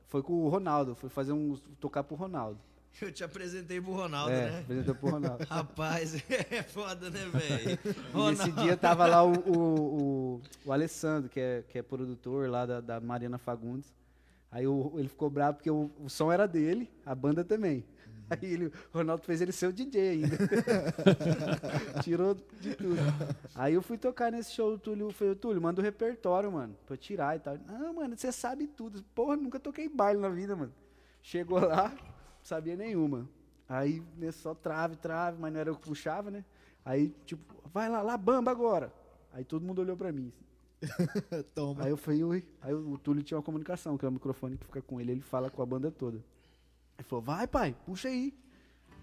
Foi 0.09 0.23
com 0.23 0.33
o 0.33 0.49
Ronaldo, 0.49 0.97
foi 0.97 1.09
fazer 1.09 1.33
um. 1.33 1.57
tocar 1.79 2.03
pro 2.03 2.17
Ronaldo. 2.17 2.59
Eu 3.02 3.12
te 3.12 3.23
apresentei 3.24 3.81
pro 3.81 3.93
Ronaldo, 3.93 4.31
é, 4.32 4.51
né? 4.51 4.59
apresentou 4.60 4.94
pro 4.94 5.10
Ronaldo. 5.10 5.44
Rapaz, 5.51 6.14
é 6.31 6.62
foda, 6.62 7.10
né, 7.10 7.27
velho? 7.27 7.78
Nesse 8.31 8.51
dia 8.52 8.77
tava 8.77 9.06
lá 9.06 9.23
o, 9.24 9.32
o, 9.32 9.59
o, 9.59 10.43
o 10.64 10.73
Alessandro, 10.73 11.28
que 11.28 11.40
é, 11.40 11.62
que 11.68 11.78
é 11.78 11.82
produtor 11.82 12.48
lá 12.48 12.64
da, 12.64 12.81
da 12.81 13.01
Mariana 13.01 13.39
Fagundes. 13.39 13.94
Aí 14.51 14.66
o- 14.66 14.93
ele 14.97 15.09
ficou 15.09 15.28
bravo 15.28 15.56
porque 15.59 15.70
o, 15.70 15.90
o 16.02 16.09
som 16.09 16.32
era 16.32 16.47
dele, 16.48 16.90
a 17.05 17.14
banda 17.14 17.44
também. 17.44 17.85
Aí 18.28 18.39
ele, 18.43 18.66
o 18.66 18.73
Ronaldo 18.93 19.23
fez 19.24 19.40
ele 19.40 19.52
ser 19.52 19.68
o 19.68 19.73
DJ 19.73 20.09
ainda. 20.10 20.36
Tirou 22.02 22.35
de 22.60 22.74
tudo. 22.74 22.97
Aí 23.55 23.74
eu 23.74 23.82
fui 23.82 23.97
tocar 23.97 24.32
nesse 24.32 24.52
show 24.52 24.73
do 24.73 24.78
Túlio. 24.78 25.10
Falei, 25.12 25.35
Túlio, 25.36 25.62
manda 25.62 25.81
o 25.81 25.85
repertório, 25.85 26.51
mano, 26.51 26.77
pra 26.86 26.94
eu 26.94 26.98
tirar 26.98 27.36
e 27.36 27.39
tal. 27.39 27.56
Ah, 27.68 27.93
mano, 27.93 28.16
você 28.16 28.32
sabe 28.32 28.66
tudo. 28.66 29.02
Porra, 29.14 29.36
nunca 29.36 29.60
toquei 29.60 29.89
baile 29.89 30.20
na 30.20 30.28
vida, 30.28 30.56
mano. 30.56 30.73
Chegou 31.23 31.60
lá, 31.60 31.89
não 31.90 32.15
sabia 32.47 32.77
nenhuma. 32.77 33.28
Aí, 33.68 34.02
né, 34.16 34.31
só 34.31 34.55
trave, 34.55 34.97
trave, 34.97 35.39
mas 35.40 35.52
não 35.52 35.60
era 35.60 35.70
eu 35.70 35.74
que 35.74 35.89
puxava, 35.89 36.31
né? 36.31 36.44
Aí, 36.85 37.12
tipo, 37.24 37.43
vai 37.73 37.89
lá, 37.89 38.01
lá, 38.01 38.16
bamba 38.16 38.51
agora. 38.51 38.93
Aí 39.32 39.44
todo 39.44 39.64
mundo 39.64 39.81
olhou 39.81 39.97
pra 39.97 40.12
mim. 40.12 40.32
assim. 40.81 41.43
Toma. 41.55 41.85
Aí 41.85 41.90
eu 41.90 41.97
falei, 41.97 42.23
ui. 42.23 42.44
Aí 42.62 42.73
o 42.73 42.97
Túlio 42.98 43.24
tinha 43.24 43.36
uma 43.36 43.43
comunicação, 43.43 43.98
que 43.98 44.06
é 44.06 44.09
o 44.09 44.12
microfone 44.12 44.56
que 44.56 44.64
fica 44.64 44.81
com 44.81 45.01
ele, 45.01 45.12
ele 45.12 45.20
fala 45.20 45.51
com 45.51 45.60
a 45.60 45.66
banda 45.66 45.90
toda. 45.90 46.18
Ele 46.98 47.09
falou, 47.09 47.24
vai, 47.24 47.47
pai, 47.47 47.77
puxa 47.85 48.09
aí. 48.09 48.32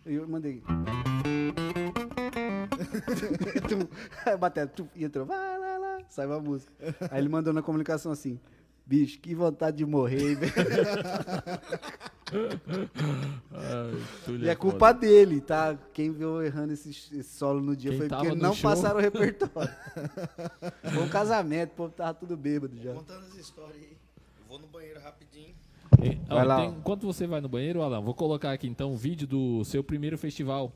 Aí 0.06 0.16
eu 0.16 0.28
mandei. 0.28 0.64
Bateu, 4.40 4.68
tu, 4.68 4.90
e 4.96 5.04
entrou, 5.04 5.26
vai 5.26 5.60
lá, 5.60 5.78
lá, 5.78 6.00
saiu 6.10 6.34
a 6.34 6.40
música. 6.40 6.74
Aí 7.12 7.20
ele 7.20 7.30
mandou 7.30 7.54
na 7.54 7.62
comunicação 7.62 8.12
assim, 8.12 8.40
bicho, 8.86 9.20
que 9.20 9.36
vontade 9.36 9.78
de 9.78 9.86
morrer, 9.86 10.36
velho. 10.36 10.54
Ai, 13.52 13.92
E 14.30 14.36
é 14.36 14.40
foda. 14.40 14.56
culpa 14.56 14.92
dele, 14.94 15.42
tá? 15.42 15.78
Quem 15.94 16.12
viu 16.12 16.42
errando 16.44 16.74
esse, 16.74 16.90
esse 16.90 17.24
solo 17.24 17.62
no 17.62 17.76
dia 17.76 17.92
Quem 17.92 18.00
foi 18.00 18.10
porque 18.10 18.36
não 18.36 18.54
show. 18.54 18.70
passaram 18.70 18.98
o 18.98 19.02
repertório. 19.02 19.74
foi 20.94 21.04
um 21.04 21.10
casamento, 21.10 21.72
o 21.72 21.76
povo 21.76 21.94
tava 21.94 22.14
tudo 22.14 22.36
bêbado 22.38 22.76
já. 22.82 22.94
Contando 22.94 23.26
as 23.26 23.36
histórias 23.36 23.76
aí. 23.78 23.98
Eu 24.40 24.46
vou 24.48 24.60
no 24.60 24.68
banheiro 24.68 25.00
rapidinho. 25.02 25.54
Ei, 26.02 26.20
Vai 26.28 26.38
ó, 26.40 26.44
lá, 26.44 26.56
tem- 26.62 26.70
enquanto 26.72 27.06
você 27.06 27.28
vai 27.28 27.40
no 27.42 27.48
banheiro, 27.50 27.82
Alan, 27.82 28.02
vou 28.02 28.14
colocar 28.14 28.52
aqui 28.52 28.68
então 28.68 28.94
o 28.94 28.98
vídeo 28.98 29.28
do 29.28 29.64
seu 29.64 29.84
primeiro 29.84 30.18
festival 30.18 30.72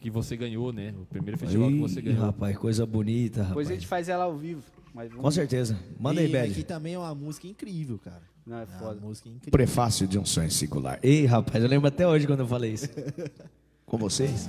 que 0.00 0.10
você 0.10 0.36
ganhou, 0.36 0.72
né? 0.72 0.94
O 1.00 1.06
primeiro 1.06 1.38
festival 1.38 1.68
que 1.68 1.78
você 1.78 2.00
Ih, 2.00 2.02
ganhou. 2.02 2.22
rapaz, 2.22 2.56
coisa 2.56 2.84
bonita, 2.86 3.38
rapaz. 3.40 3.48
Depois 3.50 3.70
a 3.70 3.74
gente 3.74 3.86
faz 3.86 4.08
ela 4.08 4.24
ao 4.24 4.36
vivo. 4.36 4.62
Mas 4.94 5.10
Com 5.10 5.16
vamos... 5.18 5.34
certeza. 5.34 5.78
Manda 5.98 6.20
aí, 6.20 6.28
E 6.28 6.32
Bad. 6.32 6.50
aqui 6.52 6.62
também 6.62 6.94
é 6.94 6.98
uma 6.98 7.14
música 7.14 7.46
incrível, 7.46 7.98
cara. 7.98 8.22
Não, 8.46 8.58
é 8.58 8.62
É 8.62 8.64
uma 8.66 8.78
foda. 8.78 9.00
música 9.00 9.28
incrível. 9.28 9.50
Prefácio 9.50 10.06
de 10.06 10.18
um 10.18 10.24
sonho 10.24 10.50
singular. 10.50 10.98
Ei, 11.02 11.26
rapaz, 11.26 11.62
eu 11.62 11.68
lembro 11.68 11.86
até 11.88 12.06
hoje 12.06 12.26
quando 12.26 12.40
eu 12.40 12.46
falei 12.48 12.72
isso. 12.72 12.88
Com 13.86 13.96
vocês, 13.96 14.46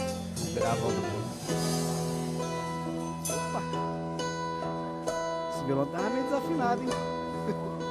Grava 0.54 0.86
o 0.86 0.90
Opa! 3.24 3.62
Esse 5.56 5.66
violão 5.66 5.86
tava 5.88 6.10
meio 6.10 6.24
desafinado, 6.26 6.82
hein? 6.84 6.90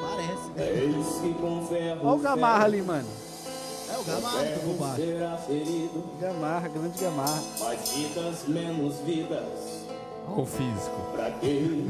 Parece. 0.03 0.51
né? 0.51 0.85
Eis 0.85 1.21
que 1.23 1.35
com 1.41 1.67
ferro 1.67 2.01
Olha 2.07 2.19
o 2.19 2.19
Gamarra 2.21 2.65
ali, 2.65 2.83
mano. 2.83 3.09
É 3.91 3.99
o 3.99 4.05
Gamarra 4.05 4.45
por 4.65 4.75
baixo. 4.75 4.97
será 5.03 5.37
ferido, 5.39 6.05
Gamarra, 6.21 6.69
grande 6.69 6.99
Gamarra. 7.01 7.43
mais 7.61 7.89
vidas, 7.93 8.47
menos 8.49 8.97
vidas. 9.01 9.78
Olha 10.31 10.43
o 10.43 10.47
físico. 10.47 11.01
Pra 11.15 11.31
quê? 11.33 11.85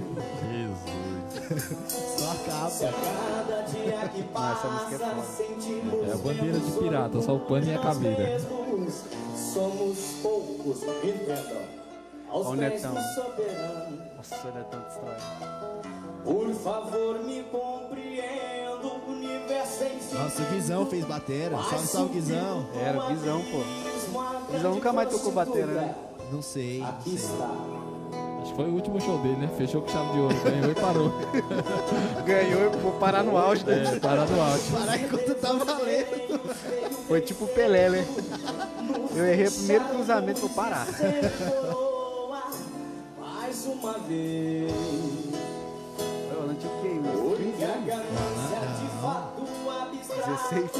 Jesus. 0.50 0.98
Só 2.18 2.32
acaba. 2.32 2.70
Se 2.70 2.84
a 2.86 2.92
cada 2.92 3.62
dia 3.62 4.08
que 4.08 4.24
Ah, 4.34 4.52
essa 4.58 4.68
música 4.68 4.94
é 4.94 5.08
passa 5.14 5.42
É 6.08 6.12
a 6.12 6.16
bandeira 6.16 6.58
de 6.58 6.70
pirata, 6.72 7.20
só 7.22 7.34
o 7.36 7.40
pano 7.40 7.66
e 7.66 7.74
a 7.74 7.78
caveira. 7.78 8.40
somos 9.36 9.98
poucos, 10.22 10.82
entendam. 10.82 11.78
Aos 12.30 12.46
Olha 12.46 12.56
o 12.58 12.70
Netão. 12.70 12.92
Nossa, 12.94 14.48
ele 14.48 14.58
é 14.58 14.62
tão 14.64 14.80
distrói. 14.82 15.16
por 16.24 16.54
favor 16.54 17.20
me 17.24 17.42
compreenda, 17.44 18.86
o 18.86 19.10
universo 19.10 19.84
em 19.84 20.00
si. 20.00 20.14
Nossa, 20.14 20.42
o 20.42 20.46
Guizão 20.46 20.86
fez 20.86 21.04
batera. 21.04 21.56
Salve, 21.56 21.86
salve, 21.86 22.12
Guizão. 22.14 22.66
Era 22.74 22.98
o 23.02 23.08
Guizão, 23.08 23.40
pô. 23.50 24.52
Guizão 24.52 24.74
nunca 24.74 24.92
mais 24.92 25.08
tocou 25.10 25.32
batera, 25.32 25.66
né? 25.72 25.94
Não 26.30 26.42
sei, 26.42 26.80
não 26.80 26.88
Aqui 26.88 27.16
sei. 27.16 27.30
está. 27.30 27.50
Acho 28.40 28.50
que 28.50 28.56
foi 28.56 28.66
o 28.66 28.74
último 28.74 29.00
show 29.00 29.18
dele, 29.18 29.36
né? 29.36 29.50
Fechou 29.56 29.82
com 29.82 29.88
chave 29.88 30.12
de 30.12 30.18
ouro, 30.20 30.36
ganhou 30.42 30.70
e 30.70 30.74
parou. 30.74 31.12
ganhou 32.24 32.72
e 32.72 32.76
vou 32.78 32.92
parar 32.92 33.22
no 33.22 33.36
auge, 33.36 33.64
né? 33.64 33.96
É, 33.96 33.98
parar 33.98 34.26
no 34.26 34.40
auge. 34.40 34.70
Parar 34.72 34.98
enquanto 34.98 35.34
tá 35.34 35.52
valendo. 35.52 36.40
Foi 37.06 37.20
tipo 37.20 37.44
o 37.44 37.48
Pelé, 37.48 37.90
né? 37.90 38.06
Eu 39.14 39.26
errei 39.26 39.48
o 39.48 39.52
primeiro 39.52 39.84
cruzamento 39.86 40.40
vou 40.40 40.50
parar. 40.50 40.86
Mais 43.18 43.66
uma 43.66 43.92
vez. 44.00 44.72
Eu 46.30 46.46
não 46.46 46.54
tinha 46.54 46.72
o 46.72 46.82
quê? 46.82 46.88
16. 50.28 50.70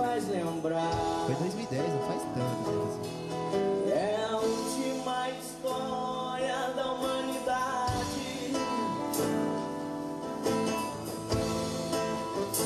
Faz 0.00 0.28
lembrar 0.28 0.90
Foi 1.26 1.34
em 1.34 1.38
2010, 1.38 1.82
não 1.92 1.98
faz 2.00 2.22
tanto 2.34 2.70
assim. 2.88 3.90
É 3.90 4.26
a 4.30 4.36
última 4.36 5.28
história 5.30 6.72
da 6.76 6.92
humanidade 6.92 7.28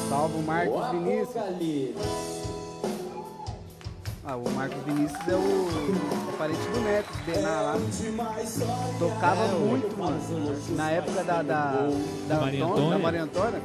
Salve 0.09 0.35
o 0.35 0.39
O 0.39 0.43
Marcos 0.43 0.91
Vinícius. 0.91 2.33
Ah, 4.25 4.37
o 4.37 4.49
Marcos 4.51 4.83
Vinícius 4.85 5.29
é 5.29 5.35
o, 5.35 6.33
é 6.33 6.37
parente 6.39 6.61
do 6.61 6.81
Neto, 6.81 7.13
de 7.13 7.33
Bená 7.33 7.61
lá. 7.61 7.75
Tocava 8.99 9.49
muito, 9.49 9.99
mano. 9.99 10.17
Na 10.77 10.91
época 10.93 11.25
da, 11.25 11.43
da, 11.43 11.89
da, 12.29 12.41
Maria 12.41 12.65
Antônia, 12.65 12.65
Antônia? 12.65 12.91
da 12.91 12.99
Maria 12.99 13.23
Antônia, 13.25 13.63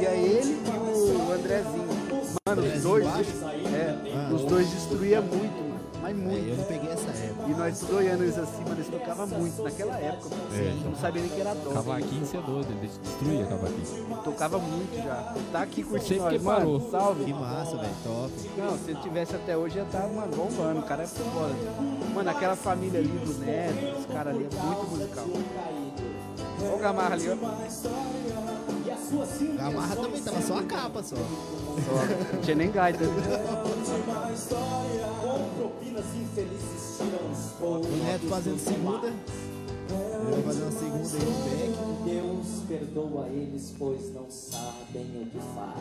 ia 0.00 0.10
ele 0.10 0.62
e 0.64 1.16
o 1.16 1.32
Andrezinho. 1.32 2.05
Mano, 2.44 2.62
os 2.62 2.82
dois, 2.82 3.06
é, 3.06 4.32
os 4.34 4.42
dois 4.42 4.70
destruía 4.70 5.20
muito, 5.20 5.54
mano. 5.62 5.76
Mas 6.02 6.16
É, 6.16 6.20
eu 6.20 6.24
muito. 6.24 6.56
não 6.58 6.64
peguei 6.64 6.90
essa 6.90 7.08
época. 7.10 7.48
E 7.48 7.54
nós 7.54 7.82
eles 8.20 8.38
assim, 8.38 8.62
mano, 8.62 8.74
eles 8.76 8.88
tocavam 8.88 9.26
muito. 9.26 9.62
Naquela 9.62 9.98
época, 9.98 10.36
eu 10.52 10.90
não 10.90 10.96
sabia 10.96 11.22
nem 11.22 11.30
que 11.30 11.40
era 11.40 11.54
dom. 11.54 11.72
Cavaquinho 11.72 12.26
você 12.26 12.36
é 12.36 12.40
doido, 12.42 12.68
ele 12.70 12.90
destruía 13.02 13.46
cavaquinho. 13.46 14.16
Tocava 14.22 14.58
muito 14.58 14.96
já. 14.96 15.34
Tá 15.50 15.62
aqui 15.62 15.82
curtindo 15.82 16.22
nós, 16.22 16.42
mano. 16.42 16.58
parou. 16.58 16.90
Salve. 16.90 17.24
Que 17.24 17.32
massa, 17.32 17.76
velho. 17.76 17.94
Top. 18.04 18.32
Não, 18.56 18.78
se 18.78 18.90
ele 18.90 19.00
tivesse 19.00 19.34
até 19.34 19.56
hoje, 19.56 19.78
ia 19.78 19.82
estar, 19.84 20.06
mano, 20.06 20.36
bombando. 20.36 20.80
O 20.80 20.82
cara 20.82 21.02
é 21.02 21.06
foda. 21.06 21.54
Mano, 22.14 22.30
aquela 22.30 22.54
família 22.56 23.00
ali 23.00 23.08
do 23.08 23.34
Neto, 23.44 23.98
esse 23.98 24.06
cara 24.08 24.30
ali 24.30 24.46
é 24.50 24.62
muito 24.64 24.90
musical. 24.90 25.24
Olha 26.62 26.74
o 26.74 26.78
Gamarra 26.78 27.14
ali, 27.14 27.28
ó. 27.30 27.36
Gamarra 29.56 29.96
também 29.96 30.20
tava 30.22 30.42
só 30.42 30.58
a 30.58 30.62
capa 30.64 31.02
só. 31.02 31.16
Só. 31.16 32.32
Não 32.34 32.40
tinha 32.42 32.56
nem 32.56 32.70
gaita. 32.70 33.04
né? 33.04 33.12
O 37.60 38.04
Neto 38.04 38.28
fazendo 38.28 38.58
segunda. 38.58 39.06
Ele 39.08 40.32
vai 40.32 40.42
fazer 40.42 40.62
uma 40.62 40.72
segunda 40.72 41.16
aí 41.16 41.24
no 41.24 41.32
back. 41.44 42.10
Deus 42.10 42.46
perdoa 42.68 43.26
eles, 43.28 43.74
pois 43.78 44.12
não 44.14 44.26
sabem 44.28 45.22
o 45.22 45.26
que 45.30 45.38
faz 45.54 45.76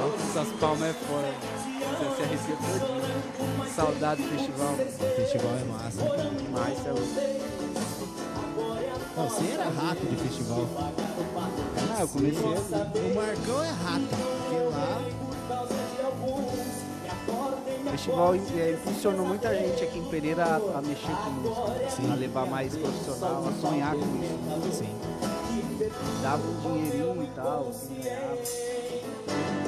Nossa, 0.00 0.40
essas 0.40 0.52
palmas 0.58 0.88
é 0.88 0.92
fora. 0.92 1.32
Você 1.98 2.16
se 2.16 2.22
arrepia 2.22 2.56
todinho. 2.56 3.74
Saudade 3.74 4.22
do 4.22 4.28
festival. 4.28 4.72
O 4.74 4.76
festival 5.16 5.52
é 5.56 5.64
massa. 5.64 6.02
né? 6.04 6.30
Demais, 6.42 6.86
é 6.86 6.90
louco. 6.90 7.67
Não, 9.18 9.28
você 9.28 9.50
era 9.50 9.64
rato 9.64 10.06
de 10.06 10.14
festival. 10.14 10.64
Ah, 11.90 12.00
eu 12.02 12.08
comecei. 12.08 12.40
O 12.40 13.14
Marcão 13.16 13.64
é 13.64 13.70
rata. 13.70 14.16
Porque 14.38 14.56
lá. 14.70 15.02
O 17.84 17.90
festival 17.90 18.34
é, 18.34 18.72
impulsionou 18.74 19.26
muita 19.26 19.52
gente 19.56 19.82
aqui 19.82 19.98
em 19.98 20.04
Pereira 20.04 20.44
a, 20.44 20.78
a 20.78 20.82
mexer 20.82 21.10
com 21.10 21.30
música. 21.30 22.12
A 22.12 22.14
levar 22.14 22.46
mais 22.46 22.76
profissional, 22.76 23.48
a 23.48 23.52
sonhar 23.60 23.96
com 23.96 24.68
isso. 24.68 24.78
Sim. 24.78 24.96
Dava 26.22 26.42
um 26.46 26.60
dinheirinho 26.60 27.24
e 27.24 27.26
tal, 27.34 27.68
assim, 27.68 28.00
ganhava. 28.00 29.67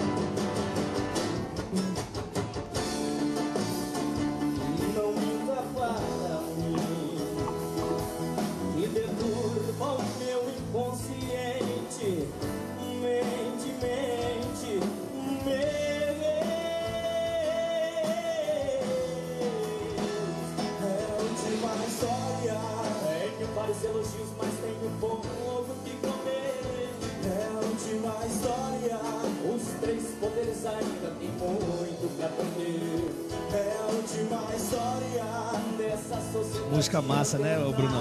Três 29.90 30.04
poderes 30.20 30.64
ainda 30.66 31.10
tem 31.18 31.28
muito 31.30 32.16
pra 32.16 32.26
aprender. 32.26 33.10
É 33.52 33.76
a 33.80 33.86
última 33.86 34.54
história 34.54 35.24
dessa 35.76 36.32
sociedade. 36.32 36.74
Música 36.74 37.02
massa, 37.02 37.38
né, 37.38 37.58
ô 37.58 37.72
Brunão? 37.72 38.00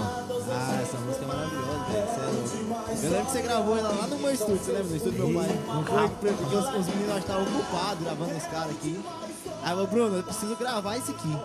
Ah, 0.51 0.79
essa 0.81 0.97
música 0.99 1.25
é 1.25 1.27
maravilhosa, 1.27 1.85
velho. 1.85 3.01
É. 3.01 3.05
Eu 3.05 3.11
lembro 3.11 3.25
que 3.25 3.31
você 3.31 3.41
gravou 3.41 3.77
ela 3.77 3.89
lá 3.89 4.07
no 4.07 4.19
meu 4.19 4.31
estúdio, 4.31 4.57
você 4.57 4.71
lembra? 4.71 4.89
No 4.89 4.95
estúdio 4.95 5.21
do 5.21 5.27
meu 5.27 5.41
pai. 5.41 5.59
Não 5.65 5.83
foi 5.83 6.09
porque 6.09 6.55
os, 6.55 6.75
os 6.75 6.87
meninos 6.87 7.17
estavam 7.17 7.43
ocupados 7.43 8.03
gravando 8.03 8.37
os 8.37 8.43
caras 8.43 8.71
aqui. 8.71 8.99
Aí 9.63 9.77
eu, 9.77 9.87
Bruno, 9.87 10.17
eu 10.17 10.23
preciso 10.23 10.55
gravar 10.55 10.97
isso 10.97 11.11
aqui. 11.11 11.37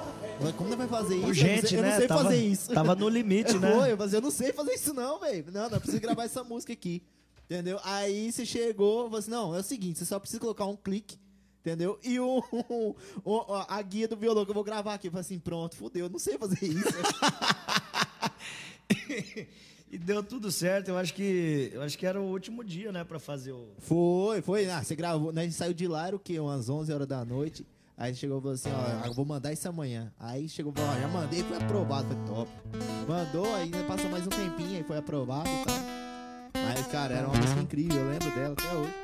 Como 0.57 0.69
você 0.69 0.77
vai 0.77 0.89
fazer 0.89 1.17
isso? 1.17 1.27
Urgente, 1.27 1.75
eu 1.75 1.83
não 1.83 1.89
sei, 1.89 1.89
né? 1.89 1.89
Eu 1.89 1.91
não 1.91 1.99
sei 1.99 2.09
tava, 2.09 2.23
fazer 2.25 2.37
isso. 2.37 2.73
Tava 2.73 2.95
no 2.95 3.09
limite, 3.09 3.57
né? 3.59 3.73
Foi, 3.73 3.93
eu 3.93 3.97
falei, 3.97 4.15
eu 4.17 4.21
não 4.21 4.31
sei 4.31 4.53
fazer 4.53 4.75
isso 4.75 4.93
não, 4.93 5.21
velho. 5.21 5.45
Não, 5.53 5.63
não, 5.69 5.77
eu 5.77 5.81
preciso 5.81 6.03
gravar 6.03 6.25
essa 6.25 6.45
música 6.45 6.73
aqui. 6.73 7.03
Entendeu? 7.45 7.79
Aí 7.85 8.33
você 8.33 8.47
chegou, 8.47 9.05
falou 9.05 9.19
assim, 9.19 9.31
não, 9.31 9.55
é 9.55 9.61
o 9.61 9.63
seguinte, 9.63 9.99
você 9.99 10.05
só 10.05 10.19
precisa 10.19 10.41
colocar 10.41 10.65
um 10.65 10.77
clique, 10.77 11.19
entendeu? 11.61 11.99
E 12.03 12.19
o, 12.19 12.43
a 13.69 13.83
guia 13.83 14.09
do 14.09 14.17
violão 14.17 14.45
que 14.45 14.51
eu 14.51 14.55
vou 14.55 14.65
gravar 14.65 14.95
aqui. 14.95 15.09
Eu 15.09 15.13
falei 15.13 15.21
assim, 15.21 15.39
pronto, 15.39 15.77
fudeu, 15.77 16.07
eu 16.07 16.11
não 16.11 16.19
sei 16.19 16.39
fazer 16.39 16.65
isso. 16.65 16.89
E 19.95 19.99
deu 19.99 20.25
tudo 20.25 20.51
certo. 20.51 20.89
Eu 20.89 20.99
acho 20.99 21.15
que 21.15 21.71
eu 21.73 21.81
acho 21.81 21.97
que 21.97 22.05
era 22.05 22.21
o 22.21 22.25
último 22.25 22.65
dia, 22.65 22.91
né, 22.91 23.05
Pra 23.05 23.21
fazer 23.21 23.53
o 23.53 23.69
Foi, 23.79 24.43
foi. 24.43 24.69
Ah, 24.69 24.83
você 24.83 24.97
gravou. 24.97 25.33
Né, 25.33 25.43
a 25.43 25.45
gente 25.45 25.55
saiu 25.55 25.73
de 25.73 25.87
lá, 25.87 26.09
era 26.09 26.17
o 26.17 26.19
quê? 26.19 26.41
Umas 26.41 26.69
11 26.69 26.93
horas 26.93 27.07
da 27.07 27.25
noite. 27.25 27.65
Aí 27.97 28.13
chegou 28.13 28.39
e 28.39 28.41
falou 28.41 28.55
assim: 28.55 28.71
ó, 28.71 29.07
eu 29.07 29.15
vou 29.15 29.25
mandar 29.25 29.53
isso 29.53 29.69
amanhã. 29.69 30.13
Aí 30.19 30.49
chegou 30.49 30.73
e 30.73 30.81
falou: 30.81 30.97
ó, 30.97 31.01
já 31.01 31.07
mandei, 31.07 31.45
foi 31.45 31.59
aprovado. 31.59 32.09
Foi 32.09 32.27
top. 32.27 32.51
Mandou, 33.09 33.55
aí 33.55 33.63
ainda 33.63 33.85
passou 33.85 34.11
mais 34.11 34.27
um 34.27 34.31
tempinho, 34.31 34.79
aí 34.79 34.83
foi 34.83 34.99
aprovado 34.99 35.49
e 35.49 35.65
tal. 35.65 36.04
Mas, 36.67 36.87
cara, 36.87 37.15
era 37.15 37.29
uma 37.29 37.37
música 37.37 37.61
incrível, 37.61 37.99
eu 37.99 38.11
lembro 38.11 38.31
dela 38.31 38.53
até 38.53 38.75
hoje. 38.75 38.95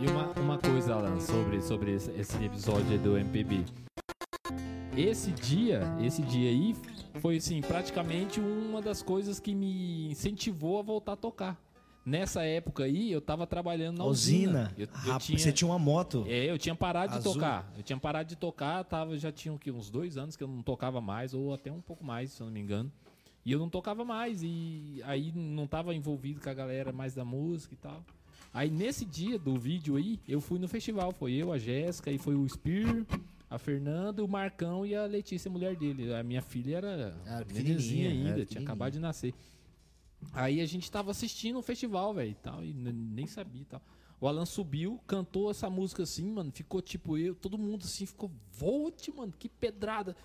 E 0.00 0.06
uma, 0.06 0.28
uma 0.40 0.58
coisa, 0.58 0.94
Alan, 0.94 1.18
sobre, 1.20 1.60
sobre 1.60 1.92
esse, 1.94 2.44
episódio 2.44 2.98
do 2.98 3.18
MPB. 3.18 3.64
Esse 4.96 5.30
dia, 5.30 5.82
esse 6.00 6.22
dia 6.22 6.50
aí, 6.50 6.76
foi 7.20 7.36
assim, 7.36 7.60
praticamente 7.60 8.40
uma 8.40 8.80
das 8.80 9.02
coisas 9.02 9.40
que 9.40 9.54
me 9.54 10.10
incentivou 10.10 10.78
a 10.78 10.82
voltar 10.82 11.12
a 11.12 11.16
tocar. 11.16 11.71
Nessa 12.04 12.42
época 12.42 12.84
aí, 12.84 13.12
eu 13.12 13.20
tava 13.20 13.46
trabalhando 13.46 13.98
na 13.98 14.04
usina. 14.04 14.64
usina. 14.64 14.74
Eu, 14.76 14.86
eu 14.86 14.92
Rapaz, 14.92 15.24
tinha, 15.24 15.38
Você 15.38 15.52
tinha 15.52 15.68
uma 15.68 15.78
moto. 15.78 16.24
é, 16.28 16.50
eu 16.50 16.58
tinha 16.58 16.74
parado 16.74 17.14
Azul. 17.14 17.32
de 17.32 17.38
tocar. 17.38 17.72
Eu 17.76 17.82
tinha 17.82 17.96
parado 17.98 18.28
de 18.28 18.36
tocar, 18.36 18.82
tava, 18.84 19.16
já 19.16 19.30
tinha 19.30 19.54
uns 19.72 19.88
dois 19.88 20.16
anos 20.16 20.34
que 20.34 20.42
eu 20.42 20.48
não 20.48 20.62
tocava 20.62 21.00
mais, 21.00 21.32
ou 21.32 21.54
até 21.54 21.70
um 21.70 21.80
pouco 21.80 22.04
mais, 22.04 22.32
se 22.32 22.40
eu 22.40 22.46
não 22.46 22.52
me 22.52 22.60
engano. 22.60 22.90
E 23.44 23.52
eu 23.52 23.58
não 23.58 23.68
tocava 23.68 24.04
mais, 24.04 24.40
e 24.42 25.00
aí 25.04 25.32
não 25.34 25.66
tava 25.66 25.94
envolvido 25.94 26.40
com 26.40 26.48
a 26.50 26.54
galera 26.54 26.92
mais 26.92 27.14
da 27.14 27.24
música 27.24 27.74
e 27.74 27.76
tal. 27.76 28.04
Aí 28.54 28.70
nesse 28.70 29.04
dia 29.04 29.38
do 29.38 29.56
vídeo 29.56 29.96
aí, 29.96 30.18
eu 30.28 30.40
fui 30.40 30.58
no 30.58 30.68
festival. 30.68 31.12
Foi 31.12 31.32
eu, 31.32 31.52
a 31.52 31.58
Jéssica, 31.58 32.10
e 32.10 32.18
foi 32.18 32.34
o 32.34 32.48
Spir, 32.48 33.06
a 33.48 33.58
Fernanda, 33.58 34.24
o 34.24 34.28
Marcão 34.28 34.84
e 34.84 34.94
a 34.94 35.06
Letícia, 35.06 35.48
a 35.48 35.52
mulher 35.52 35.74
dele. 35.76 36.12
A 36.14 36.22
minha 36.22 36.42
filha 36.42 36.76
era, 36.78 37.16
Era 37.24 37.44
pequenininha, 37.44 38.10
ainda, 38.10 38.28
era 38.28 38.34
tinha 38.34 38.44
pequenininha. 38.46 38.62
acabado 38.68 38.92
de 38.92 38.98
nascer. 39.00 39.34
Aí 40.32 40.60
a 40.60 40.66
gente 40.66 40.90
tava 40.90 41.10
assistindo 41.10 41.58
o 41.58 41.62
festival, 41.62 42.14
velho, 42.14 42.30
e 42.30 42.34
tal, 42.34 42.64
e 42.64 42.72
nem 42.72 43.26
sabia 43.26 43.64
tal. 43.68 43.82
O 44.20 44.28
Alan 44.28 44.46
subiu, 44.46 45.00
cantou 45.06 45.50
essa 45.50 45.68
música 45.68 46.04
assim, 46.04 46.30
mano, 46.30 46.52
ficou 46.52 46.80
tipo 46.80 47.18
eu, 47.18 47.34
todo 47.34 47.58
mundo 47.58 47.84
assim, 47.84 48.06
ficou, 48.06 48.30
volte, 48.52 49.10
mano, 49.10 49.32
que 49.36 49.48
pedrada. 49.48 50.16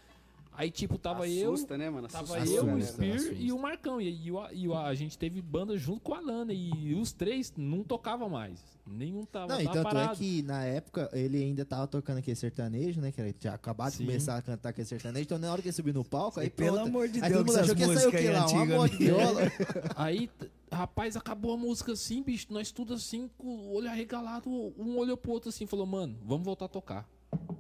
Aí, 0.60 0.72
tipo, 0.72 0.98
tava 0.98 1.28
eu, 1.30 1.54
Assusta, 1.54 1.78
né, 1.78 1.88
mano? 1.88 2.08
tava 2.08 2.36
Assusta, 2.38 2.56
eu, 2.56 2.66
o. 2.76 2.82
Spear 2.82 3.16
assusta. 3.16 3.34
e 3.36 3.52
o 3.52 3.60
Marcão. 3.60 4.02
E, 4.02 4.26
e 4.26 4.32
o- 4.32 4.48
e 4.52 4.68
o- 4.68 4.74
a 4.76 4.94
gente 4.96 5.16
teve 5.16 5.40
banda 5.40 5.78
junto 5.78 6.02
com 6.02 6.16
a 6.16 6.18
Alana, 6.18 6.52
e 6.52 6.96
os 6.96 7.14
três 7.14 7.54
não 7.56 7.84
tocavam 7.84 8.28
mais. 8.28 8.60
Nenhum 8.88 9.24
tava, 9.24 9.48
Não, 9.54 9.62
e 9.62 9.66
tava 9.66 9.76
tanto 9.76 9.88
é 9.90 9.92
parado. 9.92 10.18
que 10.18 10.42
na 10.42 10.64
época 10.66 11.10
ele 11.14 11.44
ainda 11.44 11.64
tava 11.64 11.86
tocando 11.88 12.18
aquele 12.18 12.36
sertanejo, 12.36 13.00
né? 13.02 13.12
Que 13.12 13.22
ele 13.22 13.34
tinha 13.34 13.54
acabado 13.54 13.92
Sim. 13.92 14.00
de 14.00 14.06
começar 14.06 14.36
a 14.38 14.42
cantar 14.42 14.70
aquele 14.70 14.88
sertanejo. 14.88 15.24
Então 15.26 15.38
na 15.38 15.52
hora 15.52 15.62
que 15.62 15.68
ele 15.68 15.74
subiu 15.76 15.94
no 15.94 16.04
palco, 16.04 16.40
aí 16.40 16.50
Pelo 16.50 16.78
pronto. 16.78 16.88
amor 16.88 17.08
de 17.08 17.22
aí 17.22 17.30
Deus, 17.30 17.44
todo 17.44 17.48
mundo 17.48 17.60
achou 17.60 17.76
que 17.76 17.82
ia 17.82 17.94
sair 17.94 18.08
o 18.08 18.18
aí 18.18 18.28
lá? 18.32 18.40
Uma 18.40 18.46
antigas, 18.62 18.78
moda 18.78 18.90
de 18.90 18.98
viola. 18.98 19.42
Aí, 19.96 20.30
rapaz, 20.72 21.16
acabou 21.16 21.54
a 21.54 21.58
música 21.58 21.92
assim, 21.92 22.24
bicho. 22.24 22.48
Nós 22.50 22.72
tudo 22.72 22.94
assim, 22.96 23.30
com 23.38 23.48
o 23.48 23.74
olho 23.76 23.90
arregalado. 23.90 24.50
Um 24.50 24.98
olhou 24.98 25.18
pro 25.18 25.34
outro 25.34 25.50
assim 25.50 25.66
e 25.66 25.68
falou, 25.68 25.86
mano, 25.86 26.18
vamos 26.26 26.46
voltar 26.46 26.66
a 26.66 26.70
tocar. 26.70 27.08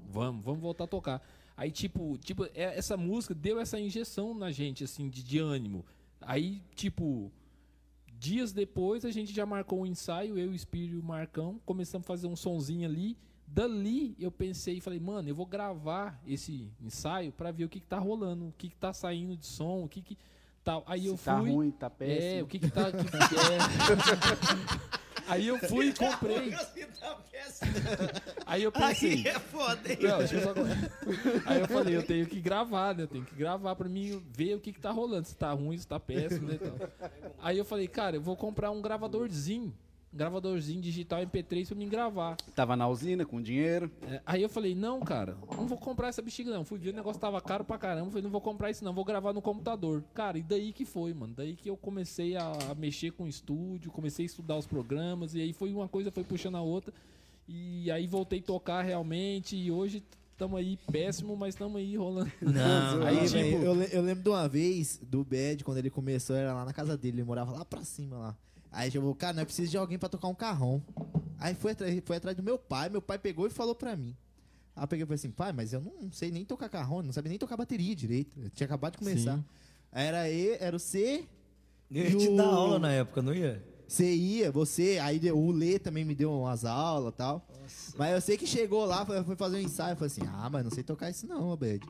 Vamos, 0.09 0.43
vamos 0.43 0.61
voltar 0.61 0.85
a 0.85 0.87
tocar. 0.87 1.21
Aí, 1.57 1.71
tipo, 1.71 2.17
tipo 2.19 2.45
é- 2.53 2.77
essa 2.77 2.95
música 2.95 3.33
deu 3.33 3.59
essa 3.59 3.79
injeção 3.79 4.33
na 4.35 4.51
gente, 4.51 4.83
assim, 4.83 5.09
de, 5.09 5.23
de 5.23 5.39
ânimo. 5.39 5.83
Aí, 6.21 6.61
tipo, 6.75 7.31
dias 8.19 8.51
depois 8.53 9.03
a 9.03 9.09
gente 9.11 9.33
já 9.33 9.43
marcou 9.45 9.81
um 9.81 9.85
ensaio, 9.85 10.37
eu, 10.37 10.51
o 10.51 10.55
Espírito 10.55 10.93
e 10.93 10.99
o 10.99 11.03
Marcão. 11.03 11.59
Começamos 11.65 12.05
a 12.05 12.07
fazer 12.07 12.27
um 12.27 12.35
sonzinho 12.35 12.87
ali. 12.87 13.17
Dali 13.47 14.15
eu 14.19 14.29
pensei 14.31 14.77
e 14.77 14.81
falei, 14.81 14.99
mano, 14.99 15.27
eu 15.29 15.35
vou 15.35 15.45
gravar 15.45 16.21
esse 16.27 16.69
ensaio 16.81 17.31
pra 17.31 17.49
ver 17.49 17.63
o 17.65 17.69
que, 17.69 17.79
que 17.79 17.87
tá 17.87 17.97
rolando, 17.97 18.47
o 18.49 18.53
que, 18.57 18.69
que 18.69 18.75
tá 18.75 18.93
saindo 18.93 19.35
de 19.35 19.45
som, 19.45 19.83
o 19.83 19.87
que 19.89 20.01
que 20.01 20.17
tal. 20.63 20.83
Aí 20.85 21.07
eu 21.07 21.17
Se 21.17 21.23
tá 21.25 21.39
fui. 21.39 21.49
ruim, 21.49 21.71
tá 21.71 21.89
péssimo. 21.89 22.39
É, 22.39 22.43
o 22.43 22.47
que 22.47 22.59
que 22.59 22.69
tá. 22.69 22.91
que 22.91 22.97
é. 24.93 24.96
Aí 25.27 25.47
eu 25.47 25.57
fui 25.59 25.87
e 25.87 25.93
comprei. 25.93 26.53
Aí 28.45 28.63
eu 28.63 28.71
pensei. 28.71 29.27
é 29.27 29.39
foda, 29.39 29.91
hein? 29.91 29.97
Não, 30.01 30.17
deixa 30.19 30.35
eu 30.35 30.41
só... 30.41 30.53
Aí 31.45 31.59
eu 31.59 31.67
falei, 31.67 31.95
eu 31.95 32.03
tenho 32.03 32.25
que 32.25 32.39
gravar, 32.39 32.95
né? 32.95 33.03
Eu 33.03 33.07
tenho 33.07 33.25
que 33.25 33.35
gravar 33.35 33.75
pra 33.75 33.89
mim 33.89 34.23
ver 34.31 34.55
o 34.55 34.59
que, 34.59 34.71
que 34.71 34.79
tá 34.79 34.91
rolando. 34.91 35.27
Se 35.27 35.35
tá 35.35 35.51
ruim, 35.51 35.77
se 35.77 35.87
tá 35.87 35.99
péssimo, 35.99 36.47
né? 36.47 36.55
e 36.55 36.57
tal. 36.57 36.89
Aí 37.41 37.57
eu 37.57 37.65
falei, 37.65 37.87
cara, 37.87 38.15
eu 38.15 38.21
vou 38.21 38.35
comprar 38.35 38.71
um 38.71 38.81
gravadorzinho. 38.81 39.73
Gravadorzinho 40.17 40.81
digital 40.81 41.21
MP3 41.21 41.67
pra 41.67 41.75
mim 41.75 41.87
gravar. 41.87 42.35
Tava 42.55 42.75
na 42.75 42.87
usina 42.87 43.25
com 43.25 43.41
dinheiro. 43.41 43.89
É, 44.01 44.21
aí 44.25 44.41
eu 44.41 44.49
falei, 44.49 44.73
não, 44.75 44.99
cara, 44.99 45.37
não 45.55 45.67
vou 45.67 45.77
comprar 45.77 46.09
essa 46.09 46.21
bexiga, 46.21 46.51
não. 46.51 46.65
Fui 46.65 46.77
ver 46.77 46.89
o 46.89 46.93
negócio 46.93 47.21
tava 47.21 47.39
caro 47.39 47.63
pra 47.63 47.77
caramba. 47.77 48.09
Falei, 48.09 48.23
não 48.23 48.31
vou 48.31 48.41
comprar 48.41 48.69
isso, 48.71 48.83
não, 48.83 48.93
vou 48.93 49.05
gravar 49.05 49.31
no 49.33 49.41
computador. 49.41 50.03
Cara, 50.13 50.37
e 50.37 50.43
daí 50.43 50.73
que 50.73 50.83
foi, 50.85 51.13
mano. 51.13 51.33
Daí 51.37 51.55
que 51.55 51.69
eu 51.69 51.77
comecei 51.77 52.35
a, 52.35 52.51
a 52.71 52.75
mexer 52.75 53.11
com 53.11 53.23
o 53.23 53.27
estúdio, 53.27 53.91
comecei 53.91 54.25
a 54.25 54.27
estudar 54.27 54.57
os 54.57 54.65
programas, 54.67 55.35
e 55.35 55.41
aí 55.41 55.53
foi 55.53 55.71
uma 55.71 55.87
coisa, 55.87 56.11
foi 56.11 56.23
puxando 56.23 56.55
a 56.57 56.61
outra. 56.61 56.93
E 57.47 57.89
aí 57.91 58.07
voltei 58.07 58.39
a 58.39 58.43
tocar 58.43 58.81
realmente, 58.81 59.55
e 59.55 59.71
hoje 59.71 60.03
estamos 60.33 60.59
aí 60.59 60.77
péssimo, 60.91 61.35
mas 61.37 61.55
estamos 61.55 61.77
aí 61.77 61.95
rolando. 61.95 62.31
Não, 62.41 63.03
Aí, 63.07 63.19
aí, 63.19 63.27
tipo- 63.27 63.63
eu, 63.63 63.81
eu 63.83 64.01
lembro 64.01 64.23
de 64.23 64.29
uma 64.29 64.47
vez 64.49 64.99
do 65.01 65.23
Bad, 65.23 65.63
quando 65.63 65.77
ele 65.77 65.89
começou, 65.89 66.35
era 66.35 66.53
lá 66.53 66.65
na 66.65 66.73
casa 66.73 66.97
dele, 66.97 67.17
ele 67.17 67.23
morava 67.23 67.51
lá 67.53 67.63
pra 67.65 67.83
cima 67.83 68.17
lá. 68.17 68.37
Aí 68.71 68.89
eu 68.93 69.01
falei, 69.01 69.15
cara, 69.15 69.33
nós 69.33 69.45
precisamos 69.45 69.71
de 69.71 69.77
alguém 69.77 69.97
pra 69.97 70.09
tocar 70.09 70.27
um 70.27 70.35
carrão. 70.35 70.83
Aí 71.39 71.53
foi 71.55 71.71
atrás, 71.71 72.01
foi 72.05 72.17
atrás 72.17 72.35
do 72.37 72.43
meu 72.43 72.57
pai, 72.57 72.89
meu 72.89 73.01
pai 73.01 73.17
pegou 73.17 73.47
e 73.47 73.49
falou 73.49 73.75
pra 73.75 73.95
mim. 73.95 74.15
Aí 74.75 74.83
eu 74.83 74.87
peguei 74.87 75.03
e 75.03 75.07
falei 75.07 75.15
assim, 75.15 75.31
pai, 75.31 75.51
mas 75.53 75.73
eu 75.73 75.81
não 75.81 76.11
sei 76.11 76.31
nem 76.31 76.45
tocar 76.45 76.69
carrão, 76.69 77.01
não 77.01 77.11
sabia 77.13 77.29
nem 77.29 77.39
tocar 77.39 77.57
bateria 77.57 77.95
direito. 77.95 78.39
Eu 78.39 78.49
tinha 78.49 78.65
acabado 78.65 78.93
de 78.93 78.99
começar. 78.99 79.35
Sim. 79.37 79.45
Era, 79.91 80.29
e, 80.29 80.57
era 80.59 80.75
o 80.75 80.79
C, 80.79 81.25
Eu 81.89 82.03
ia 82.03 82.17
te 82.17 82.27
o- 82.29 82.35
dar 82.35 82.45
aula 82.53 82.77
na 82.79 82.91
época, 82.91 83.21
não 83.21 83.33
ia? 83.33 83.63
você 83.87 84.13
ia, 84.13 84.51
você, 84.51 84.99
aí 85.01 85.31
o 85.31 85.49
Lê 85.49 85.79
também 85.79 86.03
me 86.03 86.13
deu 86.13 86.29
umas 86.31 86.65
aulas 86.65 87.13
e 87.13 87.17
tal. 87.17 87.47
Mas 87.97 88.13
eu 88.13 88.19
sei 88.21 88.37
que 88.37 88.45
chegou 88.45 88.85
lá, 88.85 89.05
foi, 89.05 89.23
fazer 89.37 89.57
um 89.57 89.61
ensaio, 89.61 89.95
falei 89.95 90.07
assim, 90.07 90.21
ah, 90.27 90.49
mas 90.51 90.63
não 90.63 90.71
sei 90.71 90.83
tocar 90.83 91.09
isso 91.09 91.25
não, 91.25 91.51
Abed. 91.53 91.81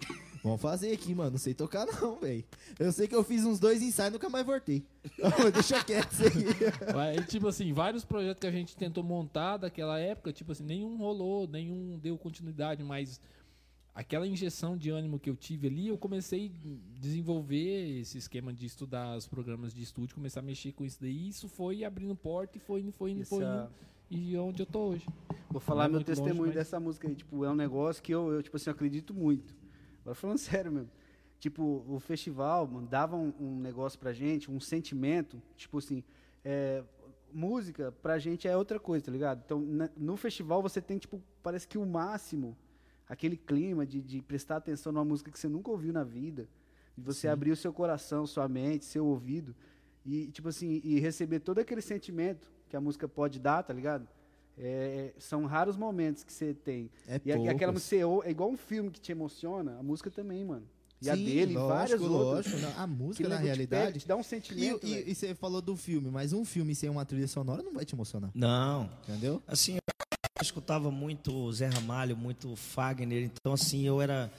Vamos 0.43 0.61
fazer 0.61 0.91
aqui, 0.91 1.13
mano, 1.13 1.31
não 1.31 1.37
sei 1.37 1.53
tocar 1.53 1.85
não, 1.85 2.15
velho. 2.19 2.43
Eu 2.79 2.91
sei 2.91 3.07
que 3.07 3.15
eu 3.15 3.23
fiz 3.23 3.43
uns 3.43 3.59
dois 3.59 3.81
ensaios 3.81 4.11
e 4.11 4.13
nunca 4.13 4.29
mais 4.29 4.45
voltei. 4.45 4.83
Deixa 5.53 5.83
quieto 5.83 6.11
isso 6.11 6.23
aí. 6.23 7.17
Aí, 7.17 7.25
tipo 7.25 7.47
assim, 7.47 7.71
vários 7.73 8.05
projetos 8.05 8.39
que 8.41 8.47
a 8.47 8.51
gente 8.51 8.75
tentou 8.75 9.03
montar 9.03 9.57
daquela 9.57 9.99
época, 9.99 10.31
tipo 10.31 10.51
assim, 10.51 10.63
nenhum 10.63 10.97
rolou, 10.97 11.47
nenhum 11.47 11.97
deu 11.99 12.17
continuidade, 12.17 12.83
mas 12.83 13.19
aquela 13.93 14.27
injeção 14.27 14.77
de 14.77 14.89
ânimo 14.91 15.19
que 15.19 15.29
eu 15.29 15.35
tive 15.35 15.67
ali, 15.67 15.87
eu 15.87 15.97
comecei 15.97 16.51
a 16.53 16.99
desenvolver 16.99 17.99
esse 17.99 18.17
esquema 18.17 18.53
de 18.53 18.65
estudar 18.65 19.17
os 19.17 19.27
programas 19.27 19.73
de 19.73 19.81
estúdio, 19.81 20.15
começar 20.15 20.39
a 20.41 20.43
mexer 20.43 20.71
com 20.71 20.85
isso 20.85 20.99
daí, 21.01 21.11
e 21.17 21.29
isso 21.29 21.47
foi 21.49 21.83
abrindo 21.83 22.15
porta 22.15 22.57
e 22.57 22.61
foi 22.61 22.81
indo, 22.81 22.91
foi 22.91 23.11
indo, 23.11 23.25
foi 23.25 23.43
é- 23.43 23.47
indo. 23.47 23.69
E 24.09 24.37
onde 24.37 24.61
eu 24.61 24.65
tô 24.65 24.79
hoje. 24.89 25.05
Vou 25.49 25.59
falar 25.59 25.85
é 25.85 25.87
meu 25.87 25.95
muito 25.95 26.07
longe, 26.09 26.21
testemunho 26.21 26.45
mas- 26.47 26.55
dessa 26.55 26.79
música 26.79 27.07
aí. 27.09 27.15
Tipo, 27.15 27.43
é 27.43 27.49
um 27.49 27.55
negócio 27.55 28.01
que 28.01 28.13
eu, 28.13 28.31
eu, 28.31 28.41
tipo 28.43 28.55
assim, 28.55 28.69
acredito 28.69 29.13
muito. 29.13 29.53
Agora 30.07 30.15
falando 30.15 30.37
sério 30.39 30.71
mesmo. 30.71 30.89
Tipo, 31.39 31.83
o 31.87 31.99
festival, 31.99 32.65
mano, 32.65 32.87
dava 32.87 33.15
um, 33.15 33.33
um 33.39 33.59
negócio 33.59 33.99
pra 33.99 34.13
gente, 34.13 34.49
um 34.49 34.59
sentimento. 34.59 35.41
Tipo 35.55 35.77
assim, 35.79 36.03
é, 36.43 36.81
música 37.31 37.91
pra 38.01 38.17
gente 38.17 38.47
é 38.47 38.55
outra 38.55 38.79
coisa, 38.79 39.05
tá 39.05 39.11
ligado? 39.11 39.43
Então, 39.45 39.59
na- 39.59 39.89
no 39.97 40.15
festival 40.15 40.61
você 40.61 40.81
tem, 40.81 40.97
tipo, 40.97 41.21
parece 41.43 41.67
que 41.67 41.77
o 41.77 41.85
máximo, 41.85 42.57
aquele 43.07 43.35
clima 43.37 43.85
de, 43.85 44.01
de 44.01 44.21
prestar 44.21 44.55
atenção 44.55 44.91
numa 44.91 45.05
música 45.05 45.29
que 45.29 45.37
você 45.37 45.47
nunca 45.49 45.69
ouviu 45.69 45.91
na 45.93 46.03
vida. 46.03 46.47
De 46.97 47.03
você 47.03 47.27
abrir 47.27 47.51
o 47.51 47.55
seu 47.55 47.71
coração, 47.71 48.25
sua 48.25 48.47
mente, 48.47 48.85
seu 48.85 49.05
ouvido. 49.05 49.53
E, 50.03 50.27
tipo 50.31 50.47
assim, 50.47 50.81
e 50.83 50.99
receber 50.99 51.39
todo 51.41 51.59
aquele 51.59 51.81
sentimento 51.81 52.49
que 52.69 52.75
a 52.75 52.81
música 52.81 53.07
pode 53.07 53.39
dar, 53.39 53.61
tá 53.61 53.73
ligado? 53.73 54.07
É, 54.57 55.13
são 55.19 55.45
raros 55.45 55.77
momentos 55.77 56.23
que 56.23 56.33
você 56.33 56.53
tem. 56.53 56.89
É 57.07 57.19
e 57.23 57.31
a- 57.31 57.37
e 57.37 57.47
aquela 57.49 57.73
ou- 58.05 58.23
é 58.23 58.31
igual 58.31 58.49
um 58.49 58.57
filme 58.57 58.89
que 58.89 58.99
te 58.99 59.11
emociona, 59.11 59.77
a 59.79 59.83
música 59.83 60.09
também, 60.09 60.43
mano. 60.43 60.65
E 60.99 61.09
a 61.11 61.15
Sim, 61.15 61.25
dele, 61.25 61.53
lógico, 61.53 61.67
várias 61.67 62.01
outras. 62.01 62.51
lógico, 62.53 62.57
não, 62.57 62.83
A 62.83 62.87
música, 62.87 63.23
na 63.29 63.35
nego 63.35 63.41
te 63.43 63.45
realidade. 63.47 63.85
pega, 63.85 63.99
te 63.99 64.07
dá 64.07 64.15
um 64.15 64.21
E, 64.21 64.23
sentimento. 64.23 64.87
e- 64.87 64.89
velho. 64.95 65.09
e 65.09 65.13
você 65.15 65.35
falou 65.35 65.61
do 65.61 65.75
filme, 65.77 66.09
mas 66.09 66.33
um 66.33 66.43
filme 66.43 66.73
sem 66.73 66.89
uma 66.89 67.05
trilha 67.05 67.27
sonora 67.27 67.61
não 67.61 67.71
vai 67.71 67.85
te 67.85 67.93
emocionar, 67.93 68.31
Não. 68.33 68.89
entendeu? 69.07 69.39
Assim, 69.45 69.73
eu 69.75 70.41
escutava 70.41 70.89
muito 70.89 71.51
Zé 71.53 71.67
Ramalho, 71.67 72.17
muito 72.17 72.55
Fagner, 72.55 73.23
então 73.23 73.53
assim, 73.53 73.85
eu 73.85 74.01
era. 74.01 74.31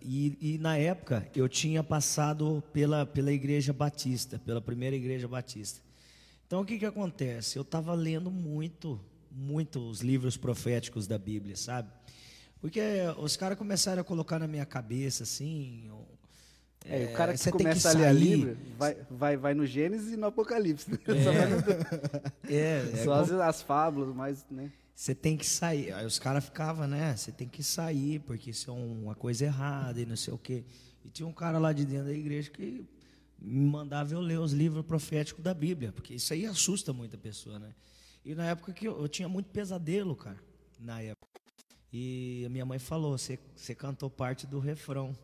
E, 0.00 0.38
e 0.54 0.58
na 0.58 0.76
época 0.78 1.28
eu 1.34 1.46
tinha 1.48 1.82
passado 1.82 2.62
pela, 2.72 3.04
pela 3.04 3.32
Igreja 3.32 3.72
Batista, 3.72 4.38
pela 4.38 4.60
primeira 4.62 4.94
Igreja 4.96 5.26
Batista. 5.28 5.80
Então 6.46 6.60
o 6.60 6.64
que 6.64 6.78
que 6.78 6.86
acontece? 6.86 7.56
Eu 7.58 7.62
estava 7.62 7.92
lendo 7.92 8.30
muito, 8.30 8.98
muito 9.34 9.78
os 9.88 10.00
livros 10.00 10.36
proféticos 10.36 11.06
da 11.06 11.18
Bíblia, 11.18 11.56
sabe? 11.56 11.90
Porque 12.60 12.80
os 13.18 13.36
caras 13.36 13.58
começaram 13.58 14.00
a 14.02 14.04
colocar 14.04 14.38
na 14.38 14.46
minha 14.46 14.64
cabeça 14.66 15.24
assim. 15.24 15.90
É, 16.84 17.06
o 17.06 17.12
cara 17.16 17.32
que 17.32 17.38
tem 17.42 17.52
que 17.52 17.58
começa 17.58 17.90
a 17.90 17.92
ler 17.92 18.06
a. 18.06 18.12
Bíblia 18.14 18.56
vai, 18.78 18.96
vai, 19.10 19.36
vai 19.36 19.54
no 19.54 19.64
Gênesis 19.66 20.12
e 20.12 20.16
no 20.16 20.26
Apocalipse. 20.26 20.90
Só, 21.24 21.32
vai 21.32 21.48
no- 21.50 22.52
É, 22.52 22.90
é 22.92 23.04
só 23.04 23.14
as, 23.14 23.30
as 23.30 23.62
fábulas, 23.62 24.14
mas, 24.14 24.44
né? 24.50 24.70
Você 24.94 25.14
tem 25.14 25.36
que 25.36 25.46
sair. 25.46 25.92
Aí 25.92 26.04
os 26.06 26.18
caras 26.18 26.44
ficavam, 26.44 26.86
né? 26.86 27.16
Você 27.16 27.32
tem 27.32 27.48
que 27.48 27.62
sair, 27.62 28.20
porque 28.20 28.50
isso 28.50 28.70
é 28.70 28.74
uma 28.74 29.14
coisa 29.14 29.44
errada 29.44 30.00
e 30.00 30.06
não 30.06 30.16
sei 30.16 30.34
o 30.34 30.38
quê. 30.38 30.64
E 31.04 31.10
tinha 31.10 31.26
um 31.26 31.32
cara 31.32 31.58
lá 31.58 31.72
de 31.72 31.84
dentro 31.84 32.06
da 32.06 32.12
igreja 32.12 32.50
que 32.50 32.84
me 33.40 33.66
mandava 33.66 34.12
eu 34.14 34.20
ler 34.20 34.38
os 34.38 34.52
livros 34.52 34.84
proféticos 34.84 35.42
da 35.42 35.52
Bíblia, 35.54 35.90
porque 35.92 36.14
isso 36.14 36.32
aí 36.32 36.46
assusta 36.46 36.92
muita 36.92 37.16
pessoa, 37.18 37.58
né? 37.58 37.74
E 38.24 38.34
na 38.34 38.46
época 38.46 38.72
que 38.72 38.86
eu, 38.86 39.00
eu 39.00 39.08
tinha 39.08 39.28
muito 39.28 39.50
pesadelo, 39.50 40.14
cara, 40.14 40.38
na 40.78 41.00
época. 41.00 41.40
E 41.92 42.44
a 42.46 42.48
minha 42.48 42.64
mãe 42.64 42.78
falou: 42.78 43.18
você 43.18 43.74
cantou 43.74 44.08
parte 44.08 44.46
do 44.46 44.58
refrão. 44.58 45.14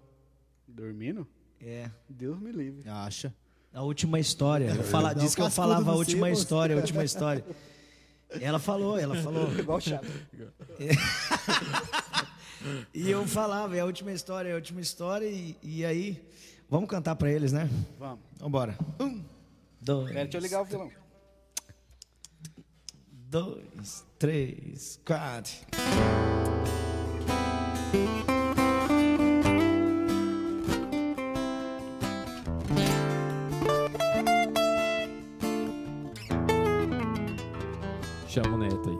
Dormindo? 0.67 1.27
É. 1.61 1.91
Deus 2.09 2.39
me 2.39 2.53
livre. 2.53 2.89
Acha. 2.89 3.35
A 3.73 3.83
última 3.83 4.21
história. 4.21 4.75
Eu 4.75 4.83
fala, 4.85 5.15
disse 5.15 5.35
que 5.35 5.43
eu 5.43 5.51
falava 5.51 5.93
a 5.93 5.95
última 5.95 6.31
história, 6.31 6.77
a 6.77 6.79
última 6.79 7.05
história. 7.05 7.45
Ela 8.41 8.59
falou, 8.59 8.99
ela 8.99 9.17
falou. 9.17 9.51
Igual 9.59 9.81
chato. 9.81 10.07
E 12.93 13.09
eu 13.09 13.27
falava, 13.27 13.77
é 13.77 13.81
a 13.81 13.85
última 13.85 14.13
história, 14.13 14.49
é 14.49 14.53
a 14.53 14.57
última 14.57 14.81
história, 14.81 15.27
e, 15.27 15.57
e 15.63 15.85
aí, 15.85 16.29
vamos 16.69 16.91
cantar 16.91 17.15
pra 17.15 17.31
eles, 17.31 17.53
né? 17.53 17.71
Vamos. 17.99 18.19
Vambora. 18.37 18.77
Um, 18.99 19.25
dois, 19.81 20.09
Pera, 20.09 20.25
deixa 20.25 20.39
eu 20.39 20.43
ligar 20.43 20.63
o 20.63 20.65
violão. 20.65 20.91
Dois, 23.31 24.07
três, 24.19 24.99
quatro. 25.05 25.53
Chama 38.27 38.55
o 38.55 38.59
Neto 38.59 38.89
aí. 38.89 38.97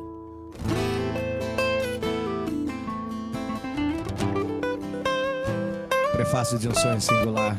Prefácio 6.13 6.59
de 6.59 6.69
um 6.69 6.75
sonho 6.75 7.01
singular. 7.01 7.57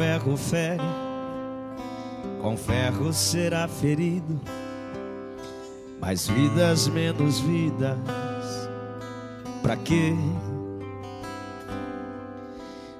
Ferro 0.00 0.34
fere, 0.34 0.82
com 2.40 2.56
ferro 2.56 3.12
será 3.12 3.68
ferido, 3.68 4.40
mais 6.00 6.26
vidas 6.26 6.88
menos 6.88 7.40
vidas, 7.40 7.98
pra 9.60 9.76
quê? 9.76 10.14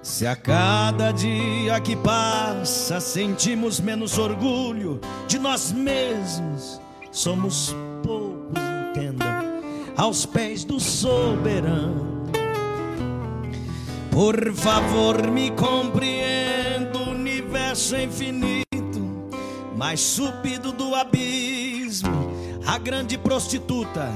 Se 0.02 0.26
a 0.26 0.36
cada 0.36 1.10
dia 1.10 1.80
que 1.80 1.96
passa 1.96 3.00
sentimos 3.00 3.80
menos 3.80 4.18
orgulho 4.18 5.00
de 5.26 5.38
nós 5.38 5.72
mesmos, 5.72 6.78
somos 7.10 7.74
poucos, 8.02 8.60
entendam, 8.90 9.62
aos 9.96 10.26
pés 10.26 10.64
do 10.64 10.78
soberano. 10.78 12.10
Por 14.10 14.52
favor, 14.52 15.30
me 15.30 15.50
compreenda, 15.52 16.39
universo 17.70 17.94
é 17.94 18.02
infinito, 18.02 19.30
mais 19.76 20.00
subido 20.00 20.72
do 20.72 20.92
abismo, 20.94 22.32
a 22.66 22.76
grande 22.78 23.16
prostituta 23.16 24.10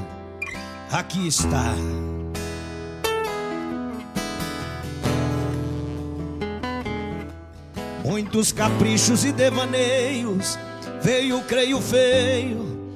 aqui 0.91 1.29
está. 1.29 1.75
Muitos 8.05 8.51
caprichos 8.51 9.25
e 9.25 9.33
devaneios, 9.33 10.59
veio, 11.01 11.41
creio, 11.43 11.81
feio, 11.81 12.93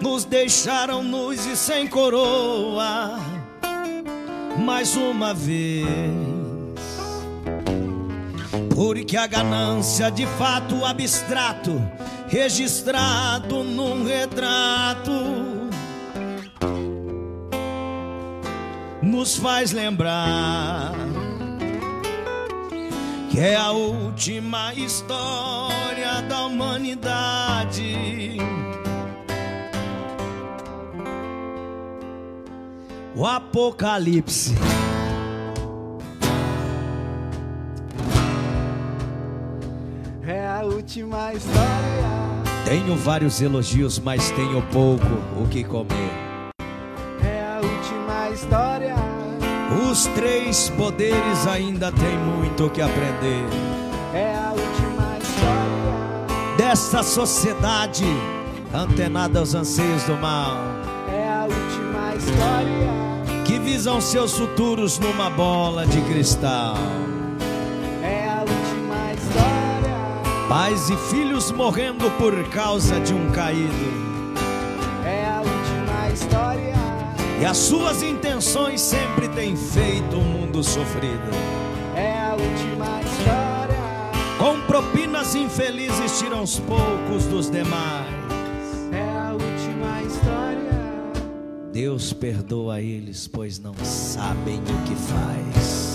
nos 0.00 0.24
deixaram 0.24 1.04
nus 1.04 1.46
e 1.46 1.56
sem 1.56 1.86
coroa 1.86 3.16
mais 4.58 4.96
uma 4.96 5.32
vez. 5.32 6.39
Porque 8.74 9.16
a 9.16 9.26
ganância 9.26 10.10
de 10.10 10.26
fato 10.26 10.84
abstrato, 10.84 11.80
registrado 12.28 13.62
num 13.62 14.04
retrato, 14.04 15.12
nos 19.02 19.36
faz 19.36 19.72
lembrar 19.72 20.92
que 23.30 23.38
é 23.38 23.54
a 23.54 23.70
última 23.70 24.74
história 24.74 26.20
da 26.28 26.46
humanidade. 26.46 28.36
O 33.14 33.24
Apocalipse. 33.24 34.54
Última 40.80 41.34
história. 41.34 42.10
Tenho 42.64 42.96
vários 42.96 43.42
elogios, 43.42 43.98
mas 43.98 44.30
tenho 44.30 44.62
pouco 44.72 45.04
o 45.38 45.46
que 45.46 45.62
comer. 45.62 46.10
É 47.22 47.44
a 47.44 47.60
última 47.60 48.30
história. 48.30 48.94
Os 49.90 50.06
três 50.14 50.70
poderes 50.70 51.46
ainda 51.46 51.92
têm 51.92 52.16
muito 52.18 52.66
o 52.66 52.70
que 52.70 52.80
aprender. 52.80 53.44
É 54.14 54.34
a 54.34 54.52
última 54.52 55.18
história. 55.18 56.56
Dessa 56.56 57.02
sociedade 57.02 58.06
antenada 58.72 59.38
aos 59.40 59.54
anseios 59.54 60.02
do 60.04 60.14
mal, 60.16 60.56
É 61.12 61.28
a 61.28 61.42
última 61.44 62.14
história. 62.16 63.44
que 63.44 63.58
visam 63.58 64.00
seus 64.00 64.32
futuros 64.38 64.98
numa 64.98 65.28
bola 65.28 65.86
de 65.86 66.00
cristal. 66.02 66.76
Pais 70.50 70.90
e 70.90 70.96
filhos 70.96 71.52
morrendo 71.52 72.10
por 72.18 72.34
causa 72.48 72.98
de 72.98 73.14
um 73.14 73.30
caído. 73.30 73.72
É 75.04 75.24
a 75.24 75.42
última 75.42 76.10
história. 76.12 76.74
E 77.40 77.44
as 77.44 77.56
suas 77.56 78.02
intenções 78.02 78.80
sempre 78.80 79.28
têm 79.28 79.54
feito 79.54 80.16
o 80.16 80.20
mundo 80.20 80.64
sofrido. 80.64 81.30
É 81.94 82.18
a 82.18 82.32
última 82.32 83.00
história. 83.00 83.76
Com 84.40 84.60
propinas 84.62 85.36
infelizes 85.36 86.18
tiram 86.18 86.42
os 86.42 86.58
poucos 86.58 87.26
dos 87.26 87.48
demais. 87.48 88.08
É 88.90 89.08
a 89.08 89.30
última 89.30 90.02
história. 90.02 91.12
Deus 91.72 92.12
perdoa 92.12 92.80
eles, 92.80 93.28
pois 93.28 93.60
não 93.60 93.74
sabem 93.84 94.58
o 94.58 94.88
que 94.88 94.96
faz. 94.96 95.89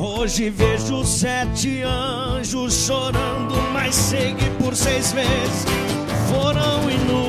Hoje 0.00 0.48
vejo 0.48 1.04
sete 1.04 1.82
anjos 1.82 2.86
chorando, 2.86 3.56
mas 3.72 3.96
sei 3.96 4.32
que 4.32 4.48
por 4.50 4.76
seis 4.76 5.12
vezes 5.12 5.64
foram 6.30 6.88
inúteis. 6.88 7.26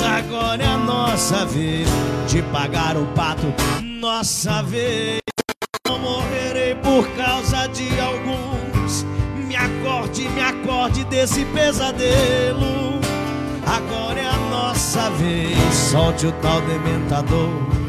Agora 0.00 0.62
é 0.62 0.66
a 0.66 0.78
nossa 0.78 1.44
vez 1.44 1.86
de 2.26 2.40
pagar 2.44 2.96
o 2.96 3.04
pato, 3.08 3.52
nossa 3.82 4.62
vez. 4.62 5.20
Não 5.86 5.98
morrerei 5.98 6.74
por 6.76 7.06
causa 7.18 7.66
de 7.66 8.00
alguns. 8.00 9.04
Me 9.46 9.54
acorde, 9.56 10.26
me 10.30 10.40
acorde 10.40 11.04
desse 11.04 11.44
pesadelo. 11.44 12.98
Agora 13.66 14.18
é 14.18 14.26
a 14.26 14.38
nossa 14.50 15.10
vez. 15.10 15.74
Solte 15.74 16.28
o 16.28 16.32
tal 16.32 16.62
dementador 16.62 17.83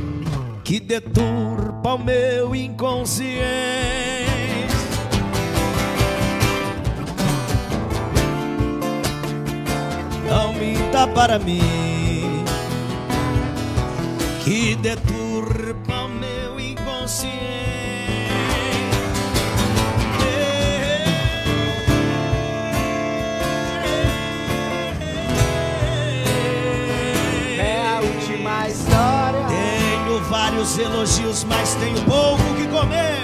que 0.65 0.79
deturpa 0.79 1.93
o 1.93 1.97
meu 1.99 2.55
inconsciente. 2.55 3.35
Não 10.27 10.53
minta 10.53 11.07
para 11.07 11.37
mim 11.37 12.43
que 14.43 14.75
deturpa 14.75 16.05
o 16.05 16.09
meu 16.09 16.59
inconsciente. 16.59 17.54
Elogios, 30.77 31.43
mas 31.45 31.75
tenho 31.75 32.01
pouco 32.03 32.43
que 32.55 32.67
comer. 32.67 33.23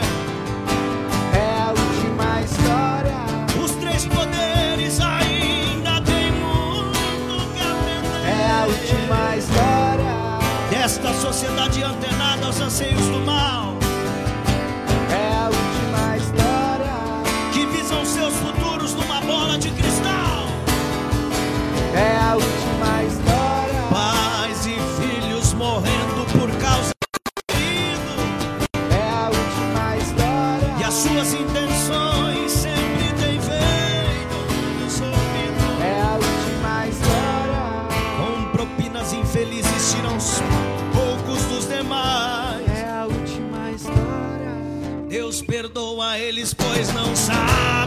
É 1.34 1.62
a 1.62 1.70
última 1.70 2.42
história. 2.42 3.18
Os 3.64 3.72
três 3.72 4.06
poderes 4.06 5.00
ainda 5.00 6.02
tem 6.02 6.32
muito 6.32 7.54
que 7.54 7.62
aprender. 7.62 8.30
É 8.30 8.52
a 8.52 8.66
última 8.66 9.38
história. 9.38 10.40
Desta 10.70 11.14
sociedade 11.14 11.84
antenada 11.84 12.46
aos 12.46 12.60
anseios 12.60 13.06
do 13.08 13.20
mal, 13.26 13.76
É 15.10 15.36
a 15.36 15.48
última 15.50 16.18
história. 16.18 16.96
que 17.52 17.66
visam 17.66 18.06
seus 18.06 18.34
futuros 18.36 18.94
numa 18.94 19.22
bola 19.22 19.58
de 19.58 19.70
cristal. 19.72 20.46
É 21.94 22.18
a 22.18 22.36
última 22.36 22.61
eles, 46.20 46.54
pois 46.54 46.94
não 46.94 47.16
sabem 47.16 47.81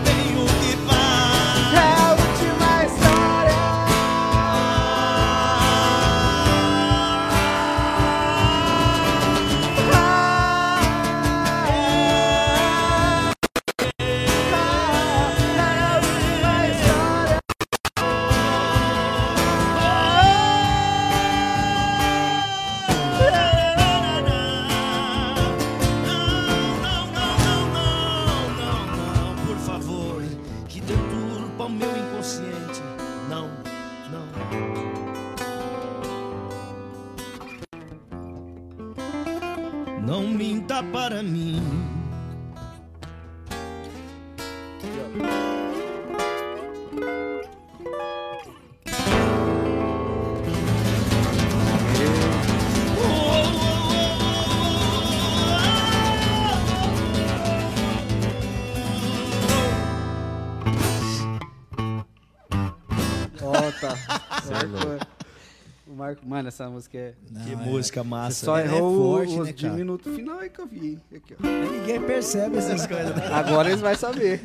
Marco, 66.05 66.27
mano, 66.29 66.49
essa 66.49 66.69
música 66.69 66.99
é. 66.99 67.15
Não, 67.31 67.45
Que 67.45 67.53
é- 67.53 67.57
música 67.57 68.03
Você 68.03 68.09
massa. 68.09 68.45
só 68.47 68.59
ela 68.59 68.73
é 68.73 68.77
errou 68.77 68.97
forte, 69.17 69.41
os 69.41 69.47
né, 69.47 69.53
diminutos 69.53 70.15
final 70.15 70.39
aí 70.39 70.51
que 70.51 70.61
eu 70.61 70.67
vi. 70.67 70.99
Aqui, 71.15 71.35
ó. 71.35 71.47
Ninguém 71.73 72.03
percebe 72.03 72.59
essas 72.59 72.87
coisas. 72.87 73.17
né? 73.17 73.27
Agora 73.29 73.69
eles 73.71 73.81
vão 73.81 73.95
saber. 73.97 74.43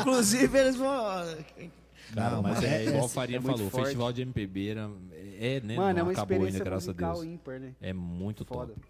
Inclusive, 0.00 0.58
eles 0.58 0.76
vão. 0.76 0.88
Cara, 2.14 2.36
Não, 2.36 2.42
mas 2.42 2.54
mas 2.54 2.64
é 2.64 2.84
é- 2.84 2.86
igual 2.86 3.02
é 3.02 3.04
o 3.04 3.08
Farinha 3.08 3.38
muito 3.40 3.52
falou, 3.52 3.66
o 3.66 3.70
forte. 3.70 3.84
festival 3.84 4.12
de 4.14 4.22
MPB 4.22 4.68
era, 4.70 4.90
é, 5.38 5.60
né? 5.60 5.76
Mano, 5.76 5.90
é 5.90 5.94
não 5.94 6.02
uma 6.04 6.12
acabou 6.12 6.36
ainda, 6.36 6.48
experiência 6.48 6.64
graças 6.64 6.88
a 6.88 6.92
Deus. 6.92 7.22
ímpar, 7.24 7.60
né? 7.60 7.74
É 7.82 7.92
muito 7.92 8.46
Foda. 8.46 8.72
top. 8.72 8.80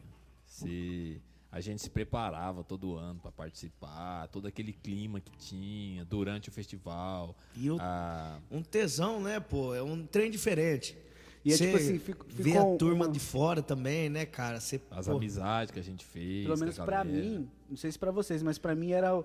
Se 0.47 1.21
a 1.51 1.61
gente 1.61 1.83
se 1.83 1.91
preparava 1.91 2.63
todo 2.63 2.95
ano 2.97 3.19
pra 3.21 3.33
participar, 3.33 4.29
todo 4.29 4.47
aquele 4.47 4.73
clima 4.73 5.19
que 5.21 5.33
tinha 5.37 6.05
durante 6.05 6.49
o 6.49 6.53
festival. 6.53 7.35
E 7.57 7.69
o- 7.73 7.79
a- 7.81 8.39
um 8.53 8.63
tesão, 8.63 9.21
né, 9.21 9.41
pô? 9.41 9.75
É 9.75 9.83
um 9.83 10.07
trem 10.07 10.31
diferente. 10.31 10.97
E 11.45 11.53
é 11.53 11.57
Cê 11.57 11.67
tipo 11.67 11.77
assim, 11.77 11.99
fico- 11.99 12.27
vê 12.29 12.57
a 12.59 12.65
turma 12.77 13.07
uma- 13.07 13.13
de 13.13 13.21
fora 13.21 13.63
também, 13.63 14.09
né, 14.11 14.27
cara? 14.27 14.61
Cê, 14.61 14.81
as 14.91 15.07
pô, 15.07 15.17
amizades 15.17 15.71
que 15.73 15.79
a 15.79 15.83
gente 15.83 16.05
fez. 16.05 16.45
Pelo 16.47 16.59
menos 16.59 16.75
pra 16.77 17.05
galera. 17.05 17.05
mim, 17.09 17.49
não 17.69 17.77
sei 17.77 17.91
se 17.93 17.99
pra 17.99 18.11
vocês, 18.11 18.43
mas 18.43 18.59
pra 18.59 18.75
mim 18.75 18.91
era, 18.91 19.25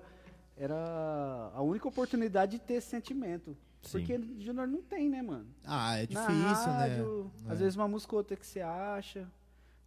era 0.56 1.50
a 1.54 1.60
única 1.62 1.88
oportunidade 1.88 2.52
de 2.52 2.58
ter 2.60 2.74
esse 2.74 2.88
sentimento. 2.88 3.56
Sim. 3.82 3.98
Porque 3.98 4.18
Júnior 4.38 4.66
não 4.66 4.80
tem, 4.80 5.10
né, 5.10 5.20
mano? 5.20 5.46
Ah, 5.64 5.96
é 5.98 6.06
Na 6.10 6.26
difícil, 6.26 6.72
rádio, 6.72 7.24
né? 7.44 7.50
Às 7.52 7.56
É. 7.60 7.62
vezes 7.64 7.76
uma 7.76 7.88
música 7.88 8.14
ou 8.14 8.18
outra 8.18 8.36
que 8.36 8.46
você 8.46 8.60
acha. 8.60 9.28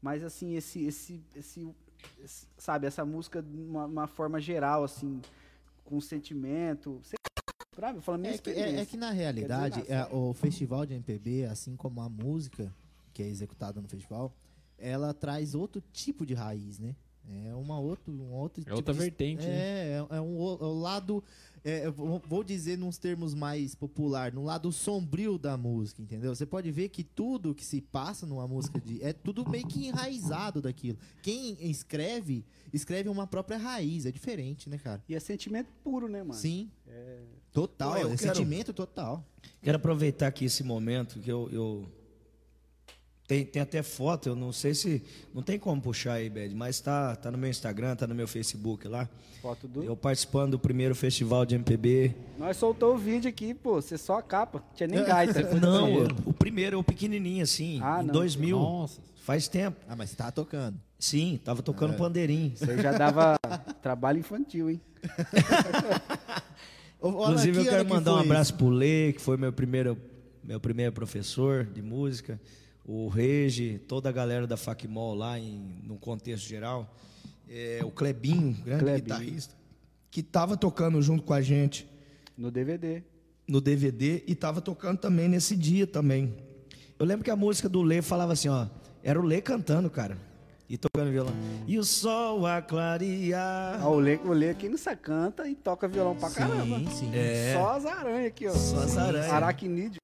Mas 0.02 0.24
assim, 0.24 0.56
esse, 0.56 0.86
esse, 0.86 1.24
esse, 1.36 1.68
esse- 2.24 2.48
sabe, 2.58 2.86
essa 2.86 3.04
música 3.04 3.42
de 3.42 3.60
uma, 3.64 3.86
uma 3.86 4.06
forma 4.08 4.40
geral, 4.40 4.84
assim, 4.84 5.20
com 5.84 6.00
sentimento. 6.00 7.00
Sei, 7.04 7.18
Falando 8.02 8.22
minha 8.22 8.34
É 8.34 8.38
que, 8.38 8.50
é- 8.50 8.76
é 8.82 8.86
que 8.86 8.98
na 8.98 9.12
realidade, 9.12 9.82
dizer 9.82 9.94
é, 9.94 10.06
o 10.12 10.34
festival 10.34 10.86
de 10.86 10.94
MPB, 10.94 11.46
assim 11.46 11.76
como 11.76 12.02
a 12.02 12.10
música 12.10 12.74
que 13.14 13.22
é 13.24 13.28
executada 13.28 13.82
no 13.82 13.88
festival, 13.88 14.34
ela 14.78 15.14
traz 15.14 15.54
outro 15.56 15.82
tipo 15.94 16.26
de 16.26 16.34
raiz, 16.34 16.80
né? 16.80 16.96
É 17.50 17.54
uma 17.56 17.78
outro, 17.80 18.12
um 18.14 18.32
outro 18.34 18.64
tipo 18.64 18.76
outra 18.76 18.94
de- 18.94 19.00
vertente, 19.00 19.46
né? 19.46 19.54
É, 19.60 20.06
é, 20.12 20.16
é 20.18 20.22
um 20.22 20.38
o- 20.40 20.58
é 20.62 20.66
o 20.66 20.74
lado, 20.80 21.24
é, 21.70 21.86
eu 21.88 21.92
vou 21.92 22.44
dizer 22.44 22.78
nos 22.78 22.98
termos 22.98 23.34
mais 23.34 23.76
popular, 23.76 24.32
no 24.32 24.44
lado 24.44 24.72
sombrio 24.72 25.38
da 25.38 25.58
música, 25.58 26.02
entendeu? 26.02 26.34
Você 26.34 26.46
pode 26.46 26.72
ver 26.72 26.88
que 26.90 27.04
tudo 27.04 27.54
que 27.54 27.66
se 27.66 27.82
passa 27.82 28.26
numa 28.26 28.48
música 28.48 28.80
de, 28.80 29.04
é 29.04 29.12
tudo 29.12 29.48
meio 29.50 29.68
que 29.68 29.88
enraizado 29.88 30.62
daquilo. 30.62 30.98
Quem 31.22 31.58
escreve, 31.70 32.46
escreve 32.72 33.10
uma 33.10 33.28
própria 33.28 33.58
raiz, 33.58 34.06
é 34.06 34.12
diferente, 34.12 34.70
né, 34.70 34.78
cara? 34.78 35.04
E 35.10 35.16
é 35.16 35.20
sentimento 35.20 35.68
puro, 35.84 36.08
né, 36.08 36.20
mano? 36.24 36.34
Sim. 36.34 36.70
Total, 37.52 37.92
Pô, 37.94 37.98
eu 37.98 38.12
é 38.14 38.16
quero- 38.18 38.36
sentimento 38.36 38.72
total. 38.72 39.26
Quero 39.62 39.78
aproveitar 39.78 40.28
aqui 40.28 40.46
esse 40.46 40.64
momento 40.64 41.20
que 41.20 41.30
eu. 41.32 41.50
eu- 41.52 41.97
Tem, 43.28 43.44
tem 43.46 43.62
até 43.62 43.84
foto, 43.84 44.30
eu 44.30 44.36
não 44.38 44.54
sei 44.54 44.74
se. 44.74 45.04
Não 45.34 45.44
tem 45.44 45.60
como 45.60 45.82
puxar 45.82 46.14
aí, 46.14 46.30
Bed, 46.30 46.56
mas 46.56 46.80
tá, 46.80 47.14
tá 47.16 47.30
no 47.30 47.38
meu 47.38 47.50
Instagram, 47.50 47.94
tá 47.96 48.08
no 48.08 48.16
meu 48.16 48.26
Facebook 48.28 48.88
lá. 48.88 49.10
Foto 49.42 49.68
do. 49.68 49.84
Eu 49.84 49.98
participando 49.98 50.52
do 50.52 50.60
primeiro 50.60 50.96
festival 50.96 51.46
de 51.46 51.56
MPB. 51.56 52.16
Nós 52.40 52.56
soltou 52.56 52.96
o 52.96 52.98
vídeo 52.98 53.28
aqui, 53.30 53.54
pô. 53.54 53.82
Você 53.82 53.98
só 53.98 54.18
a 54.20 54.24
capa. 54.24 54.64
Tinha 54.76 54.88
nem 54.88 55.04
gaita. 55.04 55.42
Não, 55.60 55.90
eu- 55.90 56.08
o 56.26 56.32
primeiro, 56.32 56.80
o 56.80 56.84
pequenininho 56.84 57.44
assim, 57.44 57.82
Ah, 57.84 58.00
em 58.02 58.06
não. 58.06 58.14
2000. 58.14 58.58
Nossa. 58.58 59.02
Faz 59.26 59.50
tempo. 59.50 59.76
Ah, 59.90 59.96
mas 59.98 60.12
você 60.12 60.16
tá 60.16 60.32
tocando. 60.32 60.80
Sim, 60.98 61.38
tava 61.44 61.62
tocando 61.62 61.96
É. 61.96 61.98
pandeirinho. 61.98 62.54
Você 62.56 62.82
já 62.82 62.94
dava 62.94 63.36
trabalho 63.84 64.20
infantil, 64.20 64.70
hein? 64.70 64.80
Inclusive, 67.04 67.58
eu 67.58 67.64
que 67.64 67.70
quero 67.70 67.88
mandar 67.88 68.16
um 68.16 68.20
abraço 68.20 68.54
pro 68.56 68.70
Lê, 68.70 69.14
que 69.14 69.22
foi 69.22 69.38
meu 69.38 69.54
primeiro, 69.54 69.98
meu 70.44 70.60
primeiro 70.60 70.92
professor 70.92 71.66
de 71.66 71.82
música, 71.82 72.40
o 72.88 73.10
Regi, 73.10 73.78
toda 73.88 74.08
a 74.08 74.12
galera 74.14 74.48
da 74.48 74.56
Facmol 74.56 75.14
lá, 75.14 75.38
em, 75.38 75.82
no 75.84 75.98
contexto 75.98 76.48
geral, 76.48 76.96
é, 77.50 77.82
o 77.84 77.92
Clebinho, 77.92 78.54
grande 78.64 78.84
Clebinho. 78.84 79.04
guitarrista, 79.04 79.54
que 80.10 80.22
estava 80.22 80.56
tocando 80.56 81.02
junto 81.02 81.22
com 81.24 81.34
a 81.34 81.42
gente 81.42 81.86
No 82.38 82.50
DVD. 82.50 83.04
no 83.48 83.60
DVD 83.60 84.24
e 84.26 84.32
estava 84.32 84.62
tocando 84.62 84.98
também 85.00 85.28
nesse 85.28 85.56
dia 85.56 85.86
também. 85.86 86.34
Eu 86.98 87.06
lembro 87.06 87.24
que 87.26 87.30
a 87.32 87.36
música 87.36 87.68
do 87.70 87.82
Lê 87.82 88.02
falava 88.02 88.34
assim, 88.34 88.48
ó, 88.48 88.68
era 89.04 89.20
o 89.20 89.24
Lê 89.24 89.42
cantando, 89.42 89.90
cara, 89.90 90.18
e 90.70 90.78
tocando 90.78 91.12
violão. 91.12 91.34
E 91.68 91.78
o 91.78 91.84
sol 91.84 92.46
a 92.46 92.62
clarear. 92.62 93.80
Ah, 93.82 93.90
o 93.90 94.00
Lê, 94.00 94.16
o 94.18 94.32
Lê 94.32 94.50
aqui 94.50 94.68
no 94.70 94.78
canta 95.02 95.48
e 95.48 95.56
toca 95.56 95.88
violão 95.88 96.16
pra 96.16 96.30
caramba. 96.30 96.80
Sim, 96.80 96.90
sim. 96.90 97.12
É. 97.14 97.54
Só 97.54 97.74
as 97.74 97.86
aranhas 97.86 98.28
aqui, 98.28 98.48
ó. 98.48 98.54
Só 98.54 98.80
as 98.80 98.98
aranhas. 98.98 99.32
Aracnídeo. 99.32 100.00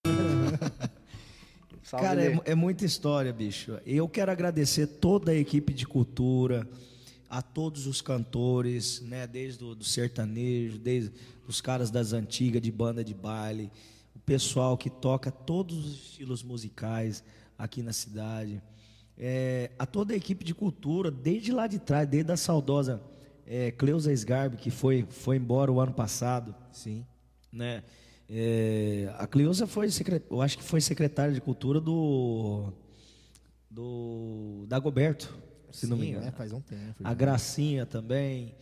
Salve, 1.94 2.08
Cara, 2.08 2.26
é, 2.26 2.42
é 2.46 2.56
muita 2.56 2.84
história, 2.84 3.32
bicho. 3.32 3.80
Eu 3.86 4.10
quero 4.10 4.32
agradecer 4.32 4.88
toda 4.88 5.32
a 5.32 5.36
equipe 5.36 5.72
de 5.72 5.86
cultura, 5.86 6.68
a 7.30 7.40
todos 7.40 7.86
os 7.86 8.02
cantores, 8.02 9.00
né? 9.02 9.28
Desde 9.28 9.64
o 9.64 9.76
do 9.76 9.84
sertanejo, 9.84 10.80
desde 10.80 11.12
os 11.48 11.62
caras 11.62 11.92
das 11.92 12.12
antigas, 12.12 12.64
de 12.64 12.72
banda 12.72 13.04
de 13.04 13.14
baile, 13.14 13.72
o 14.16 14.20
pessoal 14.20 14.76
que 14.76 14.90
toca 14.90 15.30
todos 15.30 15.86
os 15.86 15.94
estilos 16.06 16.42
musicais 16.42 17.24
aqui 17.60 17.84
na 17.84 17.94
cidade. 17.94 18.60
É, 19.16 19.70
a 19.78 19.86
toda 19.86 20.16
a 20.16 20.18
equipe 20.18 20.44
de 20.44 20.56
cultura, 20.56 21.12
desde 21.12 21.52
lá 21.52 21.68
de 21.68 21.78
trás, 21.78 22.08
desde 22.08 22.32
a 22.32 22.38
saudosa 22.38 23.04
é, 23.46 23.70
Cleusa 23.70 24.12
Sgarbi, 24.12 24.58
que 24.58 24.72
foi, 24.72 25.06
foi 25.12 25.36
embora 25.36 25.72
o 25.72 25.80
ano 25.80 25.94
passado 25.94 26.56
Sim. 26.72 27.06
né? 27.52 27.84
É, 28.36 29.14
a 29.20 29.28
Cleusa 29.28 29.68
foi 29.68 29.88
eu 30.32 30.42
acho 30.42 30.58
que 30.58 30.64
foi 30.64 30.82
secretária 30.82 31.32
de 31.32 31.40
cultura 31.40 31.80
do 31.80 32.74
do 33.70 34.66
Dagoberto, 34.68 35.32
se 35.72 35.86
não 35.86 35.98
me 35.98 36.04
Sim, 36.06 36.10
engano. 36.14 36.28
é, 36.28 36.32
faz 36.32 36.52
um 36.52 36.60
tempo. 36.60 36.96
A. 37.04 37.14
Gracinha 37.14 37.86
também. 37.86 38.56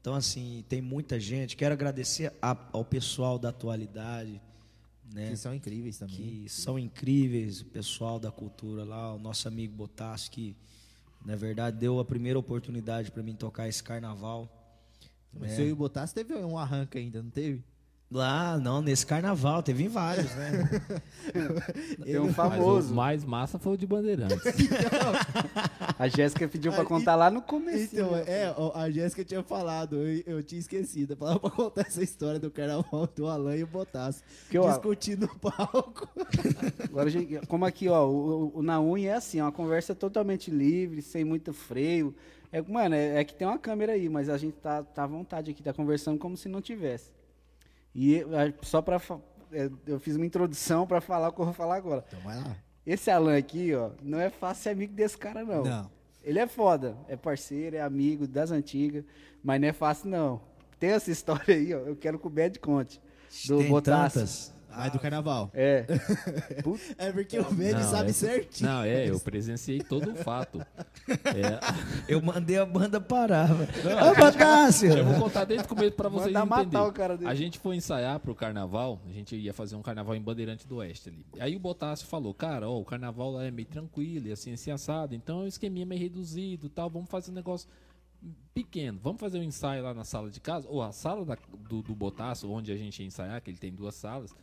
Então 0.00 0.14
assim, 0.14 0.64
tem 0.70 0.80
muita 0.80 1.20
gente. 1.20 1.54
Quero 1.54 1.74
agradecer 1.74 2.32
a- 2.40 2.56
ao 2.72 2.82
pessoal 2.82 3.38
da 3.38 3.50
atualidade, 3.50 4.40
né? 5.12 5.28
Que 5.30 5.36
são 5.36 5.54
incríveis 5.54 5.98
também. 5.98 6.16
que 6.16 6.48
são 6.48 6.78
incríveis, 6.78 7.60
o 7.60 7.66
pessoal 7.66 8.18
da 8.18 8.30
cultura 8.30 8.84
lá, 8.84 9.14
o 9.14 9.18
nosso 9.18 9.46
amigo 9.46 9.74
Botassi, 9.76 10.30
que 10.30 10.56
na 11.26 11.36
verdade 11.36 11.76
deu 11.76 11.98
a 11.98 12.04
primeira 12.06 12.38
oportunidade 12.38 13.10
para 13.10 13.22
mim 13.22 13.34
tocar 13.34 13.68
esse 13.68 13.82
carnaval. 13.82 14.48
O 15.34 15.40
né? 15.40 15.60
e 15.68 15.72
o 15.72 15.76
Botassi 15.76 16.14
teve 16.14 16.34
um 16.34 16.56
arranca 16.56 16.98
ainda, 16.98 17.22
não 17.22 17.30
teve? 17.30 17.62
Lá, 18.12 18.58
não, 18.58 18.82
nesse 18.82 19.06
carnaval, 19.06 19.62
teve 19.62 19.84
em 19.84 19.88
vários, 19.88 20.34
né? 20.34 20.50
Tem 22.02 22.18
um 22.18 22.24
Mas 22.26 22.34
famoso. 22.34 22.92
o 22.92 22.96
mais 22.96 23.24
massa 23.24 23.56
foi 23.56 23.74
o 23.74 23.76
de 23.76 23.86
Bandeirantes. 23.86 24.36
A 25.96 26.08
Jéssica 26.08 26.48
pediu 26.48 26.72
pra 26.72 26.82
Ah, 26.82 26.86
contar 26.86 27.14
lá 27.14 27.30
no 27.30 27.40
começo. 27.40 27.94
Então, 27.94 28.16
é, 28.16 28.52
a 28.74 28.90
Jéssica 28.90 29.24
tinha 29.24 29.42
falado, 29.44 29.96
eu, 29.96 30.22
eu 30.26 30.42
tinha 30.42 30.58
esquecido. 30.58 31.14
Falava 31.16 31.38
pra 31.38 31.50
contar 31.50 31.82
essa 31.82 32.02
história 32.02 32.40
do 32.40 32.50
carnaval 32.50 33.06
do 33.14 33.26
Alan 33.28 33.56
e 33.56 33.62
o 33.62 33.66
ó, 34.58 34.68
discutindo 34.70 35.28
no 35.28 35.38
palco. 35.38 36.08
Agora, 36.88 37.08
gente, 37.10 37.38
como 37.46 37.64
aqui, 37.64 37.88
ó, 37.88 38.06
o, 38.08 38.46
o- 38.46 38.58
o 38.58 38.62
na 38.62 38.80
unha 38.80 39.12
é 39.12 39.14
assim, 39.14 39.38
é 39.38 39.44
uma 39.44 39.52
conversa 39.52 39.94
totalmente 39.94 40.50
livre, 40.50 41.00
sem 41.02 41.22
muito 41.24 41.52
freio. 41.52 42.12
É, 42.50 42.60
mano, 42.62 42.94
é, 42.96 43.20
é 43.20 43.24
que 43.24 43.34
tem 43.34 43.46
uma 43.46 43.58
câmera 43.58 43.92
aí, 43.92 44.08
mas 44.08 44.28
a 44.28 44.36
gente 44.38 44.54
tá, 44.54 44.82
tá 44.82 45.04
à 45.04 45.06
vontade 45.06 45.50
aqui, 45.52 45.62
tá 45.62 45.72
conversando 45.72 46.18
como 46.18 46.36
se 46.36 46.48
não 46.48 46.60
tivesse. 46.60 47.10
E 47.94 48.14
eu- 48.16 48.28
a- 48.38 48.52
só 48.62 48.80
pra. 48.82 48.98
fa- 48.98 49.20
é, 49.52 49.68
eu 49.86 49.98
fiz 49.98 50.16
uma 50.16 50.24
introdução 50.26 50.86
pra 50.86 51.00
falar 51.00 51.28
o 51.28 51.32
que 51.32 51.40
eu 51.40 51.44
vou 51.46 51.54
falar 51.54 51.76
agora. 51.76 52.04
Então 52.08 52.20
vai 52.20 52.36
lá. 52.36 52.56
Esse 52.86 53.10
Alan 53.10 53.36
aqui, 53.36 53.74
ó, 53.74 53.90
não 54.02 54.18
é 54.18 54.30
fácil 54.30 54.62
ser 54.64 54.68
amigo 54.70 54.92
desse 54.94 55.16
cara, 55.18 55.44
não. 55.44 55.64
Não. 55.64 55.90
Ele 56.22 56.38
é 56.38 56.46
foda, 56.46 56.96
é 57.08 57.16
parceiro, 57.16 57.76
é 57.76 57.80
amigo 57.80 58.26
das 58.26 58.50
antigas, 58.50 59.04
mas 59.42 59.60
não 59.60 59.68
é 59.68 59.72
fácil, 59.72 60.08
não. 60.10 60.40
Tem 60.78 60.90
essa 60.90 61.10
história 61.10 61.54
aí, 61.54 61.74
ó, 61.74 61.78
eu 61.78 61.96
quero 61.96 62.18
que 62.18 62.26
o 62.26 62.30
Bad 62.30 62.58
conte. 62.58 63.00
Do 63.46 63.58
Tem 63.58 63.68
Botassi. 63.68 64.14
tantas. 64.14 64.54
Vai 64.74 64.90
do 64.90 64.98
carnaval. 64.98 65.50
É. 65.54 65.84
É 66.98 67.12
porque 67.12 67.38
o 67.38 67.44
Vene 67.44 67.82
sabe 67.84 68.10
essa- 68.10 68.26
certinho. 68.26 68.70
Não, 68.70 68.82
é, 68.82 69.08
eu 69.10 69.18
presenciei 69.20 69.80
todo 69.80 70.10
o 70.12 70.14
fato. 70.16 70.64
É, 71.08 72.12
Eu 72.12 72.20
mandei 72.22 72.58
a 72.58 72.66
banda 72.66 73.00
parar. 73.00 73.50
Ô, 73.50 74.14
Botássio! 74.14 74.92
eu 74.92 75.04
vou 75.04 75.20
contar 75.20 75.44
desde 75.44 75.66
o 75.66 75.68
começo 75.68 75.92
pra 75.92 76.08
vocês 76.08 76.32
Manda 76.32 76.46
matar 76.46 76.62
entenderem. 76.62 76.88
o 76.88 76.92
cara 76.92 77.16
dele. 77.16 77.30
A 77.30 77.34
gente 77.34 77.58
foi 77.58 77.76
ensaiar 77.76 78.18
pro 78.20 78.34
carnaval, 78.34 79.00
a 79.08 79.12
gente 79.12 79.36
ia 79.36 79.52
fazer 79.52 79.76
um 79.76 79.82
carnaval 79.82 80.14
em 80.14 80.20
Bandeirante 80.20 80.66
do 80.66 80.76
Oeste 80.76 81.08
ali. 81.08 81.24
Aí 81.38 81.56
o 81.56 81.58
Botássio 81.60 82.06
falou, 82.06 82.32
cara, 82.34 82.68
ó, 82.68 82.78
o 82.78 82.84
carnaval 82.84 83.32
lá 83.32 83.44
é 83.44 83.50
meio 83.50 83.68
tranquilo, 83.68 84.28
e 84.28 84.32
assim, 84.32 84.52
assim, 84.52 84.70
assado, 84.70 85.14
então 85.14 85.40
o 85.44 85.46
esqueminha 85.46 85.84
é 85.84 85.86
meio 85.86 86.00
reduzido 86.00 86.66
e 86.66 86.70
tal, 86.70 86.88
vamos 86.90 87.08
fazer 87.10 87.30
um 87.30 87.34
negócio 87.34 87.68
pequeno. 88.54 88.98
Vamos 89.02 89.20
fazer 89.20 89.38
um 89.38 89.42
ensaio 89.42 89.82
lá 89.82 89.94
na 89.94 90.04
sala 90.04 90.30
de 90.30 90.40
casa, 90.40 90.66
ou 90.68 90.82
a 90.82 90.92
sala 90.92 91.24
da- 91.24 91.38
do, 91.68 91.82
do 91.82 91.94
Botássio, 91.94 92.50
onde 92.50 92.70
a 92.72 92.76
gente 92.76 93.00
ia 93.00 93.06
ensaiar, 93.06 93.40
que 93.40 93.50
ele 93.50 93.58
tem 93.58 93.72
duas 93.72 93.94
salas, 93.94 94.34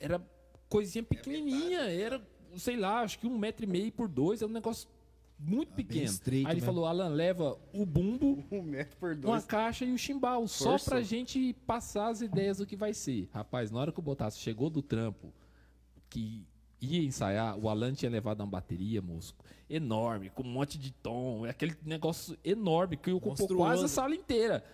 era 0.00 0.22
coisinha 0.68 1.02
pequenininha, 1.02 1.80
era, 1.80 2.20
sei 2.56 2.76
lá, 2.76 3.00
acho 3.00 3.18
que 3.18 3.26
um 3.26 3.38
metro 3.38 3.64
e 3.64 3.68
meio 3.68 3.90
por 3.92 4.08
dois, 4.08 4.42
era 4.42 4.50
um 4.50 4.54
negócio 4.54 4.88
muito 5.38 5.72
pequeno. 5.72 6.04
estreito 6.04 6.48
Aí 6.48 6.54
ele 6.54 6.60
falou, 6.60 6.84
Alan, 6.84 7.08
leva 7.08 7.56
o 7.72 7.86
bumbo, 7.86 8.44
um 8.50 8.62
metro 8.62 8.96
por 8.98 9.10
uma 9.12 9.16
dois. 9.16 9.44
caixa 9.44 9.84
e 9.84 9.92
o 9.92 9.98
chimbal, 9.98 10.46
só 10.48 10.70
Força. 10.70 10.90
pra 10.90 11.00
gente 11.00 11.52
passar 11.66 12.08
as 12.08 12.20
ideias 12.20 12.58
do 12.58 12.66
que 12.66 12.76
vai 12.76 12.92
ser. 12.92 13.28
Rapaz, 13.32 13.70
na 13.70 13.78
hora 13.78 13.92
que 13.92 13.98
o 13.98 14.02
Botasso 14.02 14.40
chegou 14.40 14.68
do 14.68 14.82
trampo, 14.82 15.32
que 16.10 16.44
ia 16.80 17.02
ensaiar, 17.02 17.58
o 17.58 17.68
Alan 17.68 17.92
tinha 17.92 18.10
levado 18.10 18.40
uma 18.40 18.46
bateria, 18.46 19.00
moço, 19.02 19.34
enorme, 19.68 20.30
com 20.30 20.42
um 20.42 20.46
monte 20.50 20.78
de 20.78 20.92
tom, 20.92 21.44
aquele 21.44 21.76
negócio 21.84 22.36
enorme 22.44 22.96
que 22.96 23.10
ocupou 23.10 23.48
quase 23.48 23.84
a 23.84 23.88
sala 23.88 24.14
inteira. 24.14 24.64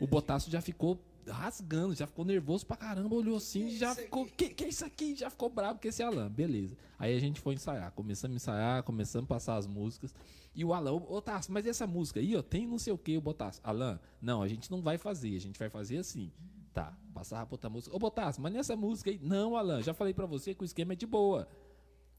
O 0.00 0.06
Botasso 0.06 0.50
já 0.50 0.60
ficou 0.60 0.98
rasgando, 1.26 1.94
já 1.94 2.06
ficou 2.06 2.24
nervoso 2.24 2.66
pra 2.66 2.76
caramba, 2.76 3.14
olhou 3.14 3.36
assim, 3.36 3.70
já 3.76 3.94
ficou, 3.94 4.26
que, 4.26 4.48
que 4.50 4.64
é 4.64 4.68
isso 4.68 4.84
aqui? 4.84 5.14
Já 5.14 5.30
ficou 5.30 5.48
bravo 5.48 5.80
com 5.80 5.88
esse 5.88 6.02
Alan, 6.02 6.30
beleza. 6.30 6.76
Aí 6.98 7.16
a 7.16 7.20
gente 7.20 7.40
foi 7.40 7.54
ensaiar, 7.54 7.92
começamos 7.92 8.34
a 8.34 8.36
ensaiar, 8.36 8.82
começamos 8.82 9.26
a 9.26 9.28
passar 9.28 9.56
as 9.56 9.66
músicas, 9.66 10.14
e 10.54 10.64
o 10.64 10.74
Alan, 10.74 10.92
ô 10.92 11.20
Tasso, 11.22 11.50
mas 11.50 11.66
essa 11.66 11.86
música 11.86 12.20
aí, 12.20 12.36
ó, 12.36 12.42
tem 12.42 12.66
não 12.66 12.78
sei 12.78 12.92
o 12.92 12.98
que, 12.98 13.16
o 13.16 13.20
Botasso. 13.20 13.60
Alan, 13.64 13.98
não, 14.20 14.42
a 14.42 14.48
gente 14.48 14.70
não 14.70 14.82
vai 14.82 14.98
fazer, 14.98 15.34
a 15.34 15.40
gente 15.40 15.58
vai 15.58 15.70
fazer 15.70 15.98
assim. 15.98 16.30
Tá, 16.72 16.96
passava 17.12 17.44
pra 17.46 17.54
outra 17.54 17.70
música. 17.70 17.94
Ô 17.94 17.98
Botasso, 17.98 18.40
mas 18.40 18.52
nessa 18.52 18.74
música 18.76 19.10
aí, 19.10 19.18
não, 19.22 19.56
Alan, 19.56 19.82
já 19.82 19.94
falei 19.94 20.12
pra 20.14 20.26
você 20.26 20.54
que 20.54 20.62
o 20.62 20.64
esquema 20.64 20.92
é 20.92 20.96
de 20.96 21.06
boa. 21.06 21.48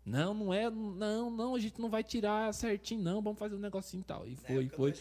Não, 0.05 0.33
não 0.33 0.53
é, 0.53 0.69
não, 0.69 1.31
não, 1.31 1.55
a 1.55 1.59
gente 1.59 1.79
não 1.79 1.89
vai 1.89 2.03
tirar 2.03 2.53
certinho, 2.53 3.01
não, 3.01 3.21
vamos 3.21 3.39
fazer 3.39 3.55
um 3.55 3.59
negocinho 3.59 4.01
e 4.01 4.03
tal. 4.03 4.27
E 4.27 4.35
foi, 4.35 4.67
foi. 4.67 4.93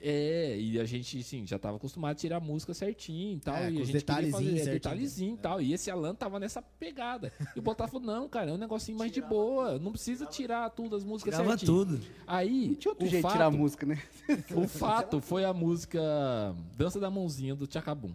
É, 0.00 0.56
e 0.58 0.78
a 0.78 0.84
gente, 0.84 1.22
sim, 1.22 1.46
já 1.46 1.58
tava 1.58 1.76
acostumado 1.76 2.12
a 2.12 2.14
tirar 2.14 2.36
a 2.36 2.40
música 2.40 2.72
certinho 2.74 3.36
e 3.36 3.40
tal. 3.40 3.56
É, 3.56 3.70
e 3.70 3.78
a 3.78 3.80
os 3.80 3.86
gente 3.86 3.86
queria 3.86 4.00
detalhezinhos 4.00 4.58
fazer, 4.58 4.70
é, 4.70 4.72
detalhezinho 4.72 5.34
e 5.34 5.38
tal. 5.38 5.60
E 5.60 5.72
esse 5.72 5.90
Alan 5.90 6.14
tava 6.14 6.38
nessa 6.38 6.62
pegada. 6.62 7.32
E 7.54 7.58
o 7.58 7.62
Botafogo 7.62 8.04
falou, 8.04 8.20
não, 8.20 8.28
cara, 8.28 8.50
é 8.50 8.54
um 8.54 8.58
negocinho 8.58 8.98
mais 8.98 9.12
de 9.12 9.20
boa. 9.20 9.78
Não 9.78 9.92
precisa 9.92 10.26
tirar 10.26 10.70
tudo, 10.70 10.96
as 10.96 11.04
músicas 11.04 11.34
Tirava 11.34 11.50
certinho. 11.50 11.84
tudo. 11.84 12.00
Aí, 12.26 12.74
Tinha 12.76 12.92
outro 12.92 13.06
o 13.06 13.08
jeito 13.08 13.22
fato, 13.22 13.32
de 13.32 13.38
tirar 13.38 13.46
a 13.46 13.50
música, 13.50 13.86
né? 13.86 14.02
o 14.54 14.68
fato 14.68 15.20
foi 15.20 15.44
a 15.44 15.52
música 15.52 16.00
Dança 16.76 17.00
da 17.00 17.10
Mãozinha 17.10 17.54
do 17.54 17.66
Tchacabum. 17.66 18.12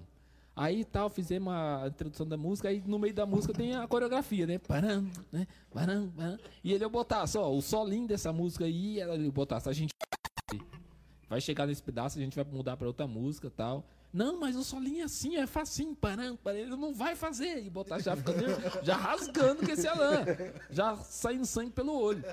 Aí 0.56 0.86
tal, 0.86 1.10
fizemos 1.10 1.52
a 1.52 1.86
introdução 1.88 2.28
da 2.28 2.38
música, 2.38 2.70
aí 2.70 2.84
no 2.86 3.00
meio 3.00 3.14
da 3.14 3.26
música 3.26 3.52
tem 3.54 3.76
a 3.76 3.88
coreografia, 3.88 4.46
né? 4.46 4.60
Param, 4.60 5.10
né? 5.32 5.48
Param, 5.74 6.12
param. 6.16 6.38
E 6.64 6.72
ele 6.72 6.86
eu 6.86 6.92
botasse, 6.92 7.40
ó, 7.40 7.50
o 7.50 7.60
solinho 7.60 8.08
dessa 8.08 8.32
música 8.32 8.66
aí, 8.66 9.00
ele 9.00 9.32
botasse, 9.32 9.68
a 9.68 9.74
gente 9.74 9.92
vai 11.34 11.42
chegar 11.42 11.66
nesse 11.66 11.82
pedaço, 11.82 12.18
a 12.18 12.22
gente 12.22 12.36
vai 12.36 12.46
mudar 12.46 12.78
pra 12.78 12.88
outra 12.88 13.08
música 13.08 13.50
tal. 13.50 13.86
Não, 14.12 14.40
mas 14.40 14.56
o 14.56 14.64
solinho 14.64 15.02
é 15.02 15.06
assim, 15.06 15.36
é 15.36 15.48
facinho, 15.48 15.96
param, 15.96 16.38
param. 16.38 16.60
Ele 16.60 16.76
não 16.76 16.94
vai 16.94 17.16
fazer. 17.16 17.64
E 17.64 17.70
botar 17.70 18.00
já 18.00 18.16
ficando, 18.16 18.40
já 18.84 18.96
rasgando 18.96 19.66
com 19.66 19.72
esse 19.72 19.88
Alan. 19.88 20.24
Já 20.70 20.96
saindo 20.98 21.46
sangue 21.46 21.72
pelo 21.72 22.00
olho. 22.00 22.24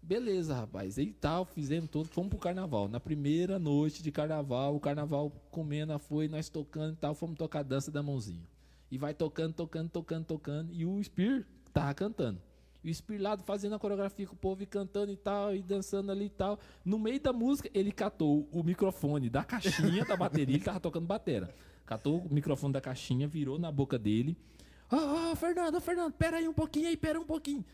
Beleza, 0.00 0.54
rapaz. 0.54 0.96
E 0.96 1.06
tal, 1.06 1.44
fizemos 1.44 1.90
tudo, 1.90 2.08
fomos 2.08 2.30
pro 2.30 2.38
carnaval. 2.38 2.88
Na 2.88 3.00
primeira 3.00 3.58
noite 3.58 4.02
de 4.02 4.12
carnaval, 4.12 4.76
o 4.76 4.80
carnaval 4.80 5.30
comendo 5.50 5.98
foi, 5.98 6.28
nós 6.28 6.48
tocando 6.48 6.92
e 6.92 6.96
tal, 6.96 7.14
fomos 7.14 7.36
tocar 7.36 7.60
a 7.60 7.64
dança 7.64 7.90
da 7.90 8.02
mãozinha. 8.02 8.46
E 8.90 8.96
vai 8.96 9.12
tocando, 9.12 9.54
tocando, 9.54 9.90
tocando, 9.90 10.24
tocando. 10.24 10.72
E 10.72 10.86
o 10.86 11.02
Spear 11.02 11.44
tava 11.72 11.92
cantando. 11.94 12.40
E 12.88 13.14
o 13.14 13.22
lá 13.22 13.36
fazendo 13.38 13.74
a 13.74 13.78
coreografia 13.78 14.26
com 14.26 14.34
o 14.34 14.38
povo 14.38 14.62
e 14.62 14.66
cantando 14.66 15.12
e 15.12 15.16
tal, 15.16 15.54
e 15.54 15.62
dançando 15.62 16.10
ali 16.10 16.26
e 16.26 16.30
tal. 16.30 16.58
No 16.84 16.98
meio 16.98 17.20
da 17.20 17.32
música, 17.32 17.68
ele 17.74 17.92
catou 17.92 18.48
o 18.50 18.62
microfone 18.62 19.28
da 19.28 19.44
caixinha 19.44 20.04
da 20.04 20.16
bateria, 20.16 20.56
ele 20.56 20.64
tava 20.64 20.80
tocando 20.80 21.06
batera. 21.06 21.54
Catou 21.84 22.18
o 22.18 22.32
microfone 22.32 22.72
da 22.72 22.80
caixinha, 22.80 23.26
virou 23.26 23.58
na 23.58 23.70
boca 23.70 23.98
dele. 23.98 24.36
Ô, 24.90 25.32
ô, 25.32 25.36
Fernando, 25.36 25.76
ô, 25.76 25.80
Fernando, 25.80 26.12
pera 26.12 26.38
aí 26.38 26.48
um 26.48 26.52
pouquinho 26.52 26.88
aí, 26.88 26.96
pera 26.96 27.20
um 27.20 27.24
pouquinho. 27.24 27.64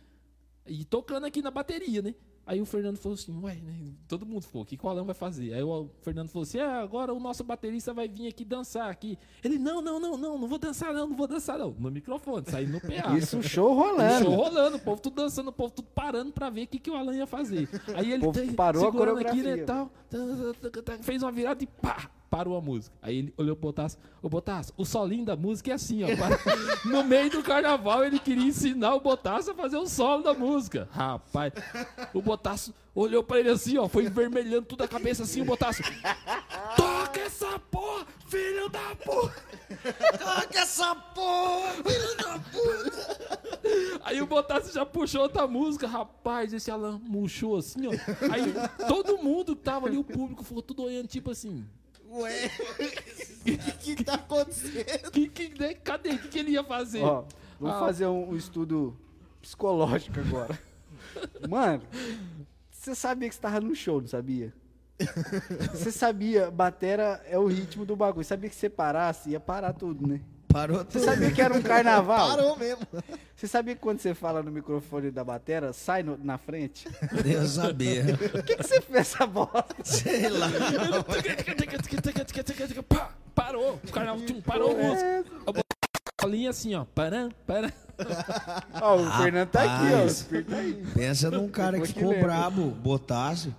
E 0.66 0.84
tocando 0.84 1.26
aqui 1.26 1.42
na 1.42 1.50
bateria, 1.50 2.00
né? 2.00 2.14
Aí 2.46 2.60
o 2.60 2.66
Fernando 2.66 2.98
falou 2.98 3.14
assim, 3.14 3.34
ué, 3.42 3.54
né? 3.54 3.72
todo 4.06 4.26
mundo 4.26 4.42
ficou, 4.42 4.62
o 4.62 4.64
que, 4.66 4.76
que 4.76 4.84
o 4.84 4.88
Alan 4.88 5.04
vai 5.04 5.14
fazer? 5.14 5.54
Aí 5.54 5.62
o 5.62 5.88
Fernando 6.02 6.28
falou 6.28 6.42
assim, 6.42 6.58
ah, 6.58 6.80
agora 6.80 7.12
o 7.14 7.18
nosso 7.18 7.42
baterista 7.42 7.94
vai 7.94 8.06
vir 8.06 8.28
aqui 8.28 8.44
dançar 8.44 8.90
aqui. 8.90 9.18
Ele, 9.42 9.58
não, 9.58 9.80
não, 9.80 9.98
não, 9.98 10.16
não, 10.18 10.38
não 10.38 10.46
vou 10.48 10.58
dançar 10.58 10.92
não, 10.92 11.08
não 11.08 11.16
vou 11.16 11.26
dançar 11.26 11.58
não. 11.58 11.70
No 11.78 11.90
microfone, 11.90 12.44
saindo 12.50 12.72
no 12.72 12.80
PA. 12.80 13.16
Isso, 13.16 13.42
show 13.42 13.70
O 13.70 13.74
rolando. 13.74 14.24
show 14.26 14.34
rolando, 14.34 14.76
o 14.76 14.80
povo 14.80 15.00
tudo 15.00 15.16
dançando, 15.22 15.48
o 15.48 15.52
povo 15.52 15.72
tudo 15.72 15.88
parando 15.94 16.32
pra 16.32 16.50
ver 16.50 16.64
o 16.64 16.66
que, 16.66 16.78
que 16.78 16.90
o 16.90 16.94
Alan 16.94 17.16
ia 17.16 17.26
fazer. 17.26 17.68
Aí 17.94 18.12
ele 18.12 18.18
O 18.22 18.26
povo 18.26 18.38
tem- 18.40 18.52
parou 18.52 18.82
a 18.82 18.86
segurando 18.92 19.18
aqui, 19.20 19.28
coreografia. 19.42 19.56
né, 19.56 19.64
tal, 19.64 19.90
tá, 20.10 20.18
tá, 20.60 20.70
tá, 20.70 20.82
tá, 20.82 21.02
fez 21.02 21.22
uma 21.22 21.32
virada 21.32 21.64
e 21.64 21.66
pá, 21.66 22.10
parou 22.34 22.56
a 22.56 22.60
música. 22.60 22.96
Aí 23.00 23.18
ele 23.18 23.34
olhou 23.36 23.54
pro 23.54 23.68
Botasso, 23.68 23.96
ô 24.20 24.28
Botasso, 24.28 24.72
o 24.76 24.84
solinho 24.84 25.24
da 25.24 25.36
música 25.36 25.70
é 25.70 25.74
assim, 25.74 26.02
ó. 26.02 26.08
no 26.84 27.04
meio 27.04 27.30
do 27.30 27.44
carnaval 27.44 28.04
ele 28.04 28.18
queria 28.18 28.48
ensinar 28.48 28.96
o 28.96 29.00
Botasso 29.00 29.52
a 29.52 29.54
fazer 29.54 29.76
o 29.76 29.86
solo 29.86 30.24
da 30.24 30.34
música. 30.34 30.88
Rapaz, 30.90 31.52
o 32.12 32.20
Botasso 32.20 32.74
olhou 32.92 33.22
pra 33.22 33.38
ele 33.38 33.50
assim, 33.50 33.78
ó, 33.78 33.86
foi 33.86 34.06
envermelhando 34.06 34.66
toda 34.66 34.82
a 34.82 34.88
cabeça 34.88 35.22
assim, 35.22 35.42
o 35.42 35.44
Botasso. 35.44 35.80
Toca 36.76 37.20
essa 37.20 37.56
porra, 37.70 38.04
filho 38.26 38.68
da 38.68 38.96
porra! 38.96 39.34
Toca 40.18 40.58
essa 40.58 40.92
porra, 40.92 41.72
filho 41.74 42.16
da 42.16 42.38
puta! 42.50 44.00
Aí 44.02 44.20
o 44.20 44.26
Botassi 44.26 44.74
já 44.74 44.84
puxou 44.84 45.22
outra 45.22 45.46
música, 45.46 45.86
rapaz, 45.86 46.52
esse 46.52 46.68
Alan 46.68 47.00
murchou 47.00 47.58
assim, 47.58 47.86
ó. 47.86 47.92
Aí 48.32 48.52
todo 48.88 49.18
mundo 49.18 49.54
tava 49.54 49.86
ali, 49.86 49.96
o 49.96 50.02
público 50.02 50.42
ficou 50.42 50.62
tudo 50.62 50.82
olhando, 50.82 51.06
tipo 51.06 51.30
assim. 51.30 51.64
Ué, 52.14 52.46
o 52.46 53.44
que, 53.44 53.94
que 53.96 54.04
tá 54.04 54.14
acontecendo? 54.14 55.10
Que, 55.10 55.28
que, 55.28 55.58
né, 55.60 55.74
cadê? 55.74 56.10
O 56.10 56.18
que, 56.18 56.28
que 56.28 56.38
ele 56.38 56.52
ia 56.52 56.62
fazer? 56.64 57.02
Ó, 57.02 57.24
vamos 57.58 57.76
Ah. 57.76 57.80
fazer 57.80 58.06
um, 58.06 58.30
um 58.30 58.36
estudo 58.36 58.96
psicológico 59.42 60.20
agora. 60.20 60.58
Mano, 61.48 61.82
você 62.70 62.94
sabia 62.94 63.28
que 63.28 63.34
você 63.34 63.40
tava 63.40 63.60
no 63.60 63.74
show, 63.74 64.00
não 64.00 64.08
sabia? 64.08 64.52
Você 65.72 65.90
sabia, 65.90 66.50
batera 66.50 67.20
é 67.26 67.36
o 67.38 67.46
ritmo 67.46 67.84
do 67.84 67.96
bagulho. 67.96 68.24
Sabia 68.24 68.48
que 68.48 68.54
se 68.54 68.60
você 68.60 68.70
parasse, 68.70 69.30
ia 69.30 69.40
parar 69.40 69.72
tudo, 69.72 70.06
né? 70.06 70.20
Parou 70.54 70.76
Você 70.78 70.84
tudo. 70.84 71.04
sabia 71.04 71.32
que 71.32 71.42
era 71.42 71.52
um 71.52 71.60
carnaval? 71.66 72.28
Parou 72.28 72.56
mesmo. 72.56 72.86
Você 73.34 73.48
sabia 73.48 73.74
que 73.74 73.80
quando 73.80 73.98
você 73.98 74.14
fala 74.14 74.40
no 74.40 74.52
microfone 74.52 75.10
da 75.10 75.24
batera, 75.24 75.72
sai 75.72 76.04
no- 76.04 76.16
na 76.22 76.38
frente? 76.38 76.86
Deus 77.24 77.50
sabia. 77.54 78.04
Por 78.30 78.42
que, 78.44 78.54
que 78.56 78.62
você 78.62 78.80
fez 78.80 78.98
essa 79.00 79.26
bosta? 79.26 79.66
Sei 79.82 80.28
lá. 80.28 80.46
Parou, 83.34 83.80
o 83.84 83.90
carnaval 83.92 84.24
tchum, 84.24 84.40
parou 84.40 84.70
a 84.70 84.74
música. 84.74 85.24
A 86.22 86.26
linha 86.26 86.50
assim, 86.50 86.72
ó. 86.76 86.84
Param, 86.84 87.30
param. 87.44 87.70
Ó, 88.80 88.96
o 88.96 89.10
Fernando 89.22 89.48
tá 89.48 89.62
aqui, 89.62 89.92
ó. 89.92 90.38
O 90.38 90.44
tá 90.44 90.56
aí. 90.56 90.84
Pensa 90.94 91.30
num 91.32 91.48
cara 91.48 91.80
que 91.80 91.88
ficou 91.88 92.16
brabo, 92.20 92.66
botasse. 92.70 93.52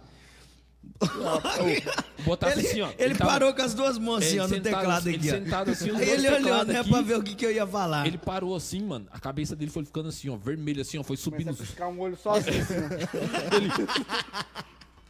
Botasse 2.24 2.60
Ele, 2.60 2.68
assim, 2.68 2.82
ó. 2.82 2.90
ele 2.98 3.16
tava- 3.16 3.32
parou 3.32 3.54
com 3.54 3.62
as 3.62 3.74
duas 3.74 3.98
mãos 3.98 4.18
assim, 4.24 4.30
ele 4.32 4.40
ó, 4.40 4.44
no 4.44 4.50
sentado- 4.56 4.76
teclado 4.80 5.08
ele 5.10 5.18
aqui, 5.18 5.28
ó. 5.30 5.32
sentado 5.32 5.72
assim, 5.72 5.92
os 5.92 6.00
ele 6.02 6.28
olhou, 6.30 6.66
né, 6.66 6.80
aqui. 6.80 6.90
pra 6.90 7.02
ver 7.02 7.18
o 7.18 7.24
que, 7.24 7.36
que 7.36 7.46
eu 7.46 7.52
ia 7.52 7.68
falar. 7.68 8.08
Ele 8.08 8.18
parou 8.18 8.56
assim, 8.56 8.82
mano. 8.82 9.06
A 9.12 9.20
cabeça 9.20 9.56
dele 9.56 9.70
foi 9.72 9.84
ficando 9.86 10.10
assim, 10.10 10.30
ó, 10.30 10.38
vermelho 10.38 10.82
assim, 10.82 10.98
ó, 10.98 11.04
foi 11.04 11.18
subindo. 11.18 11.46
Começa 11.48 11.64
a 11.64 11.66
piscar 11.66 11.88
um 11.90 12.00
olho 12.00 12.16
sozinho. 12.18 12.62
assim, 12.62 12.74
ó. 12.76 12.86
Ele. 13.56 13.70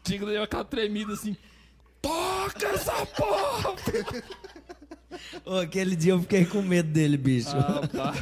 Tinha 0.03 0.20
deu 0.26 0.44
aquela 0.44 0.66
tremida 0.66 1.14
assim. 1.14 1.38
Toca 2.02 2.68
essa 2.68 3.06
porra! 3.07 3.76
Ô, 5.45 5.56
aquele 5.60 5.95
dia 5.95 6.14
eu 6.14 6.22
fiquei 6.22 6.45
com 6.45 6.62
medo 6.62 6.90
dele, 6.90 7.18
bicho. 7.18 7.49
Ah, 7.56 7.88
pá. 7.88 8.14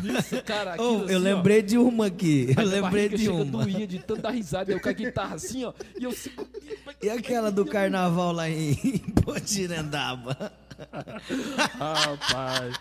Nisso, 0.00 0.40
cara, 0.44 0.70
Ô, 0.70 0.74
aquilo 0.74 0.98
eu 1.00 1.04
assim, 1.06 1.16
lembrei 1.18 1.62
de 1.62 1.76
uma 1.78 2.06
aqui. 2.06 2.54
ó, 2.56 2.60
Eu 2.60 2.66
lembrei 2.68 3.08
de 3.08 3.28
uma. 3.28 3.44
doía 3.44 3.84
de 3.86 3.98
tanta 3.98 4.30
risada. 4.30 4.70
Eu 4.70 4.78
com 4.80 4.88
a 4.88 4.92
guitarra 4.92 5.34
assim, 5.34 5.64
ó. 5.64 5.72
E 5.98 6.04
eu 6.04 6.12
sigo. 6.12 6.46
E 7.02 7.10
aquela 7.10 7.50
do 7.52 7.64
carnaval 7.66 8.32
lá 8.32 8.48
em 8.48 8.74
Potirendaba? 9.24 10.52
Ah, 11.80 12.16
pai. 12.32 12.72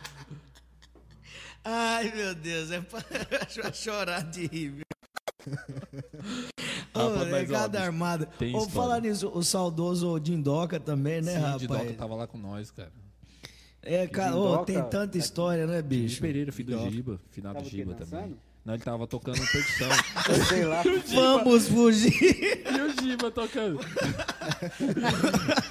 Ai, 1.64 2.12
meu 2.16 2.36
Deus, 2.36 2.72
é 2.72 2.80
pra 2.82 3.02
chorar 3.74 4.24
de 4.24 4.48
rir, 4.48 4.70
viu? 4.70 4.86
Ô, 6.94 7.00
Rapaz, 7.00 7.28
é 7.28 7.32
mas, 7.32 7.50
ó, 7.50 7.54
cada 7.54 7.68
bicho, 7.80 7.84
armada. 7.84 8.30
história. 8.40 8.70
falar 8.70 9.02
nisso, 9.02 9.30
o 9.34 9.44
saudoso 9.44 10.20
Dindoca 10.20 10.80
também, 10.80 11.22
né, 11.22 11.34
Sim, 11.34 11.40
rapaz? 11.40 11.60
de 11.62 11.68
Doca 11.68 11.94
tava 11.94 12.16
lá 12.16 12.28
com 12.28 12.38
nós, 12.38 12.72
cara. 12.72 12.92
É, 13.82 14.08
cara, 14.08 14.36
ô, 14.36 14.44
Dindoca, 14.50 14.66
tem 14.66 14.84
tanta 14.90 15.18
história, 15.18 15.68
né, 15.68 15.82
Bicho? 15.82 16.22
Pereira, 16.22 16.52
filho 16.52 16.78
do 16.78 16.90
Giba. 16.90 17.20
Finado 17.30 17.56
Tava 17.56 17.68
o 17.68 17.70
quê, 17.70 17.78
Giba 17.78 17.94
dançando? 17.94 18.22
também. 18.22 18.38
Não, 18.66 18.74
ele 18.74 18.84
tava 18.84 19.06
tocando 19.06 19.38
percussão. 19.38 19.90
Sei 20.50 20.66
lá. 20.66 20.82
Vamos 21.14 21.68
fugir. 21.68 22.64
e 22.66 22.82
o 22.82 23.00
Giba 23.00 23.30
tocando. 23.30 23.80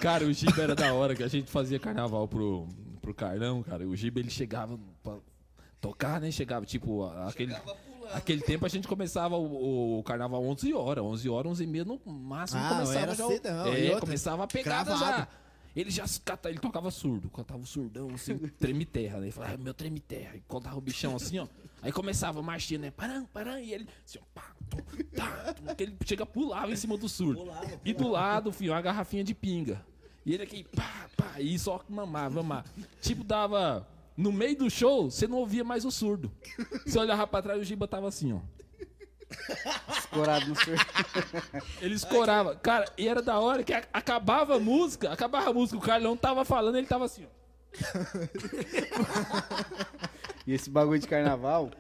cara, 0.01 0.25
o 0.25 0.33
Giba 0.33 0.63
era 0.63 0.75
da 0.77 0.93
hora, 0.95 1.15
que 1.15 1.23
a 1.25 1.29
gente 1.29 1.51
fazia 1.51 1.79
carnaval 1.79 2.29
pro, 2.29 2.69
pro 3.03 3.13
Carlão, 3.13 3.63
cara. 3.65 3.87
O 3.87 3.97
Giba, 3.97 4.21
ele 4.21 4.31
chegava 4.31 4.79
pra 5.03 5.17
tocar, 5.81 6.21
né? 6.21 6.31
Chegava, 6.31 6.65
tipo, 6.65 7.05
aquele... 7.27 7.55
Aquele 8.13 8.43
tempo 8.43 8.67
a 8.67 8.69
gente 8.69 8.87
começava 8.87 9.35
o, 9.35 9.99
o 9.99 10.03
carnaval 10.03 10.45
11 10.45 10.75
horas, 10.75 11.03
11 11.03 11.29
horas, 11.31 11.53
11 11.53 11.65
e 11.65 11.67
meia 11.67 11.85
no 11.87 11.99
máximo 12.07 12.61
Ah, 12.63 12.69
começava 12.69 12.99
era 12.99 13.15
já. 13.15 13.27
cedão, 13.27 13.75
e 13.75 13.81
é, 13.87 13.89
outra, 13.89 14.01
começava 14.03 14.45
a 14.45 14.47
pegada 14.47 14.91
cravado. 14.95 15.17
já. 15.21 15.29
Ele 15.75 15.91
já 15.91 16.05
cata, 16.23 16.51
ele 16.51 16.59
tocava 16.59 16.91
surdo, 16.91 17.31
cantava 17.31 17.63
o 17.63 17.67
surdão 17.67 18.11
assim, 18.15 18.37
treme 18.59 18.85
terra, 18.85 19.17
né? 19.19 19.25
Ele 19.25 19.33
falava, 19.33 19.55
ah, 19.55 19.57
meu 19.57 19.73
treme 19.73 20.01
terra. 20.01 20.37
E 20.37 20.41
contava 20.43 20.77
o 20.77 20.83
bichão 20.83 21.17
assim, 21.17 21.39
ó. 21.39 21.47
Aí 21.85 21.93
começava 21.93 22.41
a 22.41 22.43
marchinha, 22.43 22.79
né? 22.81 22.91
Param, 22.91 23.27
param, 23.27 23.59
e 23.59 23.75
ele 23.75 23.87
assim, 24.05 24.19
ó, 24.19 24.23
pá, 24.35 24.55
tum, 24.71 24.79
tá, 25.15 25.53
tum, 25.53 25.75
que 25.75 25.83
ele 25.83 25.95
chega, 26.07 26.25
pulava 26.25 26.73
em 26.73 26.77
cima 26.77 26.97
do 26.97 27.07
surdo. 27.11 27.47
E 27.85 27.93
do 27.93 28.09
lado, 28.09 28.51
filho, 28.51 28.73
uma 28.73 28.81
garrafinha 28.81 29.23
de 29.23 29.35
pinga. 29.35 29.85
E 30.25 30.33
ele 30.33 30.45
aqui, 30.45 30.65
pá, 30.75 31.07
pá, 31.15 31.39
e 31.39 31.59
só 31.59 31.85
mamava, 31.87 32.37
mamava. 32.43 32.65
Tipo, 33.03 33.23
dava. 33.23 33.87
No 34.17 34.33
meio 34.33 34.57
do 34.57 34.71
show, 34.71 35.11
você 35.11 35.27
não 35.27 35.37
ouvia 35.39 35.63
mais 35.63 35.85
o 35.85 35.91
surdo. 35.91 36.33
Você 36.87 36.99
olhava 36.99 37.27
pra 37.27 37.43
trás, 37.43 37.61
o 37.61 37.65
Giba 37.65 37.87
tava 37.87 38.09
assim, 38.09 38.33
ó. 38.33 38.41
Escorado 39.99 40.47
no 40.49 40.57
surdo. 40.57 40.81
Ele 41.83 41.95
escorava. 41.95 42.57
Cara, 42.57 42.91
e 42.97 43.07
era 43.07 43.21
da 43.21 43.39
hora 43.41 43.63
que 43.63 43.75
a- 43.75 43.85
acabava 43.93 44.57
a 44.57 44.59
música, 44.59 45.13
acabava 45.13 45.51
a 45.51 45.53
música, 45.53 45.77
o 45.77 45.83
Carlão 45.83 46.17
tava 46.17 46.47
falando, 46.47 46.79
ele 46.79 46.87
tava 46.87 47.05
assim, 47.05 47.27
ó. 47.27 47.45
E 50.47 50.53
esse 50.53 50.69
bagulho 50.69 50.99
de 50.99 51.09
carnaval, 51.09 51.71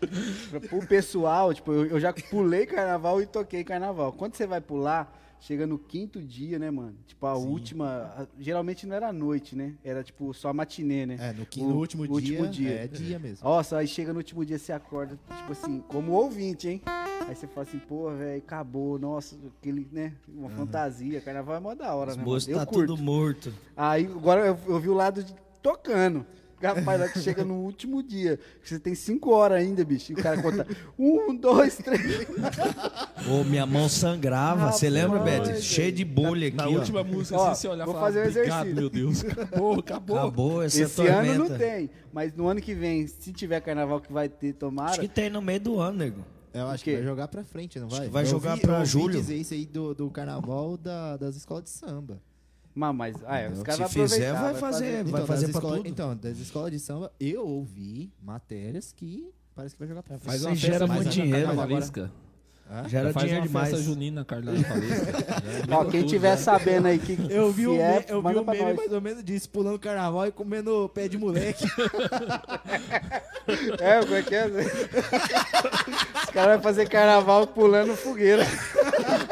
pra- 0.51 0.61
pro 0.61 0.86
pessoal, 0.86 1.53
tipo, 1.53 1.70
eu, 1.73 1.86
eu 1.86 2.01
já 2.01 2.12
pulei 2.31 2.65
carnaval 2.66 3.20
e 3.20 3.27
toquei 3.27 3.62
carnaval. 3.62 4.12
Quando 4.12 4.35
você 4.35 4.47
vai 4.47 4.61
pular, 4.61 5.15
chega 5.39 5.66
no 5.66 5.78
quinto 5.78 6.19
dia, 6.23 6.59
né, 6.59 6.70
mano? 6.70 6.97
Tipo, 7.07 7.27
a 7.27 7.35
última. 7.36 7.86
a- 8.16 8.27
geralmente 8.41 8.86
não 8.86 8.97
era 8.97 9.12
noite, 9.12 9.55
né? 9.55 9.74
Era 9.85 10.03
tipo 10.03 10.32
só 10.32 10.49
a 10.49 10.55
matinê, 10.55 11.05
né? 11.05 11.16
É, 11.20 11.32
no, 11.35 11.43
O- 11.43 11.69
no 11.69 11.77
último, 11.77 12.05
o 12.05 12.07
dia, 12.20 12.41
último 12.41 12.49
dia. 12.49 12.70
É 12.85 12.86
dia 12.89 13.19
mesmo. 13.19 13.47
Nossa, 13.47 13.77
aí 13.77 13.86
chega 13.86 14.12
no 14.15 14.19
último 14.20 14.43
dia, 14.47 14.59
você 14.59 14.73
acorda, 14.73 15.19
tipo 15.36 15.53
assim, 15.53 15.81
como 15.86 16.12
ouvinte, 16.12 16.66
hein? 16.69 16.81
Aí 17.28 17.35
você 17.35 17.47
fala 17.47 17.66
assim, 17.66 17.78
pô, 17.78 18.11
velho, 18.12 18.39
acabou, 18.39 18.99
nossa, 18.99 19.36
aquele, 19.59 19.86
né? 19.93 20.15
Uma 20.27 20.49
fantasia. 20.49 21.20
Carnaval 21.20 21.57
é 21.57 21.61
mó 21.61 21.74
da 21.74 21.95
hora, 21.95 22.12
Os 22.12 22.16
né? 22.16 22.24
Eu 22.55 22.59
tá 22.59 22.66
curto. 22.66 22.95
tudo 22.97 23.03
morto. 23.03 23.53
Aí 23.77 24.07
agora 24.07 24.47
eu, 24.47 24.59
eu 24.69 24.81
vi 24.81 24.89
o 24.89 24.95
lado 24.95 25.23
de 25.23 25.35
tocando. 25.62 26.24
Rapaz, 26.62 27.01
lá 27.01 27.09
que 27.09 27.20
chega 27.20 27.44
no 27.44 27.55
último 27.56 28.02
dia. 28.02 28.39
que 28.62 28.68
Você 28.68 28.78
tem 28.78 28.94
cinco 28.94 29.31
horas 29.32 29.59
ainda, 29.59 29.85
bicho. 29.85 30.12
E 30.12 30.14
o 30.14 30.18
cara 30.18 30.40
conta 30.40 30.66
um, 30.98 31.35
dois, 31.36 31.76
três. 31.76 32.26
Ô, 33.31 33.44
minha 33.44 33.66
mão 33.66 33.89
sangrava, 33.89 34.72
você 34.72 34.89
lembra, 34.89 35.18
Beth? 35.20 35.60
Cheio 35.60 35.93
de 35.93 36.05
bolha 36.05 36.48
aqui, 36.48 36.56
Na 36.56 36.66
ó. 36.68 36.70
última 36.70 37.02
música, 37.05 37.36
Ó, 37.39 37.51
assim, 37.51 37.60
você 37.62 37.68
olhava 37.68 37.82
e 37.90 37.93
vou 37.93 37.94
falava, 37.94 38.12
fazer 38.14 38.26
um 38.26 38.28
exercício." 38.43 38.74
meu 38.76 38.90
Deus. 38.90 39.24
Acabou, 39.44 39.78
acabou. 39.78 40.18
Acabou 40.18 40.62
essa 40.62 40.82
Esse 40.82 40.97
tormenta. 40.97 41.20
ano 41.32 41.48
não 41.48 41.59
tem. 41.59 41.90
Mas 42.12 42.32
no 42.35 42.47
ano 42.48 42.60
que 42.60 42.74
vem, 42.74 43.06
se 43.06 43.32
tiver 43.32 43.60
carnaval 43.60 44.01
que 44.01 44.12
vai 44.12 44.28
ter, 44.28 44.48
Acho 44.48 44.59
tomara. 44.59 44.98
que 44.98 45.09
tem 45.09 45.28
no 45.31 45.43
meio 45.43 45.60
do 45.60 45.81
ano, 45.81 45.98
nego. 45.98 46.24
Eu 46.52 46.68
acho 46.68 46.85
que 46.85 46.94
vai 46.94 47.02
jogar 47.02 47.26
pra 47.28 47.43
frente, 47.43 47.81
não 47.81 47.89
vai? 47.89 48.09
vai 48.09 48.22
Eu 48.22 48.26
jogar 48.28 48.51
ouvi- 48.52 48.62
pra 48.62 48.78
eu 48.81 48.85
julho. 48.86 49.18
dizer 49.20 49.35
isso 49.36 49.52
aí 49.55 49.66
do, 49.66 49.93
do 49.94 50.09
carnaval 50.10 50.76
da- 50.76 51.16
das 51.16 51.35
escolas 51.35 51.64
de 51.64 51.70
samba. 51.70 52.20
Mas, 52.74 52.96
mas 52.96 53.16
ah, 53.26 53.38
é, 53.38 53.48
os 53.51 53.59
Se 53.59 53.64
caras 53.64 53.78
vão 53.78 53.88
fizer, 53.88 54.28
aproveitar, 54.30 54.42
vai 54.52 54.55
fazer. 54.60 55.01
Então, 55.06 55.26
fazer 55.26 55.48
pra 55.48 55.59
escola- 55.59 55.76
tudo. 55.76 55.88
Então, 55.88 56.16
das 56.16 56.38
escolas 56.38 56.72
de 56.72 56.78
samba, 56.80 57.12
eu 57.20 57.46
ouvi 57.46 58.12
matérias 58.20 58.92
que 58.92 59.30
parece 59.55 59.74
que 59.74 59.78
vai 59.78 59.88
jogar 59.88 60.02
pra 60.02 60.18
frente. 60.18 60.26
Faz 60.28 60.40
Você 60.40 60.46
uma 60.48 60.56
gera 60.56 60.86
muito 60.86 61.09
dinheiro 61.09 61.46
carnavalesca. 61.46 62.10
Gera 62.88 63.12
Faz 63.12 63.26
dinheiro 63.26 63.46
demais. 63.46 63.68
festa 63.68 63.84
junina 63.84 64.24
carnavalesca. 64.24 65.12
Ó, 65.70 65.84
quem 65.90 66.02
tiver 66.06 66.34
sabendo 66.36 66.86
aí 66.88 66.98
que 66.98 67.16
Eu 67.30 67.52
vi, 67.52 67.66
o, 67.66 67.78
é, 67.78 68.06
eu 68.09 68.22
vi 68.22 68.34
o 68.34 68.44
meme 68.44 68.59
nós. 68.62 68.74
mais 68.76 68.90
ou 68.92 69.01
menos 69.02 69.22
disso, 69.22 69.51
pulando 69.51 69.78
carnaval 69.78 70.26
e 70.26 70.32
comendo 70.32 70.88
pé 70.94 71.06
de 71.06 71.16
moleque. 71.18 71.64
É, 73.78 74.01
como 74.01 74.14
é 74.14 74.22
que 74.22 74.34
é? 74.34 74.46
Os 74.46 76.30
caras 76.30 76.55
vão 76.55 76.62
fazer 76.62 76.88
carnaval 76.88 77.46
pulando 77.46 77.94
fogueira. 77.94 78.42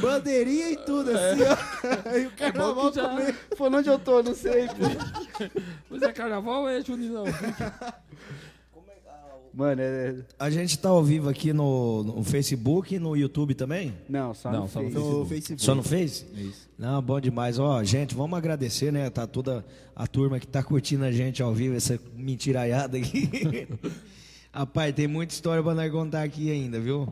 Bandeirinha 0.00 0.70
e 0.70 0.76
tudo, 0.76 1.10
assim, 1.10 1.42
ó. 1.42 2.16
E 2.16 2.26
o 2.26 2.30
carnaval 2.32 2.92
já- 2.92 3.08
comendo. 3.08 3.34
Pô, 3.56 3.66
onde 3.68 3.88
eu 3.88 3.98
tô? 3.98 4.22
Não 4.22 4.34
sei. 4.34 4.66
pô. 4.68 5.50
Mas 5.90 6.02
é 6.02 6.12
carnaval 6.12 6.62
ou 6.62 6.68
é 6.68 6.80
juninão? 6.82 7.24
Mano, 9.52 9.80
é. 9.80 10.16
A 10.38 10.50
gente 10.50 10.78
tá 10.78 10.90
ao 10.90 11.02
vivo 11.02 11.30
aqui 11.30 11.50
no, 11.50 12.02
no 12.02 12.22
Facebook 12.22 12.94
e 12.94 12.98
no 12.98 13.16
YouTube 13.16 13.54
também? 13.54 13.94
Não, 14.06 14.34
só 14.34 14.52
Não, 14.52 14.62
no 14.64 14.68
só 14.68 14.82
no 14.82 14.90
Face. 14.90 14.98
No 15.06 15.26
Facebook. 15.26 15.62
Só 15.62 15.74
não 15.74 15.82
fez? 15.82 16.26
Isso. 16.34 16.68
Não, 16.78 17.00
bom 17.00 17.18
demais. 17.18 17.58
Ó, 17.58 17.82
gente, 17.82 18.14
vamos 18.14 18.36
agradecer, 18.36 18.92
né? 18.92 19.08
Tá 19.08 19.26
toda 19.26 19.64
a 19.94 20.06
turma 20.06 20.38
que 20.38 20.46
tá 20.46 20.62
curtindo 20.62 21.04
a 21.06 21.10
gente 21.12 21.42
ao 21.42 21.54
vivo, 21.54 21.74
essa 21.74 21.98
mentiraiada 22.14 22.98
aqui. 22.98 23.66
Rapaz, 24.52 24.94
tem 24.94 25.06
muita 25.06 25.32
história 25.32 25.62
pra 25.62 25.74
nós 25.74 25.90
contar 25.90 26.22
aqui 26.22 26.50
ainda, 26.50 26.78
viu? 26.78 27.08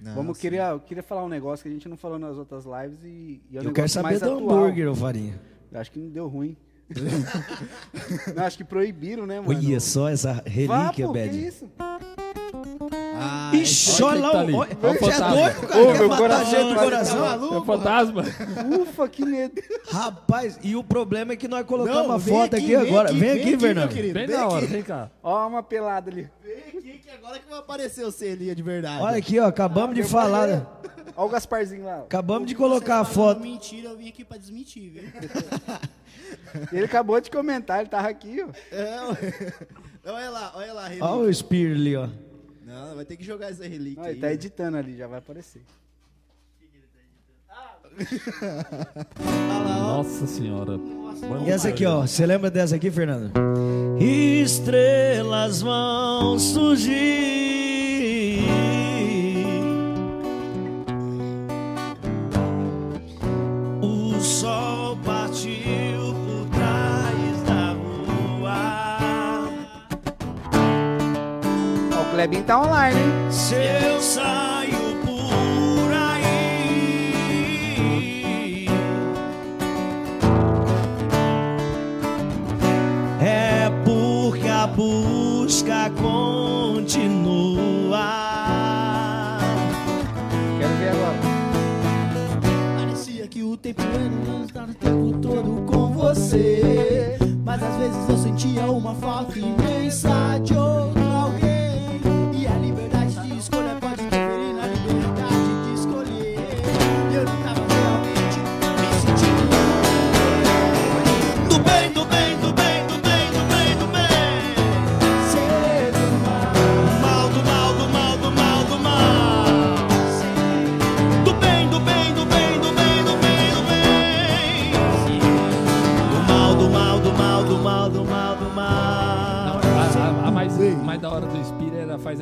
Não, 0.00 0.14
Vamos 0.14 0.36
sim. 0.36 0.42
queria, 0.42 0.68
eu 0.70 0.80
queria 0.80 1.02
falar 1.02 1.24
um 1.24 1.28
negócio 1.28 1.62
que 1.62 1.68
a 1.68 1.72
gente 1.72 1.88
não 1.88 1.96
falou 1.96 2.18
nas 2.18 2.36
outras 2.36 2.64
lives 2.64 3.02
e, 3.04 3.40
e 3.50 3.56
é 3.56 3.60
um 3.60 3.64
Eu 3.64 3.72
quero 3.72 3.88
saber 3.88 4.04
mais 4.08 4.20
do 4.20 4.30
atual. 4.32 4.58
hambúrguer, 4.58 4.88
ô 4.90 4.94
Farinha. 4.94 5.40
Eu 5.72 5.80
Acho 5.80 5.90
que 5.90 5.98
não 5.98 6.08
deu 6.10 6.28
ruim. 6.28 6.56
não, 8.34 8.44
acho 8.44 8.56
que 8.56 8.64
proibiram, 8.64 9.26
né, 9.26 9.40
mano? 9.40 9.58
Olha 9.58 9.80
só 9.80 10.08
essa 10.08 10.34
Vá, 10.34 10.42
relíquia, 10.46 11.06
pô, 11.06 11.12
que 11.12 11.20
isso? 11.20 11.70
Ah, 13.20 13.50
Ixi, 13.54 14.02
olha 14.02 14.20
lá, 14.20 14.30
tá 14.30 14.40
ali. 14.40 14.52
olha, 14.54 14.78
Olha 14.82 14.92
o 14.92 14.98
você 14.98 15.04
é 15.10 15.12
fantasma. 15.12 15.34
doido, 15.36 15.66
cara? 15.66 15.80
Ô, 15.82 15.92
meu 15.94 16.08
matar 16.08 16.18
coração 16.18 16.50
gente 16.50 16.68
do 16.68 16.74
quase 16.74 16.84
coração? 16.84 17.26
É 17.54 17.58
o 17.58 17.64
fantasma. 17.64 18.24
Ufa, 18.80 19.08
que 19.08 19.24
medo. 19.24 19.62
Rapaz, 19.90 20.58
e 20.62 20.76
o 20.76 20.84
problema 20.84 21.32
é 21.32 21.36
que 21.36 21.48
nós 21.48 21.66
colocamos 21.66 21.98
Não, 21.98 22.06
uma 22.06 22.18
vem 22.18 22.34
foto 22.34 22.54
aqui, 22.56 22.76
agora. 22.76 23.12
Vem 23.12 23.30
aqui, 23.30 23.50
meu 23.50 23.60
Fernando. 23.60 23.92
Bem 23.94 24.12
vem 24.12 24.26
na 24.28 24.46
hora, 24.46 24.58
aqui. 24.64 24.66
vem 24.72 24.82
cá. 24.82 25.10
Ó, 25.22 25.46
uma 25.48 25.62
pelada 25.62 26.10
ali. 26.10 26.28
Vem 26.44 26.56
aqui 26.78 26.98
que 26.98 27.10
agora 27.10 27.38
que 27.38 27.48
vai 27.50 27.58
aparecer 27.58 28.04
o 28.04 28.12
selinho 28.12 28.54
de 28.54 28.62
verdade. 28.62 29.02
Olha 29.02 29.16
aqui, 29.18 29.38
ó, 29.40 29.46
acabamos 29.46 29.96
de 29.96 30.02
falar. 30.04 30.46
né? 30.46 30.66
Ó 31.16 31.26
o 31.26 31.28
Gasparzinho 31.28 31.84
lá. 31.84 31.98
Acabamos 32.00 32.46
de 32.46 32.54
colocar 32.54 33.00
a 33.00 33.04
foto. 33.04 33.40
Mentira, 33.40 33.88
eu 33.88 33.96
vim 33.96 34.08
aqui 34.08 34.24
pra 34.24 34.36
desmentir, 34.38 34.90
viu? 34.90 35.02
Ele 36.72 36.84
acabou 36.84 37.20
de 37.20 37.30
comentar, 37.30 37.80
ele 37.80 37.88
tava 37.88 38.08
aqui, 38.08 38.42
ó. 38.42 38.48
É, 38.74 39.00
ué. 39.08 39.52
olha 40.06 40.30
lá, 40.30 40.52
olha 40.54 40.72
lá. 40.72 40.90
Olha 41.00 41.28
o 41.30 41.34
Spear 41.34 41.72
ali, 41.72 41.96
ó. 41.96 42.08
Não, 42.78 42.94
vai 42.96 43.04
ter 43.04 43.16
que 43.16 43.24
jogar 43.24 43.50
essa 43.50 43.66
relíquia 43.66 44.02
Não, 44.02 44.08
aí. 44.08 44.14
ele 44.14 44.20
tá 44.20 44.32
editando 44.32 44.76
ali, 44.76 44.96
já 44.96 45.06
vai 45.06 45.18
aparecer. 45.18 45.62
Nossa 49.20 50.26
senhora. 50.26 50.78
E 51.46 51.50
essa 51.50 51.68
aqui, 51.68 51.84
ó. 51.84 52.02
Você 52.02 52.24
lembra 52.24 52.50
dessa 52.50 52.76
aqui, 52.76 52.90
Fernando? 52.90 53.32
Estrelas 53.98 55.60
vão 55.62 56.38
surgir. 56.38 56.98
Tá 72.48 72.60
online, 72.62 72.98
hein? 72.98 73.30
Se 73.30 73.54
eu 73.54 74.00
saio 74.00 74.96
por 75.04 75.92
aí, 75.92 76.24
é 83.20 83.70
porque 83.84 84.48
a 84.48 84.66
busca 84.66 85.90
continua. 86.00 87.18
Quero 90.58 90.74
ver 90.76 90.88
agora. 90.88 91.18
Parecia 92.78 93.28
que 93.28 93.42
o 93.42 93.58
tempo 93.58 93.82
era 93.82 94.44
estar 94.44 94.64
o 94.64 94.74
tempo 94.74 95.18
todo 95.20 95.66
com 95.66 95.92
você. 95.92 97.18
Mas 97.44 97.62
às 97.62 97.76
vezes 97.76 98.08
eu 98.08 98.16
sentia 98.16 98.70
uma 98.70 98.94
falta 98.94 99.38
imensa 99.38 100.38
de 100.42 100.54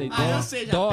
Dó, 0.09 0.15
Ah, 0.19 0.31
eu 0.37 0.43
sei 0.43 0.66
já. 0.66 0.73
dó 0.73 0.86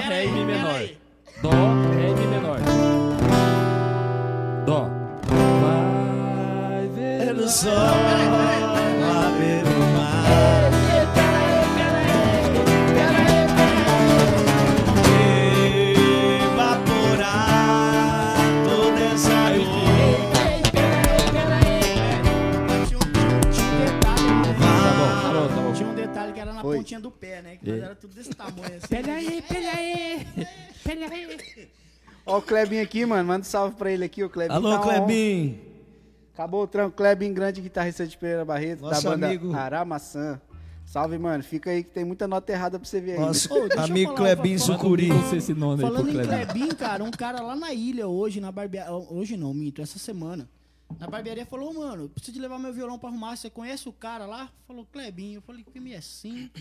aqui, 32.83 33.05
mano. 33.05 33.27
Manda 33.27 33.41
um 33.41 33.43
salve 33.43 33.75
pra 33.75 33.91
ele 33.91 34.05
aqui, 34.05 34.23
o 34.23 34.29
Klebin. 34.29 34.53
Alô, 34.53 34.71
tá. 34.71 34.79
Clebinho. 34.79 35.59
Acabou 36.33 36.63
o 36.63 36.67
trampo. 36.67 36.95
Klebin 36.95 37.33
Grande, 37.33 37.61
guitarrista 37.61 38.07
de 38.07 38.17
Pereira 38.17 38.43
Barreto, 38.43 38.81
Nosso 38.81 39.03
da 39.03 39.09
banda 39.09 39.27
amigo. 39.27 39.53
Aramaçã. 39.53 40.41
Salve, 40.85 41.17
mano. 41.17 41.43
Fica 41.43 41.71
aí 41.71 41.83
que 41.83 41.89
tem 41.91 42.03
muita 42.03 42.27
nota 42.27 42.51
errada 42.51 42.77
pra 42.79 42.87
você 42.87 42.99
ver 42.99 43.13
aí. 43.13 43.19
Nosso 43.19 43.53
Ô, 43.53 43.67
deixa 43.67 43.75
eu 43.75 43.83
amigo 43.83 44.15
falar, 44.15 44.35
Clebinho. 44.35 44.59
Sucuri. 44.59 45.07
Não 45.07 45.29
sei 45.29 45.37
esse 45.39 45.53
nome 45.53 45.83
aí 45.83 45.89
pro 45.89 45.95
Falando 45.95 46.09
em 46.09 46.13
Kleber. 46.13 46.47
Klebin, 46.47 46.75
cara, 46.75 47.03
um 47.03 47.11
cara 47.11 47.41
lá 47.41 47.55
na 47.55 47.73
ilha 47.73 48.07
hoje, 48.07 48.41
na 48.41 48.51
barbearia. 48.51 48.91
Hoje 48.91 49.37
não, 49.37 49.53
minto, 49.53 49.81
essa 49.81 49.97
semana. 49.97 50.49
Na 50.99 51.07
barbearia 51.07 51.45
falou, 51.45 51.73
mano, 51.73 52.09
preciso 52.09 52.33
de 52.33 52.39
levar 52.39 52.59
meu 52.59 52.73
violão 52.73 52.99
pra 52.99 53.09
arrumar. 53.09 53.35
Você 53.35 53.49
conhece 53.49 53.87
o 53.89 53.93
cara 53.93 54.25
lá? 54.25 54.49
Falou, 54.67 54.85
Klebinho. 54.91 55.37
Eu 55.37 55.41
falei, 55.41 55.63
que 55.63 55.79
me 55.79 55.93
é 55.93 55.97
assim? 55.97 56.51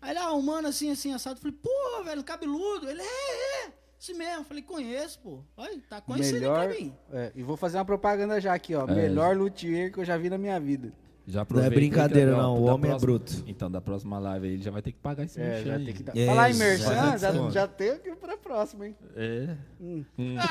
Aí 0.00 0.10
ele, 0.10 0.18
ah, 0.18 0.32
um 0.32 0.42
mano 0.42 0.68
assim, 0.68 0.90
assim, 0.90 1.12
assado. 1.12 1.36
Eu 1.36 1.42
falei, 1.42 1.56
pô, 1.60 2.04
velho, 2.04 2.24
cabeludo. 2.24 2.88
Ele, 2.88 3.02
é, 3.02 3.66
é. 3.66 3.72
Isso 3.98 4.16
mesmo. 4.16 4.44
Falei, 4.44 4.62
conheço, 4.62 5.18
pô. 5.18 5.40
Olha, 5.56 5.80
tá 5.88 6.00
conhecendo 6.00 6.36
o 6.36 6.40
Melhor. 6.40 6.68
Klebinho. 6.68 6.96
É, 7.12 7.32
e 7.34 7.42
vou 7.42 7.56
fazer 7.56 7.78
uma 7.78 7.84
propaganda 7.84 8.40
já 8.40 8.54
aqui, 8.54 8.74
ó. 8.74 8.86
É, 8.88 8.94
Melhor 8.94 9.36
luthier 9.36 9.92
que 9.92 9.98
eu 9.98 10.04
já 10.04 10.16
vi 10.16 10.30
na 10.30 10.38
minha 10.38 10.58
vida. 10.60 10.92
Já 11.26 11.44
Não 11.50 11.62
é 11.62 11.68
brincadeira, 11.68 12.30
que, 12.32 12.36
não. 12.38 12.56
O 12.56 12.62
homem 12.64 12.90
é 12.90 12.94
próxima- 12.94 12.98
bruto. 13.00 13.44
Então, 13.46 13.70
da 13.70 13.82
próxima 13.82 14.18
live 14.18 14.46
aí, 14.46 14.54
ele 14.54 14.62
já 14.62 14.70
vai 14.70 14.80
ter 14.80 14.92
que 14.92 14.98
pagar 14.98 15.24
esse 15.24 15.38
É, 15.38 15.46
merchan 15.46 15.78
já 15.78 15.84
tem 15.84 15.94
que 15.94 16.02
dar. 16.02 16.16
Yes. 16.16 16.26
Falar 16.26 16.50
em 16.50 16.54
merchan, 16.54 17.18
já, 17.18 17.30
desconto. 17.30 17.52
já 17.52 17.68
tem 17.68 17.90
aqui 17.90 18.16
pra 18.16 18.38
próxima, 18.38 18.86
hein? 18.86 18.96
É. 19.14 19.54
Hum. 19.78 20.04
Hum. 20.18 20.36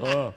Ó, 0.00 0.32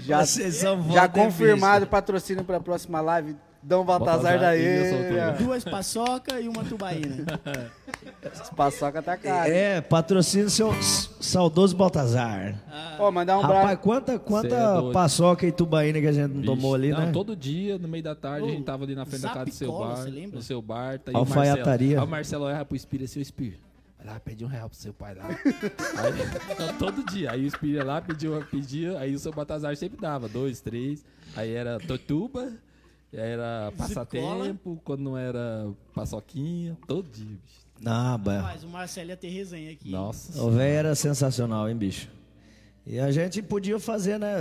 Já, 0.00 0.22
já 0.24 1.08
confirmado 1.08 1.86
patrocínio 1.86 2.44
pra 2.44 2.60
próxima 2.60 3.00
live. 3.00 3.36
Dom 3.62 3.84
Baltazar 3.84 4.40
da 4.40 4.56
Ilha. 4.56 5.32
Duas 5.38 5.64
paçoca 5.64 6.40
e 6.40 6.48
uma 6.48 6.64
tubaína. 6.64 7.24
Esse 8.22 8.54
paçoca 8.54 9.00
tá 9.00 9.16
caro. 9.16 9.50
É, 9.50 9.80
patrocínio 9.80 10.50
seu 10.50 10.72
saudoso 11.20 11.76
Baltazar. 11.76 12.60
Ó, 12.98 13.10
mandar 13.10 13.38
um 13.38 13.42
Rapaz, 13.42 13.60
abraço. 13.60 13.78
quanta, 13.82 14.12
é 14.12 14.18
quanta 14.18 14.74
doido. 14.80 14.92
paçoca 14.92 15.46
e 15.46 15.52
tubaína 15.52 16.00
que 16.00 16.06
a 16.06 16.12
gente 16.12 16.32
não 16.32 16.42
tomou 16.42 16.74
ali, 16.74 16.90
não, 16.90 17.06
né? 17.06 17.12
todo 17.12 17.36
dia, 17.36 17.78
no 17.78 17.86
meio 17.86 18.02
da 18.02 18.14
tarde, 18.14 18.48
a 18.48 18.50
gente 18.50 18.64
tava 18.64 18.84
ali 18.84 18.94
na 18.94 19.04
frente 19.04 19.22
da 19.22 19.28
casa 19.30 19.44
do 19.46 19.52
seu 19.52 19.72
bar. 19.72 19.96
você 19.96 20.10
lembra? 20.10 20.36
No 20.36 20.42
seu 20.42 20.60
bar, 20.60 20.98
tá 20.98 21.10
aí 21.12 21.16
Alfaiataria. 21.16 21.96
o 21.96 22.00
Marcelo. 22.00 22.00
Aí 22.00 22.06
o 22.06 22.10
Marcelo 22.10 22.44
olha 22.46 22.64
pro 22.64 22.76
Espírito, 22.76 23.10
seu 23.10 23.22
Espírito. 23.22 23.60
Vai 23.98 24.14
lá, 24.14 24.20
pede 24.20 24.44
um 24.44 24.48
real 24.48 24.68
pro 24.68 24.76
seu 24.76 24.92
pai 24.92 25.14
lá. 25.14 25.28
aí, 25.28 26.52
então, 26.52 26.74
todo 26.78 27.04
dia. 27.06 27.30
Aí 27.30 27.44
o 27.44 27.46
Espírito 27.46 27.84
lá, 27.86 28.00
pediu, 28.00 28.44
pedia, 28.50 28.98
aí 28.98 29.14
o 29.14 29.18
seu 29.18 29.32
Batazar 29.32 29.76
sempre 29.76 30.00
dava, 30.00 30.28
dois, 30.28 30.60
três. 30.60 31.04
Aí 31.36 31.52
era 31.52 31.78
Totuba, 31.78 32.52
era 33.12 33.72
passatempo, 33.76 34.80
quando 34.84 35.00
não 35.02 35.18
era 35.18 35.70
paçoquinha, 35.94 36.76
todo 36.86 37.08
dia, 37.10 37.26
bicho. 37.26 37.62
Ah, 37.84 38.18
Mas 38.24 38.62
o 38.62 38.68
Marcelo 38.68 39.10
ia 39.10 39.16
ter 39.16 39.28
resenha 39.28 39.72
aqui. 39.72 39.90
Nossa. 39.90 40.40
o 40.40 40.50
velho 40.50 40.76
era 40.78 40.94
sensacional, 40.94 41.68
hein, 41.68 41.76
bicho? 41.76 42.08
E 42.86 42.98
a 42.98 43.10
gente 43.10 43.42
podia 43.42 43.78
fazer, 43.78 44.18
né? 44.18 44.36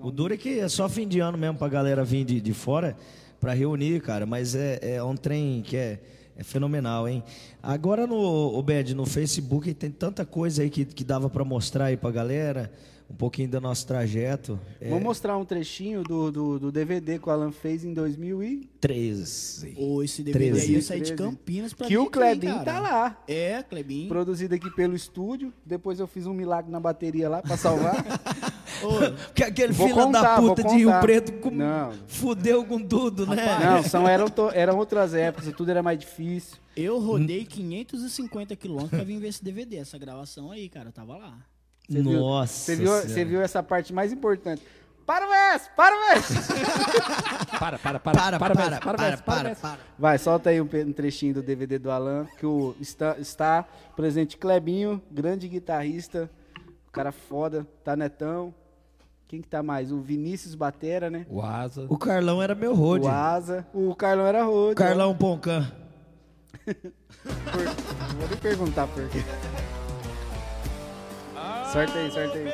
O 0.00 0.10
duro 0.10 0.34
é 0.34 0.36
que 0.36 0.58
é 0.60 0.68
só 0.68 0.88
fim 0.88 1.06
de 1.06 1.20
ano 1.20 1.38
mesmo 1.38 1.58
pra 1.58 1.68
galera 1.68 2.04
vir 2.04 2.24
de, 2.24 2.40
de 2.40 2.52
fora 2.52 2.96
pra 3.38 3.54
reunir, 3.54 4.00
cara. 4.02 4.26
Mas 4.26 4.54
é, 4.54 4.96
é 4.96 5.02
um 5.02 5.16
trem 5.16 5.62
que 5.62 5.76
é, 5.76 6.00
é 6.36 6.42
fenomenal, 6.42 7.08
hein? 7.08 7.22
Agora 7.62 8.06
no 8.06 8.16
o 8.16 8.62
Bed, 8.62 8.94
no 8.94 9.06
Facebook 9.06 9.72
tem 9.72 9.90
tanta 9.90 10.26
coisa 10.26 10.62
aí 10.62 10.68
que, 10.68 10.84
que 10.84 11.04
dava 11.04 11.30
pra 11.30 11.44
mostrar 11.44 11.86
aí 11.86 11.96
pra 11.96 12.10
galera. 12.10 12.70
Um 13.10 13.14
pouquinho 13.14 13.48
do 13.48 13.60
nosso 13.60 13.86
trajeto. 13.86 14.58
É, 14.80 14.88
Vou 14.88 15.00
mostrar 15.00 15.36
um 15.36 15.44
trechinho 15.44 16.02
do, 16.04 16.30
do, 16.30 16.58
do 16.60 16.72
DVD 16.72 17.18
que 17.18 17.28
o 17.28 17.32
Alan 17.32 17.50
fez 17.50 17.84
em 17.84 17.92
2000 17.92 18.42
e... 18.44 18.70
13. 18.80 19.74
Ô, 19.76 20.02
esse 20.02 20.22
DVD 20.22 20.50
Treze. 20.52 20.66
aí 20.66 20.72
ia 20.74 20.82
sair 20.82 21.00
de 21.00 21.12
13. 21.14 21.22
Campinas 21.30 21.72
pra 21.74 21.86
Que 21.88 21.98
o 21.98 22.06
cara. 22.08 22.36
tá 22.64 22.78
lá. 22.80 23.22
É, 23.26 23.62
Klebin. 23.64 24.06
Produzido 24.08 24.54
aqui 24.54 24.70
pelo 24.70 24.94
estúdio. 24.94 25.52
Depois 25.66 25.98
eu 25.98 26.06
fiz 26.06 26.24
um 26.26 26.32
milagre 26.32 26.70
na 26.70 26.78
bateria 26.80 27.28
lá 27.28 27.42
pra 27.42 27.56
salvar. 27.56 27.96
Que 29.34 29.44
aquele 29.44 29.74
Vou 29.74 29.88
filho 29.88 29.98
da 29.98 30.04
contar, 30.06 30.36
puta 30.40 30.62
de 30.64 30.74
Rio. 30.76 30.90
Preto 31.02 31.32
com- 31.32 31.50
Não. 31.50 31.92
fudeu 32.06 32.64
com 32.64 32.78
tudo, 32.82 33.26
né? 33.26 33.58
Não, 33.62 33.82
são, 33.82 34.08
eram, 34.08 34.26
to- 34.28 34.50
eram 34.54 34.78
outras 34.78 35.12
épocas, 35.12 35.52
tudo 35.54 35.70
era 35.70 35.82
mais 35.82 35.98
difícil. 35.98 36.56
Eu 36.74 36.98
rodei 36.98 37.44
550 37.44 38.56
quilômetros 38.56 38.90
pra 38.92 39.04
vir 39.04 39.18
ver 39.18 39.28
esse 39.28 39.44
DVD, 39.44 39.76
essa 39.76 39.98
gravação 39.98 40.50
aí, 40.50 40.66
cara. 40.70 40.88
Eu 40.88 40.92
tava 40.92 41.16
lá. 41.18 41.36
Você 41.90 42.02
viu- 42.02 42.20
Nossa. 42.20 42.52
Você 42.52 42.76
viu, 42.76 42.92
você 42.92 43.24
viu 43.24 43.42
essa 43.42 43.62
parte 43.62 43.92
mais 43.92 44.12
importante. 44.12 44.62
Para 45.04 45.26
o 45.26 45.28
verso, 45.28 45.70
para 45.76 45.96
o 45.96 46.08
verso. 46.08 46.34
Para, 47.58 47.78
para, 47.78 48.00
para, 48.00 48.14
Para, 48.18 48.38
para, 48.38 48.54
Messi, 48.54 48.80
para, 48.80 49.02
Messi, 49.10 49.22
para, 49.22 49.48
Messi. 49.50 49.60
para. 49.60 49.78
Vai, 49.98 50.16
solta 50.16 50.48
aí 50.48 50.60
um, 50.62 50.64
um 50.86 50.92
trechinho 50.94 51.34
do 51.34 51.42
DVD 51.42 51.78
do 51.78 51.90
Alan, 51.90 52.26
que 52.38 52.46
o, 52.46 52.74
está, 52.80 53.18
está 53.18 53.66
presente 53.94 54.38
Clebinho, 54.38 55.02
grande 55.10 55.46
guitarrista, 55.46 56.30
o 56.88 56.90
cara 56.90 57.12
foda, 57.12 57.66
tá 57.84 57.94
Netão. 57.94 58.54
Quem 59.28 59.42
que 59.42 59.48
tá 59.48 59.62
mais? 59.62 59.92
O 59.92 60.00
Vinícius 60.00 60.54
Batera, 60.54 61.10
né? 61.10 61.26
O 61.28 61.42
Asa. 61.42 61.84
O 61.88 61.98
Carlão 61.98 62.40
era 62.42 62.54
meu 62.54 62.74
road. 62.74 63.04
O 63.04 63.08
Asa. 63.08 63.66
O 63.74 63.94
Carlão 63.94 64.26
era 64.26 64.42
road. 64.44 64.74
Carlão 64.74 65.14
Poncan. 65.14 65.70
Por... 66.64 68.14
Vou 68.16 68.28
nem 68.28 68.38
perguntar 68.38 68.86
por 68.86 69.06
quê. 69.10 69.18
Sorte 71.72 71.96
aí, 71.96 72.10
sorte 72.10 72.36
aí. 72.36 72.52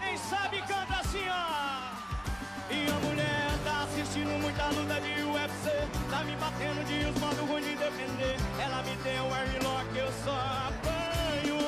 Quem 0.00 0.18
sabe 0.18 0.58
canta 0.62 1.00
assim, 1.00 1.22
ó. 1.30 2.74
E 2.74 2.90
a 2.90 3.06
mulher 3.06 3.50
tá 3.62 3.84
assistindo 3.84 4.30
muita 4.40 4.66
luta 4.70 5.00
de 5.00 5.22
UFC. 5.22 5.70
Tá 6.10 6.24
me 6.24 6.34
batendo 6.34 6.84
de 6.88 7.06
uns 7.06 7.20
modos 7.20 7.38
ruins 7.48 7.64
de 7.64 7.76
defender. 7.76 8.36
Ela 8.58 8.82
me 8.82 8.96
deu 8.96 9.22
um 9.22 9.34
airlock, 9.34 9.96
eu 9.96 10.12
só 10.24 10.32
apanho. 10.68 11.60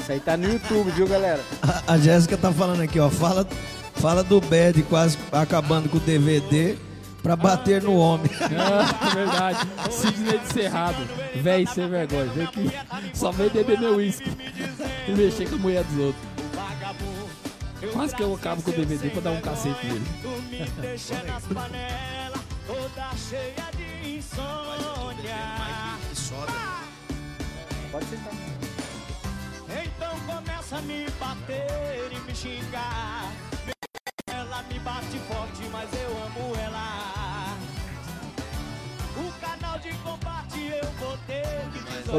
Isso 0.00 0.10
aí 0.10 0.18
tá 0.18 0.36
no 0.36 0.52
YouTube, 0.52 0.90
viu, 0.90 1.06
galera? 1.06 1.40
A, 1.62 1.92
a 1.92 1.98
Jéssica 1.98 2.36
tá 2.36 2.50
falando 2.50 2.80
aqui, 2.80 2.98
ó. 2.98 3.08
Fala, 3.08 3.46
fala 3.94 4.24
do 4.24 4.40
Bad 4.40 4.82
quase 4.82 5.16
acabando 5.30 5.88
com 5.88 5.98
o 5.98 6.00
DVD 6.00 6.76
pra 7.22 7.36
bater 7.36 7.82
no 7.82 7.96
homem. 7.96 8.30
Ah, 8.58 9.10
verdade. 9.14 9.58
Sidney 9.90 10.38
de 10.38 10.52
Cerrado. 10.52 11.06
Véi, 11.36 11.66
sem 11.66 11.88
vergonha. 11.88 12.26
Vem 12.26 12.44
aqui. 12.44 12.70
Só 13.14 13.30
vem 13.30 13.48
beber 13.48 13.78
meu 13.78 13.96
uísque. 13.96 14.30
E 15.08 15.12
mexer 15.12 15.48
com 15.48 15.56
a 15.56 15.58
mulher 15.58 15.84
dos 15.84 15.98
outros. 15.98 16.32
Quase 17.92 18.14
que 18.14 18.22
eu 18.22 18.34
acabo 18.34 18.62
com 18.62 18.70
o 18.70 18.74
DVD 18.74 19.10
pra 19.10 19.20
dar 19.20 19.30
um 19.32 19.40
cacete 19.40 19.86
nele. 19.86 20.06
Tu 20.22 20.28
me 20.28 20.64
deixa 20.80 21.14
nas 21.24 21.42
panelas, 21.44 22.40
toda 22.66 23.10
cheia 23.16 23.70
de 23.76 24.18
insônia. 24.18 25.62
Pode 27.90 28.04
sentar. 28.06 28.32
Então 29.84 30.20
começa 30.20 30.76
a 30.76 30.82
me 30.82 31.06
bater 31.18 32.10
e 32.12 32.20
me 32.20 32.34
xingar. 32.34 33.32
Ela 34.28 34.62
me 34.62 34.78
bate 34.78 35.18
forte, 35.28 35.61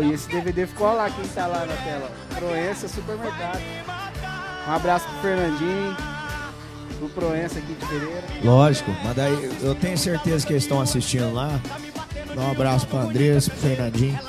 e 0.02 0.14
esse 0.14 0.28
DVD 0.30 0.66
ficou 0.66 0.94
lá, 0.94 1.10
quem 1.10 1.28
tá 1.30 1.46
lá 1.46 1.66
na 1.66 1.76
tela? 1.76 2.12
Proença 2.36 2.88
Supermercado. 2.88 3.62
Um 4.68 4.72
abraço 4.72 5.06
pro 5.08 5.22
Fernandinho, 5.22 5.98
pro 6.98 7.10
Proença 7.10 7.60
aqui 7.60 7.74
de 7.74 7.86
Pereira. 7.86 8.24
Lógico, 8.44 8.92
mas 9.04 9.16
daí 9.16 9.52
eu 9.62 9.76
tenho 9.76 9.98
certeza 9.98 10.48
que 10.48 10.54
eles 10.54 10.64
estão 10.64 10.80
assistindo 10.80 11.34
lá. 11.34 11.60
Dá 12.34 12.42
um 12.42 12.52
abraço 12.52 12.88
pro 12.88 12.98
Andrés, 12.98 13.48
pro 13.48 13.58
Fernandinho, 13.58 14.20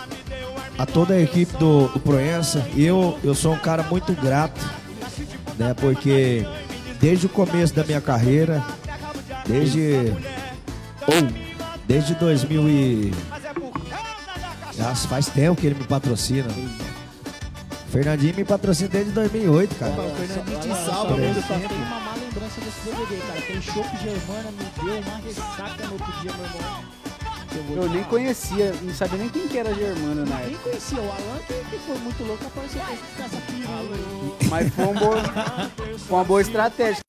a 0.76 0.84
toda 0.84 1.14
a 1.14 1.20
equipe 1.20 1.56
do, 1.56 1.88
do 1.88 2.00
Proença. 2.00 2.66
Eu, 2.76 3.18
eu 3.22 3.34
sou 3.34 3.54
um 3.54 3.58
cara 3.58 3.82
muito 3.84 4.12
grato, 4.12 4.60
né? 5.56 5.72
Porque 5.74 6.44
desde 7.00 7.26
o 7.26 7.28
começo 7.28 7.74
da 7.74 7.84
minha 7.84 8.00
carreira, 8.00 8.62
desde. 9.46 10.12
Ou, 11.06 11.28
desde 11.86 12.14
2000 12.14 12.68
e. 12.68 13.14
Nossa, 14.78 15.08
faz 15.08 15.26
tempo 15.26 15.60
que 15.60 15.66
ele 15.66 15.76
me 15.76 15.84
patrocina. 15.84 16.48
Fernandinho 17.90 18.34
me 18.34 18.44
patrocina 18.44 18.88
desde 18.88 19.12
2008, 19.12 19.74
cara. 19.76 19.92
O 19.92 20.14
Fernandinho 20.16 20.60
te 20.60 20.84
salva, 20.84 21.14
Por 21.14 21.18
eu 21.20 21.30
exemplo. 21.30 21.42
só 21.48 21.54
tenho 21.68 21.80
uma 21.80 22.00
má 22.00 22.14
lembrança 22.14 22.60
desse 22.60 22.80
DVD, 22.84 23.22
cara. 23.26 23.38
Aquele 23.38 23.62
chopp 23.62 23.96
Germana 24.02 24.50
me 24.50 24.84
deu 24.84 25.00
uma 25.00 25.16
ressaca 25.18 25.86
no 25.86 25.92
outro 25.92 26.12
dia, 26.20 26.32
meu 26.32 26.44
irmão. 26.44 26.84
Eu, 27.76 27.82
Eu 27.84 27.88
nem 27.88 28.02
conhecia, 28.04 28.74
não 28.82 28.92
sabia 28.92 29.16
nem 29.18 29.28
quem 29.28 29.46
que 29.46 29.56
era 29.58 29.72
Germano 29.72 30.26
na 30.26 30.36
Nem 30.38 30.46
época. 30.54 30.70
conhecia 30.70 30.98
o 30.98 31.02
Alan, 31.04 31.38
que, 31.46 31.54
que 31.70 31.78
foi 31.86 31.98
muito 31.98 32.24
louco, 32.24 32.44
apareceu 32.44 32.80
com 32.80 33.22
essa 33.22 33.36
pirula 33.46 33.94
aí. 33.94 34.48
Mas 34.50 34.74
foi, 34.74 34.84
um 34.86 34.94
bom, 34.94 35.12
foi 35.98 36.16
uma 36.16 36.24
boa 36.24 36.40
estratégia. 36.40 37.00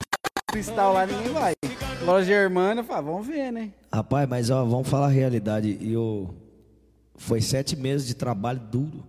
Cristal 0.52 0.94
lá 0.94 1.08
ninguém 1.08 1.34
vai. 1.34 1.54
Agora 2.00 2.24
Germano, 2.24 2.82
eu 2.82 2.86
falei, 2.86 3.04
vamos 3.04 3.26
ver, 3.26 3.52
né? 3.52 3.72
Rapaz, 3.92 4.30
mas 4.30 4.50
ó, 4.52 4.64
vamos 4.64 4.88
falar 4.88 5.08
a 5.08 5.10
realidade. 5.10 5.80
Eu 5.82 6.32
foi 7.18 7.42
sete 7.42 7.76
meses 7.76 8.08
de 8.08 8.14
trabalho 8.14 8.60
duro. 8.60 9.04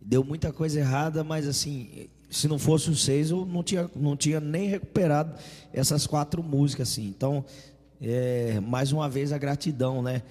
Deu 0.00 0.24
muita 0.24 0.52
coisa 0.52 0.80
errada, 0.80 1.22
mas 1.22 1.46
assim, 1.46 2.08
se 2.30 2.48
não 2.48 2.58
fosse 2.58 2.90
os 2.90 3.04
seis, 3.04 3.30
eu 3.30 3.44
não 3.44 3.62
tinha, 3.62 3.88
não 3.94 4.16
tinha 4.16 4.40
nem 4.40 4.68
recuperado 4.68 5.34
essas 5.72 6.06
quatro 6.06 6.42
músicas, 6.42 6.90
assim. 6.90 7.06
Então, 7.06 7.44
é, 8.00 8.58
mais 8.60 8.90
uma 8.90 9.08
vez 9.08 9.32
a 9.32 9.38
gratidão, 9.38 10.02
né? 10.02 10.22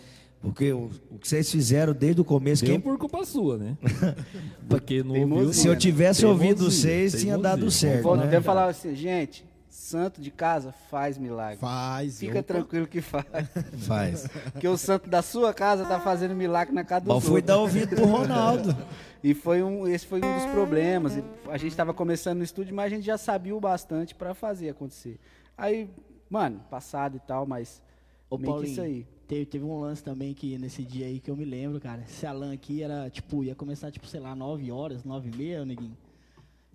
Porque 0.41 0.73
o, 0.73 0.89
o 1.11 1.19
que 1.19 1.27
vocês 1.27 1.51
fizeram 1.51 1.93
desde 1.93 2.19
o 2.19 2.25
começo, 2.25 2.65
Deu 2.65 2.73
quem, 2.73 2.81
por 2.81 2.97
culpa 2.97 3.23
sua, 3.23 3.57
né? 3.57 3.77
Porque 4.67 5.03
não 5.03 5.15
ouviu. 5.33 5.53
se 5.53 5.67
eu 5.67 5.75
tivesse 5.77 6.25
ouvido 6.25 6.61
os 6.67 6.73
seis, 6.75 7.13
tinha 7.13 7.37
dado 7.37 7.69
certo, 7.69 8.15
né? 8.15 8.25
até 8.25 8.41
falar 8.41 8.65
assim, 8.65 8.95
gente, 8.95 9.45
santo 9.71 10.21
de 10.21 10.29
casa 10.29 10.71
faz 10.71 11.17
milagre. 11.17 11.57
Faz. 11.57 12.19
Fica 12.19 12.39
opa. 12.39 12.43
tranquilo 12.43 12.87
que 12.87 13.01
faz. 13.01 13.25
Faz. 13.87 14.27
Porque 14.51 14.67
o 14.67 14.77
santo 14.77 15.09
da 15.09 15.21
sua 15.21 15.53
casa 15.53 15.85
tá 15.85 15.99
fazendo 15.99 16.35
milagre 16.35 16.73
na 16.73 16.83
casa 16.83 17.05
Bom, 17.05 17.19
fui 17.19 17.35
outros. 17.35 17.47
dar 17.47 17.57
ouvido 17.57 17.95
pro 17.95 18.05
Ronaldo. 18.05 18.75
E 19.23 19.35
foi 19.35 19.61
um, 19.61 19.87
esse 19.87 20.07
foi 20.07 20.19
um 20.19 20.35
dos 20.35 20.45
problemas. 20.47 21.13
A 21.47 21.55
gente 21.55 21.69
estava 21.69 21.93
começando 21.93 22.39
no 22.39 22.43
estúdio, 22.43 22.73
mas 22.73 22.91
a 22.91 22.95
gente 22.95 23.05
já 23.05 23.19
sabia 23.19 23.55
o 23.55 23.59
bastante 23.59 24.15
para 24.15 24.33
fazer 24.33 24.69
acontecer. 24.69 25.19
Aí, 25.55 25.87
mano, 26.27 26.59
passado 26.71 27.17
e 27.17 27.19
tal, 27.19 27.45
mas 27.45 27.83
Ô, 28.27 28.35
meio 28.35 28.47
que 28.47 28.51
Paulinho, 28.51 28.71
isso 28.71 28.81
aí. 28.81 29.05
Teve, 29.27 29.45
teve 29.45 29.63
um 29.63 29.79
lance 29.79 30.03
também 30.03 30.33
que 30.33 30.57
nesse 30.57 30.83
dia 30.83 31.05
aí 31.05 31.19
que 31.19 31.29
eu 31.29 31.35
me 31.35 31.45
lembro, 31.45 31.79
cara. 31.79 32.01
Esse 32.01 32.25
Alan 32.25 32.51
aqui 32.51 32.81
era, 32.81 33.11
tipo, 33.11 33.43
ia 33.43 33.53
começar, 33.53 33.91
tipo, 33.91 34.07
sei 34.07 34.19
lá, 34.19 34.35
9 34.35 34.71
horas, 34.71 35.03
9 35.03 35.29
e 35.29 35.37
meia, 35.37 35.63
neguinho. 35.63 35.95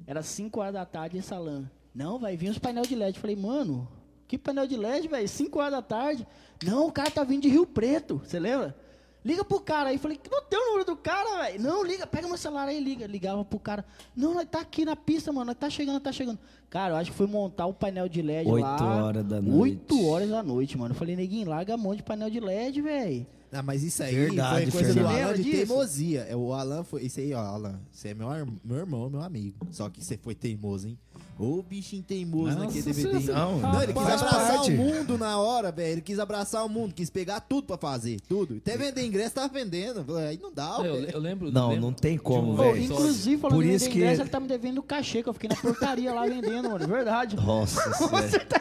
Era 0.06 0.23
5 0.23 0.60
horas 0.60 0.74
da 0.74 0.86
tarde 0.86 1.18
esse 1.18 1.35
Alan. 1.35 1.68
Não, 1.97 2.18
vai 2.18 2.36
vir 2.36 2.51
uns 2.51 2.59
painel 2.59 2.82
de 2.85 2.94
LED. 2.94 3.16
Eu 3.16 3.20
falei, 3.20 3.35
mano, 3.36 3.89
que 4.28 4.36
painel 4.36 4.66
de 4.66 4.77
LED, 4.77 5.09
velho? 5.09 5.27
5 5.28 5.59
horas 5.59 5.73
da 5.73 5.82
tarde. 5.82 6.27
Não, 6.64 6.86
o 6.89 6.93
cara 6.93 7.10
tá 7.10 7.24
vindo 7.24 7.43
de 7.43 7.48
Rio 7.48 7.66
Preto, 7.66 8.20
você 8.24 8.39
lembra? 8.39 8.77
Liga 9.24 9.44
pro 9.44 9.59
cara 9.59 9.89
aí. 9.89 9.98
Falei, 9.98 10.20
não 10.31 10.43
tem 10.44 10.56
o 10.56 10.66
número 10.66 10.85
do 10.85 10.94
cara, 10.97 11.43
velho. 11.43 11.60
Não, 11.60 11.82
liga, 11.85 12.06
pega 12.06 12.28
meu 12.28 12.36
celular 12.36 12.68
aí, 12.68 12.78
liga. 12.78 13.09
Ligava 13.09 13.44
pro 13.44 13.59
cara. 13.59 13.85
Não, 14.14 14.35
nós 14.35 14.47
tá 14.48 14.60
aqui 14.60 14.85
na 14.85 14.94
pista, 14.94 15.32
mano. 15.32 15.47
Nós 15.47 15.56
tá 15.56 15.68
chegando, 15.68 15.94
nós 15.94 16.02
tá 16.05 16.12
chegando. 16.12 16.39
Cara, 16.70 16.93
eu 16.94 16.97
acho 16.98 17.10
que 17.10 17.16
foi 17.16 17.27
montar 17.27 17.66
o 17.66 17.74
painel 17.74 18.09
de 18.09 18.23
LED 18.23 18.48
Oito 18.48 18.62
lá. 18.62 19.05
horas 19.05 19.24
da 19.24 19.40
noite. 19.43 19.59
8 19.97 20.06
horas 20.06 20.28
da 20.31 20.43
noite, 20.44 20.78
mano. 20.78 20.94
Eu 20.94 20.98
falei, 20.98 21.16
neguinho, 21.16 21.48
larga 21.48 21.74
a 21.74 21.77
mão 21.77 21.97
de 21.97 22.05
painel 22.05 22.31
de 22.31 22.39
LED, 22.39 22.81
velho. 22.82 23.27
Ah, 23.51 23.62
mas 23.62 23.82
isso 23.82 24.02
aí 24.02 24.14
Verdade, 24.14 24.70
foi 24.70 24.82
coisa 24.82 24.89
do 24.94 24.94
Fernando. 25.09 25.24
Alan 25.24 25.35
de 25.35 25.43
disso? 25.43 25.66
teimosia. 25.66 26.20
É, 26.28 26.36
O 26.36 26.52
Alan 26.52 26.85
foi. 26.85 27.02
Isso 27.02 27.18
aí, 27.18 27.32
ó, 27.35 27.40
Alan. 27.40 27.81
Você 27.90 28.09
é 28.10 28.14
meu, 28.14 28.28
meu 28.62 28.77
irmão, 28.77 29.09
meu 29.10 29.23
amigo. 29.23 29.56
Só 29.73 29.89
que 29.89 30.05
você 30.05 30.16
foi 30.16 30.35
teimoso, 30.36 30.86
hein? 30.89 30.98
Ô 31.38 31.62
bichinho 31.62 32.02
teimoso 32.02 32.54
Nossa, 32.54 32.60
naquele 32.64 32.82
você- 32.82 33.02
DVD. 33.02 33.20
você- 33.26 33.32
Não, 33.32 33.58
Não, 33.60 33.82
ele 33.82 33.92
quis 33.92 34.02
abraçar 34.06 34.62
o 34.62 34.70
mundo 34.70 35.18
na 35.18 35.38
hora, 35.38 35.70
velho. 35.70 35.92
Ele 35.92 36.00
quis 36.00 36.18
abraçar 36.18 36.64
o 36.64 36.68
mundo, 36.68 36.94
quis 36.94 37.10
pegar 37.10 37.40
tudo 37.40 37.66
pra 37.66 37.76
fazer. 37.76 38.18
Tudo. 38.26 38.56
Até 38.56 38.76
vender 38.78 39.04
ingresso, 39.04 39.34
tava 39.34 39.52
vendendo. 39.52 40.16
Aí 40.16 40.38
não 40.42 40.50
dá, 40.50 40.76
Eu, 40.78 40.94
velho. 40.94 41.10
eu 41.12 41.20
lembro. 41.20 41.52
Não, 41.52 41.68
lembro 41.68 41.82
não 41.82 41.92
tem 41.92 42.14
de 42.14 42.20
como, 42.22 42.52
um 42.52 42.56
velho. 42.56 42.82
Inclusive, 42.82 43.36
falando 43.40 43.54
Por 43.56 43.66
isso 43.66 43.84
vender 43.84 43.92
que- 43.92 43.98
ingresso, 43.98 44.22
ele 44.22 44.30
tá 44.30 44.40
me 44.40 44.48
devendo 44.48 44.82
cachê, 44.82 45.22
que 45.22 45.28
eu 45.28 45.34
fiquei 45.34 45.50
na 45.50 45.56
portaria 45.56 46.10
lá 46.14 46.26
vendendo, 46.26 46.70
mano. 46.70 46.88
Verdade. 46.88 47.36
Nossa, 47.44 47.82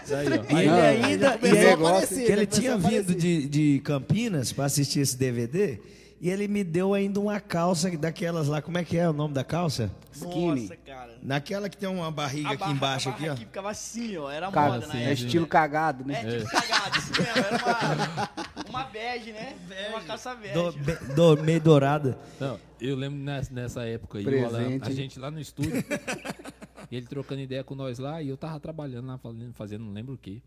velho. 0.05 0.45
Aí, 0.49 0.67
ó. 0.67 0.75
E 0.75 0.85
ele 0.97 1.05
ainda. 1.05 1.39
ele- 1.41 1.67
a 1.69 1.73
aparecer, 1.75 2.25
que 2.25 2.31
ele 2.33 2.41
já 2.41 2.47
tinha 2.47 2.77
vindo 2.77 3.15
de, 3.15 3.47
de 3.47 3.81
Campinas 3.85 4.51
pra 4.51 4.65
assistir 4.65 4.99
esse 4.99 5.15
DVD. 5.17 5.79
E 6.21 6.29
ele 6.29 6.47
me 6.47 6.63
deu 6.63 6.93
ainda 6.93 7.19
uma 7.19 7.39
calça 7.41 7.89
daquelas 7.97 8.47
lá. 8.47 8.61
Como 8.61 8.77
é 8.77 8.83
que 8.85 8.97
é 8.97 9.07
o 9.07 9.13
nome 9.13 9.33
da 9.33 9.43
calça? 9.43 9.91
Skinny. 10.13 10.61
Nossa, 10.61 10.75
cara. 10.77 11.17
Naquela 11.21 11.69
que 11.69 11.75
tem 11.77 11.89
uma 11.89 12.09
barriga 12.09 12.51
aqui 12.51 12.69
embaixo, 12.71 13.09
aqui, 13.09 13.27
ó. 13.27 13.35
ficava 13.35 13.69
assim, 13.69 14.15
ó. 14.17 14.31
Era 14.31 14.49
Cara, 14.49 14.73
moda 14.73 14.87
na 14.87 14.93
sim, 14.93 14.99
é 14.99 15.03
época. 15.11 15.13
estilo 15.25 15.45
cagado, 15.47 16.05
né? 16.05 16.21
É, 16.23 16.37
tipo 16.39 16.49
cagado, 16.51 16.97
isso 16.97 17.11
mesmo. 17.11 17.37
Era 17.37 17.65
uma, 17.65 18.69
uma 18.69 18.83
bege, 18.85 19.31
né? 19.33 19.55
Uma 19.89 20.01
calça 20.01 20.33
bege. 20.35 20.53
Do, 20.53 20.71
be- 20.71 21.13
do- 21.13 21.43
meio 21.43 21.59
dourada. 21.59 22.17
Não, 22.39 22.57
eu 22.79 22.95
lembro 22.95 23.19
nessa, 23.19 23.53
nessa 23.53 23.83
época 23.85 24.17
aí. 24.19 24.43
Alan, 24.45 24.79
a 24.81 24.89
gente 24.91 25.19
lá 25.19 25.29
no 25.29 25.39
estúdio, 25.39 25.83
e 26.89 26.95
ele 26.95 27.07
trocando 27.07 27.41
ideia 27.41 27.63
com 27.63 27.75
nós 27.75 27.99
lá, 27.99 28.21
e 28.21 28.29
eu 28.29 28.37
tava 28.37 28.57
trabalhando 28.59 29.07
lá, 29.07 29.17
fazendo, 29.17 29.53
fazendo 29.53 29.83
não 29.83 29.91
lembro 29.91 30.13
o 30.13 30.17
quê. 30.17 30.41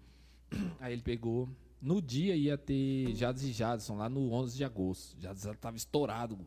Aí 0.80 0.92
ele 0.92 1.02
pegou, 1.02 1.48
no 1.80 2.00
dia 2.00 2.34
ia 2.36 2.56
ter 2.58 3.14
Jades 3.14 3.42
e 3.42 3.52
Jadson, 3.52 3.96
lá 3.96 4.08
no 4.08 4.30
11 4.32 4.56
de 4.56 4.64
agosto. 4.64 5.16
Já 5.20 5.34
tava 5.54 5.76
estourado 5.76 6.38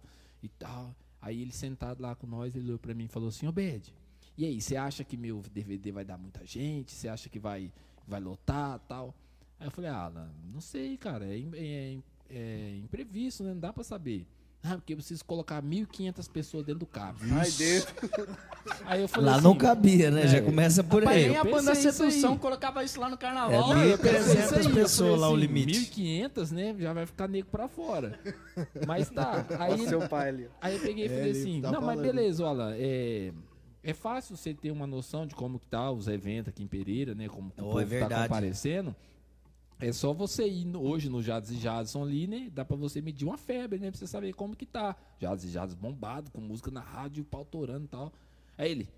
e 0.41 0.49
tal. 0.49 0.95
Aí 1.21 1.41
ele 1.41 1.51
sentado 1.51 2.01
lá 2.01 2.15
com 2.15 2.25
nós, 2.25 2.55
ele 2.55 2.65
olhou 2.67 2.79
pra 2.79 2.93
mim 2.93 3.05
e 3.05 3.07
falou 3.07 3.29
assim, 3.29 3.45
ô 3.47 3.51
Bed, 3.51 3.93
e 4.37 4.45
aí, 4.45 4.59
você 4.59 4.75
acha 4.75 5.03
que 5.03 5.15
meu 5.15 5.41
DVD 5.53 5.91
vai 5.91 6.03
dar 6.03 6.17
muita 6.17 6.43
gente? 6.45 6.91
Você 6.93 7.07
acha 7.07 7.29
que 7.29 7.37
vai, 7.37 7.71
vai 8.07 8.19
lotar 8.19 8.79
tal? 8.87 9.13
Aí 9.59 9.67
eu 9.67 9.71
falei, 9.71 9.91
ah, 9.91 10.11
não 10.51 10.59
sei, 10.61 10.97
cara, 10.97 11.25
é, 11.25 11.35
é 11.53 11.91
im- 11.91 12.03
é 12.29 12.77
imprevisto, 12.77 13.43
né? 13.43 13.53
Não 13.53 13.59
dá 13.59 13.71
pra 13.71 13.83
saber. 13.83 14.25
Ah, 14.63 14.75
porque 14.75 14.93
eu 14.93 14.97
preciso 14.97 15.25
colocar 15.25 15.59
1.500 15.63 16.29
pessoas 16.29 16.63
dentro 16.65 16.81
do 16.81 16.85
carro. 16.85 17.15
Ai, 17.31 17.49
dentro. 17.49 17.95
Aí 18.85 19.01
eu 19.01 19.07
falei 19.07 19.29
Lá 19.29 19.35
assim, 19.37 19.43
não 19.43 19.55
cabia, 19.55 20.11
né? 20.11 20.27
Já 20.27 20.37
é. 20.37 20.41
começa 20.41 20.83
por 20.83 20.99
Rapaz, 21.03 21.17
aí. 21.17 21.29
nem 21.29 21.37
a 21.37 21.43
banda 21.43 21.73
Sedução 21.73 22.37
colocava 22.37 22.83
isso 22.83 22.99
lá 22.99 23.09
no 23.09 23.15
É 23.15 23.17
carnaval. 23.17 23.75
mil- 23.75 23.87
Eu 23.89 23.97
pensei 23.97 24.19
300 24.19 24.43
isso 24.45 24.55
aí, 24.55 24.65
eu 24.65 24.71
pessoas 24.75 25.09
falei 25.09 25.19
lá 25.19 25.29
o 25.29 25.31
assim, 25.35 25.41
limite. 25.41 25.79
1.500, 25.91 26.51
né? 26.51 26.75
Já 26.77 26.93
vai 26.93 27.05
ficar 27.07 27.27
nego 27.27 27.47
pra 27.49 27.67
fora. 27.67 28.19
Mas 28.85 29.09
tá. 29.09 29.43
Aí, 29.59 29.73
Olha 29.73 29.83
o 29.83 29.87
seu 29.89 30.07
pai 30.07 30.29
ali. 30.29 30.47
aí 30.61 30.75
eu 30.75 30.79
peguei 30.81 31.05
e 31.05 31.07
É, 31.07 31.09
falei 31.09 31.29
ele 31.31 31.39
assim, 31.39 31.61
tá 31.61 31.71
não, 31.71 31.81
mas 31.81 31.99
beleza, 31.99 32.45
Alan, 32.45 32.73
é... 32.77 33.31
É 33.83 33.93
fácil 33.95 34.37
você 34.37 34.53
ter 34.53 34.69
uma 34.69 34.85
noção 34.85 35.25
de 35.25 35.33
como 35.33 35.57
que 35.57 35.65
tá 35.65 35.89
os 35.89 36.07
eventos 36.07 36.49
aqui 36.49 36.61
em 36.61 36.67
Pereira, 36.67 37.15
né? 37.15 37.27
Como 37.27 37.49
que 37.49 37.59
o 37.59 37.63
Oh, 37.65 37.67
povo 37.69 37.79
é 37.79 37.83
tá 37.83 37.89
verdade. 37.89 38.23
comparecendo. 38.29 38.95
É 39.81 39.91
só 39.91 40.13
você 40.13 40.47
ir 40.47 40.63
no- 40.65 40.81
hoje 40.83 41.09
no 41.09 41.21
Jades 41.23 41.49
e 41.49 41.55
Jadson 41.57 42.03
ali, 42.03 42.27
né? 42.27 42.49
Dá 42.53 42.63
pra 42.63 42.77
você 42.77 43.01
medir 43.01 43.25
uma 43.25 43.37
febre, 43.37 43.79
né? 43.79 43.89
Pra 43.89 43.99
você 43.99 44.05
saber 44.07 44.31
como 44.33 44.55
que 44.55 44.65
tá. 44.65 44.95
Jades 45.19 45.43
e 45.45 45.49
Jadson 45.49 45.75
bombado, 45.75 46.29
com 46.31 46.39
música 46.39 46.69
na 46.69 46.81
rádio, 46.81 47.23
pau 47.25 47.43
torando 47.43 47.85
e 47.85 47.87
tal. 47.87 48.13
Aí 48.57 48.69
ele, 48.71 48.89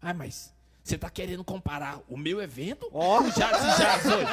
ah, 0.00 0.14
mas 0.14 0.54
você 0.84 0.96
tá 0.96 1.10
querendo 1.10 1.42
comparar 1.42 2.00
o 2.08 2.16
meu 2.16 2.40
evento 2.40 2.88
com 2.90 2.98
o 3.18 3.30
Jades 3.32 3.60
e 3.62 3.78
Jadson 3.78 4.14
hoje? 4.14 4.26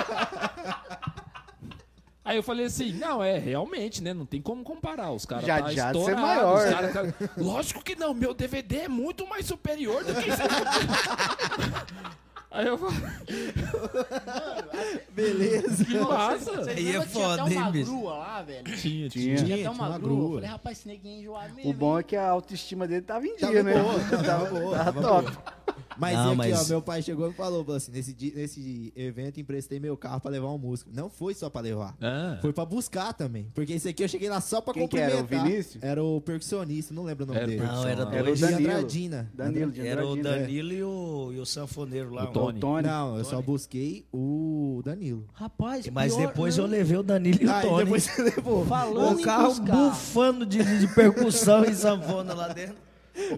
Aí 2.24 2.38
eu 2.38 2.44
falei 2.44 2.66
assim, 2.66 2.92
não, 2.94 3.24
é, 3.24 3.38
realmente, 3.38 4.02
né? 4.02 4.12
Não 4.14 4.26
tem 4.26 4.42
como 4.42 4.64
comparar. 4.64 5.12
Os 5.12 5.26
caras 5.26 5.46
Já- 5.46 5.62
tá 5.62 5.72
já 5.72 5.88
estourado, 5.88 6.22
maior, 6.22 6.66
né? 6.66 6.72
cara 6.72 6.92
tá- 7.12 7.30
Lógico 7.38 7.84
que 7.84 7.96
não, 7.96 8.14
meu 8.16 8.34
DVD 8.34 8.78
é 8.82 8.88
muito 8.88 9.28
mais 9.28 9.46
superior 9.46 10.04
do 10.04 10.14
que 10.16 10.30
isso. 10.30 10.42
Aí 12.56 12.68
eu 12.68 12.78
falei, 12.78 12.96
Beleza. 15.12 15.84
que 15.86 15.98
massa. 16.00 16.52
Aí 16.52 16.58
é 16.90 16.94
lembram 16.94 17.02
que 17.04 17.12
tinha 17.12 17.28
foda, 17.28 17.42
até 17.44 17.52
hein, 17.54 17.58
uma 17.62 17.72
bicho? 17.72 17.92
grua 17.92 18.14
lá, 18.18 18.42
velho? 18.44 18.64
Tinha, 18.64 18.78
Tinha. 18.82 19.10
tinha. 19.10 19.36
Tinha 19.36 19.46
até 19.46 19.56
tinha 19.58 19.72
uma 19.72 19.90
uma 19.90 20.00
grua. 20.00 20.16
grua. 20.18 20.30
Eu 20.30 20.34
falei, 20.36 20.50
rapaz, 20.50 20.78
esse 20.78 20.88
neguinho 20.88 21.20
enjoado 21.22 21.54
mesmo. 21.54 21.70
O 21.70 21.74
bom 21.74 21.94
hein? 21.96 22.00
é 22.00 22.04
que 22.04 22.16
a 22.16 22.30
autoestima 22.30 22.88
dele 22.88 23.02
tava 23.02 23.26
em 23.28 23.36
dia, 23.36 23.48
Tava 23.48 23.64
né? 23.64 23.74
boa, 23.74 24.00
tava 24.24 24.46
boa, 24.50 24.78
Tava 24.78 25.02
tava 25.02 25.24
top. 25.24 25.38
Mas 25.98 26.14
Não, 26.18 26.28
aqui, 26.30 26.36
mas- 26.38 26.66
ó, 26.66 26.70
meu 26.70 26.82
pai 26.82 27.02
chegou 27.02 27.30
e 27.30 27.34
falou, 27.34 27.64
falou 27.64 27.78
assim, 27.78 27.92
nesse, 27.92 28.14
dia- 28.14 28.34
nesse 28.36 28.92
evento 28.96 29.40
emprestei 29.40 29.80
meu 29.80 29.96
carro 29.96 30.20
pra 30.20 30.30
levar 30.32 30.50
um 30.52 30.58
músico. 30.58 30.90
Não 30.94 31.10
foi 31.10 31.34
só 31.34 31.50
pra 31.50 31.62
levar. 31.62 31.96
Ah. 32.02 32.38
Foi 32.42 32.52
pra 32.54 32.66
buscar 32.66 33.14
também. 33.14 33.48
Porque 33.54 33.74
esse 33.74 33.88
aqui 33.90 34.04
eu 34.04 34.08
cheguei 34.08 34.30
lá 34.30 34.42
só 34.42 34.60
pra 34.62 34.74
Quem 34.74 34.88
que 34.88 34.98
era, 34.98 35.16
o 35.16 35.20
cumprimentar. 35.20 35.50
Vinícius? 35.50 35.84
Era 35.84 36.04
o 36.04 36.20
percussionista, 36.22 36.94
não 36.94 37.04
lembro 37.04 37.24
o 37.24 37.28
nome 37.28 37.40
Era 37.40 37.48
o 37.48 37.50
dele. 37.50 37.64
Não, 37.64 37.88
era 37.88 38.02
Era 38.02 38.12
Era 38.16 38.22
o 38.22 38.26
dois. 38.26 38.40
Danilo. 38.42 38.60
Andradina. 38.72 39.32
Danilo, 39.34 39.72
de 39.72 39.88
Era 39.88 40.06
o 40.06 40.12
Andradina. 40.14 40.40
Danilo 40.46 40.74
e 40.74 40.84
o, 40.84 41.32
e 41.34 41.40
o 41.40 41.46
sanfoneiro 41.46 42.14
lá. 42.14 42.24
O 42.26 42.28
Tony. 42.28 42.58
O 42.58 42.62
Tony. 42.62 42.88
Não, 42.88 43.18
eu 43.18 43.24
só 43.26 43.42
busquei 43.42 44.06
o 44.14 44.82
Danilo. 44.84 45.26
Rapaz, 45.34 45.88
Mas 45.90 46.16
pior, 46.16 46.28
depois 46.28 46.58
né? 46.58 46.64
eu 46.64 46.68
levei 46.68 46.98
o 46.98 47.04
Danilo 47.04 47.40
e 47.42 47.46
o 47.46 47.52
Aí 47.52 47.68
Tony. 47.68 47.84
depois 47.86 48.04
você 48.04 48.22
levou. 48.22 48.66
Falando 48.66 49.18
o 49.18 49.20
em 49.20 49.24
carro 49.24 49.48
buscar. 49.50 49.76
bufando 49.90 50.46
de, 50.46 50.80
de 50.80 50.88
percussão 50.94 51.64
e 51.66 51.74
sanfona 51.76 52.34
lá 52.34 52.48
dentro. 52.50 52.76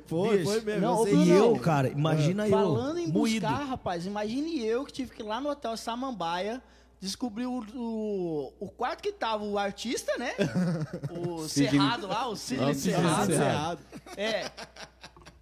Foi, 0.08 0.44
foi 0.44 0.62
mesmo. 0.62 0.82
não. 0.82 1.08
E 1.08 1.30
eu, 1.30 1.56
cara, 1.60 1.90
imagina 1.90 2.48
eu, 2.48 2.52
Falando 2.52 2.98
em 3.00 3.08
moído. 3.08 3.48
buscar, 3.48 3.64
rapaz, 3.64 4.06
imagine 4.06 4.66
eu 4.66 4.84
que 4.86 4.92
tive 4.94 5.12
que 5.14 5.22
ir 5.22 5.26
lá 5.26 5.40
no 5.40 5.50
Hotel 5.50 5.78
Samambaia 5.78 6.62
descobrir 7.00 7.46
o, 7.46 7.64
o, 7.76 8.54
o 8.60 8.70
quarto 8.70 9.04
que 9.04 9.12
tava 9.12 9.44
o 9.44 9.58
artista, 9.58 10.18
né? 10.18 10.32
O 11.12 11.48
Sidney. 11.48 11.72
Cerrado 11.72 12.08
lá, 12.08 12.28
o 12.28 12.36
Sidney 12.36 12.72
Ah, 12.72 12.74
Cerrado. 12.74 13.32
Cerrado. 13.32 13.80
É. 14.16 14.52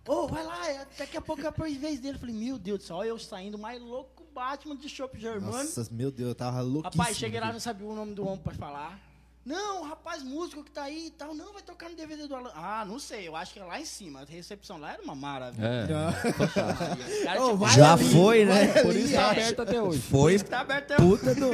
Ô, 0.08 0.28
vai 0.28 0.46
lá, 0.46 0.70
é, 0.70 0.86
daqui 0.98 1.18
a 1.18 1.22
pouco 1.22 1.42
é 1.42 1.48
a 1.48 1.52
vez 1.78 2.00
dele. 2.00 2.16
Eu 2.16 2.20
falei, 2.20 2.36
meu 2.36 2.60
Deus 2.60 2.80
do 2.80 2.84
céu, 2.84 2.98
olha 2.98 3.08
eu 3.08 3.18
saindo 3.18 3.58
mais 3.58 3.82
louco 3.82 4.24
Batman 4.36 4.76
de 4.76 4.90
Chopp 4.90 5.18
Germano. 5.18 5.52
Nossa, 5.54 5.88
meu 5.92 6.12
Deus, 6.12 6.30
eu 6.30 6.36
tava 6.36 6.60
louquíssimo. 6.62 7.02
Rapaz, 7.02 7.18
cheguei 7.18 7.40
lá, 7.40 7.54
não 7.54 7.60
sabia 7.60 7.88
o 7.88 7.96
nome 7.96 8.14
do 8.14 8.28
homem 8.28 8.40
pra 8.40 8.54
falar. 8.54 9.00
Não, 9.46 9.84
rapaz, 9.84 10.24
músico 10.24 10.64
que 10.64 10.72
tá 10.72 10.84
aí 10.84 11.08
e 11.08 11.12
tal. 11.12 11.36
Não, 11.36 11.54
vai 11.54 11.62
tocar 11.62 11.88
no 11.88 11.96
DVD 11.96 12.28
do 12.28 12.36
Alan. 12.36 12.50
Ah, 12.56 12.84
não 12.88 12.98
sei, 12.98 13.28
eu 13.28 13.36
acho 13.36 13.54
que 13.54 13.60
é 13.60 13.64
lá 13.64 13.80
em 13.80 13.86
cima. 13.86 14.22
A 14.22 14.26
recepção 14.26 14.80
lá 14.80 14.94
era 14.94 15.04
uma 15.04 15.14
maravilha. 15.14 15.64
É, 15.64 15.84
Os 15.84 17.24
caras, 17.24 17.50
tipo, 17.52 17.70
Já 17.70 17.94
ali, 17.94 18.10
foi, 18.12 18.46
né? 18.46 18.68
por 18.82 18.96
isso 18.96 19.14
tá 19.14 19.30
aberto 19.30 19.62
até 19.62 19.82
hoje. 19.82 20.00
Foi 20.00 20.40
Tá 20.40 20.60
aberto 20.62 20.92
até 20.94 20.96
puta 21.04 21.36
do... 21.36 21.52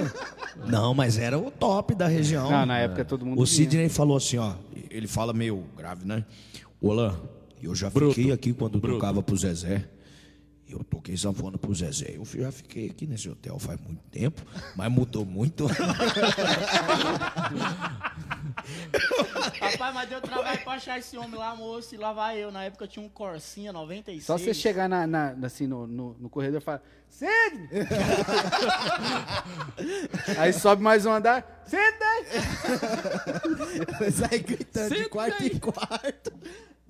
Não, 0.69 0.93
mas 0.93 1.17
era 1.17 1.37
o 1.37 1.51
top 1.51 1.93
da 1.93 2.07
região. 2.07 2.49
Não, 2.49 2.65
na 2.65 2.77
época 2.79 3.03
todo 3.03 3.25
mundo 3.25 3.41
O. 3.41 3.45
Sidney 3.45 3.89
falou 3.89 4.15
assim, 4.15 4.37
ó. 4.37 4.53
Ele 4.89 5.07
fala 5.07 5.33
meio 5.33 5.65
grave, 5.75 6.05
né? 6.05 6.23
Ô, 6.79 6.91
Alain, 6.91 7.13
eu 7.61 7.75
já 7.75 7.91
fiquei 7.91 8.31
aqui 8.31 8.53
quando 8.53 8.79
tocava 8.79 9.21
pro 9.21 9.35
Zezé. 9.35 9.85
Eu 10.71 10.83
toquei 10.83 11.17
sanfona 11.17 11.57
pro 11.57 11.73
Zezé. 11.73 12.13
Eu 12.15 12.23
já 12.25 12.51
fiquei 12.51 12.89
aqui 12.89 13.05
nesse 13.05 13.29
hotel 13.29 13.59
faz 13.59 13.79
muito 13.81 14.01
tempo, 14.09 14.41
mas 14.75 14.91
mudou 14.91 15.25
muito. 15.25 15.67
Rapaz, 19.59 19.93
mas 19.93 20.09
deu 20.09 20.21
trabalho 20.21 20.59
pra 20.63 20.73
achar 20.73 20.99
esse 20.99 21.17
homem 21.17 21.37
lá, 21.39 21.55
moço, 21.55 21.93
e 21.95 21.97
lá 21.97 22.13
vai 22.13 22.37
eu. 22.43 22.51
Na 22.51 22.63
época 22.63 22.83
eu 22.85 22.87
tinha 22.87 23.03
um 23.05 23.09
Corsinha 23.09 23.71
96. 23.73 24.23
Só 24.25 24.37
você 24.37 24.53
chegar 24.53 24.87
na, 24.87 25.05
na- 25.07 25.35
assim, 25.43 25.67
no, 25.67 25.85
no, 25.87 26.15
no 26.19 26.29
corredor 26.29 26.61
e 26.61 26.63
falar, 26.63 26.81
Sidney! 27.09 27.69
Aí 30.37 30.53
sobe 30.53 30.81
mais 30.81 31.05
um 31.05 31.11
andar, 31.11 31.63
Sidney! 31.65 31.91
Sai 34.11 34.39
gritando 34.39 34.89
de 34.89 34.95
Senta 34.97 35.09
quarto 35.09 35.43
em 35.43 35.59
quarto. 35.59 36.31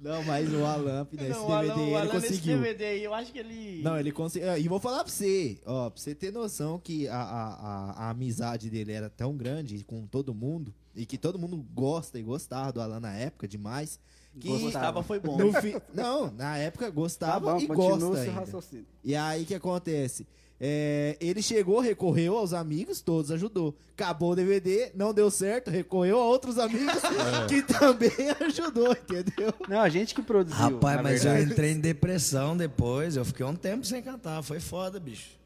Não, 0.02 0.24
mas 0.24 0.52
o 0.52 0.66
Alan, 0.66 1.08
nesse 1.12 1.30
Não, 1.30 1.46
o 1.46 1.48
DVD, 1.60 1.72
Alan, 1.72 1.82
ele 1.84 1.96
Alan 1.96 2.14
nesse 2.16 2.28
conseguiu. 2.30 2.58
DVD 2.58 2.86
aí, 2.86 3.04
eu 3.04 3.14
acho 3.14 3.32
que 3.32 3.38
ele... 3.40 3.82
Não, 3.84 4.00
ele 4.00 4.12
conseguiu. 4.12 4.58
E 4.58 4.68
vou 4.68 4.80
falar 4.80 5.04
pra 5.04 5.14
você, 5.14 5.60
ó, 5.66 5.90
pra 5.92 6.02
você 6.02 6.16
ter 6.16 6.32
noção 6.34 6.80
que 6.80 7.08
a, 7.08 7.16
a, 7.22 7.54
a, 7.54 7.92
a 7.92 8.10
amizade 8.10 8.70
dele 8.70 8.92
era 8.94 9.10
tão 9.10 9.38
grande 9.38 9.84
com 9.84 10.08
todo 10.08 10.34
mundo, 10.34 10.74
e 10.96 11.06
que 11.06 11.18
todo 11.18 11.38
mundo 11.40 11.64
gosta 11.74 12.18
e 12.20 12.24
gostava 12.24 12.72
do 12.74 12.82
Alan 12.82 13.00
na 13.00 13.14
época 13.16 13.48
demais. 13.48 14.00
Que 14.40 14.48
Gostava, 14.48 15.04
foi 15.04 15.20
bom. 15.20 15.38
no 15.38 15.52
fi- 15.54 15.76
Não, 15.94 16.32
na 16.32 16.58
época 16.58 16.86
Tá 16.86 16.92
gostava 16.92 17.54
bom, 17.54 17.60
e 17.60 17.68
gosta 17.68 18.22
ainda. 18.22 18.82
E 19.04 19.14
aí 19.14 19.44
o 19.44 19.46
que 19.46 19.54
acontece? 19.56 20.26
É, 20.64 21.18
ele 21.20 21.42
chegou, 21.42 21.80
recorreu 21.80 22.38
aos 22.38 22.54
amigos, 22.54 23.02
todos 23.02 23.32
ajudou. 23.32 23.76
Acabou 23.98 24.34
o 24.34 24.36
DVD, 24.36 24.92
não 24.94 25.12
deu 25.12 25.32
certo, 25.32 25.72
recorreu 25.72 26.20
a 26.20 26.24
outros 26.24 26.60
amigos 26.60 27.02
que 27.50 27.64
também 27.64 28.12
ajudou, 28.46 28.92
entendeu? 28.92 29.52
Não, 29.68 29.82
a 29.82 29.90
gente 29.90 30.14
que 30.14 30.22
produziu. 30.22 30.60
Rapaz, 30.60 31.02
mas 31.02 31.24
verdade. 31.24 31.46
eu 31.46 31.52
entrei 31.52 31.72
em 31.72 31.80
depressão 31.80 32.56
depois. 32.56 33.16
Eu 33.16 33.26
fiquei 33.26 33.44
um 33.44 33.56
tempo 33.56 33.88
sem 33.88 34.04
cantar. 34.04 34.44
Foi 34.44 34.60
foda, 34.60 35.00
bicho. 35.00 35.41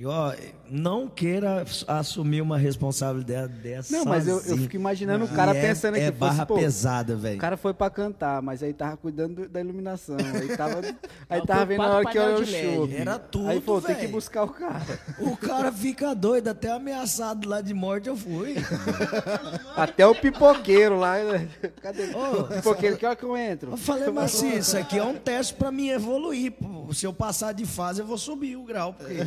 E 0.00 0.06
ó, 0.06 0.32
não 0.70 1.06
queira 1.08 1.62
assumir 1.86 2.40
uma 2.40 2.56
responsabilidade 2.56 3.52
dessa. 3.52 3.94
Não, 3.94 4.06
mas 4.06 4.26
eu, 4.26 4.36
eu 4.46 4.56
fico 4.56 4.74
imaginando 4.74 5.26
o 5.26 5.28
cara 5.28 5.54
é- 5.54 5.60
pensando 5.60 5.98
é 5.98 6.06
que 6.06 6.10
barra 6.12 6.46
fosse, 6.46 6.46
pô, 6.46 6.54
pesada, 6.54 7.12
O 7.16 7.18
velho. 7.18 7.38
cara 7.38 7.54
foi 7.58 7.74
pra 7.74 7.90
cantar, 7.90 8.40
mas 8.40 8.62
aí 8.62 8.72
tava 8.72 8.96
cuidando 8.96 9.42
do- 9.42 9.48
da 9.50 9.60
iluminação. 9.60 10.16
Aí 10.16 10.56
tava, 10.56 10.80
aí 11.28 11.42
tava 11.44 11.66
vendo 11.66 11.76
para 11.76 11.86
a 11.86 11.90
o 11.90 11.96
hora 11.96 12.06
que 12.06 12.14
painel 12.14 12.34
olhou 12.36 12.40
o 12.40 12.46
show. 12.46 12.88
Era 12.96 13.18
tudo, 13.18 13.48
Aí 13.50 13.60
falou, 13.60 13.82
tem 13.82 13.94
que 13.96 14.06
buscar 14.06 14.44
o 14.44 14.48
cara. 14.48 14.80
O 15.20 15.36
cara 15.36 15.70
fica 15.70 16.14
doido, 16.14 16.48
até 16.48 16.70
ameaçado 16.72 17.46
lá 17.46 17.60
de 17.60 17.74
morte 17.74 18.08
eu 18.08 18.16
fui. 18.16 18.54
Até 19.76 20.06
o 20.06 20.14
pipoqueiro 20.14 20.98
lá. 20.98 21.18
né? 21.18 21.46
Cadê? 21.82 22.04
o 22.14 22.44
pipoqueiro, 22.44 22.96
que 22.96 23.04
hora 23.04 23.16
que 23.16 23.22
eu 23.24 23.36
entro? 23.36 23.72
Eu 23.72 23.76
falei, 23.76 24.08
mas 24.10 24.34
assim, 24.34 24.56
isso 24.56 24.76
aqui 24.78 24.98
é 24.98 25.04
um 25.04 25.14
teste 25.14 25.52
pra 25.54 25.70
mim 25.70 25.88
evoluir. 25.90 26.52
pô. 26.52 26.92
Se 26.94 27.06
eu 27.06 27.12
passar 27.12 27.52
de 27.52 27.66
fase, 27.66 28.00
eu 28.00 28.06
vou 28.06 28.16
subir 28.18 28.56
o 28.56 28.64
grau. 28.64 28.94
Porque 28.94 29.18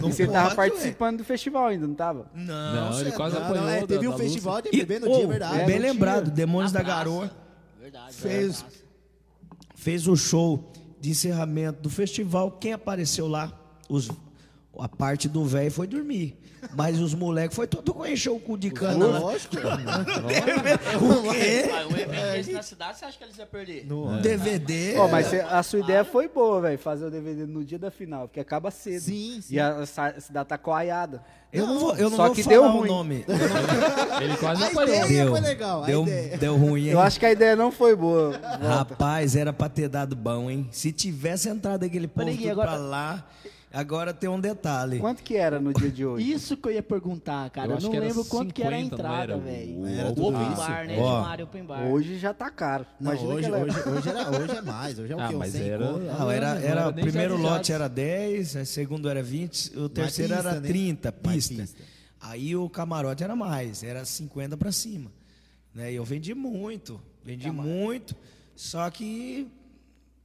não 0.00 0.10
você 0.26 0.32
pode, 0.32 0.38
tava 0.38 0.48
ué. 0.50 0.54
participando 0.56 1.18
do 1.18 1.24
festival 1.24 1.66
ainda, 1.66 1.86
não 1.86 1.94
tava? 1.94 2.30
Não, 2.34 2.90
Não, 2.90 3.00
ele 3.00 3.10
cê 3.10 3.16
quase 3.16 3.36
Não, 3.36 3.44
apanhou 3.44 3.66
não, 3.66 3.72
é, 3.72 3.86
teve 3.86 4.06
da 4.08 4.14
um 4.14 4.18
festival 4.18 4.62
de 4.62 4.70
bebê 4.70 4.98
no 4.98 5.10
ô, 5.10 5.16
dia, 5.18 5.26
verdade. 5.26 5.54
bem 5.54 5.60
não 5.62 5.66
tinha. 5.80 5.92
lembrado, 5.92 6.30
Demônios 6.30 6.72
da. 6.72 6.82
Garoa 6.82 7.30
Verdade. 7.80 8.14
Fez. 8.14 8.64
fez 9.74 10.06
o 10.06 10.16
show 10.16 10.72
de 11.00 11.10
encerramento 11.10 11.80
do 11.82 11.90
festival. 11.90 12.50
Quem 12.52 12.72
apareceu 12.72 13.26
lá? 13.26 13.52
Os, 13.88 14.08
a 14.78 14.88
parte 14.88 15.28
do 15.28 15.44
velho 15.44 15.70
foi 15.70 15.86
dormir. 15.86 16.38
Mas 16.76 17.00
os 17.00 17.12
moleques 17.12 17.56
foi 17.56 17.66
todo 17.66 17.92
com 17.92 18.06
encher 18.06 18.30
o 18.30 18.38
cu 18.38 18.56
de 18.56 18.70
cana. 18.70 19.04
Lógico. 19.18 19.56
O 21.00 21.32
quê? 21.32 21.64
Um 21.90 21.96
evento 21.96 22.32
desse 22.36 22.52
na 22.52 22.62
cidade, 22.62 22.98
você 22.98 23.04
acha 23.04 23.18
que 23.18 23.24
eles 23.24 23.36
iam 23.36 23.46
perder? 23.48 23.92
Um 23.92 24.20
DVD. 24.20 24.96
Ó, 24.96 25.08
mas 25.08 25.32
a 25.34 25.62
sua 25.62 25.80
ideia 25.80 26.04
foi 26.04 26.28
boa, 26.28 26.60
velho, 26.60 26.78
fazer 26.78 27.06
o 27.06 27.10
DVD 27.10 27.46
no 27.46 27.64
dia 27.64 27.78
da 27.78 27.90
final, 27.90 28.28
porque 28.28 28.38
acaba 28.40 28.70
cedo. 28.70 29.02
Sim, 29.02 29.40
sim. 29.42 29.54
E 29.56 29.60
a, 29.60 29.84
cidade 29.86 30.48
tá 30.48 30.56
coaiada. 30.56 31.22
Eu 31.52 31.66
não 31.66 31.78
vou, 31.78 31.96
eu 31.96 32.08
não 32.08 32.16
Só 32.16 32.26
vou 32.26 32.34
que 32.34 32.42
falar 32.44 32.54
deu 32.56 32.64
o 32.64 32.70
ruim. 32.78 32.88
nome. 32.88 33.24
Eu 33.28 33.36
não- 34.08 34.22
Ele 34.22 34.36
quase 34.36 34.62
A 34.62 34.66
apanhou. 34.68 34.94
ideia 35.04 35.06
deu, 35.24 35.30
foi 35.32 35.40
legal. 35.40 35.82
a 35.82 35.86
deu, 35.86 36.02
ideia. 36.04 36.38
deu 36.38 36.56
ruim, 36.56 36.82
hein? 36.84 36.90
Eu 36.92 37.00
acho 37.00 37.18
que 37.20 37.26
a 37.26 37.32
ideia 37.32 37.56
não 37.56 37.70
foi 37.72 37.94
boa. 37.96 38.38
Rapaz, 38.62 39.34
era 39.36 39.52
pra 39.52 39.68
ter 39.68 39.88
dado 39.88 40.14
bom, 40.16 40.50
hein? 40.50 40.68
Se 40.70 40.92
tivesse 40.92 41.48
entrado 41.48 41.84
aquele 41.84 42.06
povo 42.08 42.26
Peraí, 42.26 42.48
agora- 42.48 42.70
pra 42.70 42.78
lá, 42.78 43.26
agora 43.72 44.12
tem 44.14 44.28
um 44.28 44.40
detalhe. 44.40 44.98
Quanto 44.98 45.22
que 45.22 45.36
era 45.36 45.58
no 45.60 45.72
dia 45.72 45.90
de 45.90 46.04
hoje? 46.04 46.30
Isso 46.32 46.56
que 46.56 46.68
eu 46.68 46.72
ia 46.72 46.82
perguntar, 46.82 47.48
cara. 47.50 47.72
Eu 47.72 47.76
Eu, 47.76 47.80
não 47.82 47.94
era 47.94 48.06
lembro 48.06 48.24
quanto 48.24 48.52
que 48.54 48.62
era 48.62 48.76
a 48.76 48.78
50, 48.78 48.94
entrada, 48.94 49.22
era? 49.32 49.38
velho. 49.38 49.86
Era 49.86 50.08
O 50.08 50.12
open 50.26 50.42
isso. 50.52 50.56
bar, 50.56 50.86
né? 50.86 50.98
Ó. 50.98 51.22
Chamaram 51.22 51.44
open 51.44 51.64
bar. 51.64 51.86
Hoje 51.86 52.18
já 52.18 52.34
tá 52.34 52.50
caro. 52.50 52.86
Não, 53.00 53.12
hoje, 53.12 53.40
que 53.40 53.44
ela- 53.54 53.58
hoje, 53.64 53.88
hoje, 53.88 54.08
era, 54.08 54.30
hoje 54.42 54.56
é 54.56 54.62
mais. 54.62 54.98
Hoje 54.98 55.12
é 55.12 55.16
o 55.16 55.20
Ah, 55.20 55.28
quê? 55.28 55.34
Mas 55.36 55.52
100 55.52 55.68
era-? 55.68 55.92
Não, 55.92 56.00
era, 56.00 56.18
não 56.18 56.30
era, 56.30 56.60
era 56.60 56.88
o 56.88 56.92
nem 56.92 57.04
primeiro 57.04 57.36
lote 57.36 57.72
era 57.72 57.88
10, 57.88 58.54
o 58.56 58.66
segundo 58.66 59.08
era 59.08 59.22
20, 59.22 59.78
o 59.78 59.88
terceiro 59.88 60.34
pista, 60.34 60.48
era 60.50 60.60
né? 60.60 60.68
30, 60.68 61.14
Mais 61.24 61.48
pista. 61.48 61.62
pista. 61.62 61.82
Aí 62.20 62.54
o 62.54 62.68
camarote 62.70 63.24
era 63.24 63.34
mais, 63.34 63.82
era 63.82 64.04
50 64.04 64.56
pra 64.56 64.70
cima. 64.70 65.10
Né? 65.74 65.92
E 65.92 65.96
eu 65.96 66.04
vendi 66.04 66.34
muito. 66.34 67.00
Vendi 67.24 67.50
muito. 67.50 68.14
Só 68.54 68.88
que 68.90 69.48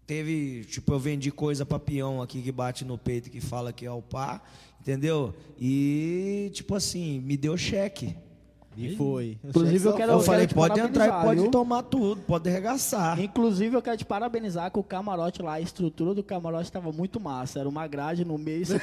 teve, 0.08 0.64
tipo, 0.64 0.94
eu 0.94 1.00
vendi 1.00 1.30
coisa 1.30 1.66
pra 1.66 1.78
peão 1.78 2.22
aqui 2.22 2.42
que 2.42 2.52
bate 2.52 2.86
no 2.86 2.98
peito 2.98 3.30
que 3.30 3.42
fala 3.42 3.74
que 3.74 3.86
é 3.86 3.92
o 3.92 4.02
pá, 4.02 4.42
entendeu? 4.80 5.36
E, 5.60 6.50
tipo 6.54 6.74
assim, 6.74 7.20
me 7.20 7.36
deu 7.36 7.58
cheque. 7.58 8.16
E 8.80 8.96
foi. 8.96 9.38
Inclusive, 9.44 9.86
eu 9.88 9.94
quero- 9.94 10.12
Eu 10.12 10.18
quero 10.20 10.26
falei, 10.32 10.46
te 10.48 10.54
pode 10.54 10.80
entrar 10.80 11.08
e 11.08 11.26
pode 11.26 11.42
viu? 11.42 11.50
tomar 11.52 11.82
tudo, 11.84 12.22
pode 12.22 12.48
arregaçar. 12.48 13.20
Inclusive, 13.20 13.76
eu 13.76 13.82
quero 13.82 13.98
te 13.98 14.06
parabenizar 14.06 14.70
que 14.72 14.78
o 14.78 14.84
camarote 14.84 15.42
lá, 15.42 15.54
a 15.54 15.62
estrutura 15.62 16.14
do 16.14 16.22
camarote 16.24 16.66
estava 16.66 16.92
muito 16.92 17.20
massa. 17.20 17.60
Era 17.60 17.68
uma 17.68 17.88
grade 17.88 18.24
no 18.24 18.38
meio. 18.38 18.64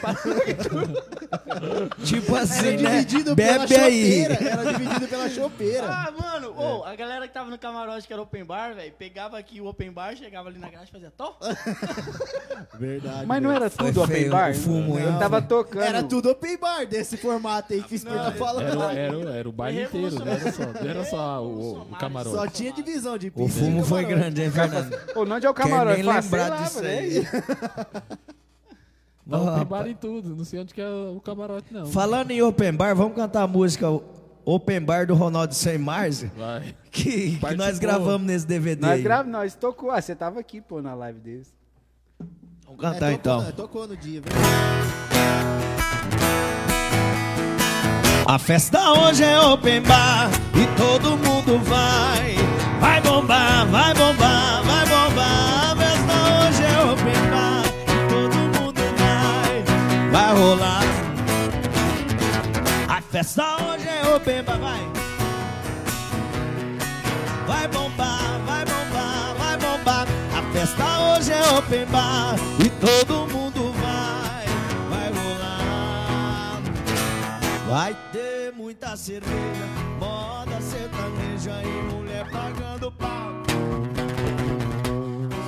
Tipo 2.04 2.34
assim, 2.36 2.68
Era 2.68 2.82
né? 2.82 2.90
dividido 3.02 3.36
pela 3.36 3.58
Bebe 3.66 3.74
aí. 3.76 4.22
chopeira. 4.22 4.48
Era 4.50 4.72
dividido 4.72 5.08
pela 5.08 5.28
chopeira. 5.30 5.86
ah, 5.88 6.12
mano, 6.18 6.54
ô, 6.56 6.84
a 6.84 6.94
galera 6.94 7.26
que 7.28 7.34
tava 7.34 7.50
no 7.50 7.58
camarote, 7.58 8.06
que 8.06 8.12
era 8.12 8.22
open 8.22 8.44
bar, 8.44 8.74
velho, 8.74 8.92
pegava 8.98 9.38
aqui 9.38 9.60
o 9.60 9.66
open 9.66 9.90
bar, 9.92 10.16
chegava 10.16 10.48
ali 10.48 10.58
na 10.58 10.68
grade 10.68 10.88
e 10.88 10.92
fazia 10.92 11.10
tó. 11.16 11.36
Verdade. 12.78 13.26
Mas 13.26 13.42
não 13.42 13.52
era 13.52 13.70
Foi 13.70 13.86
tudo 13.88 14.02
open 14.02 14.16
feio 14.16 14.30
bar? 14.30 14.54
fumo, 14.54 14.98
Eu 14.98 15.10
hein? 15.12 15.18
tava 15.18 15.40
tocando. 15.40 15.82
Era 15.82 16.02
tudo 16.02 16.30
open 16.30 16.56
bar 16.58 16.86
desse 16.86 17.16
formato 17.16 17.72
aí 17.72 17.82
que 17.82 17.94
o 17.94 17.96
Espírito 17.96 18.22
tá 18.24 18.32
falando. 18.32 18.82
Era, 18.82 18.92
era, 18.94 19.30
era 19.30 19.48
o 19.48 19.52
baile 19.52 19.83
inteiro, 19.84 20.18
não 20.24 20.26
era 20.32 20.52
só, 20.52 20.62
não 20.64 20.90
era 20.90 21.04
só 21.04 21.44
o, 21.44 21.80
o 21.82 21.96
camarote. 21.96 22.36
Só 22.36 22.46
tinha 22.46 22.72
divisão 22.72 23.16
de 23.18 23.28
O 23.28 23.32
pizza. 23.32 23.60
fumo 23.60 23.80
e 23.80 23.84
foi 23.84 24.04
grande, 24.04 24.42
hein, 24.42 24.50
Fernando? 24.50 24.92
Ô, 25.16 25.22
onde 25.22 25.46
é 25.46 25.50
o 25.50 25.54
Quer 25.54 25.62
camarote? 25.62 25.96
nem 26.02 26.04
Fala, 26.04 26.22
sei 26.22 26.30
lembrar 26.38 26.48
lá, 26.56 26.62
disso 26.62 26.80
velho. 26.80 27.20
aí. 27.20 27.26
Não, 29.26 29.54
tem 29.56 29.64
bar 29.64 29.86
em 29.88 29.94
tudo, 29.94 30.36
não 30.36 30.44
sei 30.44 30.60
onde 30.60 30.74
que 30.74 30.80
é 30.82 30.88
o 30.88 31.20
camarote, 31.20 31.72
não. 31.72 31.86
Falando 31.86 32.30
em 32.30 32.42
open 32.42 32.72
bar, 32.74 32.94
vamos 32.94 33.14
cantar 33.16 33.42
a 33.42 33.46
música 33.46 33.86
Open 34.46 34.80
Bar 34.82 35.06
do 35.06 35.14
Ronaldo 35.14 35.54
Sem 35.54 35.78
Mars, 35.78 36.22
Vai. 36.36 36.74
que, 36.90 37.38
que 37.38 37.54
nós 37.54 37.78
gravamos 37.78 38.26
nesse 38.26 38.46
DVD. 38.46 38.78
Nós 38.86 39.02
gravamos, 39.02 39.32
nós 39.32 39.54
tocou. 39.54 39.90
Ah, 39.90 40.02
você 40.02 40.14
tava 40.14 40.38
aqui, 40.38 40.60
pô, 40.60 40.82
na 40.82 40.94
live 40.94 41.18
deles. 41.18 41.50
Vamos 42.66 42.78
É, 42.78 42.82
cantar 42.82 42.98
tocou, 42.98 43.12
então. 43.14 43.40
né? 43.42 43.52
Tocou 43.52 43.88
no 43.88 43.96
dia, 43.96 44.20
verdade. 44.20 44.44
A 48.26 48.38
festa 48.38 48.92
hoje 48.92 49.22
é 49.22 49.38
open 49.38 49.82
bar 49.82 50.30
e 50.54 50.66
todo 50.78 51.10
mundo 51.18 51.58
vai. 51.62 52.34
Vai 52.80 53.00
bombar, 53.02 53.66
vai 53.66 53.92
bombar, 53.94 54.62
vai 54.64 54.86
bombar. 54.86 55.70
A 55.70 55.76
festa 55.76 56.14
hoje 56.32 56.62
é 56.64 56.80
open 56.90 57.30
bar 57.30 57.64
e 57.84 58.08
todo 58.08 58.36
mundo 58.58 58.80
vai. 58.98 60.10
Vai 60.10 60.34
rolar. 60.34 60.82
A 62.88 63.02
festa 63.02 63.56
hoje 63.62 63.88
é 63.88 64.16
open 64.16 64.42
bar, 64.42 64.58
vai. 64.58 64.80
Vai 67.46 67.68
bombar, 67.68 68.40
vai 68.46 68.64
bombar, 68.64 69.34
vai 69.38 69.56
bombar. 69.58 70.06
A 70.34 70.42
festa 70.52 70.84
hoje 71.00 71.30
é 71.30 71.58
open 71.58 71.86
bar 71.86 72.36
e 72.58 72.70
todo 72.70 73.28
mundo 73.30 73.72
vai. 73.72 74.46
Vai 74.88 75.12
rolar. 75.12 76.62
Vai 77.68 77.96
muita 78.74 78.96
cerveja, 78.96 79.66
moda 80.00 80.60
sertaneja 80.60 81.62
e 81.62 81.92
mulher 81.92 82.28
pagando 82.30 82.90
pau. 82.90 83.30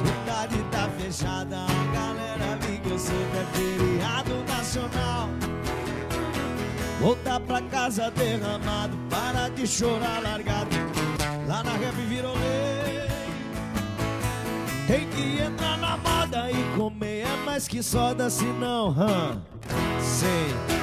Cidade 0.05 0.63
tá 0.71 0.89
fechada, 0.97 1.57
a 1.57 1.93
galera 1.93 2.59
ligou 2.67 2.97
cedo, 2.97 3.17
é 3.35 3.47
feriado 3.57 4.45
nacional. 4.45 5.29
Voltar 7.01 7.41
pra 7.41 7.61
casa 7.63 8.11
derramado, 8.13 8.97
para 9.11 9.49
de 9.49 9.67
chorar 9.67 10.23
largado. 10.23 10.77
Lá 11.49 11.65
na 11.65 11.73
rap 11.73 11.95
virou 12.09 12.35
lei. 12.35 13.09
Tem 14.87 15.09
que 15.11 15.43
entrar 15.43 15.77
na 15.79 15.97
moda 15.97 16.49
e 16.51 16.77
comer 16.77 17.27
é 17.27 17.37
mais 17.45 17.67
que 17.67 17.83
soda, 17.83 18.31
senão, 18.31 18.91
hã? 18.91 19.43
Sei. 20.01 20.77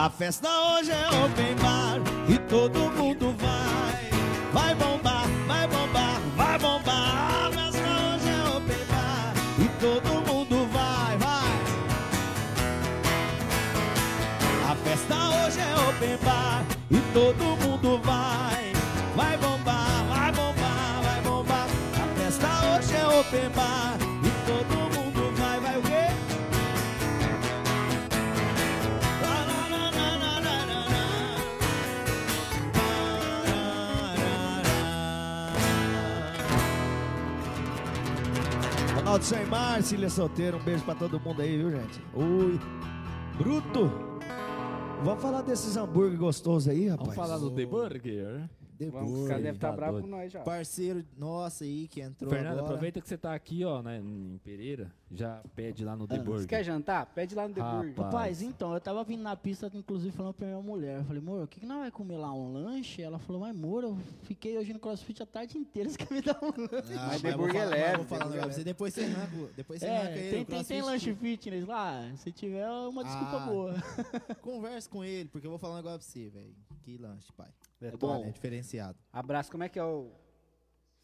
A 0.00 0.08
festa 0.08 0.48
hoje 0.48 0.90
é 0.92 1.08
open 1.08 1.54
bar 1.56 2.00
e 2.26 2.38
todo 2.48 2.90
mundo 2.96 3.36
vai. 3.36 4.08
Vai 4.50 4.74
bombar, 4.74 5.26
vai 5.46 5.68
bombar, 5.68 6.18
vai 6.38 6.58
bombar. 6.58 7.48
A 7.48 7.50
festa 7.52 7.84
hoje 8.08 8.30
é 8.30 8.56
open 8.56 8.84
bar 8.88 9.34
e 9.58 9.68
todo 9.78 10.08
mundo 10.26 10.66
vai, 10.72 11.18
vai. 11.18 11.52
A 14.70 14.74
festa 14.76 15.16
hoje 15.16 15.60
é 15.60 15.74
open 15.90 16.16
bar 16.24 16.64
e 16.90 16.98
todo 17.12 17.44
mundo 17.44 17.69
Ronaldo 39.10 39.24
Sem 39.24 39.44
Mar, 39.46 39.82
Cília 39.82 40.08
Solteiro, 40.08 40.56
um 40.56 40.62
beijo 40.62 40.84
pra 40.84 40.94
todo 40.94 41.18
mundo 41.18 41.42
aí, 41.42 41.56
viu, 41.56 41.68
gente? 41.68 42.00
Ui, 42.14 42.60
bruto. 43.36 43.90
Vamos 45.02 45.20
falar 45.20 45.42
desses 45.42 45.76
hambúrguer 45.76 46.16
gostosos 46.16 46.68
aí, 46.68 46.86
rapaz. 46.86 47.16
Vamos 47.16 47.28
falar 47.28 47.38
do 47.38 47.50
The 47.50 47.66
Burger. 47.66 48.48
Vamos, 48.92 49.24
o 49.24 49.26
cara 49.26 49.40
deve 49.40 49.56
estar 49.56 49.70
tá 49.70 49.76
bravo 49.76 49.92
doido. 49.94 50.04
com 50.04 50.10
nós 50.10 50.30
já. 50.30 50.40
Parceiro 50.42 51.04
nosso 51.18 51.64
aí 51.64 51.88
que 51.88 52.00
entrou 52.00 52.30
Fernando, 52.30 52.58
agora. 52.58 52.66
aproveita 52.66 53.00
que 53.00 53.08
você 53.08 53.18
tá 53.18 53.34
aqui, 53.34 53.64
ó, 53.64 53.82
né, 53.82 53.98
em 53.98 54.38
Pereira. 54.44 54.92
Já 55.12 55.42
pede 55.56 55.84
lá 55.84 55.96
no 55.96 56.06
The 56.06 56.18
Você 56.18 56.22
Burger. 56.24 56.46
quer 56.46 56.62
jantar? 56.64 57.04
Pede 57.06 57.34
lá 57.34 57.48
no 57.48 57.52
The 57.54 57.60
Burger. 57.60 57.88
Rapaz. 57.90 58.04
Rapaz, 58.12 58.42
então, 58.42 58.72
eu 58.74 58.80
tava 58.80 59.02
vindo 59.02 59.22
na 59.22 59.34
pista, 59.36 59.68
inclusive, 59.74 60.12
falando 60.16 60.34
pra 60.34 60.46
minha 60.46 60.60
mulher. 60.60 60.98
Eu 60.98 61.04
falei, 61.04 61.20
amor, 61.20 61.42
o 61.42 61.48
que, 61.48 61.58
que 61.58 61.66
nós 61.66 61.78
vai 61.80 61.90
comer 61.90 62.16
lá? 62.16 62.32
Um 62.32 62.52
lanche? 62.52 63.02
Ela 63.02 63.18
falou, 63.18 63.40
mas 63.42 63.50
amor, 63.50 63.82
eu 63.82 63.98
fiquei 64.22 64.56
hoje 64.56 64.72
no 64.72 64.78
CrossFit 64.78 65.20
a 65.22 65.26
tarde 65.26 65.58
inteira, 65.58 65.88
você 65.90 65.96
quer 65.98 66.14
me 66.14 66.22
dar 66.22 66.38
um 66.40 66.46
lanche? 66.48 66.94
Ah, 66.96 67.06
Mas 67.08 67.22
The 67.22 67.36
Burger 67.36 67.60
é 67.62 67.66
leve, 67.66 67.96
Vou 67.96 68.06
falar 68.06 68.26
um 68.26 68.30
pra 68.30 68.46
você, 68.46 68.62
depois 68.62 68.94
você 68.94 69.00
arranca, 69.02 69.52
depois 69.56 69.80
você 69.80 69.86
arranca 69.88 70.10
É, 70.10 70.18
ele. 70.18 70.30
tem, 70.30 70.44
tem, 70.44 70.64
tem 70.64 70.82
lanche 70.82 71.14
fitness 71.14 71.66
lá, 71.66 72.12
se 72.16 72.30
tiver 72.30 72.60
é 72.60 72.70
uma 72.70 73.02
desculpa 73.02 73.36
Ah. 73.36 73.46
boa. 73.46 73.74
Conversa 74.40 74.88
com 74.88 75.02
ele, 75.04 75.28
porque 75.28 75.46
eu 75.46 75.50
vou 75.50 75.58
falar 75.58 75.74
um 75.74 75.76
negócio 75.78 75.98
pra 75.98 76.06
você, 76.06 76.28
velho. 76.28 76.54
Que 76.82 76.96
lanche, 76.98 77.32
pai. 77.36 77.48
É 77.82 77.88
Olha, 77.88 77.96
bom. 77.96 78.24
É 78.24 78.30
diferenciado. 78.30 78.96
Abraço, 79.12 79.50
como 79.50 79.64
é 79.64 79.68
que 79.68 79.78
é 79.78 79.84
o... 79.84 80.12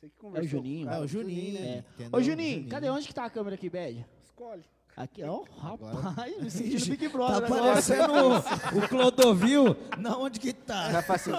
Você 0.07 0.11
que 0.15 0.21
conversou 0.21 0.49
Juninho. 0.51 0.79
com 0.79 0.83
o 0.85 0.87
cara, 0.91 1.01
É, 1.03 1.05
o 1.05 1.09
Juninho, 1.09 1.55
né? 1.55 1.61
É. 1.69 1.79
Entendeu? 1.95 2.19
Ô, 2.19 2.23
Juninho, 2.23 2.69
cadê 2.69 2.89
onde 2.91 3.07
que 3.09 3.15
tá 3.15 3.25
a 3.25 3.31
câmera 3.31 3.55
aqui, 3.57 3.69
Bad? 3.71 4.07
Escolhe. 4.25 4.63
Aqui, 4.97 5.23
ó, 5.25 5.43
Agora- 5.63 5.95
rapaz, 6.01 6.41
me 6.43 6.49
sentindo 6.51 6.87
Big 6.87 7.07
Tá 7.09 7.13
Brother 7.13 7.45
agora. 7.45 7.63
parecendo 7.73 8.13
o, 8.15 8.79
o 8.85 8.89
Clodovil. 8.89 9.77
Na 9.99 10.17
onde 10.17 10.41
que 10.41 10.53
tá? 10.55 10.91
Já 10.91 11.03
faço... 11.03 11.31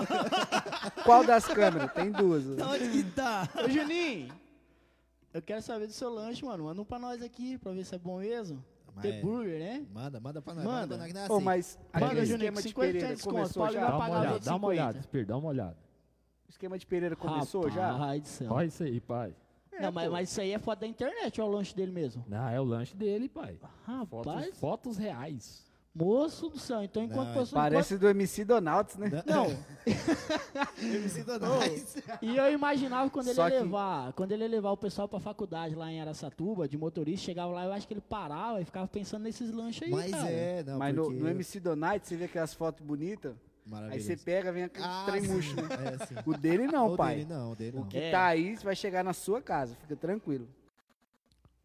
Qual 1.04 1.26
das 1.26 1.46
câmeras? 1.46 1.92
Tem 1.94 2.12
duas. 2.12 2.46
Na 2.46 2.70
onde 2.72 2.90
que 2.90 3.04
tá? 3.12 3.50
Ô, 3.64 3.68
Juninho, 3.68 4.32
eu 5.34 5.42
quero 5.42 5.62
saber 5.64 5.88
do 5.88 5.94
seu 5.94 6.10
lanche, 6.14 6.46
mano. 6.46 6.66
Manda 6.66 6.82
um 6.82 6.86
pra 6.86 7.00
nós 7.00 7.22
aqui, 7.24 7.58
pra 7.58 7.72
ver 7.72 7.84
se 7.84 7.96
é 7.96 7.98
bom 7.98 8.20
mesmo. 8.20 8.64
Mas 8.94 9.04
The 9.04 9.10
é- 9.18 9.22
Burger, 9.22 9.60
né? 9.60 9.86
Manda, 9.92 10.20
manda 10.20 10.42
pra 10.42 10.54
nós. 10.54 10.64
Manda. 10.64 10.98
Manda 10.98 11.14
nós 11.14 11.16
é 11.16 11.32
Ô, 11.32 11.36
assim. 11.38 11.44
mas 11.46 11.80
Manda, 11.94 12.06
aquele 12.08 12.26
Juninho, 12.26 12.36
esquema 12.50 12.62
de 12.62 12.68
50 12.70 12.88
Pereira 12.92 13.16
desconto, 13.16 13.36
começou 13.36 13.64
pode 13.64 13.74
já? 13.74 13.80
levar 13.82 13.92
Dá 13.92 13.96
uma 13.98 14.06
pagar 14.08 14.20
olhada, 14.20 14.40
dá 14.40 14.52
uma 14.52 14.60
50. 14.60 14.68
olhada, 14.68 15.00
Espírito, 15.00 15.28
dá 15.30 15.38
uma 15.38 15.50
olhada. 15.50 15.78
O 16.48 16.50
esquema 16.50 16.78
de 16.78 16.86
Pereira 16.86 17.16
começou 17.16 17.70
já? 17.70 17.92
Rapaz 17.92 18.22
do 18.22 18.28
céu. 18.28 18.52
Olha 18.52 18.68
isso 18.68 18.84
aí, 18.84 19.00
pai. 19.02 19.36
Não, 19.80 19.92
mas, 19.92 20.10
mas 20.12 20.30
isso 20.32 20.42
aí 20.42 20.52
é 20.54 20.58
foto 20.60 20.80
da 20.80 20.88
internet, 20.88 21.40
é 21.40 21.44
o 21.44 21.48
lanche 21.48 21.76
dele 21.76 21.92
mesmo? 21.92 22.24
Não, 22.28 22.48
é 22.50 22.60
o 22.60 22.64
lanche 22.64 22.96
dele, 22.96 23.30
pai. 23.30 23.60
Rapaz, 23.86 24.10
Fotos, 24.10 24.60
fotos 24.60 24.98
reais. 24.98 25.64
moço 25.94 26.50
do 26.50 26.58
céu. 26.58 26.82
Então, 26.84 27.04
enquanto 27.04 27.28
Não, 27.28 27.34
pessoa. 27.36 27.62
Parece 27.62 27.96
do 27.98 28.08
MC 28.08 28.44
Donalds, 28.44 28.96
né? 28.96 29.10
Não, 29.26 29.46
MC 30.82 31.22
Donais. 31.26 31.96
e 32.22 32.36
eu 32.38 32.52
imaginava 32.52 33.10
quando 33.12 33.28
ele 33.28 33.36
Só 33.36 33.50
que- 33.50 33.60
levar, 33.60 34.14
quando 34.14 34.32
ele 34.32 34.44
ia 34.46 34.50
levar 34.50 34.72
o 34.72 34.78
pessoal 34.78 35.08
pra 35.08 35.20
faculdade 35.20 35.76
lá 35.76 35.92
em 35.92 36.02
Araçatuba, 36.02 36.68
de 36.68 36.78
motorista, 36.78 37.26
chegava 37.26 37.52
lá, 37.52 37.66
eu 37.66 37.74
acho 37.74 37.88
que 37.88 37.94
ele 37.94 38.02
parava 38.02 38.62
e 38.62 38.66
ficava 38.66 38.88
pensando 38.88 39.24
nesses 39.24 39.52
lanches 39.52 39.84
aí, 39.84 39.92
Mas 39.92 40.12
cara. 40.12 40.30
é, 40.30 40.64
não, 40.64 40.80
Mas 40.80 40.96
no, 40.96 41.04
porque... 41.04 41.20
no 41.20 41.30
MC 41.30 41.60
Donite 41.60 42.08
você 42.08 42.16
vê 42.16 42.26
aquelas 42.26 42.54
fotos 42.54 42.84
bonitas, 42.86 43.36
aí 43.90 44.00
você 44.02 44.16
pega, 44.18 44.52
vem 44.52 44.64
aquele 44.64 44.86
Ah, 44.86 45.06
trem 45.08 45.22
murcho, 45.24 45.56
né? 45.56 45.68
É, 46.02 46.06
sim. 46.06 46.16
O 46.26 46.38
dele 46.38 46.68
não, 46.68 46.94
O 46.94 46.98
pai. 46.98 47.16
dele 47.18 47.30
não, 47.30 47.52
o 47.52 47.56
dele 47.56 47.78
O 47.78 47.80
não. 47.82 47.88
que 47.88 47.98
É. 47.98 48.12
tá 48.12 48.26
aí, 48.26 48.56
você 48.58 48.64
vai 48.64 48.76
chegar 48.76 49.04
na 49.04 49.14
sua 49.14 49.42
casa, 49.42 49.76
fica 49.76 49.96
tranquilo. 49.96 50.48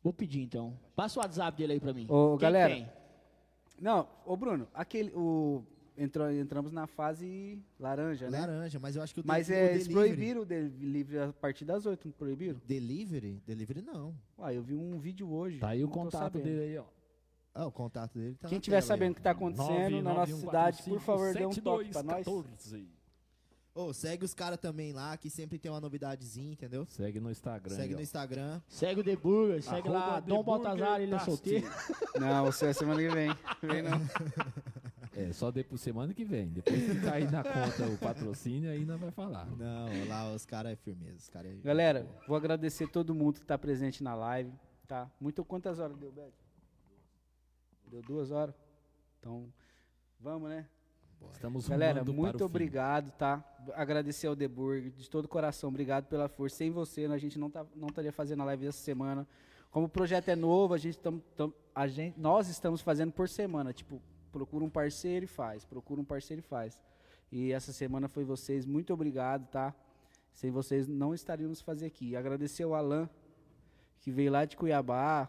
Vou 0.02 0.12
pedir 0.12 0.42
então. 0.42 0.76
Passa 0.96 1.20
o 1.20 1.22
WhatsApp 1.22 1.56
dele 1.56 1.74
aí 1.74 1.80
pra 1.80 1.92
mim. 1.92 2.06
Ô, 2.08 2.30
Quem 2.36 2.38
galera, 2.40 2.74
tem? 2.74 2.88
Não, 3.80 4.08
ô 4.26 4.36
Bruno, 4.36 4.66
aquele, 4.74 5.10
o, 5.14 5.62
entrou, 5.96 6.30
entramos 6.30 6.72
na 6.72 6.86
fase 6.86 7.60
laranja, 7.78 8.28
né? 8.30 8.40
Laranja, 8.40 8.78
mas 8.80 8.96
eu 8.96 9.02
acho 9.02 9.14
que 9.14 9.20
o 9.20 9.24
Mas 9.26 9.48
o 9.48 9.52
é, 9.52 9.72
eles 9.74 9.88
proibiram 9.88 10.42
o 10.42 10.44
delivery 10.44 11.18
a 11.28 11.32
partir 11.32 11.64
das 11.64 11.86
8, 11.86 12.04
não 12.06 12.12
proibiram? 12.12 12.60
Delivery? 12.66 13.40
Delivery 13.46 13.82
não. 13.82 14.14
Uai, 14.38 14.56
eu 14.56 14.62
vi 14.62 14.74
um 14.74 14.98
vídeo 14.98 15.30
hoje. 15.32 15.58
Tá 15.58 15.68
aí 15.68 15.84
o 15.84 15.88
contato 15.88 16.38
dele 16.38 16.62
aí, 16.62 16.78
ó. 16.78 16.84
Ah, 17.54 17.66
o 17.66 17.72
contato 17.72 18.18
dele 18.18 18.34
tá 18.34 18.48
Quem 18.48 18.58
na 18.58 18.62
tiver 18.62 18.76
tela 18.76 18.84
aí, 18.84 18.88
sabendo 18.88 19.12
o 19.12 19.14
que 19.14 19.22
tá 19.22 19.30
acontecendo 19.32 20.02
na 20.02 20.14
nossa 20.14 20.36
cidade, 20.36 20.82
por 20.82 21.00
favor, 21.00 21.34
dê 21.34 21.44
um 21.44 21.50
toque 21.50 21.90
pra 21.90 22.02
nós. 22.02 22.26
991457214. 22.26 22.86
Ô, 23.74 23.92
segue 23.94 24.24
os 24.24 24.34
caras 24.34 24.58
também 24.58 24.92
lá, 24.92 25.16
que 25.16 25.30
sempre 25.30 25.58
tem 25.58 25.70
uma 25.70 25.80
novidadezinha, 25.80 26.52
entendeu? 26.52 26.86
Segue 26.90 27.20
no 27.20 27.30
Instagram. 27.30 27.74
Segue 27.74 27.88
aí, 27.88 27.94
no. 27.94 28.02
Instagram. 28.02 28.60
Segue 28.68 29.00
o 29.00 29.04
The 29.04 29.16
Burger, 29.16 29.62
segue 29.62 29.88
Arroba 29.88 29.98
lá, 29.98 30.20
The 30.20 30.28
Dom 30.28 30.42
Baltazar, 30.42 31.00
ele 31.00 31.14
é 31.14 31.18
solteiro. 31.18 31.70
Não, 32.20 32.44
você 32.44 32.66
é 32.66 32.72
semana 32.74 33.00
que 33.00 33.08
vem. 33.08 33.36
Vem 33.62 33.82
não. 33.82 33.92
É, 35.14 35.30
só 35.30 35.50
depois 35.50 35.78
semana 35.82 36.14
que 36.14 36.24
vem. 36.24 36.48
Depois 36.48 36.74
que 36.74 37.00
cair 37.02 37.30
na 37.30 37.44
conta 37.44 37.86
o 37.86 37.98
patrocínio, 37.98 38.70
aí 38.70 38.82
nós 38.82 38.98
vai 38.98 39.10
falar. 39.10 39.44
Não, 39.44 40.08
lá 40.08 40.32
os 40.32 40.46
caras 40.46 40.72
é 40.72 40.76
firmeza. 40.76 41.18
Os 41.18 41.28
cara 41.28 41.48
é... 41.48 41.52
Galera, 41.56 42.06
vou 42.26 42.34
agradecer 42.34 42.88
todo 42.88 43.14
mundo 43.14 43.38
que 43.38 43.44
tá 43.44 43.58
presente 43.58 44.02
na 44.02 44.14
live, 44.14 44.50
tá? 44.88 45.10
Muito 45.20 45.44
quantas 45.44 45.78
horas 45.78 45.98
deu, 45.98 46.10
Beto? 46.10 46.41
Deu 47.93 48.01
duas 48.01 48.31
horas? 48.31 48.55
Então, 49.20 49.52
vamos, 50.19 50.48
né? 50.48 50.66
Estamos 51.31 51.69
Galera, 51.69 52.02
muito 52.02 52.36
o 52.36 52.39
fim. 52.39 52.44
obrigado, 52.44 53.12
tá? 53.19 53.44
Agradecer 53.74 54.28
ao 54.28 54.35
The 54.35 54.48
Burger, 54.48 54.90
de 54.90 55.10
todo 55.10 55.28
coração, 55.28 55.69
obrigado 55.69 56.06
pela 56.06 56.27
força. 56.27 56.56
Sem 56.56 56.70
você, 56.70 57.05
a 57.05 57.19
gente 57.19 57.39
não, 57.39 57.51
tá, 57.51 57.66
não 57.77 57.89
estaria 57.89 58.10
fazendo 58.10 58.40
a 58.40 58.47
live 58.47 58.66
essa 58.66 58.78
semana. 58.78 59.28
Como 59.70 59.85
o 59.85 59.89
projeto 59.90 60.31
é 60.31 60.35
novo, 60.35 60.73
a 60.73 60.78
gente, 60.78 60.98
tam, 60.98 61.19
tam- 61.36 61.52
a 61.74 61.86
gente 61.86 62.19
nós 62.19 62.48
estamos 62.48 62.81
fazendo 62.81 63.12
por 63.12 63.28
semana. 63.28 63.74
Tipo, 63.74 64.01
procura 64.32 64.64
um 64.64 64.70
parceiro 64.70 65.24
e 65.27 65.28
faz. 65.28 65.66
Procura 65.66 66.01
um 66.01 66.05
parceiro 66.05 66.40
e 66.40 66.43
faz. 66.43 66.82
E 67.31 67.52
essa 67.52 67.74
semana 67.74 68.09
foi 68.09 68.24
vocês. 68.24 68.64
Muito 68.64 68.90
obrigado, 68.94 69.47
tá? 69.51 69.74
Sem 70.32 70.51
vocês 70.51 70.89
não 70.89 71.12
estaríamos 71.12 71.60
fazer 71.60 71.85
aqui. 71.85 72.16
Agradecer 72.16 72.62
ao 72.62 72.74
Alan, 72.74 73.06
que 74.01 74.10
veio 74.10 74.32
lá 74.32 74.47
de 74.47 74.56
Cuiabá. 74.56 75.28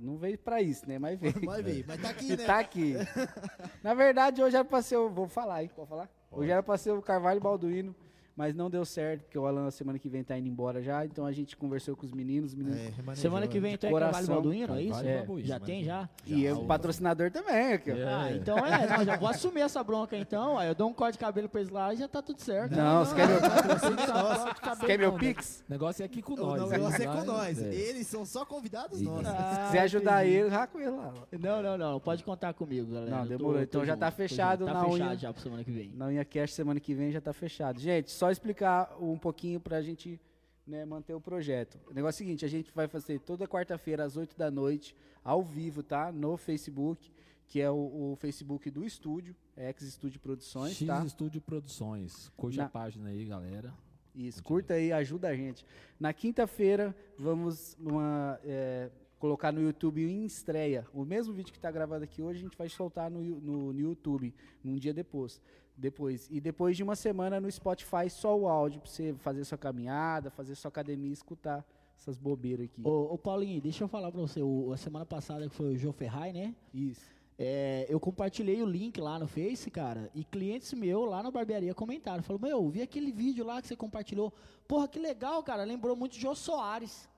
Não 0.00 0.16
veio 0.16 0.38
pra 0.38 0.62
isso, 0.62 0.88
né? 0.88 0.98
Mas 0.98 1.18
veio. 1.18 1.40
Vai 1.44 1.62
ver, 1.62 1.84
mas 1.86 2.00
tá 2.00 2.10
aqui, 2.10 2.28
né? 2.36 2.44
tá 2.44 2.58
aqui. 2.58 2.94
Na 3.82 3.94
verdade, 3.94 4.42
hoje 4.42 4.56
era 4.56 4.64
pra 4.64 4.82
ser 4.82 4.96
o. 4.96 5.08
Vou 5.08 5.28
falar, 5.28 5.62
hein? 5.62 5.70
Pode 5.74 5.88
falar? 5.88 6.08
Hoje 6.30 6.50
era 6.50 6.62
pra 6.62 6.78
ser 6.78 6.92
o 6.92 7.02
Carvalho 7.02 7.40
Balduino, 7.40 7.94
mas 8.40 8.54
não 8.54 8.70
deu 8.70 8.86
certo, 8.86 9.20
porque 9.24 9.38
o 9.38 9.44
Alan 9.46 9.64
na 9.64 9.70
semana 9.70 9.98
que 9.98 10.08
vem 10.08 10.24
tá 10.24 10.34
indo 10.38 10.48
embora 10.48 10.80
já. 10.82 11.04
Então 11.04 11.26
a 11.26 11.32
gente 11.32 11.54
conversou 11.58 11.94
com 11.94 12.06
os 12.06 12.12
meninos, 12.12 12.52
os 12.52 12.54
meninos. 12.54 12.80
É, 12.80 13.14
Semana 13.14 13.46
que 13.46 13.60
vem 13.60 13.72
né? 13.72 13.74
então 13.74 13.90
é 13.90 13.92
coração. 13.92 14.20
Carvalho 14.20 14.42
Balduino, 14.42 14.74
é 14.76 14.82
isso? 14.82 15.00
É. 15.04 15.26
Já 15.44 15.54
mano. 15.56 15.66
tem, 15.66 15.84
já? 15.84 16.08
E 16.26 16.42
eu, 16.42 16.60
o 16.60 16.66
patrocinador 16.66 17.30
também, 17.30 17.74
aqui, 17.74 17.90
ó. 17.92 17.96
É. 17.96 18.04
Ah, 18.04 18.32
então 18.32 18.56
é, 18.58 18.86
não, 18.96 19.04
já 19.04 19.18
vou 19.18 19.28
assumir 19.28 19.60
essa 19.60 19.84
bronca 19.84 20.16
então. 20.16 20.56
Aí 20.58 20.68
eu 20.68 20.74
dou 20.74 20.88
um 20.88 20.94
corte 20.94 21.12
de 21.12 21.18
cabelo 21.18 21.50
pra 21.50 21.60
eles 21.60 21.70
lá 21.70 21.92
e 21.92 21.98
já 21.98 22.08
tá 22.08 22.22
tudo 22.22 22.40
certo. 22.40 22.74
Não, 22.74 23.04
você 23.04 23.14
quer 23.14 23.28
meu, 23.28 23.40
Você 23.40 24.76
você 24.76 24.86
quer 24.86 24.98
meu 24.98 25.12
Pix? 25.12 25.62
O 25.68 25.72
negócio 25.72 26.02
é 26.02 26.06
aqui 26.06 26.22
com 26.22 26.32
O 26.32 26.36
nós. 26.36 26.70
negócio 26.70 27.02
é 27.02 27.06
com 27.06 27.24
nós. 27.24 27.62
é. 27.62 27.74
Eles 27.74 28.06
são 28.06 28.24
só 28.24 28.46
convidados 28.46 29.02
nossos. 29.02 29.26
Se 29.26 29.66
quiser 29.66 29.80
ajudar 29.82 30.24
ele, 30.24 30.48
já 30.48 30.66
com 30.66 30.78
ele 30.80 30.90
lá. 30.90 31.12
Não, 31.38 31.62
não, 31.62 31.76
não. 31.76 32.00
Pode 32.00 32.24
contar 32.24 32.54
comigo, 32.54 32.90
galera. 32.92 33.10
Não, 33.18 33.26
demorou. 33.26 33.60
Então 33.62 33.84
já 33.84 33.96
tá 33.96 34.10
fechado 34.10 34.60
junto. 34.64 34.72
na 34.72 34.80
Tá 34.80 34.86
fechado 34.86 35.08
unha. 35.10 35.18
já 35.18 35.32
pra 35.32 35.42
semana 35.42 35.62
que 35.64 35.70
vem. 35.70 35.92
Na 35.94 36.06
Unha 36.06 36.24
Cast 36.24 36.56
semana 36.56 36.80
que 36.80 36.94
vem 36.94 37.10
já 37.12 37.20
tá 37.20 37.32
fechado. 37.32 37.78
Gente, 37.80 38.10
só 38.10 38.29
explicar 38.32 38.96
um 39.00 39.18
pouquinho 39.18 39.60
pra 39.60 39.82
gente 39.82 40.20
né, 40.66 40.84
manter 40.84 41.14
o 41.14 41.20
projeto. 41.20 41.78
O 41.88 41.94
negócio 41.94 42.22
é 42.22 42.24
o 42.24 42.26
seguinte, 42.26 42.44
a 42.44 42.48
gente 42.48 42.72
vai 42.72 42.86
fazer 42.86 43.18
toda 43.20 43.46
quarta-feira 43.46 44.04
às 44.04 44.16
8 44.16 44.36
da 44.36 44.50
noite, 44.50 44.94
ao 45.24 45.42
vivo, 45.42 45.82
tá? 45.82 46.12
No 46.12 46.36
Facebook, 46.36 47.10
que 47.46 47.60
é 47.60 47.70
o, 47.70 48.12
o 48.12 48.16
Facebook 48.16 48.70
do 48.70 48.84
estúdio, 48.84 49.34
é 49.56 49.68
X 49.68 49.92
Studio 49.94 50.20
Produções, 50.20 50.76
X 50.76 50.86
tá? 50.86 51.04
Estúdio 51.04 51.40
Produções. 51.40 52.30
Curte 52.36 52.60
a 52.60 52.68
página 52.68 53.08
aí, 53.08 53.24
galera. 53.24 53.74
Isso, 54.14 54.42
curta 54.42 54.74
aí, 54.74 54.92
ajuda 54.92 55.28
a 55.28 55.36
gente. 55.36 55.64
Na 55.98 56.12
quinta-feira, 56.12 56.94
vamos 57.18 57.76
uma, 57.80 58.38
é, 58.44 58.90
colocar 59.18 59.52
no 59.52 59.60
YouTube 59.60 60.02
em 60.02 60.24
estreia. 60.24 60.86
O 60.92 61.04
mesmo 61.04 61.32
vídeo 61.32 61.52
que 61.52 61.58
está 61.58 61.70
gravado 61.70 62.04
aqui 62.04 62.22
hoje, 62.22 62.40
a 62.40 62.42
gente 62.42 62.56
vai 62.56 62.68
soltar 62.68 63.10
no, 63.10 63.20
no, 63.20 63.72
no 63.72 63.80
YouTube, 63.80 64.34
num 64.64 64.76
dia 64.76 64.94
depois. 64.94 65.40
Depois. 65.80 66.28
E 66.30 66.40
depois 66.40 66.76
de 66.76 66.82
uma 66.82 66.94
semana 66.94 67.40
no 67.40 67.50
Spotify, 67.50 68.08
só 68.08 68.38
o 68.38 68.46
áudio, 68.46 68.80
para 68.80 68.90
você 68.90 69.14
fazer 69.14 69.44
sua 69.44 69.58
caminhada, 69.58 70.30
fazer 70.30 70.54
sua 70.54 70.68
academia 70.68 71.10
e 71.10 71.12
escutar 71.12 71.64
essas 71.98 72.18
bobeiras 72.18 72.66
aqui. 72.66 72.80
Ô, 72.84 73.14
ô, 73.14 73.18
Paulinho, 73.18 73.60
deixa 73.60 73.84
eu 73.84 73.88
falar 73.88 74.12
pra 74.12 74.20
você. 74.20 74.42
O, 74.42 74.72
a 74.72 74.76
semana 74.76 75.04
passada 75.04 75.48
que 75.48 75.54
foi 75.54 75.74
o 75.74 75.76
Joe 75.76 75.92
Ferrai, 75.92 76.32
né? 76.32 76.54
Isso. 76.72 77.04
É, 77.42 77.86
eu 77.88 77.98
compartilhei 77.98 78.62
o 78.62 78.66
link 78.66 79.00
lá 79.00 79.18
no 79.18 79.26
Face, 79.26 79.70
cara, 79.70 80.10
e 80.14 80.22
clientes 80.22 80.74
meus 80.74 81.08
lá 81.08 81.22
na 81.22 81.30
barbearia 81.30 81.74
comentaram. 81.74 82.22
Falou, 82.22 82.40
meu, 82.40 82.68
vi 82.68 82.82
aquele 82.82 83.10
vídeo 83.10 83.44
lá 83.46 83.62
que 83.62 83.68
você 83.68 83.74
compartilhou. 83.74 84.30
Porra, 84.68 84.86
que 84.86 84.98
legal, 84.98 85.42
cara. 85.42 85.64
Lembrou 85.64 85.96
muito 85.96 86.12
de 86.12 86.20
Jô 86.20 86.34
Soares. 86.34 87.08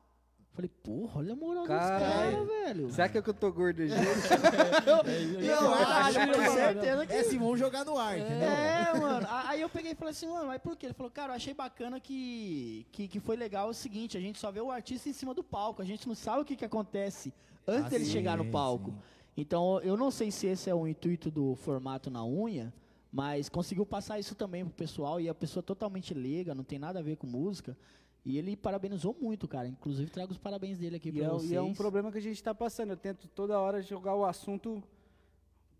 Falei, 0.55 0.71
porra, 0.83 1.21
olha 1.21 1.33
a 1.33 1.37
moral 1.37 1.63
dos 1.63 1.69
Caralho. 1.69 2.47
caras, 2.47 2.47
velho. 2.49 2.91
Será 2.93 3.09
que 3.09 3.17
é 3.17 3.23
que 3.23 3.31
eu 3.31 3.35
tô 3.35 3.51
gordo, 3.51 3.89
gente? 3.89 3.95
Eu 4.87 5.73
acho, 5.73 6.19
eu 6.19 6.25
tenho 6.25 6.35
porque 6.35 6.51
certeza 6.51 7.07
que- 7.07 7.13
é 7.13 7.21
assim, 7.21 7.39
vamos 7.39 7.59
jogar 7.59 7.85
no 7.85 7.97
ar, 7.99 8.19
entendeu? 8.19 8.49
É, 8.49 8.99
mano. 8.99 9.27
Aí 9.31 9.61
eu 9.61 9.69
peguei 9.69 9.93
e 9.93 9.95
falei 9.95 10.13
assim, 10.13 10.27
mano, 10.27 10.47
mas 10.49 10.61
por 10.61 10.77
quê? 10.77 10.87
Ele 10.87 10.95
falou, 10.95 11.11
cara, 11.11 11.33
eu 11.33 11.37
achei 11.37 11.55
bacana 11.55 11.99
que, 12.01 12.87
que, 12.93 13.09
que 13.09 13.21
foi 13.21 13.37
legal 13.37 13.69
o 13.69 13.75
seguinte, 13.75 14.17
a 14.17 14.21
gente 14.21 14.39
só 14.39 14.51
vê 14.51 14.61
o 14.61 14.71
artista 14.71 15.09
em 15.09 15.13
cima 15.13 15.33
do 15.35 15.43
palco, 15.43 15.81
a 15.81 15.85
gente 15.85 16.07
não 16.07 16.15
sabe 16.15 16.43
o 16.43 16.45
que, 16.45 16.57
que 16.57 16.65
acontece 16.65 17.33
antes 17.67 17.87
Ah, 17.87 17.89
dele 17.89 18.05
sim, 18.05 18.11
chegar 18.13 18.37
no 18.37 18.45
palco. 18.51 18.91
sim. 18.91 18.97
Então, 19.37 19.81
eu 19.81 19.97
não 19.97 20.11
sei 20.11 20.31
se 20.31 20.47
esse 20.47 20.69
é 20.69 20.75
o 20.75 20.87
intuito 20.87 21.31
do 21.31 21.55
formato 21.55 22.11
na 22.11 22.25
unha, 22.25 22.73
mas 23.11 23.49
conseguiu 23.49 23.87
passar 23.87 24.19
isso 24.19 24.35
também 24.35 24.65
pro 24.65 24.75
pessoal 24.75 25.19
e 25.21 25.29
a 25.29 25.35
pessoa 25.35 25.63
totalmente 25.63 26.13
leiga, 26.13 26.55
não 26.55 26.65
tem 26.65 26.79
nada 26.79 26.99
a 26.99 27.03
ver 27.03 27.17
com 27.17 27.27
música. 27.27 27.77
E 28.25 28.39
ele 28.39 28.57
parabenizou 28.57 29.17
muito, 29.21 29.49
cara. 29.49 29.67
Inclusive, 29.67 30.11
trago 30.11 30.33
os 30.33 30.39
parabéns 30.39 30.79
dele 30.79 30.97
aqui 30.97 31.11
pra 31.11 31.25
é, 31.25 31.29
vocês. 31.29 31.51
e 31.51 31.55
é 31.55 31.63
um 31.63 31.75
problema 31.75 32.13
que 32.13 32.19
a 32.19 32.23
gente 32.23 32.37
está 32.37 32.55
passando. 32.55 32.91
Eu 32.91 32.97
tento 32.97 33.29
toda 33.29 33.59
hora 33.59 33.83
jogar 33.83 34.15
o 34.15 34.25
assunto 34.25 34.83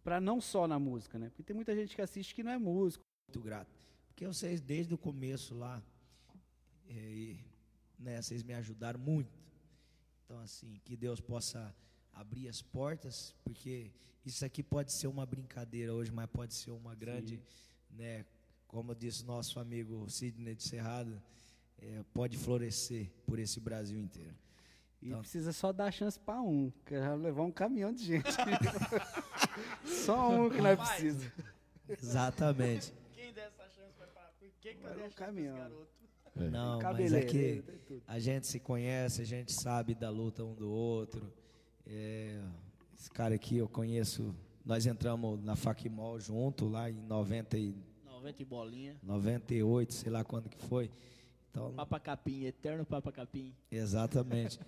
para 0.03 0.21
não 0.21 0.41
só 0.41 0.67
na 0.67 0.79
música, 0.79 1.19
né? 1.19 1.29
Porque 1.29 1.43
tem 1.43 1.55
muita 1.55 1.75
gente 1.75 1.95
que 1.95 2.03
assiste 2.03 2.35
que 2.35 2.43
não 2.43 2.51
é 2.51 2.59
músico. 2.59 3.05
muito 3.29 3.41
grato. 3.41 3.71
Porque 4.09 4.27
vocês, 4.27 4.61
desde 4.61 4.93
o 4.93 4.99
começo 4.99 5.55
lá, 5.55 5.83
e, 6.89 7.39
né, 7.99 8.21
vocês 8.21 8.43
me 8.43 8.55
ajudaram 8.55 8.99
muito. 8.99 9.41
Então, 10.25 10.39
assim, 10.41 10.81
que 10.85 10.97
Deus 10.97 11.21
possa 11.21 11.75
abrir 12.13 12.49
as 12.49 12.61
portas, 12.61 13.35
porque 13.45 13.91
isso 14.25 14.45
aqui 14.45 14.63
pode 14.63 14.93
ser 14.93 15.07
uma 15.07 15.25
brincadeira 15.25 15.95
hoje, 15.95 16.11
mas 16.11 16.29
pode 16.31 16.55
ser 16.55 16.71
uma 16.71 16.95
grande, 16.95 17.41
né, 17.91 18.25
como 18.67 18.95
disse 18.95 19.25
nosso 19.25 19.59
amigo 19.59 20.09
Sidney 20.11 20.55
de 20.55 20.63
Cerrado, 20.63 21.23
eh, 21.83 22.03
pode 22.15 22.37
florescer 22.39 23.11
por 23.27 23.39
esse 23.39 23.59
Brasil 23.61 23.99
inteiro. 23.99 24.35
E 25.01 25.09
Então- 25.09 25.21
precisa 25.21 25.53
só 25.53 25.73
dar 25.73 25.91
chance 25.91 26.19
para 26.19 26.41
um, 26.41 26.71
que 26.87 26.95
já 26.95 27.15
levar 27.15 27.43
um 27.43 27.51
caminhão 27.51 27.93
de 27.93 28.05
gente. 28.05 28.31
só 29.85 30.31
um 30.31 30.49
que 30.49 30.61
nós 30.61 30.79
precisamos. 30.79 31.33
Exatamente. 31.89 32.95
Quem 33.13 33.33
der 33.33 33.49
essa 33.49 33.69
chance 33.69 33.99
vai 33.99 34.09
parar? 34.09 34.33
Por 34.39 34.49
que, 34.61 34.75
que 34.75 34.85
eu 34.85 34.91
pra 34.91 35.07
esse 35.07 35.43
garoto? 35.43 35.93
Não, 36.35 36.81
mas 36.81 37.13
é 37.13 37.23
que 37.25 37.63
a 38.07 38.19
gente 38.19 38.47
se 38.47 38.59
conhece, 38.59 39.21
a 39.21 39.25
gente 39.25 39.53
sabe 39.53 39.95
da 39.95 40.09
luta 40.09 40.43
um 40.45 40.55
do 40.55 40.71
outro. 40.71 41.31
É, 41.87 42.41
esse 42.99 43.11
cara 43.11 43.35
aqui 43.35 43.59
eu 43.59 43.69
conheço, 43.69 44.35
nós 44.65 44.87
entramos 44.87 45.43
na 45.43 45.57
Facmol 45.57 46.19
junto 46.19 46.69
lá 46.69 46.89
em 46.89 46.95
90 46.95 47.59
e 47.59 47.75
90 48.07 48.41
e 48.41 48.45
bolinha. 48.45 48.97
98, 49.03 49.93
sei 49.93 50.11
lá 50.13 50.25
quando 50.25 50.49
que 50.49 50.57
foi. 50.65 50.91
Então, 51.53 51.71
Papa 51.75 52.01
Capim, 52.01 52.45
eterno 52.45 52.85
Papa 52.85 53.13
Capim. 53.13 53.55
exatamente. 53.71 54.59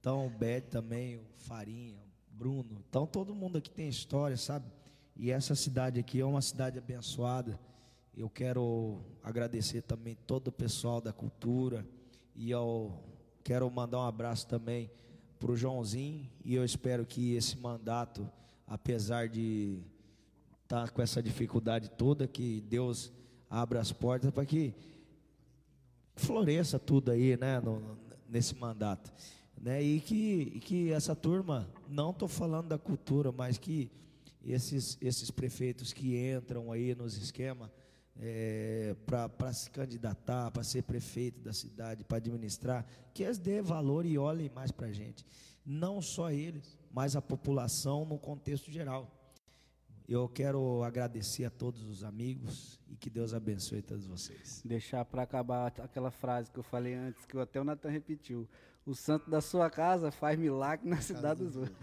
Então 0.00 0.26
o 0.26 0.30
Bed 0.30 0.66
também, 0.66 1.16
o 1.16 1.22
Farinha, 1.38 1.96
o 1.96 2.36
Bruno. 2.36 2.84
Então 2.90 3.06
todo 3.06 3.34
mundo 3.34 3.56
aqui 3.56 3.70
tem 3.70 3.88
história, 3.88 4.36
sabe? 4.36 4.66
E 5.16 5.30
essa 5.30 5.54
cidade 5.54 6.00
aqui 6.00 6.20
é 6.20 6.24
uma 6.24 6.42
cidade 6.42 6.76
abençoada. 6.76 7.58
Eu 8.16 8.28
quero 8.28 9.00
agradecer 9.22 9.82
também 9.82 10.16
todo 10.26 10.48
o 10.48 10.52
pessoal 10.52 11.00
da 11.00 11.12
cultura 11.12 11.86
e 12.34 12.50
eu 12.50 12.92
quero 13.42 13.70
mandar 13.70 13.98
um 14.00 14.06
abraço 14.06 14.46
também 14.46 14.90
para 15.38 15.52
o 15.52 15.56
Joãozinho 15.56 16.28
e 16.44 16.54
eu 16.54 16.64
espero 16.64 17.06
que 17.06 17.34
esse 17.34 17.56
mandato, 17.56 18.28
apesar 18.66 19.28
de 19.28 19.78
estar 20.64 20.90
com 20.90 21.00
essa 21.00 21.22
dificuldade 21.22 21.90
toda, 21.90 22.26
que 22.26 22.60
Deus 22.62 23.12
abra 23.48 23.80
as 23.80 23.92
portas 23.92 24.30
para 24.32 24.44
que 24.44 24.74
floresça 26.16 26.78
tudo 26.78 27.10
aí, 27.10 27.36
né, 27.36 27.60
no- 27.60 27.98
nesse 28.28 28.54
mandato, 28.54 29.12
né, 29.60 29.82
e 29.82 30.00
que, 30.00 30.60
que 30.60 30.92
essa 30.92 31.14
turma, 31.14 31.68
não 31.88 32.10
estou 32.10 32.28
falando 32.28 32.68
da 32.68 32.78
cultura, 32.78 33.30
mas 33.32 33.58
que 33.58 33.90
esses, 34.44 34.98
esses 35.00 35.30
prefeitos 35.30 35.92
que 35.92 36.16
entram 36.18 36.70
aí 36.70 36.94
nos 36.94 37.16
esquemas 37.16 37.70
é, 38.20 38.94
para 39.06 39.52
se 39.52 39.70
candidatar, 39.70 40.50
para 40.50 40.62
ser 40.62 40.82
prefeito 40.82 41.40
da 41.40 41.52
cidade, 41.52 42.04
para 42.04 42.18
administrar, 42.18 42.86
que 43.12 43.22
eles 43.24 43.38
dê 43.38 43.60
valor 43.60 44.06
e 44.06 44.16
olhem 44.16 44.50
mais 44.54 44.70
para 44.70 44.86
a 44.86 44.92
gente, 44.92 45.24
não 45.66 46.00
só 46.00 46.30
eles, 46.30 46.78
mas 46.92 47.16
a 47.16 47.22
população 47.22 48.04
no 48.04 48.18
contexto 48.18 48.70
geral. 48.70 49.10
Eu 50.06 50.28
quero 50.28 50.82
agradecer 50.82 51.44
a 51.46 51.50
todos 51.50 51.82
os 51.84 52.04
amigos 52.04 52.78
e 52.90 52.94
que 52.96 53.08
Deus 53.08 53.32
abençoe 53.32 53.80
todos 53.80 54.06
vocês. 54.06 54.60
Deixar 54.64 55.02
pra 55.04 55.22
acabar 55.22 55.66
aquela 55.66 56.10
frase 56.10 56.50
que 56.50 56.58
eu 56.58 56.62
falei 56.62 56.94
antes, 56.94 57.24
que 57.24 57.38
até 57.38 57.60
o 57.60 57.64
Natan 57.64 57.88
repetiu. 57.88 58.46
O 58.86 58.94
santo 58.94 59.30
da 59.30 59.40
sua 59.40 59.70
casa 59.70 60.10
faz 60.10 60.38
milagre 60.38 60.86
na 60.86 61.00
cidade 61.00 61.42
dos 61.42 61.56
outros. 61.56 61.78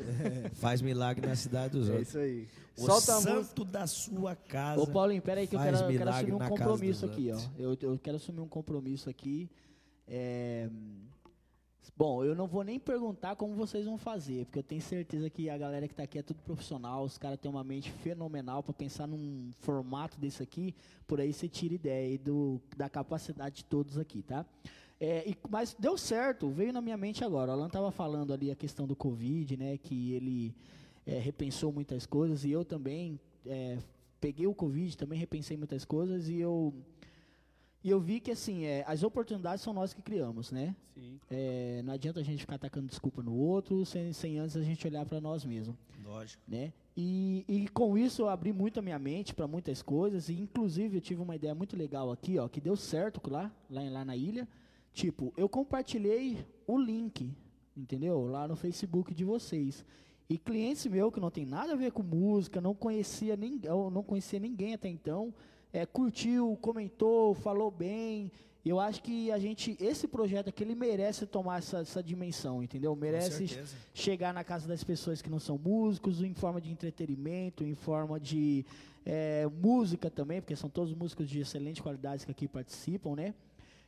Faz 0.54 0.84
milagre 0.84 1.26
na 1.26 1.36
cidade 1.36 1.72
dos 1.76 1.90
É 1.90 1.94
outros. 1.94 2.10
isso 2.10 2.18
aí. 2.20 2.48
O 2.78 2.82
Solta 2.86 3.20
santo 3.22 3.66
da 3.66 3.88
sua 3.88 4.36
casa. 4.36 4.80
Ô 4.80 4.86
Paulinho, 4.86 5.22
peraí 5.22 5.48
que 5.48 5.56
eu 5.56 5.60
quero, 5.60 5.78
eu 5.78 5.98
quero 5.98 6.10
assumir 6.12 6.34
um 6.34 6.40
compromisso 6.40 7.06
aqui, 7.08 7.32
ó. 7.32 7.40
Eu, 7.58 7.76
eu 7.82 7.98
quero 7.98 8.18
assumir 8.18 8.42
um 8.42 8.48
compromisso 8.48 9.10
aqui. 9.10 9.50
É, 10.08 10.70
Bom, 11.98 12.24
eu 12.24 12.36
não 12.36 12.48
vou 12.48 12.64
nem 12.64 12.80
perguntar 12.80 13.36
como 13.36 13.56
vocês 13.56 13.86
vão 13.86 13.98
fazer, 13.98 14.46
porque 14.46 14.60
eu 14.60 14.64
tenho 14.64 14.82
certeza 14.82 15.30
que 15.30 15.50
a 15.50 15.58
galera 15.58 15.88
que 15.88 15.96
tá 15.96 16.04
aqui 16.04 16.20
é 16.20 16.22
tudo 16.24 16.42
profissional, 16.42 17.04
os 17.04 17.18
caras 17.18 17.40
têm 17.40 17.50
uma 17.50 17.64
mente 17.64 17.92
fenomenal 17.92 18.62
para 18.64 18.74
pensar 18.74 19.08
num 19.08 19.50
formato 19.60 20.20
desse 20.20 20.42
aqui, 20.44 20.76
por 21.08 21.20
aí 21.20 21.34
você 21.34 21.48
tira 21.48 21.74
ideia 21.74 22.18
do, 22.20 22.62
da 22.78 22.88
capacidade 22.90 23.58
de 23.58 23.66
todos 23.66 23.98
aqui, 23.98 24.22
tá? 24.22 24.46
É, 25.00 25.28
e- 25.28 25.36
mas 25.50 25.76
deu 25.78 25.98
certo, 25.98 26.50
veio 26.52 26.72
na 26.72 26.82
minha 26.82 26.98
mente 26.98 27.24
agora. 27.24 27.50
O 27.52 27.54
Alan 27.56 27.70
tava 27.70 27.92
falando 27.92 28.32
ali 28.32 28.52
a 28.52 28.56
questão 28.56 28.86
do 28.88 28.96
Covid, 28.96 29.58
né? 29.58 29.78
Que 29.78 30.14
ele 30.14 30.56
é, 31.06 31.18
repensou 31.18 31.72
muitas 31.72 32.06
coisas 32.06 32.46
e 32.46 32.52
eu 32.52 32.64
também 32.64 33.20
é, 33.46 33.80
peguei 34.20 34.46
o 34.46 34.54
Covid, 34.54 34.96
também 34.96 35.18
repensei 35.18 35.58
muitas 35.58 35.84
coisas 35.84 36.30
e 36.30 36.38
eu 36.40 36.72
e 37.84 37.90
eu 37.90 38.00
vi 38.00 38.20
que 38.20 38.32
assim 38.32 38.66
é, 38.66 38.84
as 38.88 39.04
oportunidades 39.04 39.64
são 39.64 39.74
nós 39.74 39.94
que 39.94 40.02
criamos, 40.02 40.52
né? 40.52 40.76
Sim. 40.94 41.20
É, 41.30 41.82
não 41.84 41.94
adianta 41.94 42.20
a 42.20 42.24
gente 42.24 42.42
ficar 42.42 42.56
atacando 42.56 42.88
desculpa 42.88 43.24
no 43.24 43.34
outro 43.34 43.86
sem, 43.86 44.14
sem 44.14 44.38
antes 44.38 44.56
a 44.56 44.62
gente 44.62 44.86
olhar 44.86 45.06
para 45.06 45.20
nós 45.20 45.44
mesmos 45.44 45.76
Lógico. 46.04 46.44
né? 46.48 46.72
E, 46.96 47.46
e 47.48 47.68
com 47.70 47.98
isso 47.98 48.24
eu 48.24 48.30
abri 48.30 48.52
muito 48.54 48.80
a 48.80 48.82
minha 48.82 49.00
mente 49.00 49.34
para 49.34 49.48
muitas 49.48 49.82
coisas 49.82 50.30
e 50.30 50.34
inclusive 50.34 50.98
eu 50.98 51.02
tive 51.02 51.22
uma 51.22 51.36
ideia 51.36 51.56
muito 51.56 51.76
legal 51.76 52.12
aqui, 52.12 52.38
ó, 52.38 52.48
que 52.48 52.62
deu 52.62 52.76
certo 52.76 53.22
lá, 53.32 53.52
lá, 53.70 53.82
lá 53.90 54.06
na 54.06 54.16
ilha. 54.16 54.48
Tipo, 54.94 55.34
eu 55.38 55.48
compartilhei 55.48 56.46
o 56.68 56.78
link, 56.78 57.34
entendeu? 57.76 58.26
Lá 58.26 58.48
no 58.48 58.56
Facebook 58.56 59.14
de 59.14 59.24
vocês. 59.24 59.86
E 60.30 60.38
clientes 60.38 60.86
meu 60.86 61.12
que 61.12 61.20
não 61.20 61.32
tem 61.32 61.46
nada 61.46 61.74
a 61.74 61.76
ver 61.76 61.92
com 61.92 62.04
música, 62.04 62.62
não 62.62 62.76
conhecia 62.76 63.36
ninguém, 63.36 63.70
eu 63.70 63.90
não 63.90 64.04
conhecia 64.04 64.40
ninguém 64.40 64.74
até 64.74 64.88
então, 64.88 65.34
é, 65.74 65.86
curtiu, 65.86 66.58
comentou, 66.62 67.34
falou 67.34 67.72
bem. 67.72 68.32
E 68.64 68.70
eu 68.70 68.80
acho 68.80 69.02
que 69.02 69.32
a 69.32 69.40
gente, 69.40 69.76
esse 69.80 70.08
projeto 70.08 70.50
aqui, 70.50 70.64
ele 70.64 70.76
merece 70.76 71.26
tomar 71.26 71.60
essa, 71.60 71.80
essa 71.80 72.04
dimensão, 72.04 72.62
entendeu? 72.62 72.96
Merece 72.96 73.60
chegar 73.94 74.34
na 74.34 74.44
casa 74.44 74.68
das 74.68 74.84
pessoas 74.84 75.20
que 75.22 75.30
não 75.32 75.40
são 75.40 75.58
músicos, 75.58 76.22
em 76.22 76.34
forma 76.36 76.62
de 76.62 76.72
entretenimento, 76.72 77.64
em 77.64 77.74
forma 77.74 78.20
de 78.20 78.64
é, 79.04 79.48
música 79.48 80.12
também, 80.12 80.42
porque 80.42 80.56
são 80.56 80.70
todos 80.70 80.94
músicos 80.94 81.28
de 81.28 81.40
excelente 81.40 81.82
qualidade 81.82 82.24
que 82.24 82.32
aqui 82.32 82.48
participam, 82.48 83.16
né? 83.16 83.34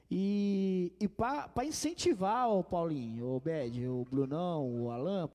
E, 0.10 0.92
e 1.00 1.08
para 1.08 1.66
incentivar 1.66 2.50
o 2.50 2.64
Paulinho, 2.64 3.28
o 3.28 3.40
Bed, 3.40 3.88
o 3.88 4.06
Brunão, 4.10 4.68
o 4.68 4.92
Alan, 4.92 5.30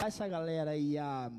essa 0.00 0.26
galera 0.26 0.72
aí 0.72 0.98
a, 0.98 1.30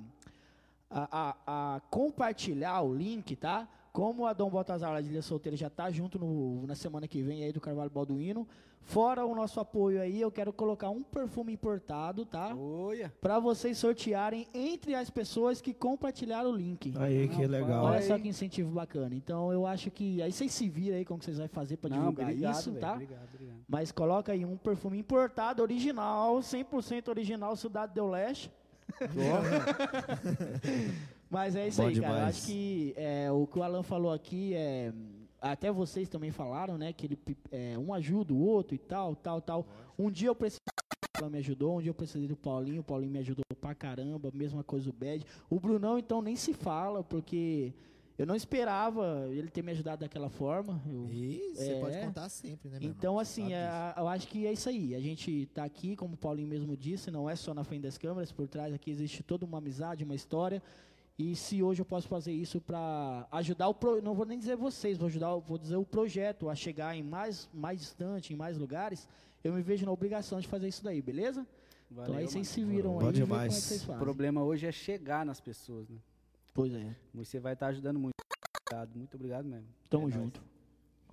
a, 0.90 1.36
a, 1.46 1.76
a 1.76 1.80
compartilhar 1.82 2.82
o 2.82 2.94
link, 2.94 3.36
tá? 3.36 3.68
Como 3.94 4.26
a 4.26 4.34
Dom 4.34 4.50
Baltazar 4.50 5.04
de 5.04 5.12
Ilha 5.12 5.22
Solteira 5.22 5.56
já 5.56 5.70
tá 5.70 5.92
junto 5.92 6.18
no, 6.18 6.66
na 6.66 6.74
semana 6.74 7.08
que 7.08 7.22
vem 7.22 7.44
aí 7.44 7.54
do 7.54 7.62
Carvalho 7.62 7.92
Balduino, 7.92 8.48
fora 8.82 9.24
o 9.24 9.36
nosso 9.36 9.60
apoio 9.60 10.02
aí, 10.02 10.20
eu 10.20 10.32
quero 10.32 10.52
colocar 10.52 10.90
um 10.90 11.04
perfume 11.04 11.54
importado, 11.54 12.26
tá? 12.26 12.56
Olha. 12.56 13.14
Para 13.22 13.38
vocês 13.38 13.78
sortearem 13.78 14.48
entre 14.52 14.96
as 14.96 15.12
pessoas 15.12 15.62
que 15.62 15.76
compartilharam 15.76 16.50
o 16.50 16.56
link. 16.56 16.92
Aí, 16.98 17.28
que 17.28 17.46
legal. 17.46 17.86
Olha 17.86 18.02
só 18.02 18.18
que 18.18 18.28
incentivo 18.28 18.72
bacana. 18.72 19.14
Então 19.14 19.54
eu 19.54 19.68
acho 19.68 19.92
que 19.92 20.24
aí 20.24 20.32
vocês 20.32 20.52
se 20.52 20.68
viram 20.68 20.98
aí 20.98 21.06
como 21.06 21.20
que 21.20 21.26
vocês 21.26 21.38
vão 21.38 21.48
fazer 21.48 21.78
para 21.78 21.92
divulgar 21.92 22.30
obrigado, 22.30 22.52
isso, 22.52 22.72
velho, 22.72 22.82
tá? 22.82 22.94
Obrigado, 22.94 23.30
obrigado. 23.32 23.58
Mas 23.68 23.92
coloca 23.92 24.32
aí 24.32 24.44
um 24.44 24.58
perfume 24.58 24.98
importado, 24.98 25.62
original, 25.62 26.40
100% 26.40 27.10
original, 27.10 27.56
Cidade 27.56 27.94
do 27.94 28.10
Leste. 28.10 28.52
Mas 31.34 31.56
é 31.56 31.68
isso 31.68 31.82
Bom 31.82 31.88
aí, 31.88 31.96
cara. 31.96 32.08
Eu 32.08 32.16
demais. 32.18 32.38
acho 32.38 32.46
que 32.46 32.94
é, 32.96 33.32
o 33.32 33.48
que 33.48 33.58
o 33.58 33.64
Alan 33.64 33.82
falou 33.84 34.12
aqui 34.14 34.54
é. 34.54 34.94
Até 35.42 35.70
vocês 35.72 36.08
também 36.08 36.32
falaram, 36.32 36.78
né? 36.78 36.94
Que 36.94 37.08
ele 37.08 37.20
é, 37.52 37.78
um 37.78 37.94
ajuda 37.94 38.34
o 38.34 38.40
outro 38.40 38.76
e 38.76 38.78
tal, 38.78 39.16
tal, 39.16 39.42
tal. 39.42 39.66
Um 39.98 40.10
dia 40.12 40.30
eu 40.30 40.36
precisei. 40.36 40.60
O 41.20 41.24
Alan 41.24 41.32
me 41.32 41.38
ajudou, 41.40 41.78
um 41.78 41.82
dia 41.82 41.90
eu 41.90 41.94
precisei 41.96 42.28
do 42.28 42.36
Paulinho, 42.38 42.82
o 42.82 42.84
Paulinho 42.84 43.12
me 43.12 43.20
ajudou 43.20 43.44
pra 43.60 43.74
caramba, 43.76 44.32
mesma 44.34 44.64
coisa 44.64 44.90
o 44.90 44.94
Bad. 44.94 45.26
O 45.50 45.60
Brunão, 45.60 45.98
então, 45.98 46.22
nem 46.22 46.36
se 46.36 46.54
fala, 46.54 47.04
porque 47.04 47.74
eu 48.18 48.26
não 48.26 48.36
esperava 48.36 49.28
ele 49.32 49.50
ter 49.50 49.62
me 49.64 49.72
ajudado 49.72 50.00
daquela 50.02 50.30
forma. 50.30 50.82
Eu- 50.88 51.08
E 51.12 51.54
você 51.56 51.72
É. 51.74 51.80
pode 51.80 51.98
contar 52.00 52.30
sempre, 52.30 52.70
né, 52.70 52.80
meu 52.80 52.90
então, 52.90 53.12
irmão? 53.14 53.20
assim, 53.20 53.54
é, 53.54 53.68
eu 53.98 54.08
acho 54.08 54.28
que 54.28 54.48
é 54.48 54.54
isso 54.54 54.70
aí. 54.70 54.96
A 54.96 55.00
gente 55.02 55.46
tá 55.54 55.64
aqui, 55.66 55.96
como 55.96 56.14
o 56.14 56.18
Paulinho 56.18 56.48
mesmo 56.48 56.76
disse, 56.78 57.12
não 57.12 57.30
é 57.30 57.36
só 57.36 57.54
na 57.54 57.64
frente 57.66 57.82
das 57.82 57.98
câmeras, 57.98 58.32
por 58.32 58.48
trás 58.48 58.74
aqui 58.74 58.90
existe 58.92 59.22
toda 59.24 59.46
uma 59.46 59.58
amizade, 59.58 60.04
uma 60.06 60.16
história. 60.16 60.64
E 61.18 61.36
se 61.36 61.62
hoje 61.62 61.80
eu 61.82 61.86
posso 61.86 62.08
fazer 62.08 62.32
isso 62.32 62.60
para 62.60 63.28
ajudar 63.32 63.68
o 63.68 63.74
pro, 63.74 64.02
não 64.02 64.16
vou 64.16 64.26
nem 64.26 64.38
dizer 64.40 64.56
vocês, 64.56 64.98
vou 64.98 65.08
ajudar, 65.08 65.36
o- 65.36 65.42
vou 65.42 65.58
dizer 65.60 65.76
o 65.76 65.86
projeto 65.86 66.50
a 66.50 66.56
chegar 66.56 66.96
em 66.96 67.04
mais 67.04 67.48
mais 67.54 67.80
distante, 67.80 68.34
em 68.34 68.36
mais 68.36 68.58
lugares, 68.58 69.08
eu 69.44 69.54
me 69.54 69.62
vejo 69.62 69.86
na 69.86 69.92
obrigação 69.92 70.40
de 70.40 70.48
fazer 70.48 70.68
isso 70.68 70.84
daí, 70.84 71.02
beleza? 71.02 71.46
então 71.92 72.06
Valeu, 72.06 72.20
aí 72.20 72.28
vocês 72.28 72.48
se 72.48 72.64
viram 72.64 72.94
Bom 72.94 73.00
aí, 73.02 73.06
vê 73.06 73.06
como 73.06 73.10
é 73.10 73.14
que 73.14 73.20
demais. 73.26 73.54
vocês 73.54 73.84
O 73.88 73.94
problema 74.00 74.44
hoje 74.44 74.66
é 74.66 74.72
chegar 74.72 75.24
nas 75.24 75.40
pessoas, 75.40 75.88
né? 75.88 75.98
Pois 76.52 76.74
é. 76.74 76.96
Você 77.14 77.40
vai 77.40 77.54
estar 77.54 77.68
ajudando 77.68 78.00
muito. 78.00 78.14
Obrigado, 78.68 78.96
Muito 78.98 79.14
obrigado 79.16 79.46
mesmo. 79.46 79.68
Tamo 79.92 80.08
É 80.08 80.10
nóis. 80.10 80.16
junto. 80.16 80.42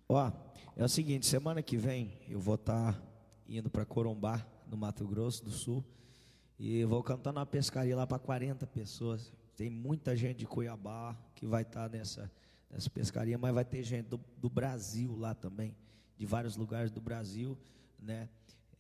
Ó, 0.09 0.32
é 0.77 0.82
o 0.85 0.89
seguinte, 0.89 1.27
semana 1.27 1.62
que 1.62 1.77
vem 1.77 2.16
eu 2.28 2.40
vou 2.40 2.55
estar 2.55 2.98
indo 3.47 3.68
para 3.68 3.85
Corumbá, 3.85 4.47
no 4.66 4.77
Mato 4.78 5.06
Grosso 5.06 5.44
do 5.44 5.51
Sul, 5.51 5.85
e 6.59 6.82
vou 6.85 7.02
cantar 7.02 7.32
numa 7.32 7.44
pescaria 7.44 7.94
lá 7.94 8.06
para 8.06 8.18
40 8.18 8.66
pessoas. 8.66 9.31
Tem 9.61 9.69
muita 9.69 10.16
gente 10.16 10.39
de 10.39 10.47
Cuiabá 10.47 11.15
que 11.35 11.45
vai 11.45 11.61
estar 11.61 11.91
nessa, 11.91 12.32
nessa 12.70 12.89
pescaria, 12.89 13.37
mas 13.37 13.53
vai 13.53 13.62
ter 13.62 13.82
gente 13.82 14.07
do, 14.07 14.19
do 14.39 14.49
Brasil 14.49 15.15
lá 15.15 15.35
também, 15.35 15.77
de 16.16 16.24
vários 16.24 16.57
lugares 16.57 16.91
do 16.91 16.99
Brasil, 16.99 17.59
né? 17.99 18.27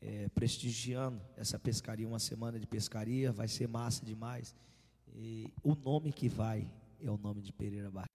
é, 0.00 0.30
prestigiando 0.30 1.20
essa 1.36 1.58
pescaria, 1.58 2.08
uma 2.08 2.18
semana 2.18 2.58
de 2.58 2.66
pescaria, 2.66 3.30
vai 3.30 3.46
ser 3.46 3.68
massa 3.68 4.06
demais. 4.06 4.56
E 5.14 5.52
o 5.62 5.74
nome 5.74 6.14
que 6.14 6.30
vai 6.30 6.66
é 6.98 7.10
o 7.10 7.18
nome 7.18 7.42
de 7.42 7.52
Pereira 7.52 7.90
Barra. 7.90 8.06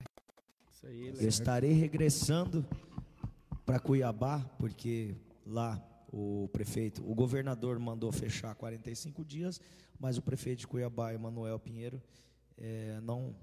Isso 0.72 0.88
aí, 0.88 1.14
Eu 1.20 1.30
estarei 1.30 1.72
regressando 1.72 2.66
para 3.64 3.80
Cuiabá, 3.80 4.40
porque 4.58 5.16
lá 5.46 5.80
o 6.12 6.50
prefeito, 6.52 7.08
o 7.08 7.14
governador 7.14 7.78
mandou 7.78 8.12
fechar 8.12 8.56
45 8.56 9.24
dias, 9.24 9.62
mas 10.00 10.18
o 10.18 10.22
prefeito 10.24 10.62
de 10.62 10.68
Cuiabá, 10.68 11.14
Emanuel 11.14 11.60
Pinheiro, 11.60 12.02
eh, 12.58 13.00
não, 13.02 13.36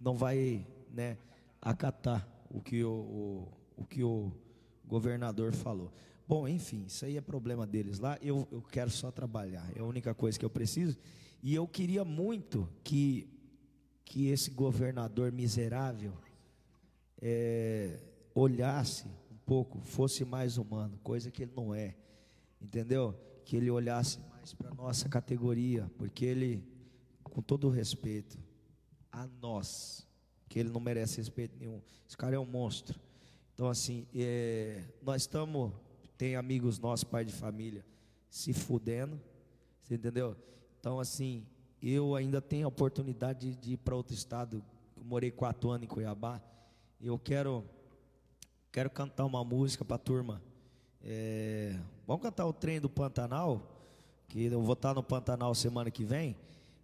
não 0.00 0.14
vai 0.14 0.66
né, 0.90 1.18
acatar 1.60 2.28
o 2.50 2.60
que 2.60 2.84
o, 2.84 2.90
o, 2.92 3.52
o 3.76 3.84
que 3.84 4.04
o 4.04 4.32
governador 4.86 5.52
falou. 5.52 5.92
Bom, 6.26 6.48
enfim, 6.48 6.84
isso 6.86 7.04
aí 7.04 7.16
é 7.16 7.20
problema 7.20 7.66
deles 7.66 7.98
lá. 7.98 8.18
Eu, 8.22 8.48
eu 8.50 8.62
quero 8.62 8.90
só 8.90 9.10
trabalhar, 9.10 9.70
é 9.76 9.80
a 9.80 9.84
única 9.84 10.14
coisa 10.14 10.38
que 10.38 10.44
eu 10.44 10.50
preciso. 10.50 10.96
E 11.42 11.54
eu 11.54 11.68
queria 11.68 12.04
muito 12.04 12.68
que, 12.82 13.28
que 14.04 14.28
esse 14.28 14.50
governador 14.50 15.30
miserável 15.30 16.14
é, 17.20 18.00
olhasse 18.34 19.06
um 19.30 19.36
pouco, 19.44 19.80
fosse 19.80 20.24
mais 20.24 20.56
humano, 20.56 20.98
coisa 21.02 21.30
que 21.30 21.42
ele 21.42 21.52
não 21.54 21.74
é, 21.74 21.94
entendeu? 22.60 23.14
Que 23.44 23.56
ele 23.56 23.70
olhasse 23.70 24.18
mais 24.30 24.54
para 24.54 24.72
nossa 24.74 25.08
categoria, 25.08 25.90
porque 25.98 26.24
ele, 26.24 26.64
com 27.34 27.42
todo 27.42 27.66
o 27.66 27.70
respeito 27.70 28.38
a 29.10 29.26
nós, 29.42 30.06
que 30.48 30.56
ele 30.56 30.70
não 30.70 30.80
merece 30.80 31.16
respeito 31.16 31.58
nenhum, 31.58 31.82
esse 32.06 32.16
cara 32.16 32.36
é 32.36 32.38
um 32.38 32.46
monstro. 32.46 32.98
Então 33.52 33.68
assim, 33.68 34.06
é, 34.14 34.84
nós 35.02 35.22
estamos, 35.22 35.72
tem 36.16 36.36
amigos 36.36 36.78
nossos, 36.78 37.02
pai 37.02 37.24
de 37.24 37.32
família, 37.32 37.84
se 38.30 38.52
fudendo, 38.52 39.20
você 39.82 39.96
entendeu? 39.96 40.36
Então 40.78 41.00
assim, 41.00 41.44
eu 41.82 42.14
ainda 42.14 42.40
tenho 42.40 42.66
a 42.66 42.68
oportunidade 42.68 43.56
de, 43.56 43.72
ir 43.72 43.76
para 43.78 43.96
outro 43.96 44.14
estado. 44.14 44.64
Eu 44.96 45.04
morei 45.04 45.32
quatro 45.32 45.70
anos 45.70 45.84
em 45.84 45.88
Cuiabá. 45.88 46.40
Eu 47.00 47.18
quero 47.18 47.64
quero 48.70 48.88
cantar 48.90 49.24
uma 49.24 49.44
música 49.44 49.84
para 49.84 49.96
a 49.96 49.98
turma. 49.98 50.40
É, 51.02 51.76
vamos 52.06 52.22
cantar 52.22 52.46
o 52.46 52.52
trem 52.52 52.80
do 52.80 52.88
Pantanal, 52.88 53.60
que 54.28 54.44
eu 54.44 54.62
vou 54.62 54.72
estar 54.74 54.94
no 54.94 55.02
Pantanal 55.02 55.52
semana 55.54 55.90
que 55.90 56.04
vem. 56.04 56.36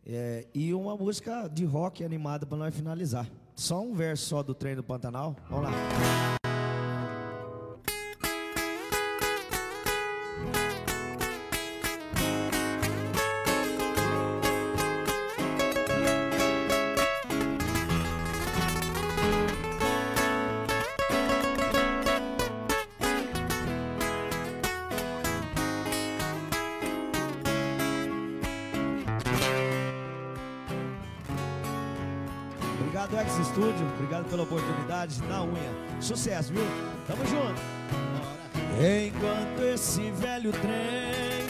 É, 0.07 0.47
e 0.55 0.73
uma 0.73 0.97
música 0.97 1.49
de 1.49 1.65
rock 1.65 2.05
animada 2.05 2.47
para 2.47 2.59
nós 2.59 2.75
finalizar. 2.75 3.29
Só 3.55 3.81
um 3.81 3.95
verso 3.95 4.27
só 4.27 4.43
do 4.43 4.55
trem 4.55 4.75
do 4.75 4.83
Pantanal. 4.83 5.37
Vamos 5.49 5.67
lá. 5.67 6.30
Na 35.29 35.43
unha. 35.43 35.71
Sucesso, 36.01 36.53
viu? 36.53 36.65
Tamo 37.07 37.25
junto. 37.27 37.61
Enquanto 38.79 39.63
esse 39.75 40.11
velho 40.13 40.53
trem 40.53 41.47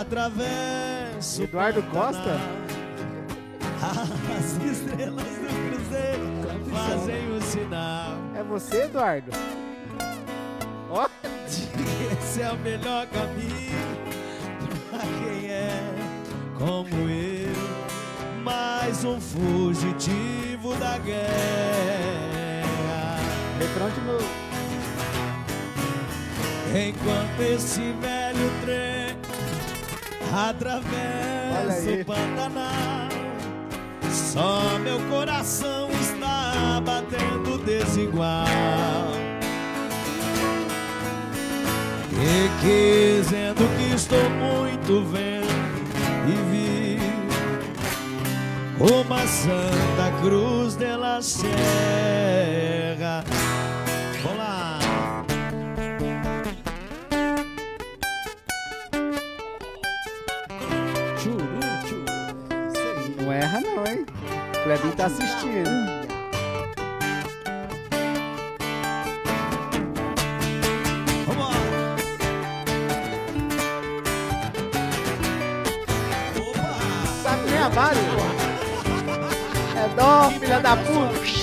atravessa. 0.00 1.42
Eduardo 1.42 1.82
Costa? 1.84 2.38
As 4.38 4.52
estrelas 4.64 5.24
do 5.24 5.70
cruzeiro 5.70 6.24
fazem 6.72 7.36
o 7.36 7.42
sinal. 7.42 8.14
É 8.36 8.42
você, 8.42 8.82
Eduardo? 8.82 9.30
Ó, 10.90 11.08
Esse 11.46 12.42
é 12.42 12.50
o 12.50 12.56
melhor 12.58 13.06
caminho 13.08 13.98
pra 14.90 15.00
quem 15.00 15.50
é 15.50 15.80
como 16.56 17.10
eu, 17.10 18.42
mais 18.42 19.04
um 19.04 19.20
fugitivo 19.20 20.74
da 20.76 20.98
guerra. 20.98 22.23
Refrão 23.58 23.90
de 23.90 24.00
novo. 24.00 24.44
Enquanto 26.74 27.40
esse 27.40 27.92
velho 28.00 28.50
trem 28.64 29.16
atravessa 30.32 31.90
o 31.90 32.04
Pantanal, 32.04 33.08
só 34.10 34.78
meu 34.80 34.98
coração 35.08 35.88
está 36.00 36.80
batendo 36.84 37.58
desigual. 37.64 38.44
E 42.12 43.20
dizendo 43.20 43.62
que 43.76 43.94
estou 43.94 44.30
muito 44.30 45.04
vendo 45.04 45.33
uma 48.92 49.26
Santa 49.26 50.12
Cruz 50.20 50.76
de 50.76 50.94
la 50.96 51.22
Serra. 51.22 51.54
Vamos 54.22 54.38
lá. 54.38 54.78
Não 63.16 63.32
erra 63.32 63.60
não, 63.60 63.86
hein? 63.86 64.04
Clebinho 64.62 64.94
tá 64.94 65.06
assistindo. 65.06 66.03
Filha 80.54 80.60
da 80.60 80.76
puta. 80.76 81.34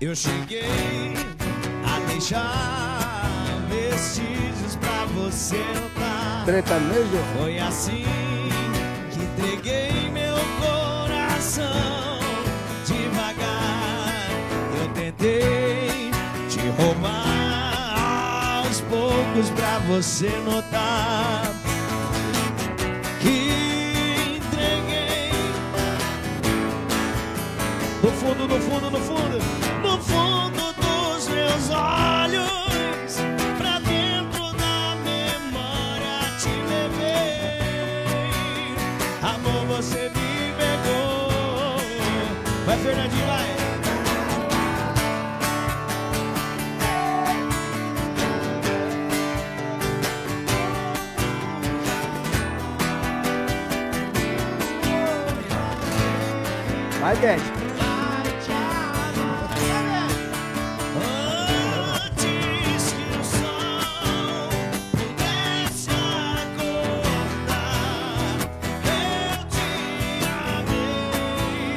Eu 0.00 0.14
cheguei 0.14 1.14
a 1.84 1.98
deixar 2.08 3.38
vestígios 3.68 4.76
pra 4.76 5.04
você 5.06 5.56
notar. 5.56 6.44
Foi 7.38 7.58
assim 7.58 8.04
que 9.10 9.18
entreguei 9.18 10.10
meu 10.10 10.36
coração 10.60 11.95
poucos 19.36 19.50
pra 19.50 19.78
você 19.80 20.30
notar 20.44 21.52
que 23.20 24.36
entreguei 24.36 25.30
no 28.02 28.10
fundo, 28.12 28.48
no 28.48 28.58
fundo, 28.60 28.90
no 28.90 28.98
fundo, 28.98 29.38
no 29.82 29.98
fundo 29.98 30.72
dos 30.74 31.28
meus 31.28 31.70
olhos, 31.70 33.16
pra 33.58 33.78
dentro 33.80 34.52
da 34.54 34.96
memória 35.04 36.18
te 36.38 36.48
levei. 36.68 37.66
Amor, 39.22 39.66
você 39.66 40.08
me 40.08 40.54
pegou. 40.56 41.76
Vai, 42.64 42.78
Fernandinho, 42.78 43.26
vai. 43.26 43.55
Amei. 57.06 57.36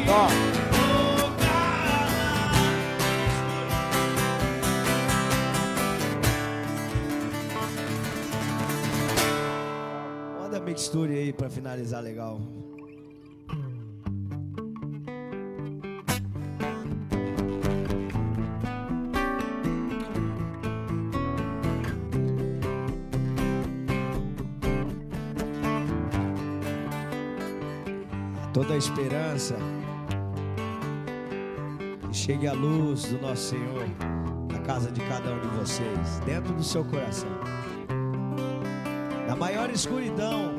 Ó, 0.08 0.27
Manda 10.41 10.58
a 10.58 10.59
mixture 10.59 11.14
aí 11.14 11.32
pra 11.32 11.49
finalizar 11.49 12.01
legal. 12.01 12.39
Esperança 28.80 29.58
que 32.09 32.16
chegue 32.16 32.48
a 32.48 32.53
luz 32.53 33.03
do 33.03 33.22
nosso 33.22 33.49
Senhor 33.49 33.85
na 34.51 34.59
casa 34.59 34.90
de 34.90 35.01
cada 35.01 35.33
um 35.33 35.40
de 35.41 35.48
vocês, 35.49 36.22
dentro 36.25 36.53
do 36.53 36.64
seu 36.64 36.83
coração. 36.85 37.30
Na 39.27 39.35
maior 39.35 39.69
escuridão, 39.69 40.53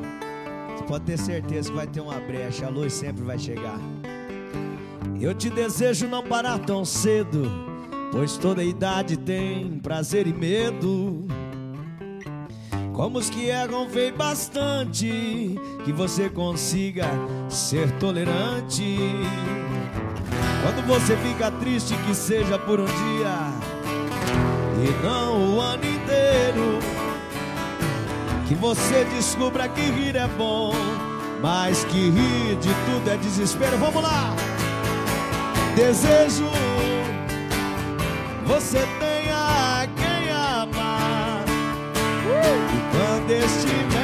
você 0.69 0.83
pode 0.83 1.05
ter 1.05 1.17
certeza 1.17 1.69
que 1.69 1.75
vai 1.75 1.87
ter 1.87 1.99
uma 1.99 2.19
brecha, 2.19 2.67
a 2.67 2.69
luz 2.69 2.93
sempre 2.93 3.23
vai 3.23 3.39
chegar. 3.39 3.79
Eu 5.19 5.33
te 5.33 5.49
desejo 5.49 6.07
não 6.07 6.23
parar 6.23 6.59
tão 6.59 6.85
cedo, 6.85 7.43
pois 8.11 8.37
toda 8.37 8.63
idade 8.63 9.17
tem 9.17 9.79
prazer 9.79 10.27
e 10.27 10.33
medo. 10.33 11.25
Como 12.93 13.17
os 13.17 13.31
que 13.31 13.47
erram, 13.47 13.89
vem 13.89 14.13
bastante, 14.13 15.55
que 15.83 15.91
você 15.91 16.29
consiga 16.29 17.05
ser 17.49 17.91
tolerante. 17.93 18.97
Quando 20.63 20.85
você 20.87 21.15
fica 21.17 21.49
triste, 21.51 21.95
que 22.05 22.13
seja 22.13 22.57
por 22.59 22.79
um 22.79 22.85
dia 22.85 23.71
e 24.83 25.03
não 25.03 25.55
o 25.55 25.61
ano 25.61 25.83
inteiro. 25.83 26.79
Que 28.47 28.55
você 28.55 29.05
descubra 29.15 29.67
que 29.69 29.81
rir 29.81 30.15
é 30.15 30.27
bom, 30.27 30.73
mas 31.41 31.83
que 31.85 32.09
rir 32.09 32.55
de 32.57 32.69
tudo 32.69 33.09
é 33.09 33.17
desespero. 33.17 33.77
Vamos 33.77 34.03
lá! 34.03 34.35
Desejo 35.75 36.49
você 38.45 38.79
tenha 38.99 39.87
quem 39.95 40.29
amar. 40.29 41.45
E 42.27 42.79
quando 42.91 43.31
estiver 43.31 44.00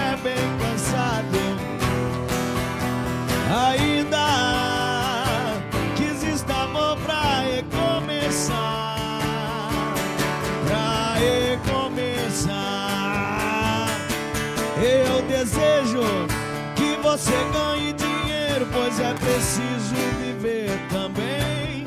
desejo 15.97 16.27
que 16.75 16.95
você 17.01 17.31
ganhe 17.53 17.93
dinheiro, 17.93 18.67
pois 18.71 18.99
é 18.99 19.13
preciso 19.13 19.95
viver 20.19 20.69
também. 20.89 21.85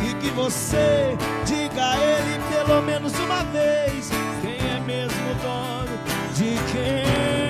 E 0.00 0.14
que 0.20 0.30
você 0.30 1.16
diga 1.44 1.92
a 1.92 1.98
ele 1.98 2.40
pelo 2.52 2.82
menos 2.82 3.12
uma 3.18 3.44
vez 3.44 4.10
quem 4.42 4.58
é 4.70 4.80
mesmo 4.80 5.34
dono 5.42 5.98
de 6.34 6.56
quem. 6.72 7.47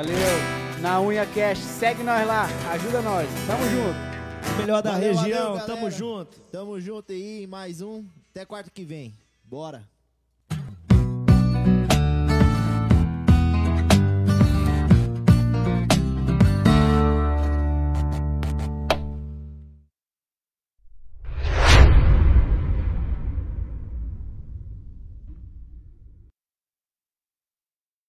Valeu! 0.00 0.80
Na 0.80 0.98
Unha 1.00 1.26
Cash, 1.26 1.58
segue 1.58 2.02
nós 2.02 2.26
lá, 2.26 2.46
ajuda 2.72 3.02
nós. 3.02 3.28
Tamo 3.46 3.64
junto. 3.68 4.56
Melhor 4.56 4.82
da 4.82 4.92
Valeu, 4.92 5.14
região, 5.14 5.52
valeu, 5.52 5.66
tamo 5.66 5.90
junto. 5.90 6.40
Tamo 6.50 6.80
junto 6.80 7.12
aí, 7.12 7.46
mais 7.46 7.82
um. 7.82 8.04
Até 8.30 8.46
quarta 8.46 8.70
que 8.70 8.82
vem. 8.82 9.14
Bora. 9.44 9.86